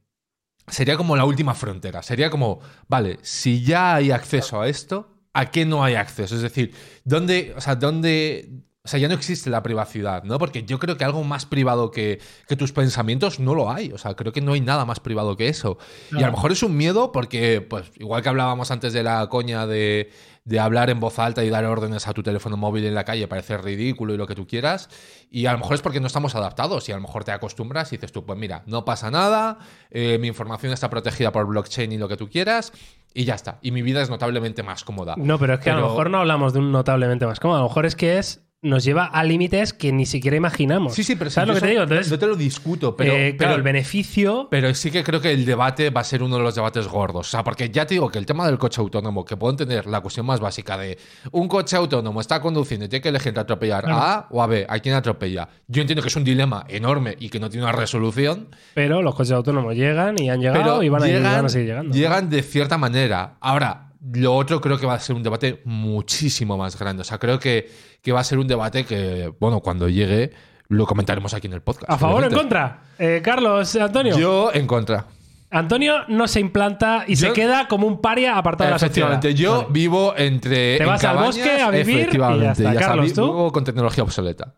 sería 0.66 0.96
como 0.96 1.16
la 1.16 1.24
última 1.24 1.54
frontera. 1.54 2.02
Sería 2.02 2.30
como, 2.30 2.60
vale, 2.88 3.18
si 3.22 3.62
ya 3.62 3.94
hay 3.94 4.10
acceso 4.10 4.60
a 4.60 4.68
esto, 4.68 5.12
¿a 5.32 5.50
qué 5.50 5.64
no 5.64 5.84
hay 5.84 5.94
acceso? 5.94 6.34
Es 6.36 6.42
decir, 6.42 6.74
¿dónde, 7.04 7.54
o 7.56 7.60
sea, 7.60 7.76
dónde, 7.76 8.48
o 8.84 8.88
sea, 8.88 8.98
ya 8.98 9.06
no 9.06 9.14
existe 9.14 9.48
la 9.48 9.62
privacidad, 9.62 10.24
¿no? 10.24 10.38
Porque 10.38 10.64
yo 10.64 10.80
creo 10.80 10.96
que 10.96 11.04
algo 11.04 11.22
más 11.22 11.46
privado 11.46 11.92
que, 11.92 12.20
que 12.48 12.56
tus 12.56 12.72
pensamientos 12.72 13.38
no 13.38 13.54
lo 13.54 13.70
hay. 13.70 13.92
O 13.92 13.98
sea, 13.98 14.14
creo 14.14 14.32
que 14.32 14.40
no 14.40 14.54
hay 14.54 14.60
nada 14.60 14.84
más 14.84 14.98
privado 14.98 15.36
que 15.36 15.46
eso. 15.46 15.78
Y 16.10 16.20
a 16.20 16.26
lo 16.26 16.32
mejor 16.32 16.50
es 16.50 16.64
un 16.64 16.76
miedo 16.76 17.12
porque, 17.12 17.60
pues, 17.60 17.92
igual 17.96 18.22
que 18.22 18.28
hablábamos 18.28 18.72
antes 18.72 18.92
de 18.92 19.04
la 19.04 19.28
coña 19.28 19.68
de, 19.68 20.10
de 20.44 20.58
hablar 20.58 20.90
en 20.90 20.98
voz 20.98 21.20
alta 21.20 21.44
y 21.44 21.50
dar 21.50 21.64
órdenes 21.64 22.08
a 22.08 22.12
tu 22.12 22.24
teléfono 22.24 22.56
móvil 22.56 22.84
en 22.84 22.96
la 22.96 23.04
calle, 23.04 23.28
parece 23.28 23.56
ridículo 23.56 24.14
y 24.14 24.16
lo 24.16 24.26
que 24.26 24.34
tú 24.34 24.48
quieras. 24.48 24.88
Y 25.30 25.46
a 25.46 25.52
lo 25.52 25.58
mejor 25.58 25.76
es 25.76 25.80
porque 25.80 26.00
no 26.00 26.08
estamos 26.08 26.34
adaptados 26.34 26.88
y 26.88 26.92
a 26.92 26.96
lo 26.96 27.02
mejor 27.02 27.22
te 27.22 27.30
acostumbras 27.30 27.92
y 27.92 27.98
dices 27.98 28.10
tú, 28.10 28.26
pues 28.26 28.36
mira, 28.36 28.64
no 28.66 28.84
pasa 28.84 29.12
nada, 29.12 29.58
eh, 29.92 30.18
mi 30.18 30.26
información 30.26 30.72
está 30.72 30.90
protegida 30.90 31.30
por 31.30 31.46
blockchain 31.46 31.92
y 31.92 31.98
lo 31.98 32.08
que 32.08 32.16
tú 32.16 32.28
quieras 32.28 32.72
y 33.14 33.26
ya 33.26 33.34
está. 33.34 33.58
Y 33.62 33.70
mi 33.70 33.82
vida 33.82 34.02
es 34.02 34.10
notablemente 34.10 34.64
más 34.64 34.82
cómoda. 34.82 35.14
No, 35.16 35.38
pero 35.38 35.54
es 35.54 35.60
que 35.60 35.70
a 35.70 35.76
lo 35.76 35.88
mejor 35.88 36.10
no 36.10 36.18
hablamos 36.18 36.52
de 36.52 36.58
un 36.58 36.72
notablemente 36.72 37.26
más 37.26 37.38
cómodo. 37.38 37.58
A 37.58 37.62
lo 37.62 37.68
mejor 37.68 37.86
es 37.86 37.94
que 37.94 38.18
es 38.18 38.42
nos 38.62 38.84
lleva 38.84 39.06
a 39.06 39.24
límites 39.24 39.72
que 39.72 39.90
ni 39.90 40.06
siquiera 40.06 40.36
imaginamos. 40.36 40.94
Sí, 40.94 41.02
sí, 41.02 41.16
pero 41.16 41.30
¿sabes 41.30 41.48
lo 41.48 41.54
que 41.54 41.60
te 41.60 41.66
digo? 41.66 41.82
Entonces, 41.82 42.10
no 42.12 42.18
te 42.18 42.26
lo 42.28 42.36
discuto, 42.36 42.94
pero, 42.94 43.12
eh, 43.12 43.34
pero 43.36 43.56
el 43.56 43.62
beneficio. 43.62 44.46
Pero 44.52 44.72
sí 44.74 44.92
que 44.92 45.02
creo 45.02 45.20
que 45.20 45.32
el 45.32 45.44
debate 45.44 45.90
va 45.90 46.02
a 46.02 46.04
ser 46.04 46.22
uno 46.22 46.36
de 46.36 46.44
los 46.44 46.54
debates 46.54 46.86
gordos. 46.86 47.26
O 47.26 47.30
sea, 47.30 47.42
porque 47.42 47.70
ya 47.70 47.86
te 47.86 47.94
digo 47.94 48.08
que 48.08 48.18
el 48.18 48.26
tema 48.26 48.46
del 48.46 48.58
coche 48.58 48.80
autónomo, 48.80 49.24
que 49.24 49.36
puedo 49.36 49.50
entender 49.50 49.86
la 49.86 50.00
cuestión 50.00 50.26
más 50.26 50.38
básica 50.38 50.78
de 50.78 50.96
un 51.32 51.48
coche 51.48 51.76
autónomo 51.76 52.20
está 52.20 52.40
conduciendo 52.40 52.86
y 52.86 52.88
tiene 52.88 53.02
que 53.02 53.08
elegir 53.08 53.30
entre 53.30 53.42
atropellar 53.42 53.84
a 53.90 54.14
A 54.14 54.26
o 54.30 54.40
a 54.40 54.46
B, 54.46 54.64
¿a 54.68 54.78
quién 54.78 54.94
atropella? 54.94 55.48
Yo 55.66 55.80
entiendo 55.80 56.00
que 56.00 56.08
es 56.08 56.16
un 56.16 56.24
dilema 56.24 56.64
enorme 56.68 57.16
y 57.18 57.30
que 57.30 57.40
no 57.40 57.50
tiene 57.50 57.64
una 57.64 57.72
resolución, 57.72 58.48
Pero 58.74 59.02
los 59.02 59.16
coches 59.16 59.32
autónomos 59.32 59.74
llegan 59.74 60.22
y 60.22 60.30
han 60.30 60.40
llegado 60.40 60.62
pero 60.62 60.82
y 60.84 60.88
van 60.88 61.02
a, 61.02 61.06
llegan, 61.06 61.22
van 61.24 61.46
a 61.46 61.48
seguir 61.48 61.66
llegando. 61.66 61.92
llegan 61.96 62.30
de 62.30 62.42
cierta 62.42 62.78
manera. 62.78 63.34
Ahora, 63.40 63.91
lo 64.14 64.34
otro 64.34 64.60
creo 64.60 64.78
que 64.78 64.86
va 64.86 64.94
a 64.94 65.00
ser 65.00 65.14
un 65.16 65.22
debate 65.22 65.60
muchísimo 65.64 66.56
más 66.56 66.78
grande. 66.78 67.02
O 67.02 67.04
sea, 67.04 67.18
creo 67.18 67.38
que, 67.38 67.70
que 68.02 68.12
va 68.12 68.20
a 68.20 68.24
ser 68.24 68.38
un 68.38 68.48
debate 68.48 68.84
que, 68.84 69.32
bueno, 69.38 69.60
cuando 69.60 69.88
llegue 69.88 70.32
lo 70.68 70.86
comentaremos 70.86 71.34
aquí 71.34 71.46
en 71.48 71.52
el 71.52 71.60
podcast. 71.60 71.90
¿A 71.90 71.98
favor 71.98 72.22
o 72.22 72.26
en 72.26 72.32
contra? 72.32 72.82
Eh, 72.98 73.20
Carlos, 73.22 73.76
Antonio. 73.76 74.16
Yo 74.18 74.50
en 74.54 74.66
contra. 74.66 75.06
Antonio 75.50 76.06
no 76.08 76.26
se 76.26 76.40
implanta 76.40 77.04
y 77.06 77.16
se 77.16 77.32
queda 77.34 77.68
como 77.68 77.86
un 77.86 78.00
paria 78.00 78.38
apartado 78.38 78.68
de 78.68 78.72
la 78.72 78.78
sociedad. 78.78 79.10
Efectivamente, 79.10 79.34
yo 79.34 79.56
Vale. 79.58 79.66
vivo 79.70 80.14
entre. 80.16 80.78
Te 80.78 80.82
en 80.82 80.88
vas 80.88 81.04
al 81.04 81.16
bosque 81.18 81.60
a 81.60 81.70
vivir 81.70 81.88
y 81.88 81.98
ya 81.98 82.02
efectivamente, 82.04 82.64
está. 82.64 82.74
Carlos, 82.80 83.06
vi- 83.06 83.12
¿tú? 83.12 83.24
Vivo 83.26 83.52
con 83.52 83.62
tecnología 83.64 84.02
obsoleta. 84.02 84.54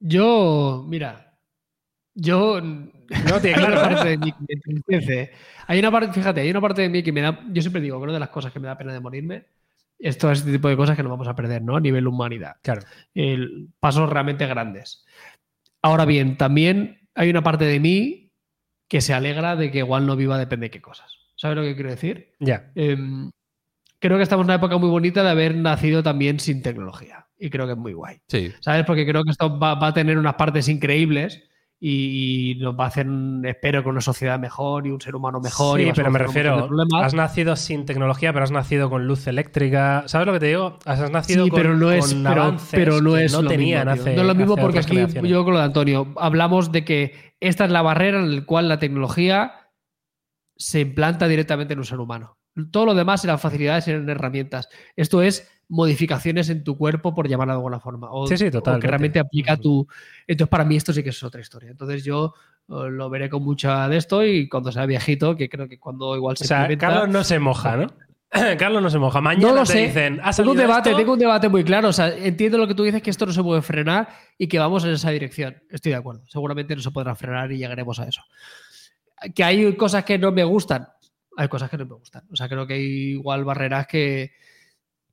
Yo, 0.00 0.84
mira, 0.86 1.38
yo 2.14 2.60
No 3.28 3.40
tiene 3.40 3.56
hay 3.58 3.64
una 3.64 3.72
claro. 3.76 3.88
parte 3.94 4.08
de 4.10 4.18
mí 4.18 4.32
que 4.32 4.38
me 4.48 4.54
entristece. 4.54 5.30
Hay 5.66 5.78
una 5.78 5.90
parte, 5.90 6.12
fíjate, 6.12 6.40
hay 6.40 6.50
una 6.50 6.60
parte 6.60 6.82
de 6.82 6.88
mí 6.88 7.02
que 7.02 7.12
me 7.12 7.20
da. 7.20 7.40
Yo 7.50 7.62
siempre 7.62 7.80
digo 7.80 7.98
que 7.98 8.04
una 8.04 8.12
de 8.14 8.20
las 8.20 8.28
cosas 8.30 8.52
que 8.52 8.60
me 8.60 8.66
da 8.68 8.76
pena 8.78 8.92
de 8.92 9.00
morirme 9.00 9.44
es 9.98 10.18
todo 10.18 10.30
este 10.32 10.50
tipo 10.52 10.68
de 10.68 10.76
cosas 10.76 10.96
que 10.96 11.02
nos 11.02 11.10
vamos 11.10 11.28
a 11.28 11.34
perder, 11.34 11.62
¿no? 11.62 11.76
A 11.76 11.80
nivel 11.80 12.06
humanidad. 12.06 12.56
Claro. 12.62 12.82
El- 13.14 13.68
pasos 13.80 14.08
realmente 14.10 14.46
grandes. 14.46 15.04
Ahora 15.82 16.04
bien, 16.04 16.36
también 16.36 17.00
hay 17.14 17.30
una 17.30 17.42
parte 17.42 17.64
de 17.64 17.80
mí 17.80 18.30
que 18.88 19.00
se 19.00 19.14
alegra 19.14 19.56
de 19.56 19.70
que 19.70 19.78
igual 19.78 20.06
no 20.06 20.16
viva 20.16 20.38
depende 20.38 20.66
de 20.66 20.70
qué 20.70 20.80
cosas. 20.80 21.12
¿Sabes 21.36 21.56
lo 21.56 21.62
que 21.62 21.74
quiero 21.74 21.90
decir? 21.90 22.32
Ya. 22.40 22.70
Em, 22.74 23.30
creo 23.98 24.16
que 24.16 24.22
estamos 24.22 24.44
en 24.44 24.48
una 24.48 24.54
época 24.56 24.78
muy 24.78 24.88
bonita 24.88 25.22
de 25.22 25.30
haber 25.30 25.54
nacido 25.54 26.02
también 26.02 26.40
sin 26.40 26.62
tecnología. 26.62 27.26
Y 27.38 27.50
creo 27.50 27.66
que 27.66 27.72
es 27.72 27.78
muy 27.78 27.92
guay. 27.92 28.18
Sí. 28.28 28.52
¿Sabes? 28.60 28.84
Porque 28.86 29.06
creo 29.06 29.22
que 29.24 29.30
esto 29.30 29.58
va, 29.58 29.74
va 29.74 29.88
a 29.88 29.94
tener 29.94 30.16
unas 30.18 30.34
partes 30.34 30.68
increíbles 30.68 31.42
y, 31.78 32.56
nos 32.60 32.78
va 32.78 32.84
a 32.84 32.86
hacer, 32.88 33.06
espero, 33.44 33.82
que 33.82 33.88
una 33.88 34.00
sociedad 34.00 34.38
mejor 34.38 34.86
y 34.86 34.90
un 34.90 35.00
ser 35.00 35.14
humano 35.14 35.40
mejor. 35.40 35.78
Sí, 35.80 35.90
pero 35.94 36.10
me 36.10 36.18
refiero, 36.18 36.68
has 36.94 37.14
nacido 37.14 37.54
sin 37.56 37.84
tecnología, 37.84 38.32
pero 38.32 38.44
has 38.44 38.50
nacido 38.50 38.88
con 38.88 39.06
luz 39.06 39.26
eléctrica. 39.26 40.04
¿Sabes 40.06 40.26
lo 40.26 40.32
que 40.32 40.40
te 40.40 40.46
digo? 40.46 40.78
Has 40.84 41.10
nacido 41.10 41.44
Sí, 41.44 41.50
con, 41.50 41.60
pero 41.60 41.76
no 41.76 41.90
es, 41.90 42.14
con 42.14 42.58
pero, 42.70 43.00
no 43.00 43.16
es 43.16 43.32
no 43.32 43.42
lo 43.42 43.48
tenían 43.48 43.88
mismo, 43.88 43.94
tío. 43.94 44.02
hace 44.02 44.14
No 44.16 44.22
es 44.22 44.28
lo 44.28 44.34
mismo 44.34 44.56
porque 44.56 44.78
aquí 44.78 45.06
yo 45.22 45.44
con 45.44 45.52
lo 45.52 45.58
de 45.60 45.66
Antonio 45.66 46.14
hablamos 46.16 46.72
de 46.72 46.84
que 46.84 47.34
esta 47.40 47.66
es 47.66 47.70
la 47.70 47.82
barrera 47.82 48.20
en 48.20 48.36
la 48.36 48.46
cual 48.46 48.68
la 48.68 48.78
tecnología 48.78 49.52
se 50.56 50.80
implanta 50.80 51.28
directamente 51.28 51.74
en 51.74 51.80
un 51.80 51.84
ser 51.84 52.00
humano. 52.00 52.38
Todo 52.70 52.86
lo 52.86 52.94
demás 52.94 53.22
eran 53.22 53.38
facilidades, 53.38 53.86
eran 53.86 54.08
herramientas. 54.08 54.70
Esto 54.96 55.20
es 55.20 55.55
modificaciones 55.68 56.48
en 56.50 56.62
tu 56.64 56.76
cuerpo, 56.78 57.14
por 57.14 57.28
llamarlo 57.28 57.52
de 57.54 57.56
alguna 57.58 57.80
forma. 57.80 58.08
O, 58.10 58.26
Sí, 58.26 58.36
sí, 58.36 58.46
o 58.46 58.62
que 58.62 58.86
realmente 58.86 59.18
aplica 59.18 59.56
tu. 59.56 59.86
Entonces, 60.26 60.50
para 60.50 60.64
mí, 60.64 60.76
esto 60.76 60.92
sí 60.92 61.02
que 61.02 61.10
es 61.10 61.22
otra 61.22 61.40
historia. 61.40 61.70
Entonces, 61.70 62.04
yo 62.04 62.34
eh, 62.68 62.90
lo 62.90 63.10
veré 63.10 63.28
con 63.28 63.42
mucha 63.42 63.88
de 63.88 63.96
esto 63.96 64.24
y 64.24 64.48
cuando 64.48 64.70
sea 64.72 64.86
viejito, 64.86 65.36
que 65.36 65.48
creo 65.48 65.68
que 65.68 65.78
cuando 65.78 66.16
igual 66.16 66.34
O 66.34 66.36
se 66.36 66.46
sea, 66.46 66.62
implementa- 66.62 66.86
Carlos 66.88 67.08
no 67.08 67.24
se 67.24 67.38
moja, 67.38 67.76
¿no? 67.76 67.86
Carlos 68.58 68.82
no 68.82 68.90
se 68.90 68.98
moja. 68.98 69.20
Mañana 69.20 69.48
no 69.48 69.54
lo 69.54 69.60
te 69.64 69.72
sé. 69.72 69.78
dicen, 69.86 70.20
¿has 70.22 70.36
tengo 70.36 70.50
un 70.50 70.56
debate, 70.56 70.90
esto? 70.90 70.98
tengo 70.98 71.12
un 71.14 71.18
debate 71.18 71.48
muy 71.48 71.64
claro. 71.64 71.88
O 71.88 71.92
sea, 71.92 72.08
entiendo 72.16 72.58
lo 72.58 72.66
que 72.68 72.74
tú 72.74 72.82
dices 72.82 73.02
que 73.02 73.10
esto 73.10 73.24
no 73.26 73.32
se 73.32 73.42
puede 73.42 73.62
frenar 73.62 74.08
y 74.38 74.46
que 74.48 74.58
vamos 74.58 74.84
en 74.84 74.90
esa 74.90 75.10
dirección. 75.10 75.56
Estoy 75.70 75.90
de 75.92 75.96
acuerdo. 75.98 76.22
Seguramente 76.26 76.74
no 76.76 76.82
se 76.82 76.90
podrá 76.90 77.14
frenar 77.14 77.50
y 77.52 77.58
llegaremos 77.58 77.98
a 78.00 78.04
eso. 78.08 78.22
Que 79.34 79.42
hay 79.44 79.74
cosas 79.76 80.04
que 80.04 80.18
no 80.18 80.30
me 80.32 80.44
gustan. 80.44 80.88
Hay 81.36 81.48
cosas 81.48 81.70
que 81.70 81.78
no 81.78 81.86
me 81.86 81.94
gustan. 81.94 82.24
O 82.32 82.36
sea, 82.36 82.48
creo 82.48 82.66
que 82.66 82.74
hay 82.74 82.82
igual 83.12 83.44
barreras 83.44 83.86
que, 83.86 84.32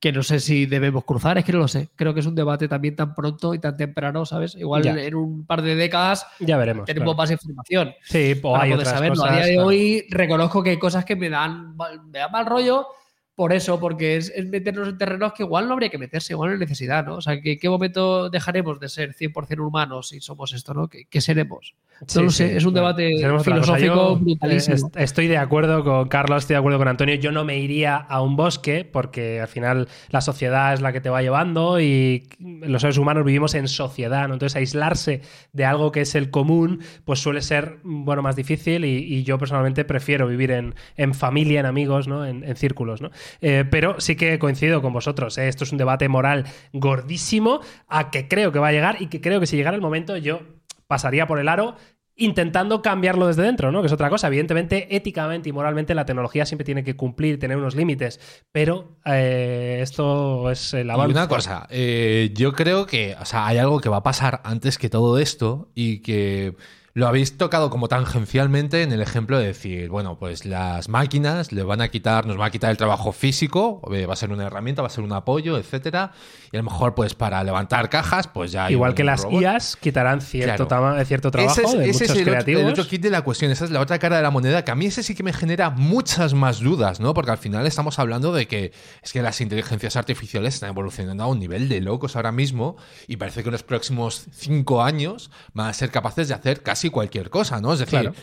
que 0.04 0.12
no 0.12 0.22
sé 0.22 0.38
si 0.38 0.66
debemos 0.66 1.02
cruzar. 1.04 1.38
Es 1.38 1.46
que 1.46 1.52
no 1.52 1.60
lo 1.60 1.66
sé. 1.66 1.88
Creo 1.96 2.12
que 2.12 2.20
es 2.20 2.26
un 2.26 2.34
debate 2.34 2.68
también 2.68 2.94
tan 2.94 3.14
pronto 3.14 3.54
y 3.54 3.58
tan 3.58 3.74
temprano, 3.74 4.26
¿sabes? 4.26 4.54
Igual 4.54 4.82
Ya. 4.82 4.92
en 5.02 5.14
un 5.14 5.46
par 5.46 5.62
de 5.62 5.74
décadas 5.74 6.26
Ya 6.40 6.58
veremos. 6.58 6.84
tenemos 6.84 7.06
claro. 7.14 7.16
más 7.16 7.30
información 7.30 7.94
Sí, 8.02 8.34
para 8.34 8.64
hay 8.64 8.72
otras 8.74 8.90
saberlo. 8.90 9.16
cosas. 9.16 9.30
a 9.30 9.36
día 9.36 9.46
de 9.46 9.52
claro. 9.54 9.66
hoy 9.68 10.06
reconozco 10.10 10.62
que 10.62 10.68
hay 10.70 10.78
cosas 10.78 11.06
que 11.06 11.16
me 11.16 11.30
dan, 11.30 11.74
me 12.12 12.18
dan 12.18 12.30
mal 12.30 12.44
rollo 12.44 12.86
por 13.34 13.52
eso, 13.52 13.80
porque 13.80 14.16
es, 14.16 14.30
es 14.34 14.46
meternos 14.48 14.88
en 14.88 14.98
terrenos 14.98 15.32
que 15.32 15.42
igual 15.42 15.66
no 15.66 15.72
habría 15.74 15.88
que 15.90 15.98
meterse, 15.98 16.32
igual 16.34 16.50
no 16.50 16.54
hay 16.54 16.60
necesidad, 16.60 17.04
¿no? 17.04 17.16
O 17.16 17.20
sea, 17.20 17.40
¿que- 17.40 17.58
¿qué 17.58 17.68
momento 17.68 18.30
dejaremos 18.30 18.78
de 18.80 18.88
ser 18.88 19.12
100% 19.14 19.66
humanos 19.66 20.08
si 20.08 20.20
somos 20.20 20.52
esto, 20.52 20.72
¿no? 20.74 20.88
¿Qué, 20.88 21.06
qué 21.10 21.20
seremos? 21.20 21.74
Sí, 22.06 22.18
no 22.22 22.30
sí, 22.30 22.36
sé, 22.38 22.56
es 22.56 22.64
un 22.64 22.72
bueno, 22.72 22.88
debate 22.88 23.10
filosófico 23.40 24.16
brutalísimo. 24.16 24.74
eh, 24.74 24.74
est- 24.74 24.96
estoy 24.96 25.28
de 25.28 25.38
acuerdo 25.38 25.84
con 25.84 26.08
Carlos, 26.08 26.42
estoy 26.42 26.54
de 26.54 26.58
acuerdo 26.58 26.78
con 26.78 26.88
Antonio. 26.88 27.14
Yo 27.16 27.32
no 27.32 27.44
me 27.44 27.58
iría 27.58 27.96
a 27.96 28.20
un 28.20 28.36
bosque 28.36 28.84
porque 28.84 29.40
al 29.40 29.48
final 29.48 29.88
la 30.10 30.20
sociedad 30.20 30.74
es 30.74 30.80
la 30.80 30.92
que 30.92 31.00
te 31.00 31.08
va 31.10 31.22
llevando 31.22 31.80
y 31.80 32.28
los 32.40 32.82
seres 32.82 32.98
humanos 32.98 33.24
vivimos 33.24 33.54
en 33.54 33.68
sociedad, 33.68 34.26
¿no? 34.28 34.34
Entonces 34.34 34.56
aislarse 34.56 35.22
de 35.52 35.64
algo 35.64 35.92
que 35.92 36.00
es 36.02 36.14
el 36.14 36.30
común 36.30 36.80
pues 37.04 37.20
suele 37.20 37.42
ser 37.42 37.78
bueno, 37.84 38.22
más 38.22 38.36
difícil 38.36 38.84
y, 38.84 38.96
y 38.98 39.22
yo 39.22 39.38
personalmente 39.38 39.84
prefiero 39.84 40.26
vivir 40.26 40.50
en, 40.50 40.74
en 40.96 41.14
familia, 41.14 41.60
en 41.60 41.66
amigos, 41.66 42.08
¿no? 42.08 42.26
en, 42.26 42.44
en 42.44 42.56
círculos. 42.56 43.00
¿no? 43.00 43.10
Eh, 43.40 43.64
pero 43.70 44.00
sí 44.00 44.16
que 44.16 44.38
coincido 44.38 44.82
con 44.82 44.92
vosotros. 44.92 45.38
¿eh? 45.38 45.48
Esto 45.48 45.64
es 45.64 45.72
un 45.72 45.78
debate 45.78 46.08
moral 46.08 46.44
gordísimo 46.72 47.60
a 47.88 48.10
que 48.10 48.28
creo 48.28 48.52
que 48.52 48.58
va 48.58 48.68
a 48.68 48.72
llegar 48.72 48.96
y 49.00 49.06
que 49.06 49.20
creo 49.20 49.40
que 49.40 49.46
si 49.46 49.56
llegara 49.56 49.76
el 49.76 49.82
momento 49.82 50.16
yo 50.16 50.40
pasaría 50.86 51.26
por 51.26 51.38
el 51.38 51.48
aro 51.48 51.76
intentando 52.16 52.80
cambiarlo 52.80 53.26
desde 53.26 53.42
dentro, 53.42 53.72
¿no? 53.72 53.80
Que 53.80 53.86
es 53.88 53.92
otra 53.92 54.08
cosa. 54.08 54.28
Evidentemente, 54.28 54.94
éticamente 54.94 55.48
y 55.48 55.52
moralmente 55.52 55.94
la 55.94 56.04
tecnología 56.06 56.46
siempre 56.46 56.64
tiene 56.64 56.84
que 56.84 56.94
cumplir, 56.94 57.40
tener 57.40 57.56
unos 57.56 57.74
límites, 57.74 58.20
pero 58.52 58.98
eh, 59.04 59.80
esto 59.82 60.48
es 60.50 60.74
Y 60.74 60.88
avance. 60.88 61.10
una 61.10 61.26
cosa, 61.26 61.66
eh, 61.70 62.30
yo 62.34 62.52
creo 62.52 62.86
que 62.86 63.16
o 63.20 63.24
sea, 63.24 63.46
hay 63.46 63.58
algo 63.58 63.80
que 63.80 63.88
va 63.88 63.96
a 63.96 64.02
pasar 64.04 64.40
antes 64.44 64.78
que 64.78 64.88
todo 64.88 65.18
esto 65.18 65.70
y 65.74 66.02
que 66.02 66.54
lo 66.96 67.08
habéis 67.08 67.36
tocado 67.36 67.70
como 67.70 67.88
tangencialmente 67.88 68.82
en 68.84 68.92
el 68.92 69.02
ejemplo 69.02 69.36
de 69.40 69.46
decir, 69.48 69.88
bueno, 69.88 70.16
pues 70.16 70.44
las 70.44 70.88
máquinas 70.88 71.50
le 71.50 71.64
van 71.64 71.80
a 71.80 71.88
quitar, 71.88 72.24
nos 72.24 72.36
van 72.36 72.46
a 72.46 72.50
quitar 72.52 72.70
el 72.70 72.76
trabajo 72.76 73.10
físico, 73.10 73.80
eh, 73.92 74.06
va 74.06 74.12
a 74.12 74.16
ser 74.16 74.30
una 74.30 74.44
herramienta, 74.46 74.80
va 74.80 74.86
a 74.86 74.90
ser 74.92 75.02
un 75.02 75.12
apoyo, 75.12 75.58
etcétera, 75.58 76.12
y 76.52 76.56
a 76.56 76.60
lo 76.60 76.70
mejor 76.70 76.94
pues 76.94 77.14
para 77.16 77.42
levantar 77.42 77.90
cajas, 77.90 78.28
pues 78.28 78.52
ya 78.52 78.66
hay 78.66 78.74
Igual 78.74 78.90
un 78.90 78.94
que 78.94 79.02
las 79.02 79.24
robot. 79.24 79.42
IAs 79.42 79.74
quitarán 79.76 80.20
cierto, 80.20 80.68
Claro. 80.68 80.68
tama- 80.68 81.04
cierto 81.04 81.32
trabajo 81.32 81.60
Ese 81.60 81.62
es, 81.64 81.72
de 81.78 81.90
ese 81.90 82.04
es 82.04 82.10
muchos 82.10 82.16
el, 82.16 82.22
otro, 82.22 82.32
creativos. 82.32 82.62
el 82.62 82.68
otro 82.68 82.86
kit 82.86 83.02
de 83.02 83.10
la 83.10 83.22
cuestión, 83.22 83.50
esa 83.50 83.64
es 83.64 83.72
la 83.72 83.80
otra 83.80 83.98
cara 83.98 84.16
de 84.18 84.22
la 84.22 84.30
moneda, 84.30 84.64
que 84.64 84.70
a 84.70 84.76
mí 84.76 84.86
ese 84.86 85.02
sí 85.02 85.16
que 85.16 85.24
me 85.24 85.32
genera 85.32 85.70
muchas 85.70 86.32
más 86.32 86.60
dudas, 86.60 87.00
¿no? 87.00 87.12
Porque 87.12 87.32
al 87.32 87.38
final 87.38 87.66
estamos 87.66 87.98
hablando 87.98 88.32
de 88.32 88.46
que 88.46 88.70
es 89.02 89.12
que 89.12 89.20
las 89.20 89.40
inteligencias 89.40 89.96
artificiales 89.96 90.54
están 90.54 90.68
evolucionando 90.70 91.24
a 91.24 91.26
un 91.26 91.40
nivel 91.40 91.68
de 91.68 91.80
locos 91.80 92.14
ahora 92.14 92.30
mismo 92.30 92.76
y 93.08 93.16
parece 93.16 93.42
que 93.42 93.48
en 93.48 93.52
los 93.54 93.64
próximos 93.64 94.26
cinco 94.30 94.84
años 94.84 95.32
van 95.54 95.66
a 95.66 95.72
ser 95.72 95.90
capaces 95.90 96.28
de 96.28 96.34
hacer 96.34 96.62
casi 96.62 96.83
cualquier 96.90 97.30
cosa, 97.30 97.60
¿no? 97.60 97.72
Es 97.72 97.80
decir, 97.80 98.00
Claro. 98.00 98.14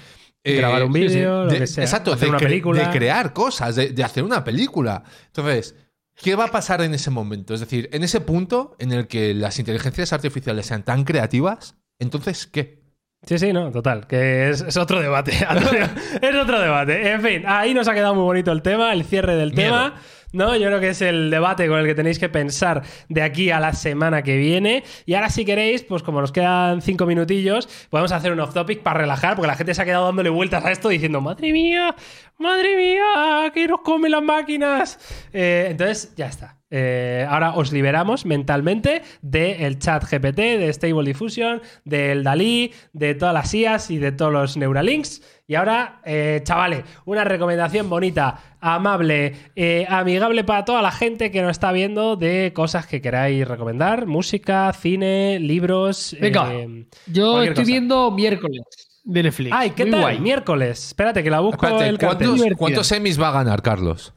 Grabar 0.44 0.84
un 0.86 0.92
vídeo, 0.94 1.46
lo 1.46 1.52
de- 1.52 1.60
que 1.60 1.68
sea, 1.68 1.84
Exacto, 1.84 2.12
hacer 2.14 2.26
de, 2.26 2.30
una 2.32 2.40
película. 2.40 2.84
de 2.88 2.98
crear 2.98 3.32
cosas, 3.32 3.76
de, 3.76 3.90
de 3.90 4.04
hacer 4.04 4.24
una 4.24 4.44
película. 4.44 5.04
Entonces, 5.28 5.76
¿qué 6.16 6.34
va 6.36 6.46
a 6.46 6.52
pasar 6.52 6.82
en 6.82 6.96
ese 6.96 7.12
momento? 7.12 7.54
Es 7.54 7.60
decir, 7.60 7.90
en 7.94 8.04
ese 8.04 8.22
punto 8.22 8.76
en 8.80 8.92
el 8.92 9.08
que 9.08 9.36
las 9.36 9.60
inteligencias 9.60 10.14
artificiales 10.14 10.66
sean 10.66 10.82
tan 10.84 11.04
creativas, 11.04 11.76
entonces, 12.00 12.48
¿qué? 12.48 12.82
Sí, 13.24 13.38
sí, 13.38 13.54
no, 13.54 13.70
total, 13.72 14.08
que 14.08 14.50
es, 14.50 14.62
es 14.62 14.78
otro 14.78 15.00
debate. 15.00 15.32
Es 16.22 16.36
otro 16.36 16.60
debate. 16.60 17.12
En 17.12 17.22
fin, 17.22 17.44
ahí 17.46 17.76
nos 17.76 17.88
ha 17.88 17.94
quedado 17.94 18.16
muy 18.16 18.24
bonito 18.24 18.52
el 18.52 18.64
tema, 18.64 18.94
el 18.94 19.04
cierre 19.06 19.36
del 19.36 19.54
Miedo. 19.54 19.70
tema. 19.76 20.02
¿No? 20.32 20.56
Yo 20.56 20.68
creo 20.68 20.80
que 20.80 20.90
es 20.90 21.02
el 21.02 21.30
debate 21.30 21.68
con 21.68 21.80
el 21.80 21.86
que 21.86 21.96
tenéis 21.96 22.20
que 22.20 22.30
pensar 22.30 22.84
de 23.10 23.22
aquí 23.22 23.52
a 23.52 23.60
la 23.60 23.74
semana 23.74 24.24
que 24.24 24.38
viene. 24.38 24.84
Y 25.06 25.14
ahora, 25.14 25.30
si 25.30 25.46
queréis, 25.46 25.84
pues 25.84 26.04
como 26.04 26.22
nos 26.22 26.32
quedan 26.32 26.82
cinco 26.82 27.06
minutillos, 27.06 27.68
podemos 27.90 28.12
hacer 28.12 28.32
un 28.32 28.40
off-topic 28.40 28.82
para 28.82 29.02
relajar, 29.02 29.36
porque 29.36 29.48
la 29.48 29.56
gente 29.56 29.74
se 29.74 29.82
ha 29.82 29.86
quedado 29.86 30.06
dándole 30.06 30.30
vueltas 30.30 30.64
a 30.66 30.72
esto 30.72 30.90
diciendo, 30.90 31.22
madre 31.22 31.52
mía, 31.52 31.96
madre 32.38 32.76
mía, 32.76 33.52
que 33.54 33.68
nos 33.68 33.82
comen 33.82 34.12
las 34.12 34.24
máquinas. 34.24 35.00
Eh, 35.34 35.68
entonces, 35.70 36.14
ya 36.16 36.28
está. 36.28 36.62
Eh, 36.74 37.28
ahora 37.30 37.54
os 37.56 37.74
liberamos 37.74 38.26
mentalmente 38.26 39.02
del 39.22 39.78
chat 39.78 40.04
GPT, 40.10 40.58
de 40.58 40.74
Stable 40.74 41.04
Diffusion, 41.04 41.62
del 41.84 42.24
Dalí, 42.24 42.74
de 42.94 43.14
todas 43.14 43.34
las 43.34 43.54
IAs 43.54 43.92
y 43.92 43.98
de 43.98 44.14
todos 44.14 44.32
los 44.32 44.58
Neuralinks. 44.58 45.22
Y 45.52 45.56
ahora, 45.56 46.00
eh, 46.06 46.40
chavales, 46.46 46.86
una 47.04 47.26
recomendación 47.26 47.90
bonita, 47.90 48.40
amable, 48.62 49.36
eh, 49.58 49.86
amigable 49.90 50.46
para 50.46 50.64
toda 50.64 50.82
la 50.82 50.94
gente 50.94 51.30
que 51.30 51.42
nos 51.42 51.52
está 51.52 51.74
viendo 51.74 52.16
de 52.16 52.54
cosas 52.56 52.88
que 52.88 53.02
queráis 53.02 53.46
recomendar: 53.46 54.06
música, 54.06 54.72
cine, 54.72 55.40
libros. 55.42 56.16
Venga, 56.22 56.54
eh, 56.54 56.86
Yo 57.08 57.42
estoy 57.42 57.54
cosa. 57.54 57.68
viendo 57.68 58.12
miércoles 58.12 58.62
de 59.04 59.24
Netflix. 59.24 59.52
Ay, 59.54 59.72
¿qué 59.72 59.84
Muy 59.84 59.92
tal? 59.92 60.02
guay. 60.04 60.20
Miércoles. 60.22 60.88
Espérate, 60.88 61.22
que 61.22 61.30
la 61.30 61.42
busco 61.42 61.66
Espérate, 61.66 61.90
el. 61.90 61.98
¿cuántos, 62.00 62.42
cuántos 62.58 62.90
Emmys 62.94 63.22
va 63.22 63.28
a 63.28 63.32
ganar, 63.34 63.62
Carlos? 63.62 64.14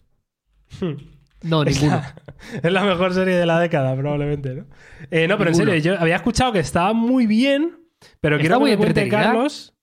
No, 1.43 1.65
ninguno. 1.65 2.01
Es 2.63 2.71
la 2.71 2.85
mejor 2.85 3.13
serie 3.13 3.35
de 3.35 3.47
la 3.47 3.59
década, 3.59 3.97
probablemente, 3.97 4.55
¿no? 4.55 4.67
Eh, 5.11 5.27
no, 5.27 5.37
pero 5.37 5.51
en 5.51 5.57
serio, 5.57 5.75
yo 5.79 5.99
había 5.99 6.15
escuchado 6.15 6.53
que 6.53 6.61
estaba 6.61 6.93
muy 6.93 7.27
bien, 7.27 7.77
pero 8.21 8.37
Está 8.37 8.43
quiero 8.43 8.57
que 8.57 8.61
muy 8.61 8.71
me 8.71 8.77
cuente, 8.77 9.01
entretenida. 9.01 9.33
Carlos, 9.33 9.74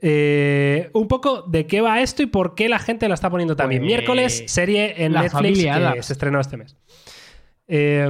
eh, 0.00 0.90
un 0.94 1.08
poco 1.08 1.42
de 1.42 1.66
qué 1.66 1.80
va 1.80 2.00
esto 2.00 2.22
y 2.22 2.26
por 2.26 2.54
qué 2.54 2.68
la 2.68 2.78
gente 2.78 3.08
lo 3.08 3.14
está 3.14 3.30
poniendo 3.30 3.56
también. 3.56 3.82
Pues, 3.82 3.86
Miércoles, 3.88 4.44
serie 4.46 4.94
en 5.04 5.12
La 5.12 5.22
Netflix 5.22 5.58
que 5.94 6.02
se 6.02 6.12
estrenó 6.12 6.40
este 6.40 6.56
mes. 6.56 6.76
Eh, 7.70 8.08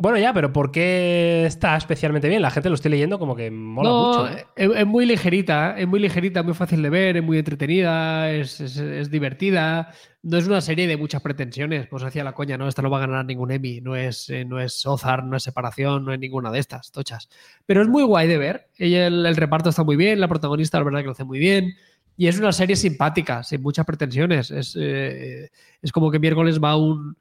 bueno, 0.00 0.18
ya, 0.18 0.32
pero 0.32 0.52
¿por 0.52 0.72
qué 0.72 1.44
está 1.46 1.76
especialmente 1.76 2.28
bien? 2.28 2.42
La 2.42 2.50
gente 2.50 2.68
lo 2.68 2.74
estoy 2.74 2.90
leyendo 2.90 3.20
como 3.20 3.36
que 3.36 3.52
mola 3.52 3.88
no, 3.88 4.08
mucho. 4.24 4.36
Es, 4.56 4.70
es 4.78 4.86
muy 4.86 5.06
ligerita, 5.06 5.76
es 5.78 5.86
muy 5.86 6.00
ligerita, 6.00 6.42
muy 6.42 6.54
fácil 6.54 6.82
de 6.82 6.90
ver, 6.90 7.16
es 7.16 7.22
muy 7.22 7.38
entretenida, 7.38 8.30
es, 8.32 8.60
es- 8.60 8.76
es 8.78 9.08
divertida. 9.10 9.92
No 10.28 10.38
es 10.38 10.46
una 10.48 10.60
serie 10.60 10.88
de 10.88 10.96
muchas 10.96 11.22
pretensiones, 11.22 11.86
pues 11.86 12.02
hacía 12.02 12.24
la 12.24 12.32
coña, 12.32 12.58
¿no? 12.58 12.66
Esta 12.66 12.82
no 12.82 12.90
va 12.90 12.96
a 12.96 13.06
ganar 13.06 13.24
ningún 13.24 13.52
Emmy, 13.52 13.80
no 13.80 13.94
es, 13.94 14.28
eh, 14.28 14.44
no 14.44 14.58
es 14.58 14.84
Ozark, 14.84 15.24
no 15.24 15.36
es 15.36 15.44
Separación, 15.44 16.04
no 16.04 16.12
es 16.12 16.18
ninguna 16.18 16.50
de 16.50 16.58
estas, 16.58 16.90
tochas. 16.90 17.28
Pero 17.64 17.80
es 17.80 17.86
muy 17.86 18.02
guay 18.02 18.26
de 18.26 18.36
ver. 18.36 18.68
Ella, 18.76 19.06
el, 19.06 19.24
el 19.24 19.36
reparto 19.36 19.68
está 19.68 19.84
muy 19.84 19.94
bien, 19.94 20.18
la 20.18 20.26
protagonista, 20.26 20.78
la 20.78 20.84
verdad, 20.84 20.98
que 20.98 21.06
lo 21.06 21.12
hace 21.12 21.22
muy 21.22 21.38
bien. 21.38 21.74
Y 22.16 22.26
es 22.26 22.40
una 22.40 22.50
serie 22.50 22.74
simpática, 22.74 23.44
sin 23.44 23.62
muchas 23.62 23.86
pretensiones. 23.86 24.50
Es, 24.50 24.76
eh, 24.76 25.48
es 25.80 25.92
como 25.92 26.10
que 26.10 26.18
miércoles 26.18 26.60
va 26.60 26.70
a 26.72 26.76
un, 26.76 27.16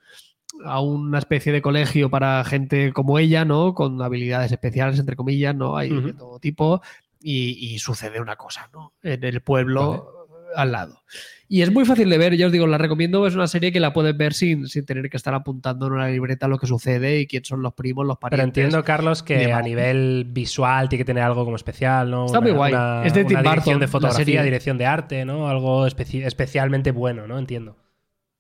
a 0.63 0.81
una 0.81 1.19
especie 1.19 1.51
de 1.51 1.61
colegio 1.61 2.09
para 2.09 2.43
gente 2.43 2.91
como 2.91 3.19
ella, 3.19 3.45
¿no? 3.45 3.75
Con 3.75 4.01
habilidades 4.01 4.51
especiales, 4.51 4.97
entre 4.97 5.15
comillas, 5.15 5.53
¿no? 5.53 5.77
Hay 5.77 5.89
de 5.89 5.97
Ujú. 5.97 6.13
todo 6.13 6.39
tipo. 6.39 6.81
Y, 7.21 7.73
y 7.73 7.77
sucede 7.77 8.19
una 8.19 8.35
cosa, 8.35 8.67
¿no? 8.73 8.93
En 9.03 9.23
el 9.23 9.41
pueblo 9.41 10.14
al 10.55 10.71
lado. 10.71 11.01
Y 11.47 11.61
es 11.61 11.71
muy 11.71 11.85
fácil 11.85 12.09
de 12.09 12.17
ver, 12.17 12.35
ya 12.35 12.47
os 12.47 12.51
digo, 12.51 12.65
la 12.65 12.79
recomiendo, 12.79 13.27
es 13.27 13.35
una 13.35 13.45
serie 13.45 13.71
que 13.71 13.79
la 13.79 13.93
puedes 13.93 14.17
ver 14.17 14.33
sin, 14.33 14.67
sin 14.67 14.83
tener 14.83 15.11
que 15.11 15.17
estar 15.17 15.33
apuntando 15.35 15.85
en 15.85 15.93
una 15.93 16.07
libreta 16.07 16.47
lo 16.47 16.57
que 16.57 16.65
sucede 16.65 17.19
y 17.19 17.27
quién 17.27 17.45
son 17.45 17.61
los 17.61 17.73
primos, 17.75 18.03
los 18.03 18.17
Pero 18.17 18.31
parientes. 18.31 18.63
entiendo, 18.63 18.83
Carlos, 18.83 19.21
que 19.21 19.53
a 19.53 19.61
nivel 19.61 20.25
visual 20.27 20.89
tiene 20.89 21.01
que 21.01 21.05
tener 21.05 21.21
algo 21.23 21.43
como 21.45 21.55
especial, 21.55 22.09
¿no? 22.09 22.25
Está 22.25 22.41
muy 22.41 22.49
guay. 22.51 22.73
Es 23.05 23.13
de 23.13 23.25
Tim 23.25 23.37
una 23.37 23.43
dirección 23.51 23.75
Burton, 23.75 23.79
de 23.81 23.87
fotografía, 23.87 24.25
serie. 24.25 24.43
dirección 24.43 24.77
de 24.79 24.85
arte, 24.87 25.23
¿no? 25.23 25.47
Algo 25.47 25.85
especi- 25.85 26.25
especialmente 26.25 26.89
bueno, 26.91 27.27
¿no? 27.27 27.37
Entiendo. 27.37 27.77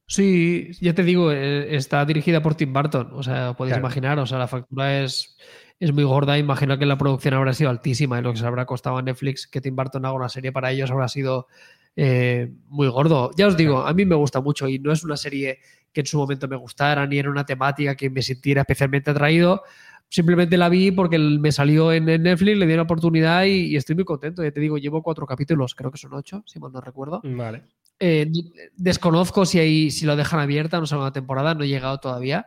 Sí, 0.07 0.69
ya 0.81 0.93
te 0.93 1.03
digo, 1.03 1.31
eh, 1.31 1.75
está 1.75 2.05
dirigida 2.05 2.41
por 2.41 2.55
Tim 2.55 2.73
Burton. 2.73 3.09
O 3.13 3.23
sea, 3.23 3.53
podéis 3.53 3.73
Claro. 3.73 3.85
imaginar, 3.87 4.19
o 4.19 4.25
sea, 4.25 4.37
la 4.39 4.47
factura 4.47 5.03
es, 5.03 5.37
es 5.79 5.91
muy 5.93 6.03
gorda. 6.03 6.37
Imagino 6.39 6.77
que 6.77 6.85
la 6.85 6.97
producción 6.97 7.33
habrá 7.35 7.53
sido 7.53 7.69
altísima 7.69 8.19
y 8.19 8.21
lo 8.23 8.31
que 8.33 8.39
se 8.39 8.45
habrá 8.47 8.65
costado 8.65 8.97
a 8.97 9.01
Netflix 9.01 9.47
que 9.47 9.61
Tim 9.61 9.75
Burton 9.75 10.05
haga 10.05 10.15
una 10.15 10.29
serie 10.29 10.51
para 10.51 10.71
ellos 10.71 10.89
habrá 10.91 11.07
sido 11.07 11.47
eh, 11.95 12.51
muy 12.67 12.87
gordo. 12.87 13.31
Ya 13.37 13.47
os 13.47 13.55
digo, 13.57 13.79
a 13.85 13.93
mí 13.93 14.05
me 14.05 14.15
gusta 14.15 14.41
mucho 14.41 14.67
y 14.67 14.79
no 14.79 14.91
es 14.91 15.03
una 15.03 15.17
serie 15.17 15.59
que 15.93 16.01
en 16.01 16.05
su 16.07 16.17
momento 16.17 16.47
me 16.47 16.55
gustara 16.57 17.05
ni 17.07 17.17
era 17.17 17.29
una 17.29 17.45
temática 17.45 17.95
que 17.95 18.09
me 18.09 18.21
sintiera 18.21 18.61
especialmente 18.61 19.11
atraído. 19.11 19.63
Simplemente 20.09 20.57
la 20.57 20.69
vi 20.69 20.91
porque 20.91 21.17
me 21.17 21.51
salió 21.51 21.91
en 21.91 22.05
Netflix, 22.05 22.57
le 22.57 22.67
di 22.67 22.73
una 22.73 22.83
oportunidad 22.83 23.45
y, 23.45 23.67
y 23.67 23.75
estoy 23.75 23.95
muy 23.95 24.05
contento. 24.05 24.43
Ya 24.43 24.51
te 24.51 24.59
digo, 24.59 24.77
llevo 24.77 25.01
cuatro 25.01 25.25
capítulos, 25.25 25.73
creo 25.73 25.89
que 25.91 25.97
son 25.97 26.13
ocho, 26.13 26.43
si 26.45 26.59
mal 26.59 26.71
no 26.71 26.79
recuerdo. 26.81 27.21
Vale. 27.23 27.63
Eh, 27.99 28.29
desconozco 28.75 29.45
si, 29.45 29.59
hay, 29.59 29.89
si 29.91 30.05
lo 30.05 30.15
dejan 30.15 30.39
abierta 30.41 30.77
una 30.77 30.87
segunda 30.87 31.11
temporada, 31.13 31.55
no 31.55 31.63
he 31.63 31.67
llegado 31.67 31.97
todavía. 31.99 32.45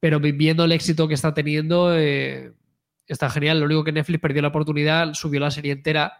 pero 0.00 0.18
vi- 0.20 0.32
viendo 0.32 0.64
el 0.64 0.72
éxito 0.72 1.06
que 1.08 1.14
está 1.14 1.32
teniendo, 1.32 1.96
eh, 1.96 2.52
está 3.06 3.30
genial. 3.30 3.60
Lo 3.60 3.66
único 3.66 3.84
que 3.84 3.92
Netflix 3.92 4.20
perdió 4.20 4.42
la 4.42 4.48
oportunidad, 4.48 5.14
subió 5.14 5.38
la 5.40 5.50
serie 5.50 5.72
entera 5.72 6.14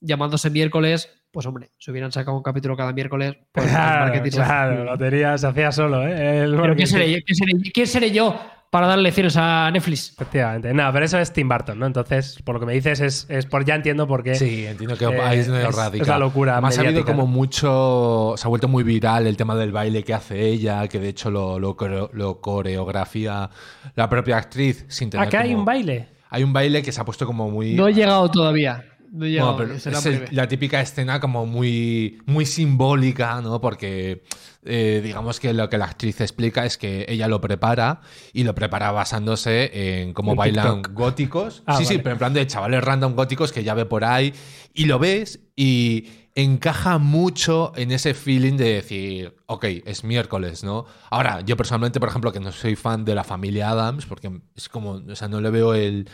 llamándose 0.00 0.50
miércoles. 0.50 1.08
Pues 1.32 1.46
hombre, 1.46 1.70
si 1.78 1.90
hubieran 1.90 2.12
sacado 2.12 2.36
un 2.36 2.42
capítulo 2.42 2.76
cada 2.76 2.92
miércoles, 2.92 3.36
pues 3.52 3.66
más 3.66 3.74
Claro, 3.74 4.00
marketing 4.04 4.30
se 4.30 4.36
claro, 4.36 4.72
hace. 4.74 4.84
lo 4.84 4.98
tenía, 4.98 5.38
se 5.38 5.46
hacía 5.46 5.72
solo, 5.72 6.06
¿eh? 6.06 6.42
El 6.44 6.56
Pero. 6.56 6.76
¿quién 6.76 6.86
seré, 6.86 7.10
yo? 7.10 7.18
¿Quién 7.24 7.36
seré, 7.36 7.52
quién 7.72 7.86
seré 7.86 8.10
yo 8.10 8.38
para 8.70 8.86
dar 8.86 8.98
lecciones 8.98 9.36
a 9.38 9.70
Netflix? 9.70 10.12
Efectivamente. 10.12 10.72
No, 10.74 10.90
pero 10.92 11.04
eso 11.06 11.18
es 11.18 11.32
Tim 11.32 11.48
Burton, 11.48 11.78
¿no? 11.78 11.86
Entonces, 11.86 12.38
por 12.44 12.54
lo 12.54 12.60
que 12.60 12.66
me 12.66 12.72
dices, 12.74 13.00
es, 13.00 13.26
es 13.30 13.46
por 13.46 13.64
ya 13.64 13.74
entiendo 13.74 14.06
por 14.06 14.22
qué. 14.22 14.34
Sí, 14.34 14.66
entiendo 14.66 14.96
que 14.96 15.04
Eh, 15.06 15.20
ahí 15.22 15.38
es 15.38 15.48
es- 15.48 16.06
la 16.08 16.18
locura 16.18 16.52
Además, 16.52 16.76
ha 16.78 16.82
habido 16.82 17.04
como 17.04 17.26
mucho. 17.26 18.34
Se 18.36 18.46
ha 18.46 18.48
vuelto 18.48 18.68
muy 18.68 18.82
viral 18.84 19.26
el 19.26 19.36
tema 19.36 19.54
del 19.56 19.72
baile 19.72 20.02
que 20.04 20.12
hace 20.14 20.46
ella, 20.46 20.86
que 20.88 20.98
de 21.00 21.08
hecho 21.08 21.30
lo, 21.30 21.58
lo, 21.58 21.76
coreo- 21.76 22.10
lo 22.12 22.40
coreografía 22.42 23.48
la 23.94 24.08
propia 24.08 24.36
actriz 24.36 24.84
sin 24.88 25.10
tener. 25.10 25.26
Acá 25.26 25.40
hay 25.40 25.48
como- 25.50 25.60
un 25.60 25.64
baile. 25.64 26.08
Hay 26.34 26.42
un 26.44 26.52
baile 26.54 26.82
que 26.82 26.92
se 26.92 27.00
ha 27.00 27.04
puesto 27.04 27.26
como 27.26 27.50
muy. 27.50 27.74
No 27.74 27.88
he 27.88 27.92
llegado 27.92 28.30
todavía. 28.30 28.84
No 29.14 29.26
he 29.26 29.30
llegado, 29.30 29.52
Bueno, 29.54 29.74
pero 29.78 29.90
es 29.98 30.06
el- 30.06 30.28
la 30.34 30.48
típica 30.48 30.80
escena 30.80 31.20
como 31.20 31.44
muy, 31.46 32.22
muy 32.26 32.46
simbólica, 32.46 33.40
¿no? 33.42 33.60
Porque 33.60 34.22
eh, 34.64 35.00
digamos 35.04 35.38
que 35.38 35.52
lo 35.52 35.68
que 35.68 35.76
la 35.76 35.84
actriz 35.84 36.20
explica 36.22 36.64
es 36.64 36.78
que 36.78 37.04
ella 37.08 37.28
lo 37.28 37.40
prepara 37.40 38.00
y 38.32 38.44
lo 38.44 38.54
prepara 38.54 38.90
basándose 38.90 40.00
en 40.02 40.12
cómo 40.14 40.34
bailan 40.34 40.76
TikTok. 40.82 40.92
góticos. 40.96 41.62
Ah, 41.66 41.76
sí, 41.76 41.84
sí, 41.84 41.98
pero 41.98 42.12
en 42.12 42.18
plan 42.18 42.32
de 42.32 42.46
chavales 42.46 42.82
random 42.82 43.14
góticos 43.14 43.52
que 43.52 43.62
ya 43.64 43.74
ve 43.74 43.84
por 43.84 44.04
ahí 44.04 44.32
y 44.72 44.86
lo 44.86 44.98
ves 44.98 45.40
y 45.56 46.06
encaja 46.34 46.96
mucho 46.96 47.72
en 47.76 47.90
ese 47.92 48.14
feeling 48.14 48.56
de 48.56 48.74
decir, 48.74 49.34
ok, 49.46 49.64
es 49.84 50.04
miércoles, 50.04 50.64
¿no? 50.64 50.86
Ahora, 51.10 51.42
yo 51.42 51.56
personalmente, 51.58 52.00
por 52.00 52.08
ejemplo, 52.08 52.32
que 52.32 52.40
no 52.40 52.50
soy 52.52 52.74
fan 52.76 53.04
de 53.04 53.14
la 53.14 53.24
familia 53.24 53.68
Adams, 53.68 54.06
porque 54.06 54.30
es 54.56 54.70
como, 54.70 54.92
o 54.92 55.14
sea, 55.16 55.28
no 55.28 55.40
le 55.42 55.50
veo 55.50 55.74
el... 55.74 56.08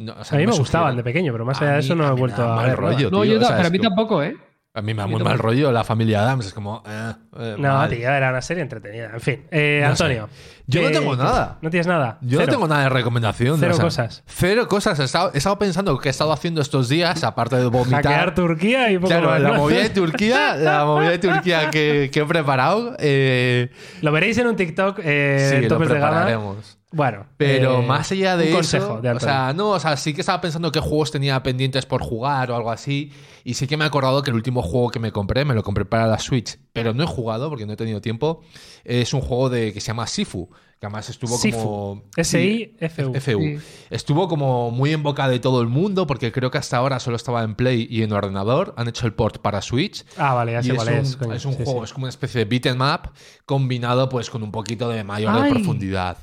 no, 0.00 0.12
o 0.18 0.24
sea, 0.24 0.36
A 0.36 0.38
mí 0.38 0.44
no 0.46 0.50
me 0.50 0.56
sugiere- 0.56 0.58
gustaban 0.58 0.96
de 0.96 1.02
pequeño, 1.04 1.32
pero 1.32 1.44
más 1.44 1.60
allá 1.62 1.72
de 1.72 1.80
eso 1.80 1.94
no 1.94 2.04
he 2.06 2.10
me 2.10 2.14
vuelto 2.20 2.42
a 2.42 2.56
mal 2.56 2.66
ver. 2.70 2.76
rollo. 2.76 3.10
No, 3.10 3.22
tío, 3.22 3.32
yo 3.34 3.38
o 3.38 3.40
sea, 3.40 3.48
pero 3.50 3.62
a 3.62 3.66
es 3.66 3.72
mí 3.72 3.78
como- 3.78 3.88
tampoco, 3.90 4.22
¿eh? 4.22 4.36
A 4.72 4.82
mí 4.82 4.94
me 4.94 5.02
da 5.02 5.08
muy 5.08 5.20
mal 5.20 5.36
rollo 5.36 5.72
la 5.72 5.82
familia 5.82 6.22
Adams, 6.22 6.46
es 6.46 6.54
como... 6.54 6.80
eh, 6.86 7.12
eh, 7.40 7.56
No, 7.58 7.74
mal. 7.74 7.90
tío, 7.90 8.08
era 8.08 8.30
una 8.30 8.40
serie 8.40 8.62
entretenida. 8.62 9.10
En 9.12 9.20
fin, 9.20 9.44
eh, 9.50 9.80
No 9.82 9.96
sé. 9.96 10.04
Antonio. 10.04 10.28
Yo 10.68 10.80
no 10.82 10.86
¿qué- 10.86 10.94
tengo 10.94 11.16
nada. 11.16 11.58
¿No 11.60 11.70
tienes 11.70 11.88
nada? 11.88 12.18
Yo 12.20 12.38
Cero. 12.38 12.42
no 12.46 12.52
tengo 12.52 12.68
nada 12.68 12.82
de 12.84 12.88
recomendación. 12.90 13.58
Cero 13.58 13.72
o 13.72 13.74
sea, 13.74 13.84
cosas. 13.84 14.22
Cero 14.26 14.68
cosas. 14.68 15.00
He 15.00 15.04
estado, 15.04 15.32
he 15.34 15.38
estado 15.38 15.58
pensando 15.58 15.98
qué 15.98 16.08
he 16.08 16.12
estado 16.12 16.32
haciendo 16.32 16.60
estos 16.60 16.88
días, 16.88 17.24
aparte 17.24 17.56
de 17.56 17.66
vomitar. 17.66 18.04
Hackear 18.04 18.32
Turquía 18.36 18.92
y 18.92 18.98
poco 18.98 19.08
Claro, 19.08 19.30
más, 19.30 19.40
la 19.40 19.52
movida 19.54 19.82
de 19.82 19.90
Turquía, 19.90 20.54
la 20.56 20.84
movida 20.84 21.10
de 21.10 21.18
Turquía 21.18 21.70
que, 21.70 22.08
que 22.12 22.20
he 22.20 22.24
preparado. 22.24 22.94
eh, 23.00 23.70
Lo 24.02 24.12
veréis 24.12 24.38
en 24.38 24.46
un 24.46 24.54
TikTok 24.54 25.00
eh, 25.02 25.48
sí, 25.50 25.56
en 25.56 25.68
lo 25.68 25.78
de. 25.80 26.56
Bueno. 26.92 27.26
Pero 27.36 27.80
eh, 27.82 27.86
más 27.86 28.10
allá 28.10 28.36
de 28.36 28.44
un 28.44 28.48
eso, 28.48 28.56
consejo 28.78 29.00
de 29.00 29.10
o 29.10 29.20
sea, 29.20 29.52
no, 29.52 29.70
o 29.70 29.78
sea, 29.80 29.96
sí 29.96 30.12
que 30.12 30.20
estaba 30.22 30.40
pensando 30.40 30.72
qué 30.72 30.80
juegos 30.80 31.12
tenía 31.12 31.40
pendientes 31.42 31.86
por 31.86 32.02
jugar 32.02 32.50
o 32.50 32.56
algo 32.56 32.70
así, 32.72 33.12
y 33.44 33.54
sí 33.54 33.66
que 33.68 33.76
me 33.76 33.84
he 33.84 33.86
acordado 33.86 34.22
que 34.22 34.30
el 34.30 34.36
último 34.36 34.60
juego 34.62 34.90
que 34.90 34.98
me 34.98 35.12
compré, 35.12 35.44
me 35.44 35.54
lo 35.54 35.62
compré 35.62 35.84
para 35.84 36.06
la 36.08 36.18
Switch, 36.18 36.58
pero 36.72 36.92
no 36.92 37.04
he 37.04 37.06
jugado 37.06 37.48
porque 37.48 37.64
no 37.64 37.74
he 37.74 37.76
tenido 37.76 38.00
tiempo, 38.00 38.40
es 38.84 39.14
un 39.14 39.20
juego 39.20 39.48
de 39.50 39.72
que 39.72 39.80
se 39.80 39.88
llama 39.88 40.08
Sifu, 40.08 40.50
que 40.80 40.86
además 40.86 41.08
estuvo 41.10 41.36
Sifu. 41.36 41.58
como 41.58 42.02
S-I-F-U. 42.16 43.12
Sí, 43.14 43.20
FU. 43.20 43.38
Sí. 43.40 43.58
Estuvo 43.90 44.26
como 44.28 44.70
muy 44.72 44.92
en 44.92 45.02
boca 45.02 45.28
de 45.28 45.38
todo 45.38 45.60
el 45.60 45.68
mundo 45.68 46.06
porque 46.06 46.32
creo 46.32 46.50
que 46.50 46.58
hasta 46.58 46.76
ahora 46.78 46.98
solo 47.00 47.16
estaba 47.16 47.42
en 47.44 47.54
Play 47.54 47.86
y 47.88 48.02
en 48.02 48.12
ordenador, 48.12 48.74
han 48.76 48.88
hecho 48.88 49.06
el 49.06 49.12
port 49.12 49.38
para 49.38 49.60
Switch. 49.62 50.04
Ah, 50.16 50.34
vale, 50.34 50.52
ya 50.52 50.62
sé 50.62 50.70
es, 50.70 50.74
cuál 50.76 50.88
un, 50.88 50.94
es. 50.94 51.16
coño. 51.16 51.34
es 51.34 51.44
un 51.44 51.52
Sí, 51.52 51.64
juego, 51.64 51.80
sí. 51.80 51.84
es 51.84 51.92
como 51.92 52.04
una 52.04 52.10
especie 52.10 52.38
de 52.40 52.44
beat 52.46 52.66
'em 52.66 52.80
up 52.80 53.10
combinado 53.46 54.08
pues 54.08 54.28
con 54.30 54.42
un 54.42 54.50
poquito 54.50 54.88
de 54.88 55.04
mayor 55.04 55.34
Ay. 55.36 55.50
profundidad. 55.52 56.16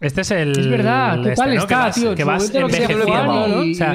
Este 0.00 0.22
es 0.22 0.30
el. 0.30 0.58
Es 0.58 0.68
verdad, 0.68 1.22
¿qué 1.22 1.28
este, 1.30 1.42
tal 1.42 1.54
¿no? 1.54 1.60
está, 1.60 1.66
que 1.66 1.74
vas, 1.74 1.94
tío? 1.94 2.14
Que 2.14 2.24
vas 2.24 2.54
envejeciendo, 2.54 3.48
¿no? 3.48 3.70
O 3.70 3.74
sea, 3.74 3.94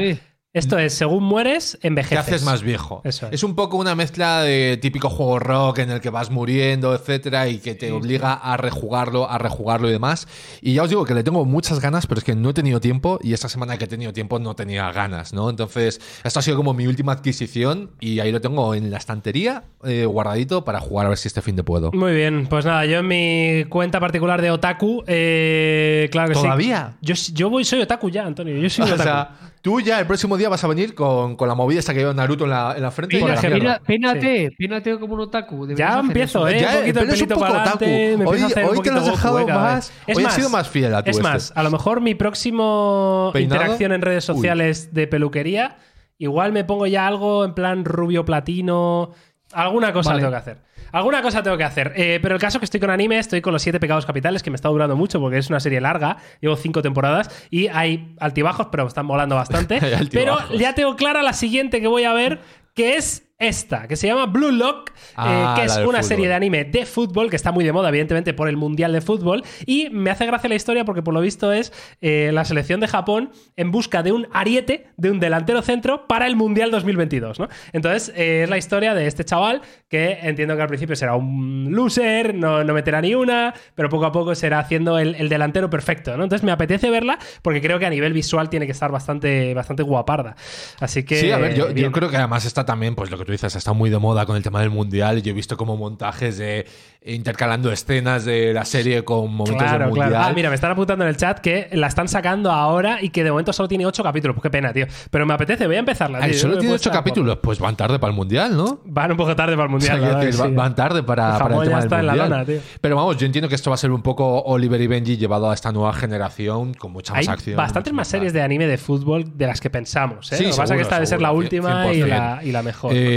esto 0.56 0.80
es, 0.80 0.94
según 0.94 1.24
mueres, 1.24 1.78
Te 1.82 1.88
envejeces. 1.88 2.18
haces 2.20 2.44
más 2.44 2.64
viejo. 2.64 3.02
Eso 3.04 3.28
es. 3.28 3.34
es. 3.34 3.44
un 3.44 3.54
poco 3.56 3.78
una 3.78 3.94
mezcla 3.94 4.42
de 4.42 4.78
típico 4.82 5.10
juego 5.10 5.38
rock 5.40 5.80
en 5.80 5.92
el 5.92 6.02
que 6.02 6.10
vas 6.10 6.32
muriendo, 6.32 6.96
etcétera, 6.96 7.48
y 7.48 7.60
que 7.60 7.76
te 7.76 7.92
obliga 7.92 8.34
a 8.34 8.58
rejugarlo, 8.58 9.30
a 9.30 9.38
rejugarlo 9.38 9.88
y 9.88 9.92
demás. 9.92 10.28
Y 10.62 10.74
ya 10.74 10.84
os 10.84 10.90
digo 10.90 11.06
que 11.06 11.14
le 11.14 11.24
tengo 11.24 11.46
muchas 11.46 11.80
ganas, 11.80 12.08
pero 12.08 12.20
es 12.20 12.24
que 12.24 12.36
no 12.36 12.50
he 12.50 12.54
tenido 12.54 12.80
tiempo 12.80 13.20
y 13.22 13.34
esta 13.34 13.50
semana 13.50 13.78
que 13.78 13.86
he 13.86 13.88
tenido 13.88 14.14
tiempo 14.14 14.40
no 14.40 14.56
tenía 14.56 14.92
ganas, 14.92 15.34
¿no? 15.34 15.50
Entonces, 15.50 16.02
esto 16.24 16.40
ha 16.40 16.42
sido 16.42 16.58
como 16.58 16.74
mi 16.74 16.88
última 16.88 17.12
adquisición 17.12 17.92
y 18.00 18.20
ahí 18.20 18.32
lo 18.32 18.42
tengo 18.42 18.74
en 18.74 18.90
la 18.92 18.98
estantería 18.98 19.64
eh, 19.84 20.06
guardadito 20.06 20.64
para 20.66 20.80
jugar 20.80 21.06
a 21.06 21.10
ver 21.10 21.18
si 21.18 21.28
este 21.28 21.42
fin 21.42 21.56
de 21.56 21.64
puedo. 21.64 21.92
Muy 21.92 22.14
bien, 22.14 22.48
pues 22.48 22.66
nada, 22.66 22.86
yo 22.86 23.00
en 23.00 23.08
mi 23.08 23.66
cuenta 23.70 24.00
particular 24.00 24.42
de 24.42 24.52
Otaku, 24.52 25.04
eh, 25.08 26.08
claro 26.12 26.30
que 26.30 26.36
sí. 26.36 26.42
¿Todavía? 26.42 26.94
Yo, 27.02 27.14
yo 27.34 27.50
voy, 27.50 27.66
soy 27.66 27.82
Otaku 27.82 28.10
ya, 28.10 28.26
Antonio. 28.26 28.56
Yo 28.58 28.70
soy 28.70 28.86
O 28.90 28.94
otaku. 28.94 29.04
sea, 29.04 29.30
tú 29.66 29.80
ya 29.82 30.00
el 30.00 30.06
próximo 30.06 30.38
día 30.38 30.48
vas 30.48 30.64
a 30.64 30.68
venir 30.68 30.94
con, 30.94 31.36
con 31.36 31.48
la 31.48 31.56
movida 31.56 31.80
esta 31.80 31.92
que 31.92 32.02
lleva 32.02 32.14
Naruto 32.14 32.44
en 32.44 32.52
la, 32.52 32.76
en 32.78 32.84
la 32.84 32.92
frente. 32.92 33.20
la. 33.20 33.36
Peina- 33.42 33.80
Peínate, 33.84 34.52
peínate 34.56 35.00
como 35.00 35.16
un 35.16 35.22
otaku. 35.22 35.68
ya 35.74 36.00
empiezo, 36.02 36.48
eso. 36.48 36.56
¿eh? 36.56 36.62
Ya, 36.62 36.70
un 36.70 36.76
poquito 36.82 37.00
el 37.00 37.06
un 37.06 37.12
pelito 37.12 37.34
poco 37.34 37.48
para 37.48 37.62
otaku. 37.64 37.84
adelante. 37.86 38.26
Hoy- 38.26 38.42
un 38.44 38.70
hoy 38.78 38.82
te 38.84 38.92
lo 38.92 38.98
has 39.00 39.06
dejado 39.08 39.48
más- 39.48 39.90
a 39.90 40.06
ver. 40.06 40.18
hoy 40.18 40.24
has 40.24 40.34
sido 40.36 40.50
más 40.52 40.70
fiel 40.70 40.94
a 40.94 41.04
tu 41.04 41.10
Es 41.10 41.18
este. 41.18 41.28
más, 41.28 41.52
a 41.56 41.64
lo 41.64 41.72
mejor 41.72 42.00
mi 42.00 42.14
próximo 42.14 43.32
¿Peinado? 43.34 43.56
interacción 43.62 43.92
en 43.92 44.02
redes 44.04 44.30
Uy. 44.30 44.36
sociales 44.36 44.94
de 44.94 45.08
peluquería, 45.08 45.78
igual 46.20 46.52
me 46.52 46.64
pongo 46.64 46.86
ya 46.86 47.08
algo 47.08 47.44
en 47.44 47.56
plan 47.56 47.86
rubio 47.86 48.24
platino. 48.24 49.14
Alguna 49.52 49.92
cosa 49.94 50.12
Vale. 50.12 50.22
tengo 50.22 50.32
que 50.32 50.38
hacer. 50.38 50.58
Alguna 50.92 51.22
cosa 51.22 51.44
tengo 51.44 51.58
que 51.58 51.64
hacer. 51.64 51.94
Eh, 51.96 52.20
pero 52.22 52.36
el 52.36 52.42
caso 52.42 52.58
es 52.58 52.60
que 52.60 52.66
estoy 52.66 52.80
con 52.80 52.90
anime, 52.90 53.18
estoy 53.20 53.42
con 53.42 53.54
los 53.54 53.62
siete 53.62 53.80
pecados 53.80 54.06
capitales, 54.06 54.44
que 54.44 54.50
me 54.50 54.56
está 54.56 54.70
durando 54.70 54.96
mucho 54.96 55.20
porque 55.20 55.38
es 55.38 55.50
una 55.50 55.60
serie 55.60 55.82
larga. 55.82 56.18
Llevo 56.42 56.56
cinco 56.56 56.82
temporadas 56.82 57.30
y 57.50 57.68
hay 57.68 58.16
altibajos, 58.20 58.68
pero 58.72 58.84
me 58.84 58.88
están 58.88 59.06
molando 59.06 59.36
bastante. 59.36 59.80
Pero 60.12 60.38
ya 60.58 60.74
tengo 60.74 60.96
clara 60.96 61.24
la 61.24 61.34
siguiente 61.34 61.82
que 61.82 61.88
voy 61.88 62.04
a 62.04 62.14
ver, 62.14 62.40
que 62.74 62.96
es 62.96 63.25
esta, 63.38 63.88
que 63.88 63.96
se 63.98 64.08
llama 64.08 64.28
Blue 64.28 64.52
Lock, 64.52 64.92
eh, 64.92 64.94
Ah, 65.18 65.56
que 65.58 65.66
es 65.66 65.76
una 65.76 65.86
fútbol. 65.86 66.04
serie 66.04 66.28
de 66.28 66.34
anime 66.34 66.64
de 66.64 66.86
fútbol 66.86 67.30
que 67.30 67.36
está 67.36 67.52
muy 67.52 67.66
de 67.66 67.74
moda, 67.74 67.90
evidentemente, 67.90 68.34
por 68.34 68.48
el 68.48 68.56
Mundial 68.56 68.94
de 68.94 69.02
Fútbol. 69.02 69.44
Y 69.66 69.90
me 69.90 70.10
hace 70.10 70.26
gracia 70.26 70.48
la 70.48 70.56
historia 70.56 70.86
porque, 70.86 71.02
por 71.02 71.14
lo 71.14 71.20
visto, 71.20 71.52
es 71.52 71.74
eh, 72.02 72.32
la 72.34 72.46
selección 72.46 72.80
de 72.80 72.88
Japón 72.88 73.32
en 73.58 73.72
busca 73.72 74.04
de 74.04 74.14
un 74.14 74.28
ariete, 74.32 74.88
de 74.96 75.12
un 75.12 75.20
delantero 75.20 75.62
centro, 75.62 76.08
para 76.08 76.28
el 76.28 76.36
Mundial 76.38 76.72
2022. 76.72 77.40
¿no? 77.40 77.50
Entonces, 77.74 78.14
eh, 78.16 78.44
es 78.44 78.50
la 78.50 78.58
historia 78.58 78.94
de 78.94 79.08
este 79.08 79.26
chaval 79.26 79.62
que 79.90 80.20
entiendo 80.22 80.56
que 80.56 80.62
al 80.62 80.68
principio 80.70 80.96
será 80.96 81.16
un 81.16 81.68
loser, 81.72 82.34
no, 82.34 82.64
no 82.64 82.74
meterá 82.74 83.02
ni 83.02 83.16
una, 83.16 83.54
pero 83.76 83.90
poco 83.90 84.06
a 84.06 84.12
poco 84.14 84.34
será 84.36 84.60
haciendo 84.60 84.98
el, 84.98 85.14
el 85.16 85.28
delantero 85.28 85.70
perfecto. 85.70 86.16
¿no? 86.16 86.24
Entonces, 86.24 86.46
me 86.46 86.52
apetece 86.54 86.90
verla 86.90 87.20
porque 87.42 87.60
creo 87.62 87.80
que 87.80 87.86
a 87.86 87.90
nivel 87.90 88.14
visual 88.14 88.50
tiene 88.50 88.66
que 88.66 88.72
estar 88.72 88.92
bastante, 88.94 89.54
bastante 89.54 89.84
guaparda. 89.84 90.36
Así 90.80 91.04
que. 91.04 91.18
Sí, 91.18 91.32
a 91.32 91.38
ver, 91.38 91.54
yo, 91.56 91.92
creo 91.92 92.10
que 92.10 92.18
además 92.18 92.46
está 92.46 92.66
también, 92.66 92.96
pues 92.96 93.12
lo 93.12 93.18
que 93.18 93.25
tú 93.26 93.32
dices, 93.32 93.56
está 93.56 93.74
muy 93.74 93.90
de 93.90 93.98
moda 94.00 94.26
con 94.26 94.36
el 94.38 94.44
tema 94.44 94.62
del 94.62 94.70
mundial. 94.70 95.22
Yo 95.22 95.32
he 95.32 95.34
visto 95.34 95.58
como 95.58 95.76
montajes 95.78 96.38
de 96.38 96.66
intercalando 97.08 97.72
escenas 97.72 98.26
de 98.26 98.52
la 98.52 98.66
serie 98.66 99.04
con 99.04 99.32
momentos 99.32 99.62
Claro, 99.62 99.86
del 99.86 99.94
claro. 99.94 100.10
mundial. 100.12 100.24
Ah, 100.32 100.34
mira, 100.34 100.50
me 100.50 100.56
están 100.56 100.72
apuntando 100.72 101.04
en 101.04 101.10
el 101.10 101.18
chat 101.18 101.38
que 101.40 101.70
la 101.74 101.86
están 101.88 102.08
sacando 102.08 102.52
ahora 102.52 102.98
y 103.02 103.10
que 103.10 103.24
de 103.24 103.30
momento 103.30 103.54
solo 103.54 103.68
tiene 103.70 103.86
ocho 103.86 104.02
capítulos. 104.04 104.34
Pues 104.36 104.42
qué 104.44 104.50
pena, 104.50 104.74
tío. 104.74 104.88
Pero 105.12 105.26
me 105.28 105.34
apetece, 105.36 105.68
voy 105.68 105.76
a 105.76 105.80
empezarla. 105.80 106.18
Ay, 106.22 106.32
tío. 106.32 106.40
solo 106.40 106.54
No 106.54 106.56
me 106.56 106.62
tiene 106.62 106.70
puedo 106.72 106.76
ocho 106.78 106.90
estar 106.90 107.04
capítulos, 107.04 107.38
pues 107.44 107.60
van 107.60 107.76
tarde 107.76 108.00
para 108.00 108.10
el 108.12 108.16
mundial, 108.18 108.58
¿no? 108.58 108.80
Van 108.86 109.12
un 109.12 109.18
poco 109.18 109.36
tarde 109.36 109.56
para 109.56 109.70
el 109.70 109.76
O 109.76 109.80
sea, 109.80 109.96
mundial. 109.98 110.20
decir, 110.20 110.42
que 110.42 110.48
sí. 110.50 110.54
van 110.56 110.74
tarde 110.76 111.04
para, 111.04 111.34
El 111.34 111.42
para 111.44 111.56
el 111.58 111.62
tema 111.68 111.80
del 111.82 111.90
la 112.08 112.14
mundial. 112.14 112.30
lona, 112.30 112.46
tío. 112.46 112.60
Pero 112.82 112.96
vamos, 112.96 113.18
yo 113.18 113.26
entiendo 113.28 113.50
que 113.50 113.56
esto 113.56 113.70
va 113.70 113.76
a 113.76 113.78
ser 113.78 113.92
un 113.92 114.02
poco 114.02 114.42
Oliver 114.42 114.82
y 114.82 114.88
Benji 114.88 115.18
llevado 115.18 115.52
a 115.52 115.54
esta 115.54 115.72
nueva 115.72 115.94
generación 115.94 116.74
con 116.74 116.92
mucha 116.92 117.14
más 117.14 117.28
Hay 117.28 117.34
acción. 117.34 117.56
bastantes 117.56 117.94
más 117.94 118.08
series 118.08 118.34
de 118.34 118.42
anime 118.42 118.66
de 118.66 118.78
fútbol 118.80 119.38
de 119.38 119.46
las 119.46 119.62
que 119.62 119.70
pensamos. 119.70 120.32
¿eh? 120.32 120.38
Sí, 120.38 120.44
Lo 120.46 120.50
que 120.52 120.58
pasa 120.58 120.64
es 120.64 120.70
que 120.70 120.74
seguro, 120.78 120.82
esta 120.82 120.96
debe 120.96 121.06
ser 121.08 121.22
la 121.22 121.28
seguro, 121.30 121.44
última 121.44 121.94
y 121.94 122.00
100%. 122.02 122.08
la, 122.08 122.40
y 122.44 122.52
la 122.52 122.64
mejor. 122.64 122.92
Eh, 122.96 123.15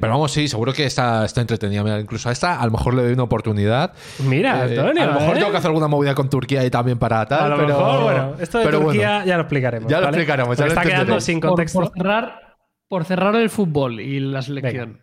pero 0.00 0.12
vamos, 0.14 0.32
sí, 0.32 0.48
seguro 0.48 0.72
que 0.72 0.84
está, 0.84 1.24
está 1.24 1.40
entretenida. 1.40 1.82
Mira, 1.82 2.00
incluso 2.00 2.28
a 2.28 2.32
esta 2.32 2.60
a 2.60 2.64
lo 2.66 2.72
mejor 2.72 2.94
le 2.94 3.02
doy 3.02 3.12
una 3.12 3.22
oportunidad. 3.24 3.92
Mira, 4.20 4.66
Eh, 4.66 4.78
Antonio. 4.78 5.02
a 5.02 5.06
lo 5.06 5.12
mejor 5.14 5.36
¿eh? 5.36 5.38
tengo 5.38 5.50
que 5.52 5.56
hacer 5.58 5.68
alguna 5.68 5.88
movida 5.88 6.14
con 6.14 6.28
Turquía 6.30 6.64
y 6.64 6.70
también 6.70 6.98
para 6.98 7.26
tal. 7.26 7.40
A 7.44 7.48
lo 7.48 7.56
pero, 7.56 7.68
mejor, 7.68 8.02
bueno, 8.02 8.34
esto 8.40 8.58
de 8.58 8.64
pero 8.64 8.80
Turquía 8.80 9.08
bueno. 9.10 9.26
ya 9.26 9.34
lo 9.36 9.42
explicaremos. 9.42 9.90
Ya 9.90 9.98
lo 10.00 10.04
¿vale? 10.06 10.16
explicaremos, 10.18 10.58
ya 10.58 10.64
lo 10.64 10.68
está 10.70 10.82
quedando 10.82 11.20
sin 11.20 11.40
Por, 11.40 11.48
contexto. 11.50 11.80
por 11.80 11.92
cerrar, 11.92 12.56
por 12.88 13.04
cerrar 13.04 13.36
el 13.36 13.50
fútbol 13.50 14.00
y 14.00 14.20
la 14.20 14.42
selección. 14.42 15.02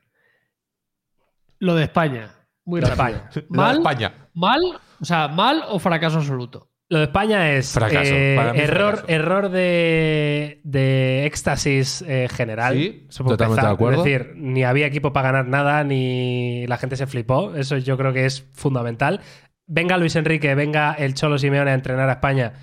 Lo 1.60 1.76
de 1.76 1.84
España. 1.84 2.32
Muy 2.66 2.82
Lo 2.82 2.88
de 2.89 2.96
rápido. 2.96 3.18
España. 3.18 3.30
Lo 3.50 3.62
de 3.62 3.68
¿Mal? 3.68 3.78
España. 3.78 4.14
¿Mal? 4.34 4.62
O 5.02 5.06
sea, 5.06 5.28
¿mal 5.28 5.64
o 5.70 5.80
fracaso 5.80 6.18
absoluto? 6.18 6.70
Lo 6.88 7.00
de 7.00 7.06
España 7.06 7.52
es 7.54 7.72
Fracaso, 7.72 8.14
eh, 8.14 8.36
error, 8.36 8.98
fracaso. 8.98 9.06
error 9.08 9.50
de, 9.50 10.62
de 10.64 11.26
éxtasis 11.26 12.04
eh, 12.08 12.28
general. 12.30 12.76
Sí, 12.76 13.08
totalmente 13.10 13.44
empezar. 13.44 13.66
de 13.66 13.72
acuerdo. 13.72 13.98
Es 14.00 14.04
decir, 14.06 14.34
ni 14.36 14.64
había 14.64 14.86
equipo 14.86 15.12
para 15.12 15.32
ganar 15.32 15.48
nada, 15.48 15.84
ni 15.84 16.68
la 16.68 16.78
gente 16.78 16.96
se 16.96 17.08
flipó. 17.08 17.56
Eso 17.56 17.78
yo 17.78 17.98
creo 17.98 18.14
que 18.14 18.26
es 18.26 18.48
fundamental. 18.54 19.22
Venga 19.66 19.98
Luis 19.98 20.16
Enrique, 20.16 20.54
venga 20.54 20.94
el 20.94 21.16
Cholo 21.16 21.40
Simeone 21.40 21.72
a 21.72 21.74
entrenar 21.74 22.08
a 22.08 22.14
España. 22.14 22.54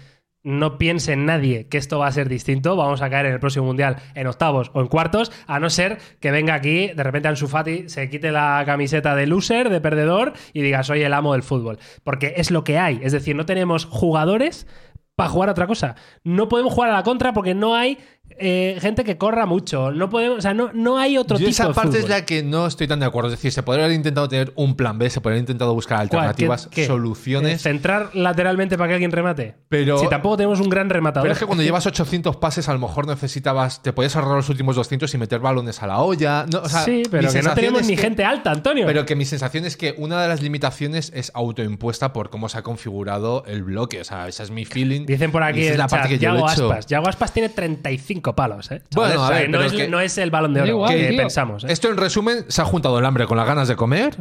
No 0.45 0.79
piense 0.79 1.13
en 1.13 1.27
nadie 1.27 1.69
que 1.69 1.79
esto 1.79 1.99
va 1.99 2.07
a 2.07 2.13
ser 2.13 2.29
distinto. 2.29 2.77
Vamos 2.77 3.03
a 3.03 3.11
caer 3.11 3.27
en 3.27 3.33
el 3.33 3.41
próximo 3.41 3.67
mundial 3.67 3.97
en 4.15 4.27
octavos 4.27 4.71
o 4.75 4.81
en 4.81 4.89
cuartos, 4.89 5.33
a 5.47 5.61
no 5.61 5.71
ser 5.71 5.99
que 6.21 6.31
venga 6.31 6.55
aquí, 6.55 6.89
de 6.89 7.03
repente 7.03 7.29
Ansu 7.29 7.49
Fati 7.49 7.89
se 7.89 8.09
quite 8.11 8.33
la 8.33 8.63
camiseta 8.67 9.15
de 9.15 9.27
loser, 9.27 9.71
de 9.71 9.81
perdedor, 9.81 10.33
y 10.53 10.63
diga 10.63 10.83
soy 10.83 11.03
el 11.03 11.13
amo 11.13 11.33
del 11.33 11.43
fútbol. 11.43 11.79
Porque 12.05 12.35
es 12.37 12.51
lo 12.51 12.65
que 12.65 12.79
hay. 12.79 13.01
Es 13.03 13.13
decir, 13.13 13.37
no 13.37 13.47
tenemos 13.47 13.85
jugadores 13.87 14.67
para 15.15 15.31
jugar 15.31 15.49
a 15.49 15.53
otra 15.53 15.67
cosa. 15.67 15.95
No 16.25 16.49
podemos 16.49 16.73
jugar 16.73 16.91
a 16.91 16.95
la 16.95 17.03
contra 17.03 17.33
porque 17.33 17.55
no 17.55 17.75
hay 17.75 17.99
eh, 18.39 18.79
gente 18.81 19.05
que 19.05 19.19
corra 19.19 19.47
mucho. 19.47 19.93
No 19.93 20.11
podemos, 20.11 20.39
o 20.39 20.41
sea, 20.41 20.55
no, 20.55 20.71
no 20.73 20.99
hay 20.99 21.17
otro 21.19 21.37
Yo 21.39 21.47
tipo 21.47 21.51
esa 21.51 21.69
de 21.69 21.75
parte 21.75 21.99
es 21.99 22.09
la 22.09 22.25
que 22.25 22.43
no 22.43 22.67
estoy 22.67 22.89
tan 22.89 22.99
de 23.01 23.07
acuerdo. 23.07 23.29
Es 23.29 23.35
decir, 23.39 23.53
se 23.53 23.63
podría 23.63 23.85
haber 23.85 23.95
intentado 23.97 24.29
tener 24.29 24.53
un 24.57 24.75
plan 24.75 24.99
B, 24.99 25.11
se 25.11 25.21
podría 25.21 25.35
haber 25.37 25.43
intentado 25.43 25.75
buscar 25.75 26.01
alternativas, 26.01 26.67
¿Qué- 26.67 26.83
qué? 26.83 26.87
soluciones. 26.87 27.55
Eh, 27.55 27.59
¿Centrar 27.59 28.11
lateralmente 28.15 28.77
para 28.77 28.89
que 28.89 28.95
alguien 28.95 29.13
remate? 29.13 29.55
Pero- 29.69 29.99
Si 29.99 30.09
tampoco 30.09 30.37
tenemos 30.39 30.61
un 30.61 30.69
gran 30.71 30.91
rematador. 30.91 31.25
Pero 31.25 31.33
es 31.35 31.39
que 31.39 31.47
cuando 31.47 31.63
llevas 31.65 31.87
800 31.87 32.37
pases, 32.37 32.69
a 32.69 32.73
lo 32.73 32.79
mejor 32.79 33.07
necesitabas. 33.07 33.83
Te 33.83 33.93
podías 33.93 34.17
ahorrar 34.17 34.37
los 34.37 34.49
últimos 34.49 34.77
200 34.77 35.13
y 35.15 35.19
meter 35.19 35.39
balones 35.41 35.83
a 35.83 35.87
la 35.87 36.01
olla. 36.01 36.47
No, 36.51 36.61
o 36.63 36.69
sea, 36.69 36.81
sí, 36.85 37.03
pero 37.11 37.31
que 37.31 37.43
no 37.43 37.55
tenemos 37.55 37.83
es 37.83 37.87
ni 37.89 37.97
gente 37.97 38.25
alta, 38.25 38.51
Antonio. 38.51 38.87
Pero 38.87 39.07
que 39.07 39.15
mi 39.15 39.25
sensación 39.25 39.65
es 39.67 39.77
que 39.77 39.95
una 39.99 40.21
de 40.23 40.29
las 40.29 40.43
limitaciones 40.43 41.13
es 41.15 41.31
autoimpuesta 41.35 42.13
por 42.13 42.31
cómo 42.31 42.49
se 42.49 42.59
ha 42.59 42.63
configurado 42.63 43.45
el 43.47 43.63
bloque. 43.63 44.01
O 44.01 44.05
sea, 44.05 44.27
ese 44.27 44.43
es 44.43 44.51
mi 44.51 44.65
feeling. 44.65 45.07
Dicen 45.07 45.31
por 45.31 45.43
aquí 45.43 45.63
es 45.65 45.77
la 45.79 45.87
parte 45.87 46.09
chat, 46.09 46.19
que 46.19 46.25
yo 46.25 46.35
Yago 46.35 46.51
echo. 46.51 46.71
Aspas. 46.71 46.87
Yago 46.87 47.09
Aspas 47.09 47.33
tiene 47.33 47.49
35 47.49 48.22
palos, 48.23 48.71
¿eh? 48.71 48.83
Bueno, 48.95 49.25
a 49.25 49.31
ver, 49.31 49.51
no, 49.51 49.59
pero 49.59 49.65
es, 49.65 49.73
es 49.73 49.79
que- 49.81 49.89
no 49.89 50.01
es 50.01 50.17
el 50.19 50.31
balón 50.31 50.55
de 50.55 50.61
Da 50.61 50.65
oro 50.65 50.73
igual, 50.73 50.95
que 50.95 51.09
tío. 51.09 51.19
pensamos. 51.19 51.65
¿eh? 51.65 51.67
Esto 51.71 51.89
en 51.91 51.97
resumen 51.97 52.45
se 52.49 52.63
ha 52.63 52.65
juntado 52.65 52.99
el 52.99 53.05
hambre 53.05 53.27
con 53.27 53.37
las 53.37 53.47
ganas 53.47 53.69
de 53.69 53.77
comer 53.77 54.17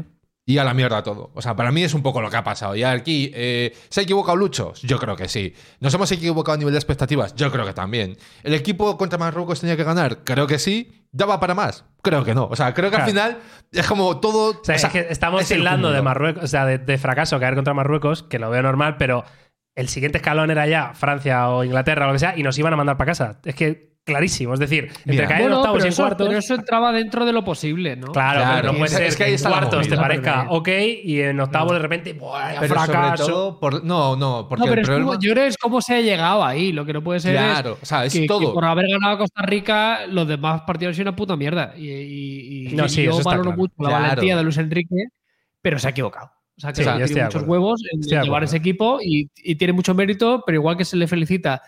y 0.46 0.58
a 0.58 0.64
la 0.64 0.74
mierda 0.74 1.04
todo. 1.04 1.32
O 1.36 1.42
sea, 1.42 1.56
para 1.56 1.72
mí 1.72 1.84
es 1.84 1.94
un 1.94 2.02
poco 2.02 2.20
lo 2.22 2.30
que 2.30 2.36
ha 2.38 2.44
pasado. 2.44 2.76
Y 2.76 2.84
aquí, 2.84 3.32
eh, 3.34 3.74
¿se 3.90 4.00
ha 4.00 4.04
equivocado 4.04 4.36
Lucho? 4.36 4.74
Yo 4.82 4.98
creo 4.98 5.16
que 5.16 5.28
sí. 5.30 5.54
¿Nos 5.80 5.94
hemos 5.94 6.12
equivocado 6.12 6.56
a 6.56 6.58
nivel 6.58 6.74
de 6.74 6.80
expectativas? 6.80 7.36
Yo 7.36 7.52
creo 7.52 7.66
que 7.66 7.74
también. 7.74 8.18
¿El 8.44 8.56
equipo 8.56 8.98
contra 8.98 9.20
Marruecos 9.20 9.60
tenía 9.62 9.78
que 9.78 9.84
ganar? 9.84 10.24
Creo 10.24 10.48
que 10.48 10.58
sí. 10.58 11.06
¿Daba 11.14 11.40
para 11.40 11.54
más? 11.54 11.86
Creo 12.02 12.24
que 12.24 12.34
no. 12.34 12.46
O 12.50 12.56
sea, 12.56 12.74
creo 12.74 12.90
que 12.90 12.96
al 12.96 13.04
Claro. 13.04 13.12
final 13.12 13.38
es 13.72 13.86
como 13.86 14.20
todo. 14.20 14.60
O 14.62 14.64
sea, 14.64 14.76
o 14.76 14.80
sea, 14.80 14.88
es 14.88 14.94
que 14.94 15.08
estamos 15.12 15.42
es 15.42 15.52
el 15.52 15.64
de 15.64 15.70
cúmulo. 15.70 16.04
Marruecos, 16.04 16.44
o 16.44 16.48
sea, 16.48 16.66
de, 16.66 16.78
de 16.80 16.98
fracaso 16.98 17.40
caer 17.40 17.54
contra 17.56 17.74
Marruecos, 17.74 18.24
que 18.24 18.40
lo 18.40 18.50
veo 18.50 18.62
normal, 18.64 18.96
pero 18.98 19.24
el 19.76 19.90
siguiente 19.90 20.18
escalón 20.18 20.50
era 20.52 20.66
ya 20.68 20.94
Francia 20.94 21.50
o 21.50 21.64
Inglaterra 21.64 22.06
o 22.06 22.08
lo 22.08 22.14
que 22.14 22.20
sea, 22.20 22.38
y 22.38 22.44
nos 22.44 22.58
iban 22.58 22.74
a 22.74 22.78
mandar 22.78 22.98
para 22.98 23.12
casa. 23.12 23.40
Es 23.46 23.56
que 23.56 23.91
clarísimo. 24.04 24.54
Es 24.54 24.60
decir, 24.60 24.90
entre 25.06 25.26
caer 25.28 25.42
en 25.42 25.48
Bueno, 25.48 25.60
octavos 25.60 25.80
y 25.84 25.88
en 25.88 25.94
eso, 25.94 26.02
cuartos. 26.04 26.28
pero 26.28 26.40
eso 26.40 26.56
entraba 26.56 26.92
dentro 26.92 27.26
de 27.26 27.34
lo 27.34 27.44
posible, 27.44 27.96
¿no? 27.96 28.12
Claro, 28.12 28.40
Claro, 28.42 28.56
pero 28.62 28.72
no 28.74 28.78
puede 28.80 28.86
es- 28.92 28.98
ser 28.98 29.04
es 29.08 29.16
que 29.16 29.24
ahí 29.26 29.34
en 29.34 29.40
cuartos 29.42 29.88
te 29.88 29.96
parezca 29.96 30.46
ok 30.50 30.68
y 31.04 31.22
en 31.22 31.40
octavos 31.40 31.74
de 31.74 31.80
repente, 31.80 32.14
¡buah, 32.14 32.60
Pero 32.60 32.76
sobre 32.76 32.92
fracaso! 32.92 33.26
todo 33.28 33.60
por- 33.60 33.84
No, 33.84 34.16
no, 34.16 34.48
porque 34.50 34.60
No, 34.66 34.70
pero 34.70 34.82
el 34.82 34.88
es 34.90 34.90
como- 35.06 35.20
yo 35.20 35.32
creo 35.34 35.46
es 35.46 35.58
cómo 35.58 35.82
se 35.82 35.96
ha 35.96 36.02
llegado 36.02 36.44
ahí. 36.44 36.72
Lo 36.72 36.86
que 36.86 36.94
no 36.94 37.04
puede 37.04 37.20
ser 37.20 37.34
Claro, 37.36 37.74
es 37.74 37.84
o 37.84 37.86
sea, 37.86 38.06
es 38.06 38.14
que, 38.14 38.22
que 38.22 38.28
todo. 38.28 38.54
por 38.54 38.66
haber 38.66 38.86
ganado 38.90 39.14
a 39.14 39.18
Costa 39.18 39.42
Rica, 39.44 40.08
los 40.08 40.28
demás 40.28 40.62
partidos 40.66 40.92
han 40.92 40.96
sido 40.96 41.10
una 41.10 41.16
puta 41.16 41.36
mierda. 41.36 41.74
Y, 41.78 41.88
y- 41.90 42.68
y 42.70 42.76
No, 42.76 42.88
sí, 42.90 43.04
yo 43.04 43.20
valoro 43.24 43.44
claro. 43.52 43.58
mucho 43.58 43.74
la 43.78 43.90
Claro. 43.90 44.04
valentía 44.04 44.38
de 44.38 44.44
Luis 44.44 44.58
Enrique, 44.58 44.96
pero 45.62 45.78
se 45.80 45.88
ha 45.88 45.92
equivocado. 45.92 46.32
O 46.58 46.62
sea, 46.62 46.74
que 46.74 46.84
Sí, 46.84 47.14
tiene 47.14 47.24
muchos 47.26 47.44
huevos 47.44 47.82
en 47.92 48.02
llevar 48.24 48.44
ese 48.44 48.58
equipo 48.58 49.00
y, 49.02 49.30
y 49.38 49.56
tiene 49.56 49.74
mucho 49.74 49.96
mérito, 49.96 50.44
pero 50.46 50.58
igual 50.58 50.78
que 50.78 50.86
se 50.86 50.96
le 50.98 51.08
felicita 51.08 51.62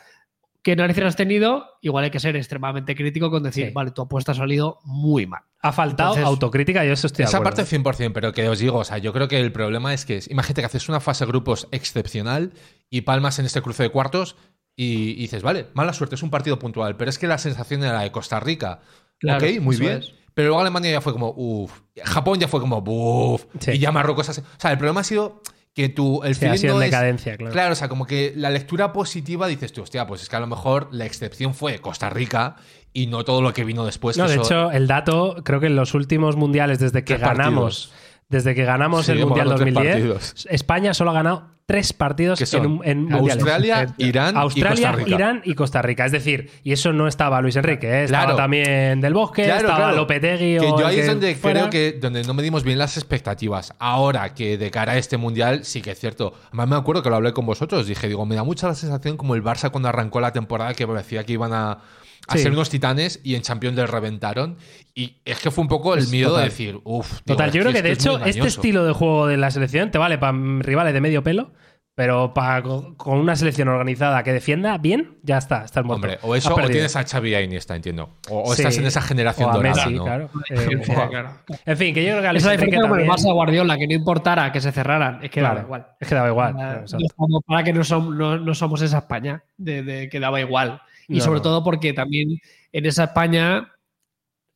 qué 0.63 0.75
narices 0.75 1.03
has 1.03 1.15
tenido, 1.15 1.65
igual 1.81 2.05
hay 2.05 2.11
que 2.11 2.19
ser 2.19 2.35
extremadamente 2.35 2.95
crítico 2.95 3.29
con 3.29 3.43
decir, 3.43 3.67
Sí. 3.67 3.73
vale, 3.73 3.91
tu 3.91 4.01
apuesta 4.01 4.31
ha 4.31 4.35
salido 4.35 4.79
muy 4.85 5.27
mal. 5.27 5.41
Ha 5.61 5.71
faltado 5.73 6.11
Entonces- 6.15 6.25
autocrítica 6.27 6.85
y 6.85 6.89
eso 6.89 7.07
estoy 7.07 7.23
de 7.23 7.27
Esa 7.29 7.37
acuerdo. 7.37 7.57
parte 7.57 7.69
100%, 7.69 8.13
pero 8.13 8.31
que 8.33 8.47
os 8.49 8.59
digo, 8.59 8.79
o 8.79 8.83
sea, 8.83 8.97
yo 8.97 9.13
creo 9.13 9.27
que 9.27 9.39
el 9.39 9.51
problema 9.51 9.93
es 9.93 10.05
que, 10.05 10.21
imagínate 10.29 10.61
que 10.61 10.65
haces 10.65 10.87
una 10.89 10.99
fase 10.99 11.25
de 11.25 11.31
grupos 11.31 11.67
excepcional 11.71 12.53
y 12.89 13.01
palmas 13.01 13.39
en 13.39 13.45
este 13.45 13.61
cruce 13.61 13.83
de 13.83 13.89
cuartos 13.89 14.35
y, 14.75 15.11
y 15.11 15.15
dices, 15.15 15.43
vale, 15.43 15.67
mala 15.73 15.93
suerte, 15.93 16.15
es 16.15 16.23
un 16.23 16.29
partido 16.31 16.57
puntual, 16.59 16.95
pero 16.97 17.09
es 17.09 17.19
que 17.19 17.27
la 17.27 17.37
sensación 17.37 17.83
era 17.83 17.93
la 17.93 18.01
de 18.01 18.11
Costa 18.11 18.39
Rica. 18.39 18.79
Claro, 19.19 19.45
ok, 19.45 19.59
muy 19.61 19.75
bien. 19.77 19.97
es. 19.99 20.13
Pero 20.33 20.47
luego 20.47 20.61
Alemania 20.61 20.91
ya 20.91 21.01
fue 21.01 21.13
como, 21.13 21.31
uff. 21.37 21.81
Japón 22.03 22.39
ya 22.39 22.47
fue 22.47 22.59
como, 22.59 22.77
uff. 22.79 23.45
Sí. 23.59 23.71
Y 23.73 23.79
ya 23.79 23.91
Marruecos. 23.91 24.29
hace- 24.29 24.41
O 24.41 24.45
sea, 24.57 24.71
el 24.71 24.77
problema 24.79 25.01
ha 25.01 25.03
sido 25.03 25.41
que 25.73 25.89
tú, 25.89 26.21
el 26.23 26.35
Sí, 26.35 26.45
ha 26.45 26.49
feeling 26.49 26.57
sido 26.61 26.73
no 26.75 26.81
en 26.81 26.85
es- 26.85 26.91
decadencia, 26.91 27.35
claro. 27.37 27.51
Claro, 27.53 27.71
o 27.73 27.75
sea, 27.75 27.89
como 27.89 28.05
que 28.05 28.33
la 28.35 28.49
lectura 28.51 28.93
positiva 28.93 29.47
dices 29.47 29.73
tú, 29.73 29.81
hostia, 29.81 30.05
pues 30.05 30.21
es 30.21 30.29
que 30.29 30.35
a 30.35 30.39
lo 30.39 30.47
mejor 30.47 30.89
la 30.91 31.05
excepción 31.05 31.53
fue 31.55 31.79
Costa 31.79 32.09
Rica 32.11 32.57
y 32.93 33.07
no 33.07 33.23
todo 33.23 33.41
lo 33.41 33.53
que 33.53 33.63
vino 33.63 33.83
después. 33.85 34.15
No, 34.17 34.25
que 34.25 34.29
de 34.29 34.35
eso- 34.35 34.43
hecho, 34.43 34.71
el 34.71 34.85
dato, 34.87 35.37
creo 35.43 35.59
que 35.59 35.65
en 35.67 35.75
los 35.75 35.95
últimos 35.95 36.35
mundiales, 36.35 36.77
desde 36.77 37.03
que 37.03 37.17
ganamos, 37.17 37.91
desde 38.29 38.53
que 38.53 38.65
ganamos 38.65 39.07
Sí, 39.07 39.13
el 39.13 39.25
Mundial 39.25 39.47
ganado 39.47 39.63
tres 39.63 39.73
2010, 39.73 39.95
partidos. 40.13 40.45
España 40.49 40.93
solo 40.93 41.09
ha 41.09 41.13
ganado 41.15 41.52
tres 41.65 41.93
partidos 41.93 42.37
que 42.39 42.45
son 42.45 42.65
en, 42.65 42.71
un- 42.71 42.81
en 42.85 42.99
mundiales. 43.03 43.35
Australia, 43.43 43.95
Irán 43.97 44.35
Australia, 44.37 44.73
y 44.73 44.81
Costa 44.83 44.91
Rica. 44.91 45.09
Irán 45.15 45.41
y 45.45 45.53
Costa 45.55 45.81
Rica. 45.81 46.05
Es 46.05 46.11
decir, 46.11 46.49
y 46.63 46.73
eso 46.73 46.91
no 46.91 47.07
estaba 47.07 47.39
Luis 47.41 47.55
Enrique, 47.55 47.87
¿eh? 47.87 48.03
estaba 48.03 48.23
Claro. 48.25 48.37
también 48.37 48.99
Del 49.01 49.13
Bosque, 49.13 49.43
Claro, 49.45 49.61
estaba 49.61 49.77
claro. 49.77 49.95
Lopetegui 49.97 50.57
Que 50.59 50.65
o 50.67 50.79
yo 50.79 50.85
ahí 50.87 50.99
es 50.99 51.07
donde 51.07 51.35
fuera. 51.35 51.59
creo 51.61 51.69
que 51.69 51.99
donde 51.99 52.23
no 52.23 52.33
medimos 52.33 52.63
bien 52.63 52.77
las 52.77 52.97
expectativas. 52.97 53.73
Ahora 53.79 54.33
que 54.33 54.57
de 54.57 54.71
cara 54.71 54.93
a 54.93 54.97
este 54.97 55.17
mundial 55.17 55.63
sí 55.63 55.81
que 55.81 55.91
es 55.91 55.99
cierto. 55.99 56.33
Además 56.47 56.67
me 56.67 56.75
acuerdo 56.75 57.01
que 57.01 57.09
lo 57.09 57.15
hablé 57.15 57.31
con 57.33 57.45
vosotros. 57.45 57.87
Dije, 57.87 58.07
digo, 58.07 58.25
me 58.25 58.35
da 58.35 58.43
mucha 58.43 58.67
la 58.67 58.75
sensación 58.75 59.15
como 59.17 59.35
el 59.35 59.43
Barça 59.43 59.71
cuando 59.71 59.87
arrancó 59.89 60.19
la 60.19 60.33
temporada 60.33 60.73
que 60.73 60.85
parecía 60.85 61.23
que 61.23 61.33
iban 61.33 61.53
a, 61.53 61.79
a 62.27 62.33
Sí. 62.37 62.43
ser 62.43 62.51
unos 62.51 62.69
titanes 62.69 63.19
y 63.23 63.35
en 63.35 63.41
Champions 63.41 63.75
les 63.75 63.89
reventaron. 63.89 64.57
Y 64.95 65.21
es 65.25 65.39
que 65.39 65.51
fue 65.51 65.61
un 65.63 65.67
poco 65.67 65.93
el 65.95 66.07
miedo 66.07 66.29
total. 66.29 66.43
de 66.45 66.49
decir, 66.49 66.79
uff. 66.83 67.21
Total, 67.25 67.51
yo 67.51 67.61
creo 67.61 67.73
que 67.73 67.81
de 67.81 67.91
hecho 67.91 68.19
este 68.23 68.47
estilo 68.47 68.85
de 68.85 68.93
juego 68.93 69.27
de 69.27 69.37
la 69.37 69.51
selección 69.51 69.91
te 69.91 69.97
vale 69.97 70.17
para 70.17 70.37
rivales 70.59 70.93
de 70.93 71.01
medio 71.01 71.23
pelo, 71.23 71.51
pero 71.95 72.33
para 72.33 72.63
con 72.63 73.19
una 73.19 73.35
selección 73.35 73.67
organizada 73.67 74.23
que 74.23 74.33
defienda 74.33 74.77
bien, 74.79 75.19
ya 75.21 75.37
está, 75.37 75.63
estás 75.63 75.83
muerto. 75.85 76.07
Hombre, 76.07 76.17
o 76.23 76.35
eso 76.35 76.55
o 76.55 76.67
tienes 76.67 76.95
a 76.95 77.03
Xavi 77.03 77.29
y 77.29 77.35
a 77.35 77.41
Iniesta, 77.41 77.75
entiendo. 77.75 78.17
O, 78.31 78.49
o 78.49 78.55
Sí. 78.55 78.61
estás 78.63 78.77
en 78.79 78.85
esa 78.87 79.01
generación 79.01 79.49
O 79.49 79.51
a 79.51 79.55
dorada, 79.57 79.75
Messi, 79.85 79.93
¿no? 79.97 80.03
claro. 80.05 80.29
Eh, 80.49 80.79
Claro, 80.85 81.09
claro. 81.11 81.29
en 81.65 81.77
fin, 81.77 81.93
que 81.93 82.03
yo 82.03 82.17
creo 82.17 82.31
que 82.31 82.37
Esa 82.37 82.51
diferencia 82.51 82.81
como 82.81 82.95
el 82.95 83.07
Barça 83.07 83.31
Guardiola, 83.31 83.77
que 83.77 83.85
no 83.85 83.93
importara 83.93 84.51
que 84.51 84.59
se 84.61 84.71
cerraran, 84.71 85.19
es 85.23 85.29
que 85.29 85.39
Claro, 85.41 85.55
daba 85.55 85.65
igual. 85.67 85.87
Es 85.99 86.07
que 86.07 86.15
daba 86.15 86.29
igual. 86.29 86.55
Ah, 86.57 86.83
claro, 86.87 87.41
para 87.45 87.63
que 87.63 87.73
no, 87.73 87.81
som- 87.81 88.15
no- 88.15 88.39
no 88.39 88.55
somos 88.55 88.81
esa 88.81 88.97
España, 88.99 89.43
de, 89.57 89.83
de 89.83 90.09
que 90.09 90.19
daba 90.19 90.39
igual. 90.41 90.81
Y 91.07 91.17
No, 91.17 91.23
sobre 91.23 91.39
no. 91.39 91.43
todo 91.43 91.63
porque 91.63 91.93
también 91.93 92.37
en 92.71 92.85
esa 92.85 93.05
España, 93.05 93.71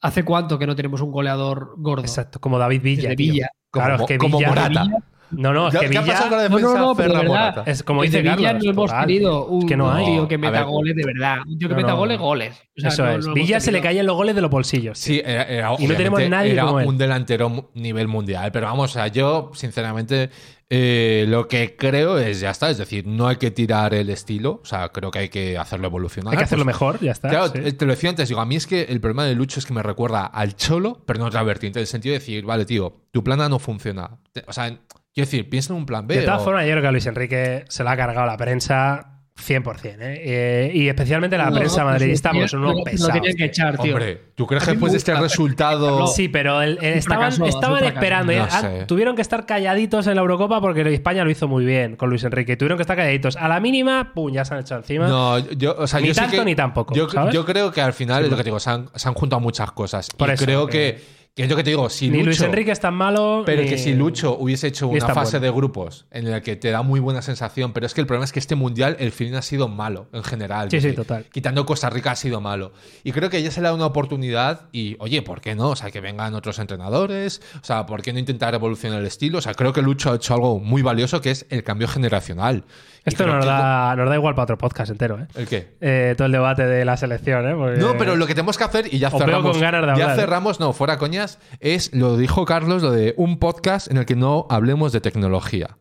¿hace 0.01 0.23
cuánto 0.23 0.57
que 0.59 0.67
no 0.67 0.75
tenemos 0.75 1.01
un 1.01 1.11
goleador 1.11 1.75
gordo? 1.77 2.03
Exacto, 2.03 2.39
como 2.39 2.57
David 2.57 2.81
Villa. 2.81 3.13
Villa. 3.15 3.49
Claro, 3.71 3.95
Como- 3.95 4.03
es 4.05 4.07
que 4.07 4.17
como 4.17 4.37
Villa. 4.37 4.49
Morata. 4.49 4.83
Villa- 4.83 5.03
No, 5.31 5.53
no, 5.53 5.67
es 5.67 5.73
¿Qué, 5.73 5.79
que 5.81 5.89
qué 5.91 5.97
ha 5.97 6.01
Villa. 6.01 6.13
pasado 6.13 6.29
con 6.29 6.37
la 6.39 6.49
No, 6.49 6.59
no, 6.59 6.77
no, 6.77 6.95
pero 6.95 7.13
de 7.13 7.19
verdad. 7.19 7.63
Es 7.67 7.83
como 7.83 8.03
dice 8.03 8.21
Villa 8.21 8.35
Carlos. 8.35 8.63
no 8.63 8.71
hemos 8.71 8.89
total, 8.91 9.07
tío. 9.07 9.45
un, 9.45 9.59
Es 9.63 9.65
que 9.67 9.77
no 9.77 9.91
hay. 9.91 10.05
tío 10.05 10.27
que 10.27 10.37
meta 10.37 10.63
goles 10.63 10.95
de 10.95 11.03
verdad. 11.05 11.37
Un 11.47 11.57
tío 11.59 11.67
que 11.67 11.73
No, 11.75 11.81
meta 11.81 11.91
no. 11.91 11.97
goles, 11.97 12.17
goles. 12.19 12.55
O 12.77 12.81
sea, 12.81 12.89
Eso 12.89 13.05
no- 13.05 13.11
es. 13.11 13.33
Villa 13.33 13.59
se 13.59 13.71
le 13.71 13.81
caían 13.81 14.05
los 14.05 14.15
goles 14.15 14.35
de 14.35 14.41
los 14.41 14.49
bolsillos. 14.51 14.97
Sí, 14.97 15.21
era, 15.25 15.43
era- 15.43 15.73
Y 15.79 15.87
no 15.87 15.95
tenemos 15.95 16.21
nadie 16.29 16.51
era 16.53 16.63
como 16.65 16.79
él. 16.79 16.87
un 16.87 16.97
delantero 16.97 17.69
nivel 17.73 18.07
mundial. 18.07 18.51
Pero 18.51 18.67
vamos, 18.67 18.91
o 18.91 18.93
sea, 18.93 19.07
yo, 19.07 19.51
sinceramente, 19.53 20.29
eh, 20.69 21.25
lo 21.27 21.47
que 21.47 21.75
creo 21.75 22.17
es 22.17 22.39
ya 22.39 22.51
está. 22.51 22.69
Es 22.69 22.77
decir, 22.77 23.07
no 23.07 23.27
hay 23.27 23.37
que 23.37 23.51
tirar 23.51 23.93
el 23.93 24.09
estilo. 24.09 24.59
O 24.61 24.65
sea, 24.65 24.89
creo 24.89 25.11
que 25.11 25.19
hay 25.19 25.29
que 25.29 25.57
hacerlo 25.57 25.87
evolucionar. 25.87 26.33
Hay 26.33 26.37
que 26.37 26.43
hacerlo 26.43 26.65
Pues, 26.65 26.75
mejor, 26.75 26.99
ya 27.01 27.11
está. 27.11 27.29
Claro, 27.29 27.47
sí. 27.47 27.71
te 27.73 27.85
lo 27.85 27.91
decía 27.93 28.09
antes, 28.09 28.29
digo, 28.29 28.41
a 28.41 28.45
mí 28.45 28.55
es 28.55 28.67
que 28.67 28.83
el 28.83 28.99
problema 29.01 29.25
de 29.25 29.33
Lucho 29.35 29.59
es 29.59 29.65
que 29.65 29.73
me 29.73 29.81
recuerda 29.83 30.25
al 30.25 30.55
Cholo, 30.55 31.01
pero 31.05 31.19
no 31.19 31.25
otra 31.25 31.41
vertiente, 31.43 31.79
en 31.79 31.81
el 31.81 31.87
sentido 31.87 32.13
de 32.13 32.19
decir, 32.19 32.45
vale, 32.45 32.65
tío, 32.65 33.01
tu 33.11 33.23
plan 33.23 33.41
A 33.41 33.49
no 33.49 33.59
funciona. 33.59 34.19
O 34.45 34.53
sea, 34.53 34.77
quiero 35.17 35.25
decir, 35.25 35.49
piensa 35.49 35.73
en 35.73 35.79
un 35.79 35.85
plan 35.87 36.05
B. 36.05 36.15
De 36.15 36.21
todas 36.23 36.41
o- 36.41 36.45
formas, 36.45 36.63
yo 36.65 36.71
creo 36.71 36.81
que 36.83 36.87
a 36.87 36.91
Luis 36.91 37.05
Enrique 37.07 37.65
se 37.69 37.83
le 37.83 37.89
ha 37.89 37.97
cargado 37.97 38.27
la 38.27 38.37
prensa 38.37 39.13
100%. 39.35 40.01
¿eh? 40.01 40.21
Eh, 40.25 40.71
y 40.73 40.87
especialmente 40.89 41.37
la 41.37 41.49
No, 41.49 41.57
prensa 41.57 41.83
madridista, 41.83 42.31
porque 42.31 42.47
son 42.47 42.63
unos 42.65 42.81
pesados. 42.83 43.07
Lo 43.07 43.13
tenían 43.21 43.35
que 43.37 43.45
echar, 43.45 43.77
tío. 43.77 43.93
Hombre, 43.93 44.21
¿tú 44.35 44.45
crees 44.47 44.63
que 44.63 44.71
después 44.71 44.91
de 44.91 44.97
este 44.99 45.13
resultado... 45.15 46.07
Sí, 46.15 46.27
pero 46.27 46.61
el- 46.61 46.79
el- 46.81 46.93
un 46.93 46.97
estaban, 46.99 47.31
fracaso, 47.31 47.77
esperando. 47.85 48.33
No 48.33 48.39
eh, 48.39 48.47
ah, 48.49 48.61
sé. 48.61 48.85
Tuvieron 48.87 49.15
que 49.15 49.21
estar 49.21 49.45
calladitos 49.45 50.07
en 50.07 50.15
la 50.15 50.21
Eurocopa 50.21 50.59
porque 50.61 50.81
España 50.93 51.23
lo 51.23 51.29
hizo 51.29 51.47
muy 51.47 51.65
bien 51.65 51.95
con 51.95 52.09
Luis 52.09 52.23
Enrique. 52.23 52.57
Tuvieron 52.57 52.77
que 52.77 52.81
estar 52.83 52.95
calladitos. 52.97 53.35
A 53.37 53.47
la 53.47 53.59
mínima, 53.59 54.11
pum, 54.13 54.31
ya 54.31 54.43
se 54.45 54.53
han 54.55 54.61
echado 54.61 54.81
encima. 54.81 55.07
No, 55.07 55.37
yo, 55.39 55.75
o 55.77 55.85
sea, 55.87 55.99
Ni 55.99 56.07
yo 56.07 56.13
sí 56.15 56.19
tanto 56.19 56.37
que- 56.37 56.45
ni 56.45 56.55
tampoco, 56.55 56.95
Yo, 56.95 57.07
¿sabes? 57.09 57.33
yo 57.33 57.45
creo 57.45 57.71
que 57.71 57.81
al 57.81 57.93
final 57.93 58.23
es 58.25 58.29
lo 58.31 58.37
que 58.37 58.43
te 58.43 58.47
digo, 58.49 58.59
se 58.59 58.69
han, 58.71 58.89
se 58.95 59.07
han 59.07 59.13
juntado 59.13 59.39
muchas 59.39 59.71
cosas. 59.71 60.09
Por 60.17 60.29
y 60.29 60.31
eso, 60.33 60.45
creo 60.45 60.67
que- 60.67 61.16
que, 61.37 61.43
que 61.43 61.43
es 61.43 61.49
lo 61.49 61.55
que 61.55 61.63
te 61.63 61.69
digo, 61.69 61.89
si 61.89 62.09
ni 62.09 62.23
Luis 62.23 62.41
Enrique 62.41 62.71
es 62.71 62.79
tan 62.79 62.95
malo. 62.95 63.43
Pero 63.45 63.61
ni- 63.61 63.69
que 63.69 63.77
si 63.77 63.93
Lucho 63.93 64.35
hubiese 64.37 64.67
hecho 64.67 64.87
una 64.87 65.07
fase 65.13 65.37
bueno. 65.37 65.45
de 65.53 65.57
grupos 65.57 66.05
en 66.11 66.31
la 66.31 66.41
que 66.41 66.55
te 66.55 66.71
da 66.71 66.81
muy 66.81 66.99
buena 66.99 67.21
sensación, 67.21 67.73
pero 67.73 67.85
es 67.85 67.93
que 67.93 68.01
el 68.01 68.07
problema 68.07 68.25
es 68.25 68.31
que 68.31 68.39
este 68.39 68.55
mundial 68.55 68.97
el 68.99 69.11
feeling 69.11 69.35
ha 69.35 69.41
sido 69.43 69.67
malo 69.67 70.07
en 70.13 70.23
general. 70.23 70.71
Sí, 70.71 70.81
sí, 70.81 70.93
total. 70.93 71.25
Quitando 71.31 71.65
Costa 71.65 71.89
Rica 71.89 72.11
ha 72.11 72.15
sido 72.15 72.41
malo. 72.41 72.73
Y 73.03 73.11
creo 73.11 73.29
que 73.29 73.41
ya 73.43 73.51
se 73.51 73.61
le 73.61 73.67
da 73.67 73.73
una 73.75 73.85
oportunidad 73.85 74.67
y, 74.71 74.95
oye, 74.99 75.21
¿por 75.21 75.39
qué 75.41 75.53
no? 75.55 75.69
O 75.69 75.75
sea, 75.75 75.91
que 75.91 76.01
vengan 76.01 76.33
otros 76.33 76.57
entrenadores, 76.59 77.41
o 77.61 77.63
sea, 77.65 77.85
¿por 77.85 78.01
qué 78.01 78.11
no 78.13 78.19
intentar 78.19 78.55
evolucionar 78.55 78.99
el 78.99 79.05
estilo? 79.05 79.37
O 79.37 79.41
sea, 79.41 79.53
creo 79.53 79.73
que 79.73 79.81
Lucho 79.81 80.11
ha 80.11 80.15
hecho 80.15 80.33
algo 80.33 80.59
muy 80.59 80.81
valioso 80.81 81.21
que 81.21 81.31
es 81.31 81.45
el 81.49 81.63
cambio 81.63 81.87
generacional. 81.87 82.63
Esto 83.07 83.25
nos 83.25 83.45
da, 83.45 83.95
nos 83.95 84.09
da 84.09 84.15
igual 84.15 84.35
para 84.35 84.43
otro 84.43 84.57
podcast 84.57 84.91
entero, 84.91 85.19
¿eh? 85.19 85.27
¿El 85.35 85.47
qué? 85.47 85.77
Eh, 85.81 86.13
todo 86.17 86.25
el 86.25 86.31
debate 86.31 86.65
de 86.65 86.85
la 86.85 86.97
selección, 86.97 87.47
¿eh? 87.49 87.55
Porque- 87.55 87.79
No, 87.79 87.97
pero 87.97 88.15
lo 88.15 88.27
que 88.27 88.35
tenemos 88.35 88.57
que 88.57 88.63
hacer, 88.63 88.93
y 88.93 88.99
ya 88.99 89.09
cerramos. 89.09 89.51
con 89.53 89.61
ganas 89.61 89.81
de 89.81 89.87
ya 89.87 89.93
hablar, 89.93 90.11
¿eh? 90.11 90.15
cerramos, 90.21 90.59
no, 90.59 90.73
fuera 90.73 90.97
coñas, 90.97 91.39
es 91.59 91.93
lo 91.93 92.17
dijo 92.17 92.45
Carlos, 92.45 92.83
lo 92.83 92.91
de 92.91 93.13
un 93.17 93.39
podcast 93.39 93.89
en 93.89 93.97
el 93.97 94.05
que 94.05 94.15
no 94.15 94.45
hablemos 94.49 94.91
de 94.91 95.01
tecnología. 95.01 95.77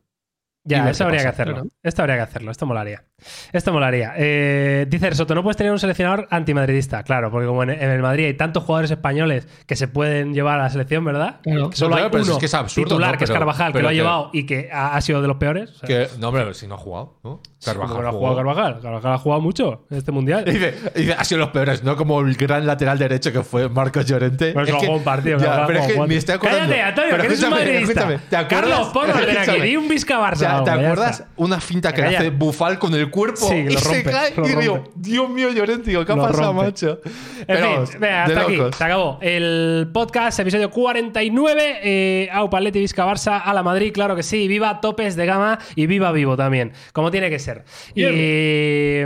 Ya, 0.69 0.91
eso 0.91 1.05
habría 1.05 1.23
que 1.23 1.29
hacerlo. 1.29 1.67
Esto 1.85 2.03
habría 2.03 2.17
que 2.17 2.23
hacerlo. 2.23 2.51
Esto 2.51 2.67
molaría. 2.67 3.05
Esto 3.53 3.73
molaría. 3.73 4.13
Eh, 4.17 4.87
dice 4.89 5.15
Soto, 5.15 5.35
no 5.35 5.43
puedes 5.43 5.57
tener 5.57 5.73
un 5.73 5.79
seleccionador 5.79 6.29
antimadridista. 6.31 7.03
Claro, 7.03 7.31
porque 7.31 7.47
como 7.47 7.63
en, 7.63 7.71
en 7.71 7.91
el 7.91 8.03
Madrid 8.03 8.27
hay 8.27 8.35
tantos 8.35 8.63
jugadores 8.65 8.91
españoles 8.91 9.49
que 9.67 9.75
se 9.75 9.89
pueden 9.89 10.35
llevar 10.35 10.61
a 10.61 10.65
la 10.65 10.71
selección, 10.71 11.05
¿verdad? 11.05 11.41
Claro. 11.43 11.71
Que 11.71 11.77
solo 11.77 11.93
Claro, 11.93 12.05
hay 12.05 12.11
pero 12.11 12.25
uno 12.25 12.33
es 12.35 12.39
que 12.39 12.47
es 12.47 12.55
absurdo, 12.55 12.89
titular, 12.89 13.13
¿no? 13.13 13.19
que 13.19 13.25
es 13.25 13.31
Pero- 13.31 13.41
Carvajal, 13.41 13.67
que 13.69 13.73
pero 13.73 13.83
lo 13.85 13.89
ha 13.89 13.93
que- 13.93 13.97
llevado 13.97 14.31
y 14.33 14.47
que 14.47 14.69
ha, 14.73 14.97
ha 14.97 15.01
sido 15.01 15.23
de 15.23 15.29
los 15.29 15.37
peores. 15.39 15.71
O 15.71 15.79
sea, 15.79 15.87
Que, 15.89 16.09
no, 16.19 16.29
hombre, 16.29 16.55
si 16.55 16.67
no 16.67 16.75
ha 16.75 16.79
jugado, 16.79 17.19
¿no? 17.25 17.41
Carvajal 17.65 17.89
¿cómo 17.89 18.03
no 18.03 18.09
ha 18.09 18.13
jugado 18.13 18.37
Carvajal? 18.37 18.81
Carvajal 18.81 19.13
ha 19.15 19.19
jugado 19.19 19.41
mucho 19.43 19.87
en 19.91 19.97
este 19.97 20.13
mundial. 20.13 20.45
Dice, 20.57 20.75
dice, 20.95 21.15
ha 21.19 21.25
sido 21.25 21.41
los 21.41 21.49
peores, 21.51 21.83
no 21.83 21.97
como 21.97 22.21
el 22.21 22.35
gran 22.37 22.67
lateral 22.67 22.99
derecho 22.99 23.33
que 23.33 23.43
fue 23.43 23.69
Marcos 23.69 24.05
Llorente. 24.07 24.53
Pues 24.53 24.69
Es 24.69 24.75
que- 24.75 24.87
jugó 24.87 24.99
un 24.99 25.05
partido. 25.05 25.39
Ya, 25.39 25.67
pero 25.67 25.81
es 25.81 25.87
que 25.93 26.01
me 26.01 26.15
estoy 26.17 26.35
acordando. 26.37 26.61
Cállate, 26.69 26.83
Antonio, 26.83 27.11
Pero 27.11 27.23
que 27.23 27.27
eres 27.29 27.43
un 27.43 27.51
madridista. 27.51 27.93
escúchame, 27.93 28.19
¿te 28.29 28.37
acuerdas? 28.37 28.71
Carlos, 28.71 28.89
ponlo 28.93 29.15
ven 29.27 29.39
aquí, 29.39 29.61
di 29.63 29.77
un 29.77 29.89
Vizca 29.89 30.21
Barça. 30.21 30.33
O 30.33 30.37
sea, 30.37 30.65
¿Te 30.65 30.71
acuerdas 30.71 31.25
una 31.37 31.61
finta 31.61 31.93
que 31.93 32.03
hace 32.05 32.31
Bufal 32.31 32.79
con 32.79 32.95
el 32.95 33.06
cuerpo 33.11 33.49
Sí, 33.49 33.63
lo 33.65 33.71
y 33.71 33.77
se 33.77 33.85
rompe, 33.95 34.11
cae? 34.11 34.35
lo 34.37 34.47
y 34.49 34.55
digo. 34.57 34.85
Dios 34.95 35.29
mío, 35.29 35.51
Llorente, 35.53 35.91
digo, 35.91 36.05
¿qué 36.05 36.13
ha 36.13 36.17
pasado, 36.17 36.53
macho? 36.53 37.01
En 37.49 37.59
fin, 37.87 38.01
venga, 38.01 38.25
hasta 38.25 38.41
aquí, 38.43 38.59
se 38.77 38.85
acabó. 38.85 39.19
El 39.21 39.89
podcast, 39.93 40.39
episodio 40.41 40.71
49. 40.71 41.79
Eh, 41.83 42.29
Aupa, 42.33 42.59
Atleti, 42.59 42.81
Vizca, 42.81 43.07
Barça, 43.07 43.41
a 43.45 43.53
la 43.55 43.63
Madrid, 43.63 43.93
claro 43.93 44.17
que 44.17 44.23
sí. 44.23 44.49
Viva 44.49 44.81
topes 44.81 45.17
de 45.17 45.27
gama 45.27 45.59
y 45.75 45.87
viva 45.87 46.11
vivo 46.13 46.37
también, 46.37 46.73
como 46.93 47.11
tiene 47.11 47.31
que 47.31 47.39
ser. 47.39 47.65
Y 47.95 48.05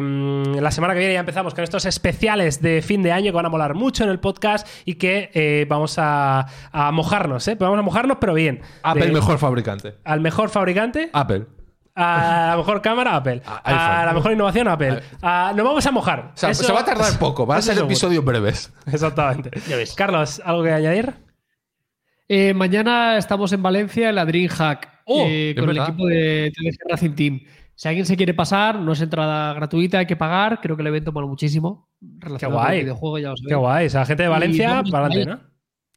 mm, 0.00 0.56
la 0.60 0.70
semana 0.70 0.94
que 0.94 1.00
viene 1.00 1.14
ya 1.14 1.20
empezamos 1.20 1.54
con 1.54 1.64
estos 1.64 1.84
especiales 1.84 2.60
de 2.62 2.82
fin 2.82 3.02
de 3.02 3.12
año 3.12 3.26
que 3.32 3.36
van 3.36 3.46
a 3.46 3.50
molar 3.50 3.74
mucho 3.74 4.04
en 4.04 4.10
el 4.10 4.20
podcast 4.20 4.66
y 4.84 4.94
que 4.94 5.30
eh, 5.34 5.66
vamos 5.68 5.96
a, 5.98 6.46
a 6.72 6.92
mojarnos, 6.92 7.46
¿eh? 7.48 7.56
Vamos 7.58 7.78
a 7.78 7.82
mojarnos, 7.82 8.18
pero 8.20 8.34
bien. 8.34 8.60
Apple, 8.82 9.06
De- 9.06 9.12
mejor 9.12 9.38
fabricante. 9.38 9.94
Al 10.04 10.20
mejor 10.20 10.48
fabricante. 10.50 11.10
Apple. 11.12 11.46
A 12.00 12.46
la 12.50 12.56
mejor 12.56 12.80
cámara, 12.82 13.16
Apple. 13.16 13.42
A- 13.46 14.02
A, 14.02 14.06
la 14.06 14.12
mejor 14.12 14.32
innovación, 14.32 14.68
Apple. 14.68 15.00
A- 15.22 15.52
nos 15.56 15.64
vamos 15.64 15.86
a 15.86 15.90
mojar. 15.90 16.30
O 16.34 16.36
sea, 16.36 16.50
Eso- 16.50 16.64
se 16.64 16.72
va 16.72 16.80
a 16.80 16.84
tardar 16.84 17.18
poco, 17.18 17.46
van 17.46 17.58
a 17.58 17.62
ser 17.62 17.78
episodios 17.78 18.24
breves. 18.24 18.72
Exactamente. 18.92 19.50
Carlos, 19.96 20.40
¿algo 20.44 20.62
que 20.62 20.72
añadir? 20.72 21.14
Eh, 22.28 22.54
mañana 22.54 23.16
estamos 23.16 23.52
en 23.52 23.62
Valencia 23.62 24.08
en 24.08 24.14
la 24.14 24.24
DreamHack 24.24 24.88
Oh, 25.04 25.24
eh, 25.26 25.54
con 25.58 25.68
el 25.70 25.78
equipo 25.78 26.06
de 26.06 26.52
TDG 26.54 26.88
Racing 26.90 27.10
Team. 27.16 27.40
Si 27.74 27.88
alguien 27.88 28.06
se 28.06 28.16
quiere 28.16 28.34
pasar, 28.34 28.78
no 28.78 28.92
es 28.92 29.00
entrada 29.00 29.52
gratuita, 29.54 29.98
hay 29.98 30.06
que 30.06 30.14
pagar. 30.14 30.60
Creo 30.60 30.76
que 30.76 30.82
el 30.82 30.86
evento 30.88 31.10
mola 31.12 31.26
muchísimo. 31.26 31.88
relacionado 32.18 32.58
con 32.58 32.66
guay. 32.66 32.78
el 32.78 32.84
videojuego, 32.84 33.18
ya 33.18 33.28
sabéis. 33.30 33.46
Qué 33.48 33.54
guay. 33.54 33.86
O 33.86 33.90
sea, 33.90 34.04
gente 34.06 34.22
de 34.22 34.28
Valencia, 34.28 34.82
para 34.90 35.06
adelante. 35.06 35.26
¿no? 35.42 35.49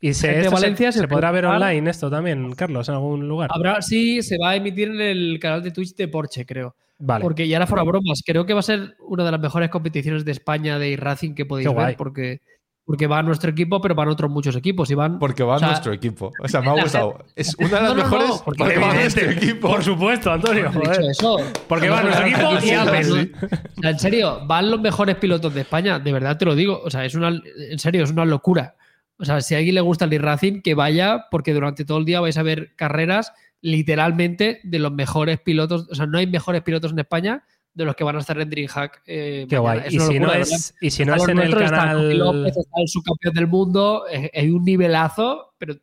Y 0.06 0.14
se, 0.14 0.28
Gente 0.28 0.40
de 0.44 0.50
se- 0.50 0.54
Valencia 0.54 0.92
se, 0.92 1.00
se 1.00 1.08
podrá 1.08 1.32
ver 1.32 1.46
online 1.46 1.90
esto 1.90 2.10
también, 2.10 2.52
Carlos, 2.56 2.90
en 2.90 2.96
algún 2.96 3.26
lugar. 3.26 3.50
Habrá, 3.54 3.82
sí, 3.82 4.22
se 4.22 4.38
va 4.38 4.50
a 4.50 4.56
emitir 4.58 4.90
en 4.90 5.00
el 5.00 5.40
canal 5.40 5.64
de 5.64 5.72
Twitch 5.72 5.96
de 5.96 6.10
Porsche, 6.10 6.46
creo. 6.46 6.76
Vale. 7.00 7.22
Porque 7.24 7.48
ya 7.48 7.56
era 7.56 7.68
fuera 7.68 7.84
bromas. 7.84 8.22
Creo 8.26 8.46
que 8.46 8.54
va 8.54 8.60
a 8.60 8.64
ser 8.64 8.98
una 9.08 9.24
de 9.24 9.32
las 9.32 9.40
mejores 9.40 9.70
competiciones 9.70 10.26
de 10.26 10.34
España 10.34 10.78
de 10.78 10.98
Racing 10.98 11.36
que 11.36 11.46
podéis 11.46 11.74
ver. 11.74 11.96
Porque, 11.96 12.42
porque 12.86 13.08
va 13.08 13.24
nuestro 13.24 13.50
equipo, 13.52 13.80
pero 13.80 13.96
van 13.96 14.10
otros 14.10 14.30
muchos 14.30 14.58
equipos. 14.58 14.92
Y 14.92 14.94
van, 14.96 15.20
Porque 15.20 15.42
va 15.44 15.56
o 15.56 15.60
sea, 15.60 15.70
nuestro 15.70 15.94
equipo. 15.94 16.34
O 16.42 16.48
sea, 16.50 16.60
me 16.60 16.70
ha 16.72 16.82
gustado. 16.84 17.24
Es 17.38 17.56
una 17.56 17.68
de 17.68 17.74
las 17.74 17.84
No, 17.84 17.88
no, 17.90 17.96
no, 17.96 18.04
mejores 18.04 18.42
porque 18.44 18.58
porque 18.64 18.80
va 18.80 18.94
nuestro 18.94 19.32
equipo. 19.32 19.68
Por 19.70 19.84
supuesto, 19.86 20.32
Antonio. 20.34 20.70
joder. 20.70 21.02
eso. 21.12 21.38
Porque 21.70 21.90
va 21.90 22.04
nuestro 22.04 22.26
equipo 22.28 22.54
y 22.58 22.62
sí, 22.62 22.72
Apple. 22.74 23.04
sí. 23.06 23.32
O 23.78 23.82
sea, 23.82 23.90
en 23.92 24.00
serio, 24.00 24.42
van 24.46 24.70
los 24.70 24.82
mejores 24.82 25.16
pilotos 25.16 25.54
de 25.54 25.62
España, 25.62 25.98
de 26.00 26.12
verdad 26.12 26.38
te 26.38 26.44
lo 26.44 26.56
digo. 26.56 26.82
O 26.84 26.90
sea, 26.90 27.06
es 27.06 27.16
una, 27.16 27.30
en 27.70 27.80
serio, 27.80 28.04
es 28.04 28.12
una 28.12 28.26
locura. 28.26 28.76
O 29.20 29.26
sea, 29.26 29.42
si 29.42 29.54
a 29.56 29.58
alguien 29.60 29.76
le 29.76 29.82
gusta 29.82 30.06
el 30.06 30.20
Racing, 30.20 30.62
que 30.62 30.74
vaya, 30.74 31.26
porque 31.32 31.54
durante 31.54 31.86
todo 31.86 31.98
el 32.00 32.06
día 32.06 32.20
vais 32.20 32.38
a 32.38 32.44
ver 32.44 32.76
carreras 32.76 33.32
literalmente 33.62 34.60
de 34.64 34.80
los 34.80 34.92
mejores 34.92 35.40
pilotos. 35.40 35.88
O 35.90 35.96
sea, 35.96 36.06
no 36.06 36.18
hay 36.18 36.28
mejores 36.28 36.62
pilotos 36.64 36.92
en 36.92 37.00
España 37.00 37.44
de 37.74 37.86
los 37.86 37.96
que 37.96 38.04
van 38.04 38.16
a 38.18 38.20
estar 38.20 38.40
en 38.40 38.50
DreamHack. 38.50 39.02
eh, 39.06 39.46
Qué 39.50 39.60
mañana. 39.60 39.82
guay. 39.84 39.88
Es 39.88 39.94
Y 39.94 39.98
una 39.98 40.08
si, 40.08 40.20
no 40.20 40.26
locura, 40.28 40.42
es, 40.42 40.76
y 40.82 40.92
si 40.92 41.06
no 41.06 41.16
es 41.16 41.24
en 41.24 41.30
el 41.30 41.36
nuestros, 41.36 41.64
está 41.64 41.76
canal. 41.78 42.18
López, 42.18 42.58
está 42.58 42.82
el 42.82 42.88
subcampeón 42.88 43.34
del 43.34 43.48
mundo. 43.48 44.06
Es, 44.12 44.30
hay 44.34 44.50
un 44.52 44.64
nivelazo, 44.64 45.54
pero 45.58 45.76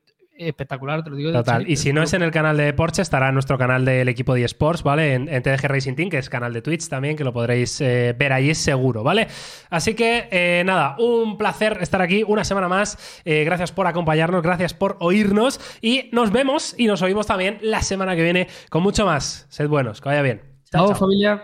espectacular, 0.48 1.02
te 1.04 1.10
lo 1.10 1.16
digo. 1.16 1.30
de 1.30 1.38
Total. 1.38 1.68
Y 1.68 1.76
si 1.76 1.92
no 1.92 2.02
es 2.02 2.12
en 2.12 2.22
el 2.22 2.30
canal 2.30 2.56
de 2.56 2.72
Porsche, 2.72 3.02
estará 3.02 3.28
en 3.28 3.34
nuestro 3.34 3.58
canal 3.58 3.84
del 3.84 4.08
equipo 4.08 4.34
de 4.34 4.44
eSports, 4.44 4.82
¿vale? 4.82 5.14
En, 5.14 5.28
en 5.28 5.42
TDG 5.42 5.66
Racing 5.66 5.94
Team, 5.94 6.08
que 6.10 6.18
es 6.18 6.28
canal 6.28 6.52
de 6.52 6.62
Twitch 6.62 6.88
también, 6.88 7.16
que 7.16 7.24
lo 7.24 7.32
podréis 7.32 7.80
eh, 7.80 8.14
ver 8.18 8.32
ahí 8.32 8.54
seguro, 8.54 9.02
¿vale? 9.02 9.28
Así 9.70 9.94
que, 9.94 10.28
eh, 10.30 10.62
nada, 10.64 10.96
un 10.98 11.38
placer 11.38 11.78
estar 11.80 12.02
aquí 12.02 12.24
una 12.26 12.44
semana 12.44 12.68
más. 12.68 13.20
Eh, 13.24 13.44
gracias 13.44 13.72
por 13.72 13.86
acompañarnos, 13.86 14.42
gracias 14.42 14.74
por 14.74 14.96
oírnos. 15.00 15.60
Y 15.80 16.10
nos 16.12 16.32
vemos 16.32 16.74
y 16.78 16.86
nos 16.86 17.02
oímos 17.02 17.26
también 17.26 17.58
la 17.62 17.82
semana 17.82 18.16
que 18.16 18.22
viene 18.22 18.48
con 18.68 18.82
mucho 18.82 19.04
más. 19.06 19.46
Sed 19.48 19.68
buenos, 19.68 20.00
que 20.00 20.08
vaya 20.08 20.22
bien. 20.22 20.40
Chao, 20.70 20.94
familia. 20.94 21.42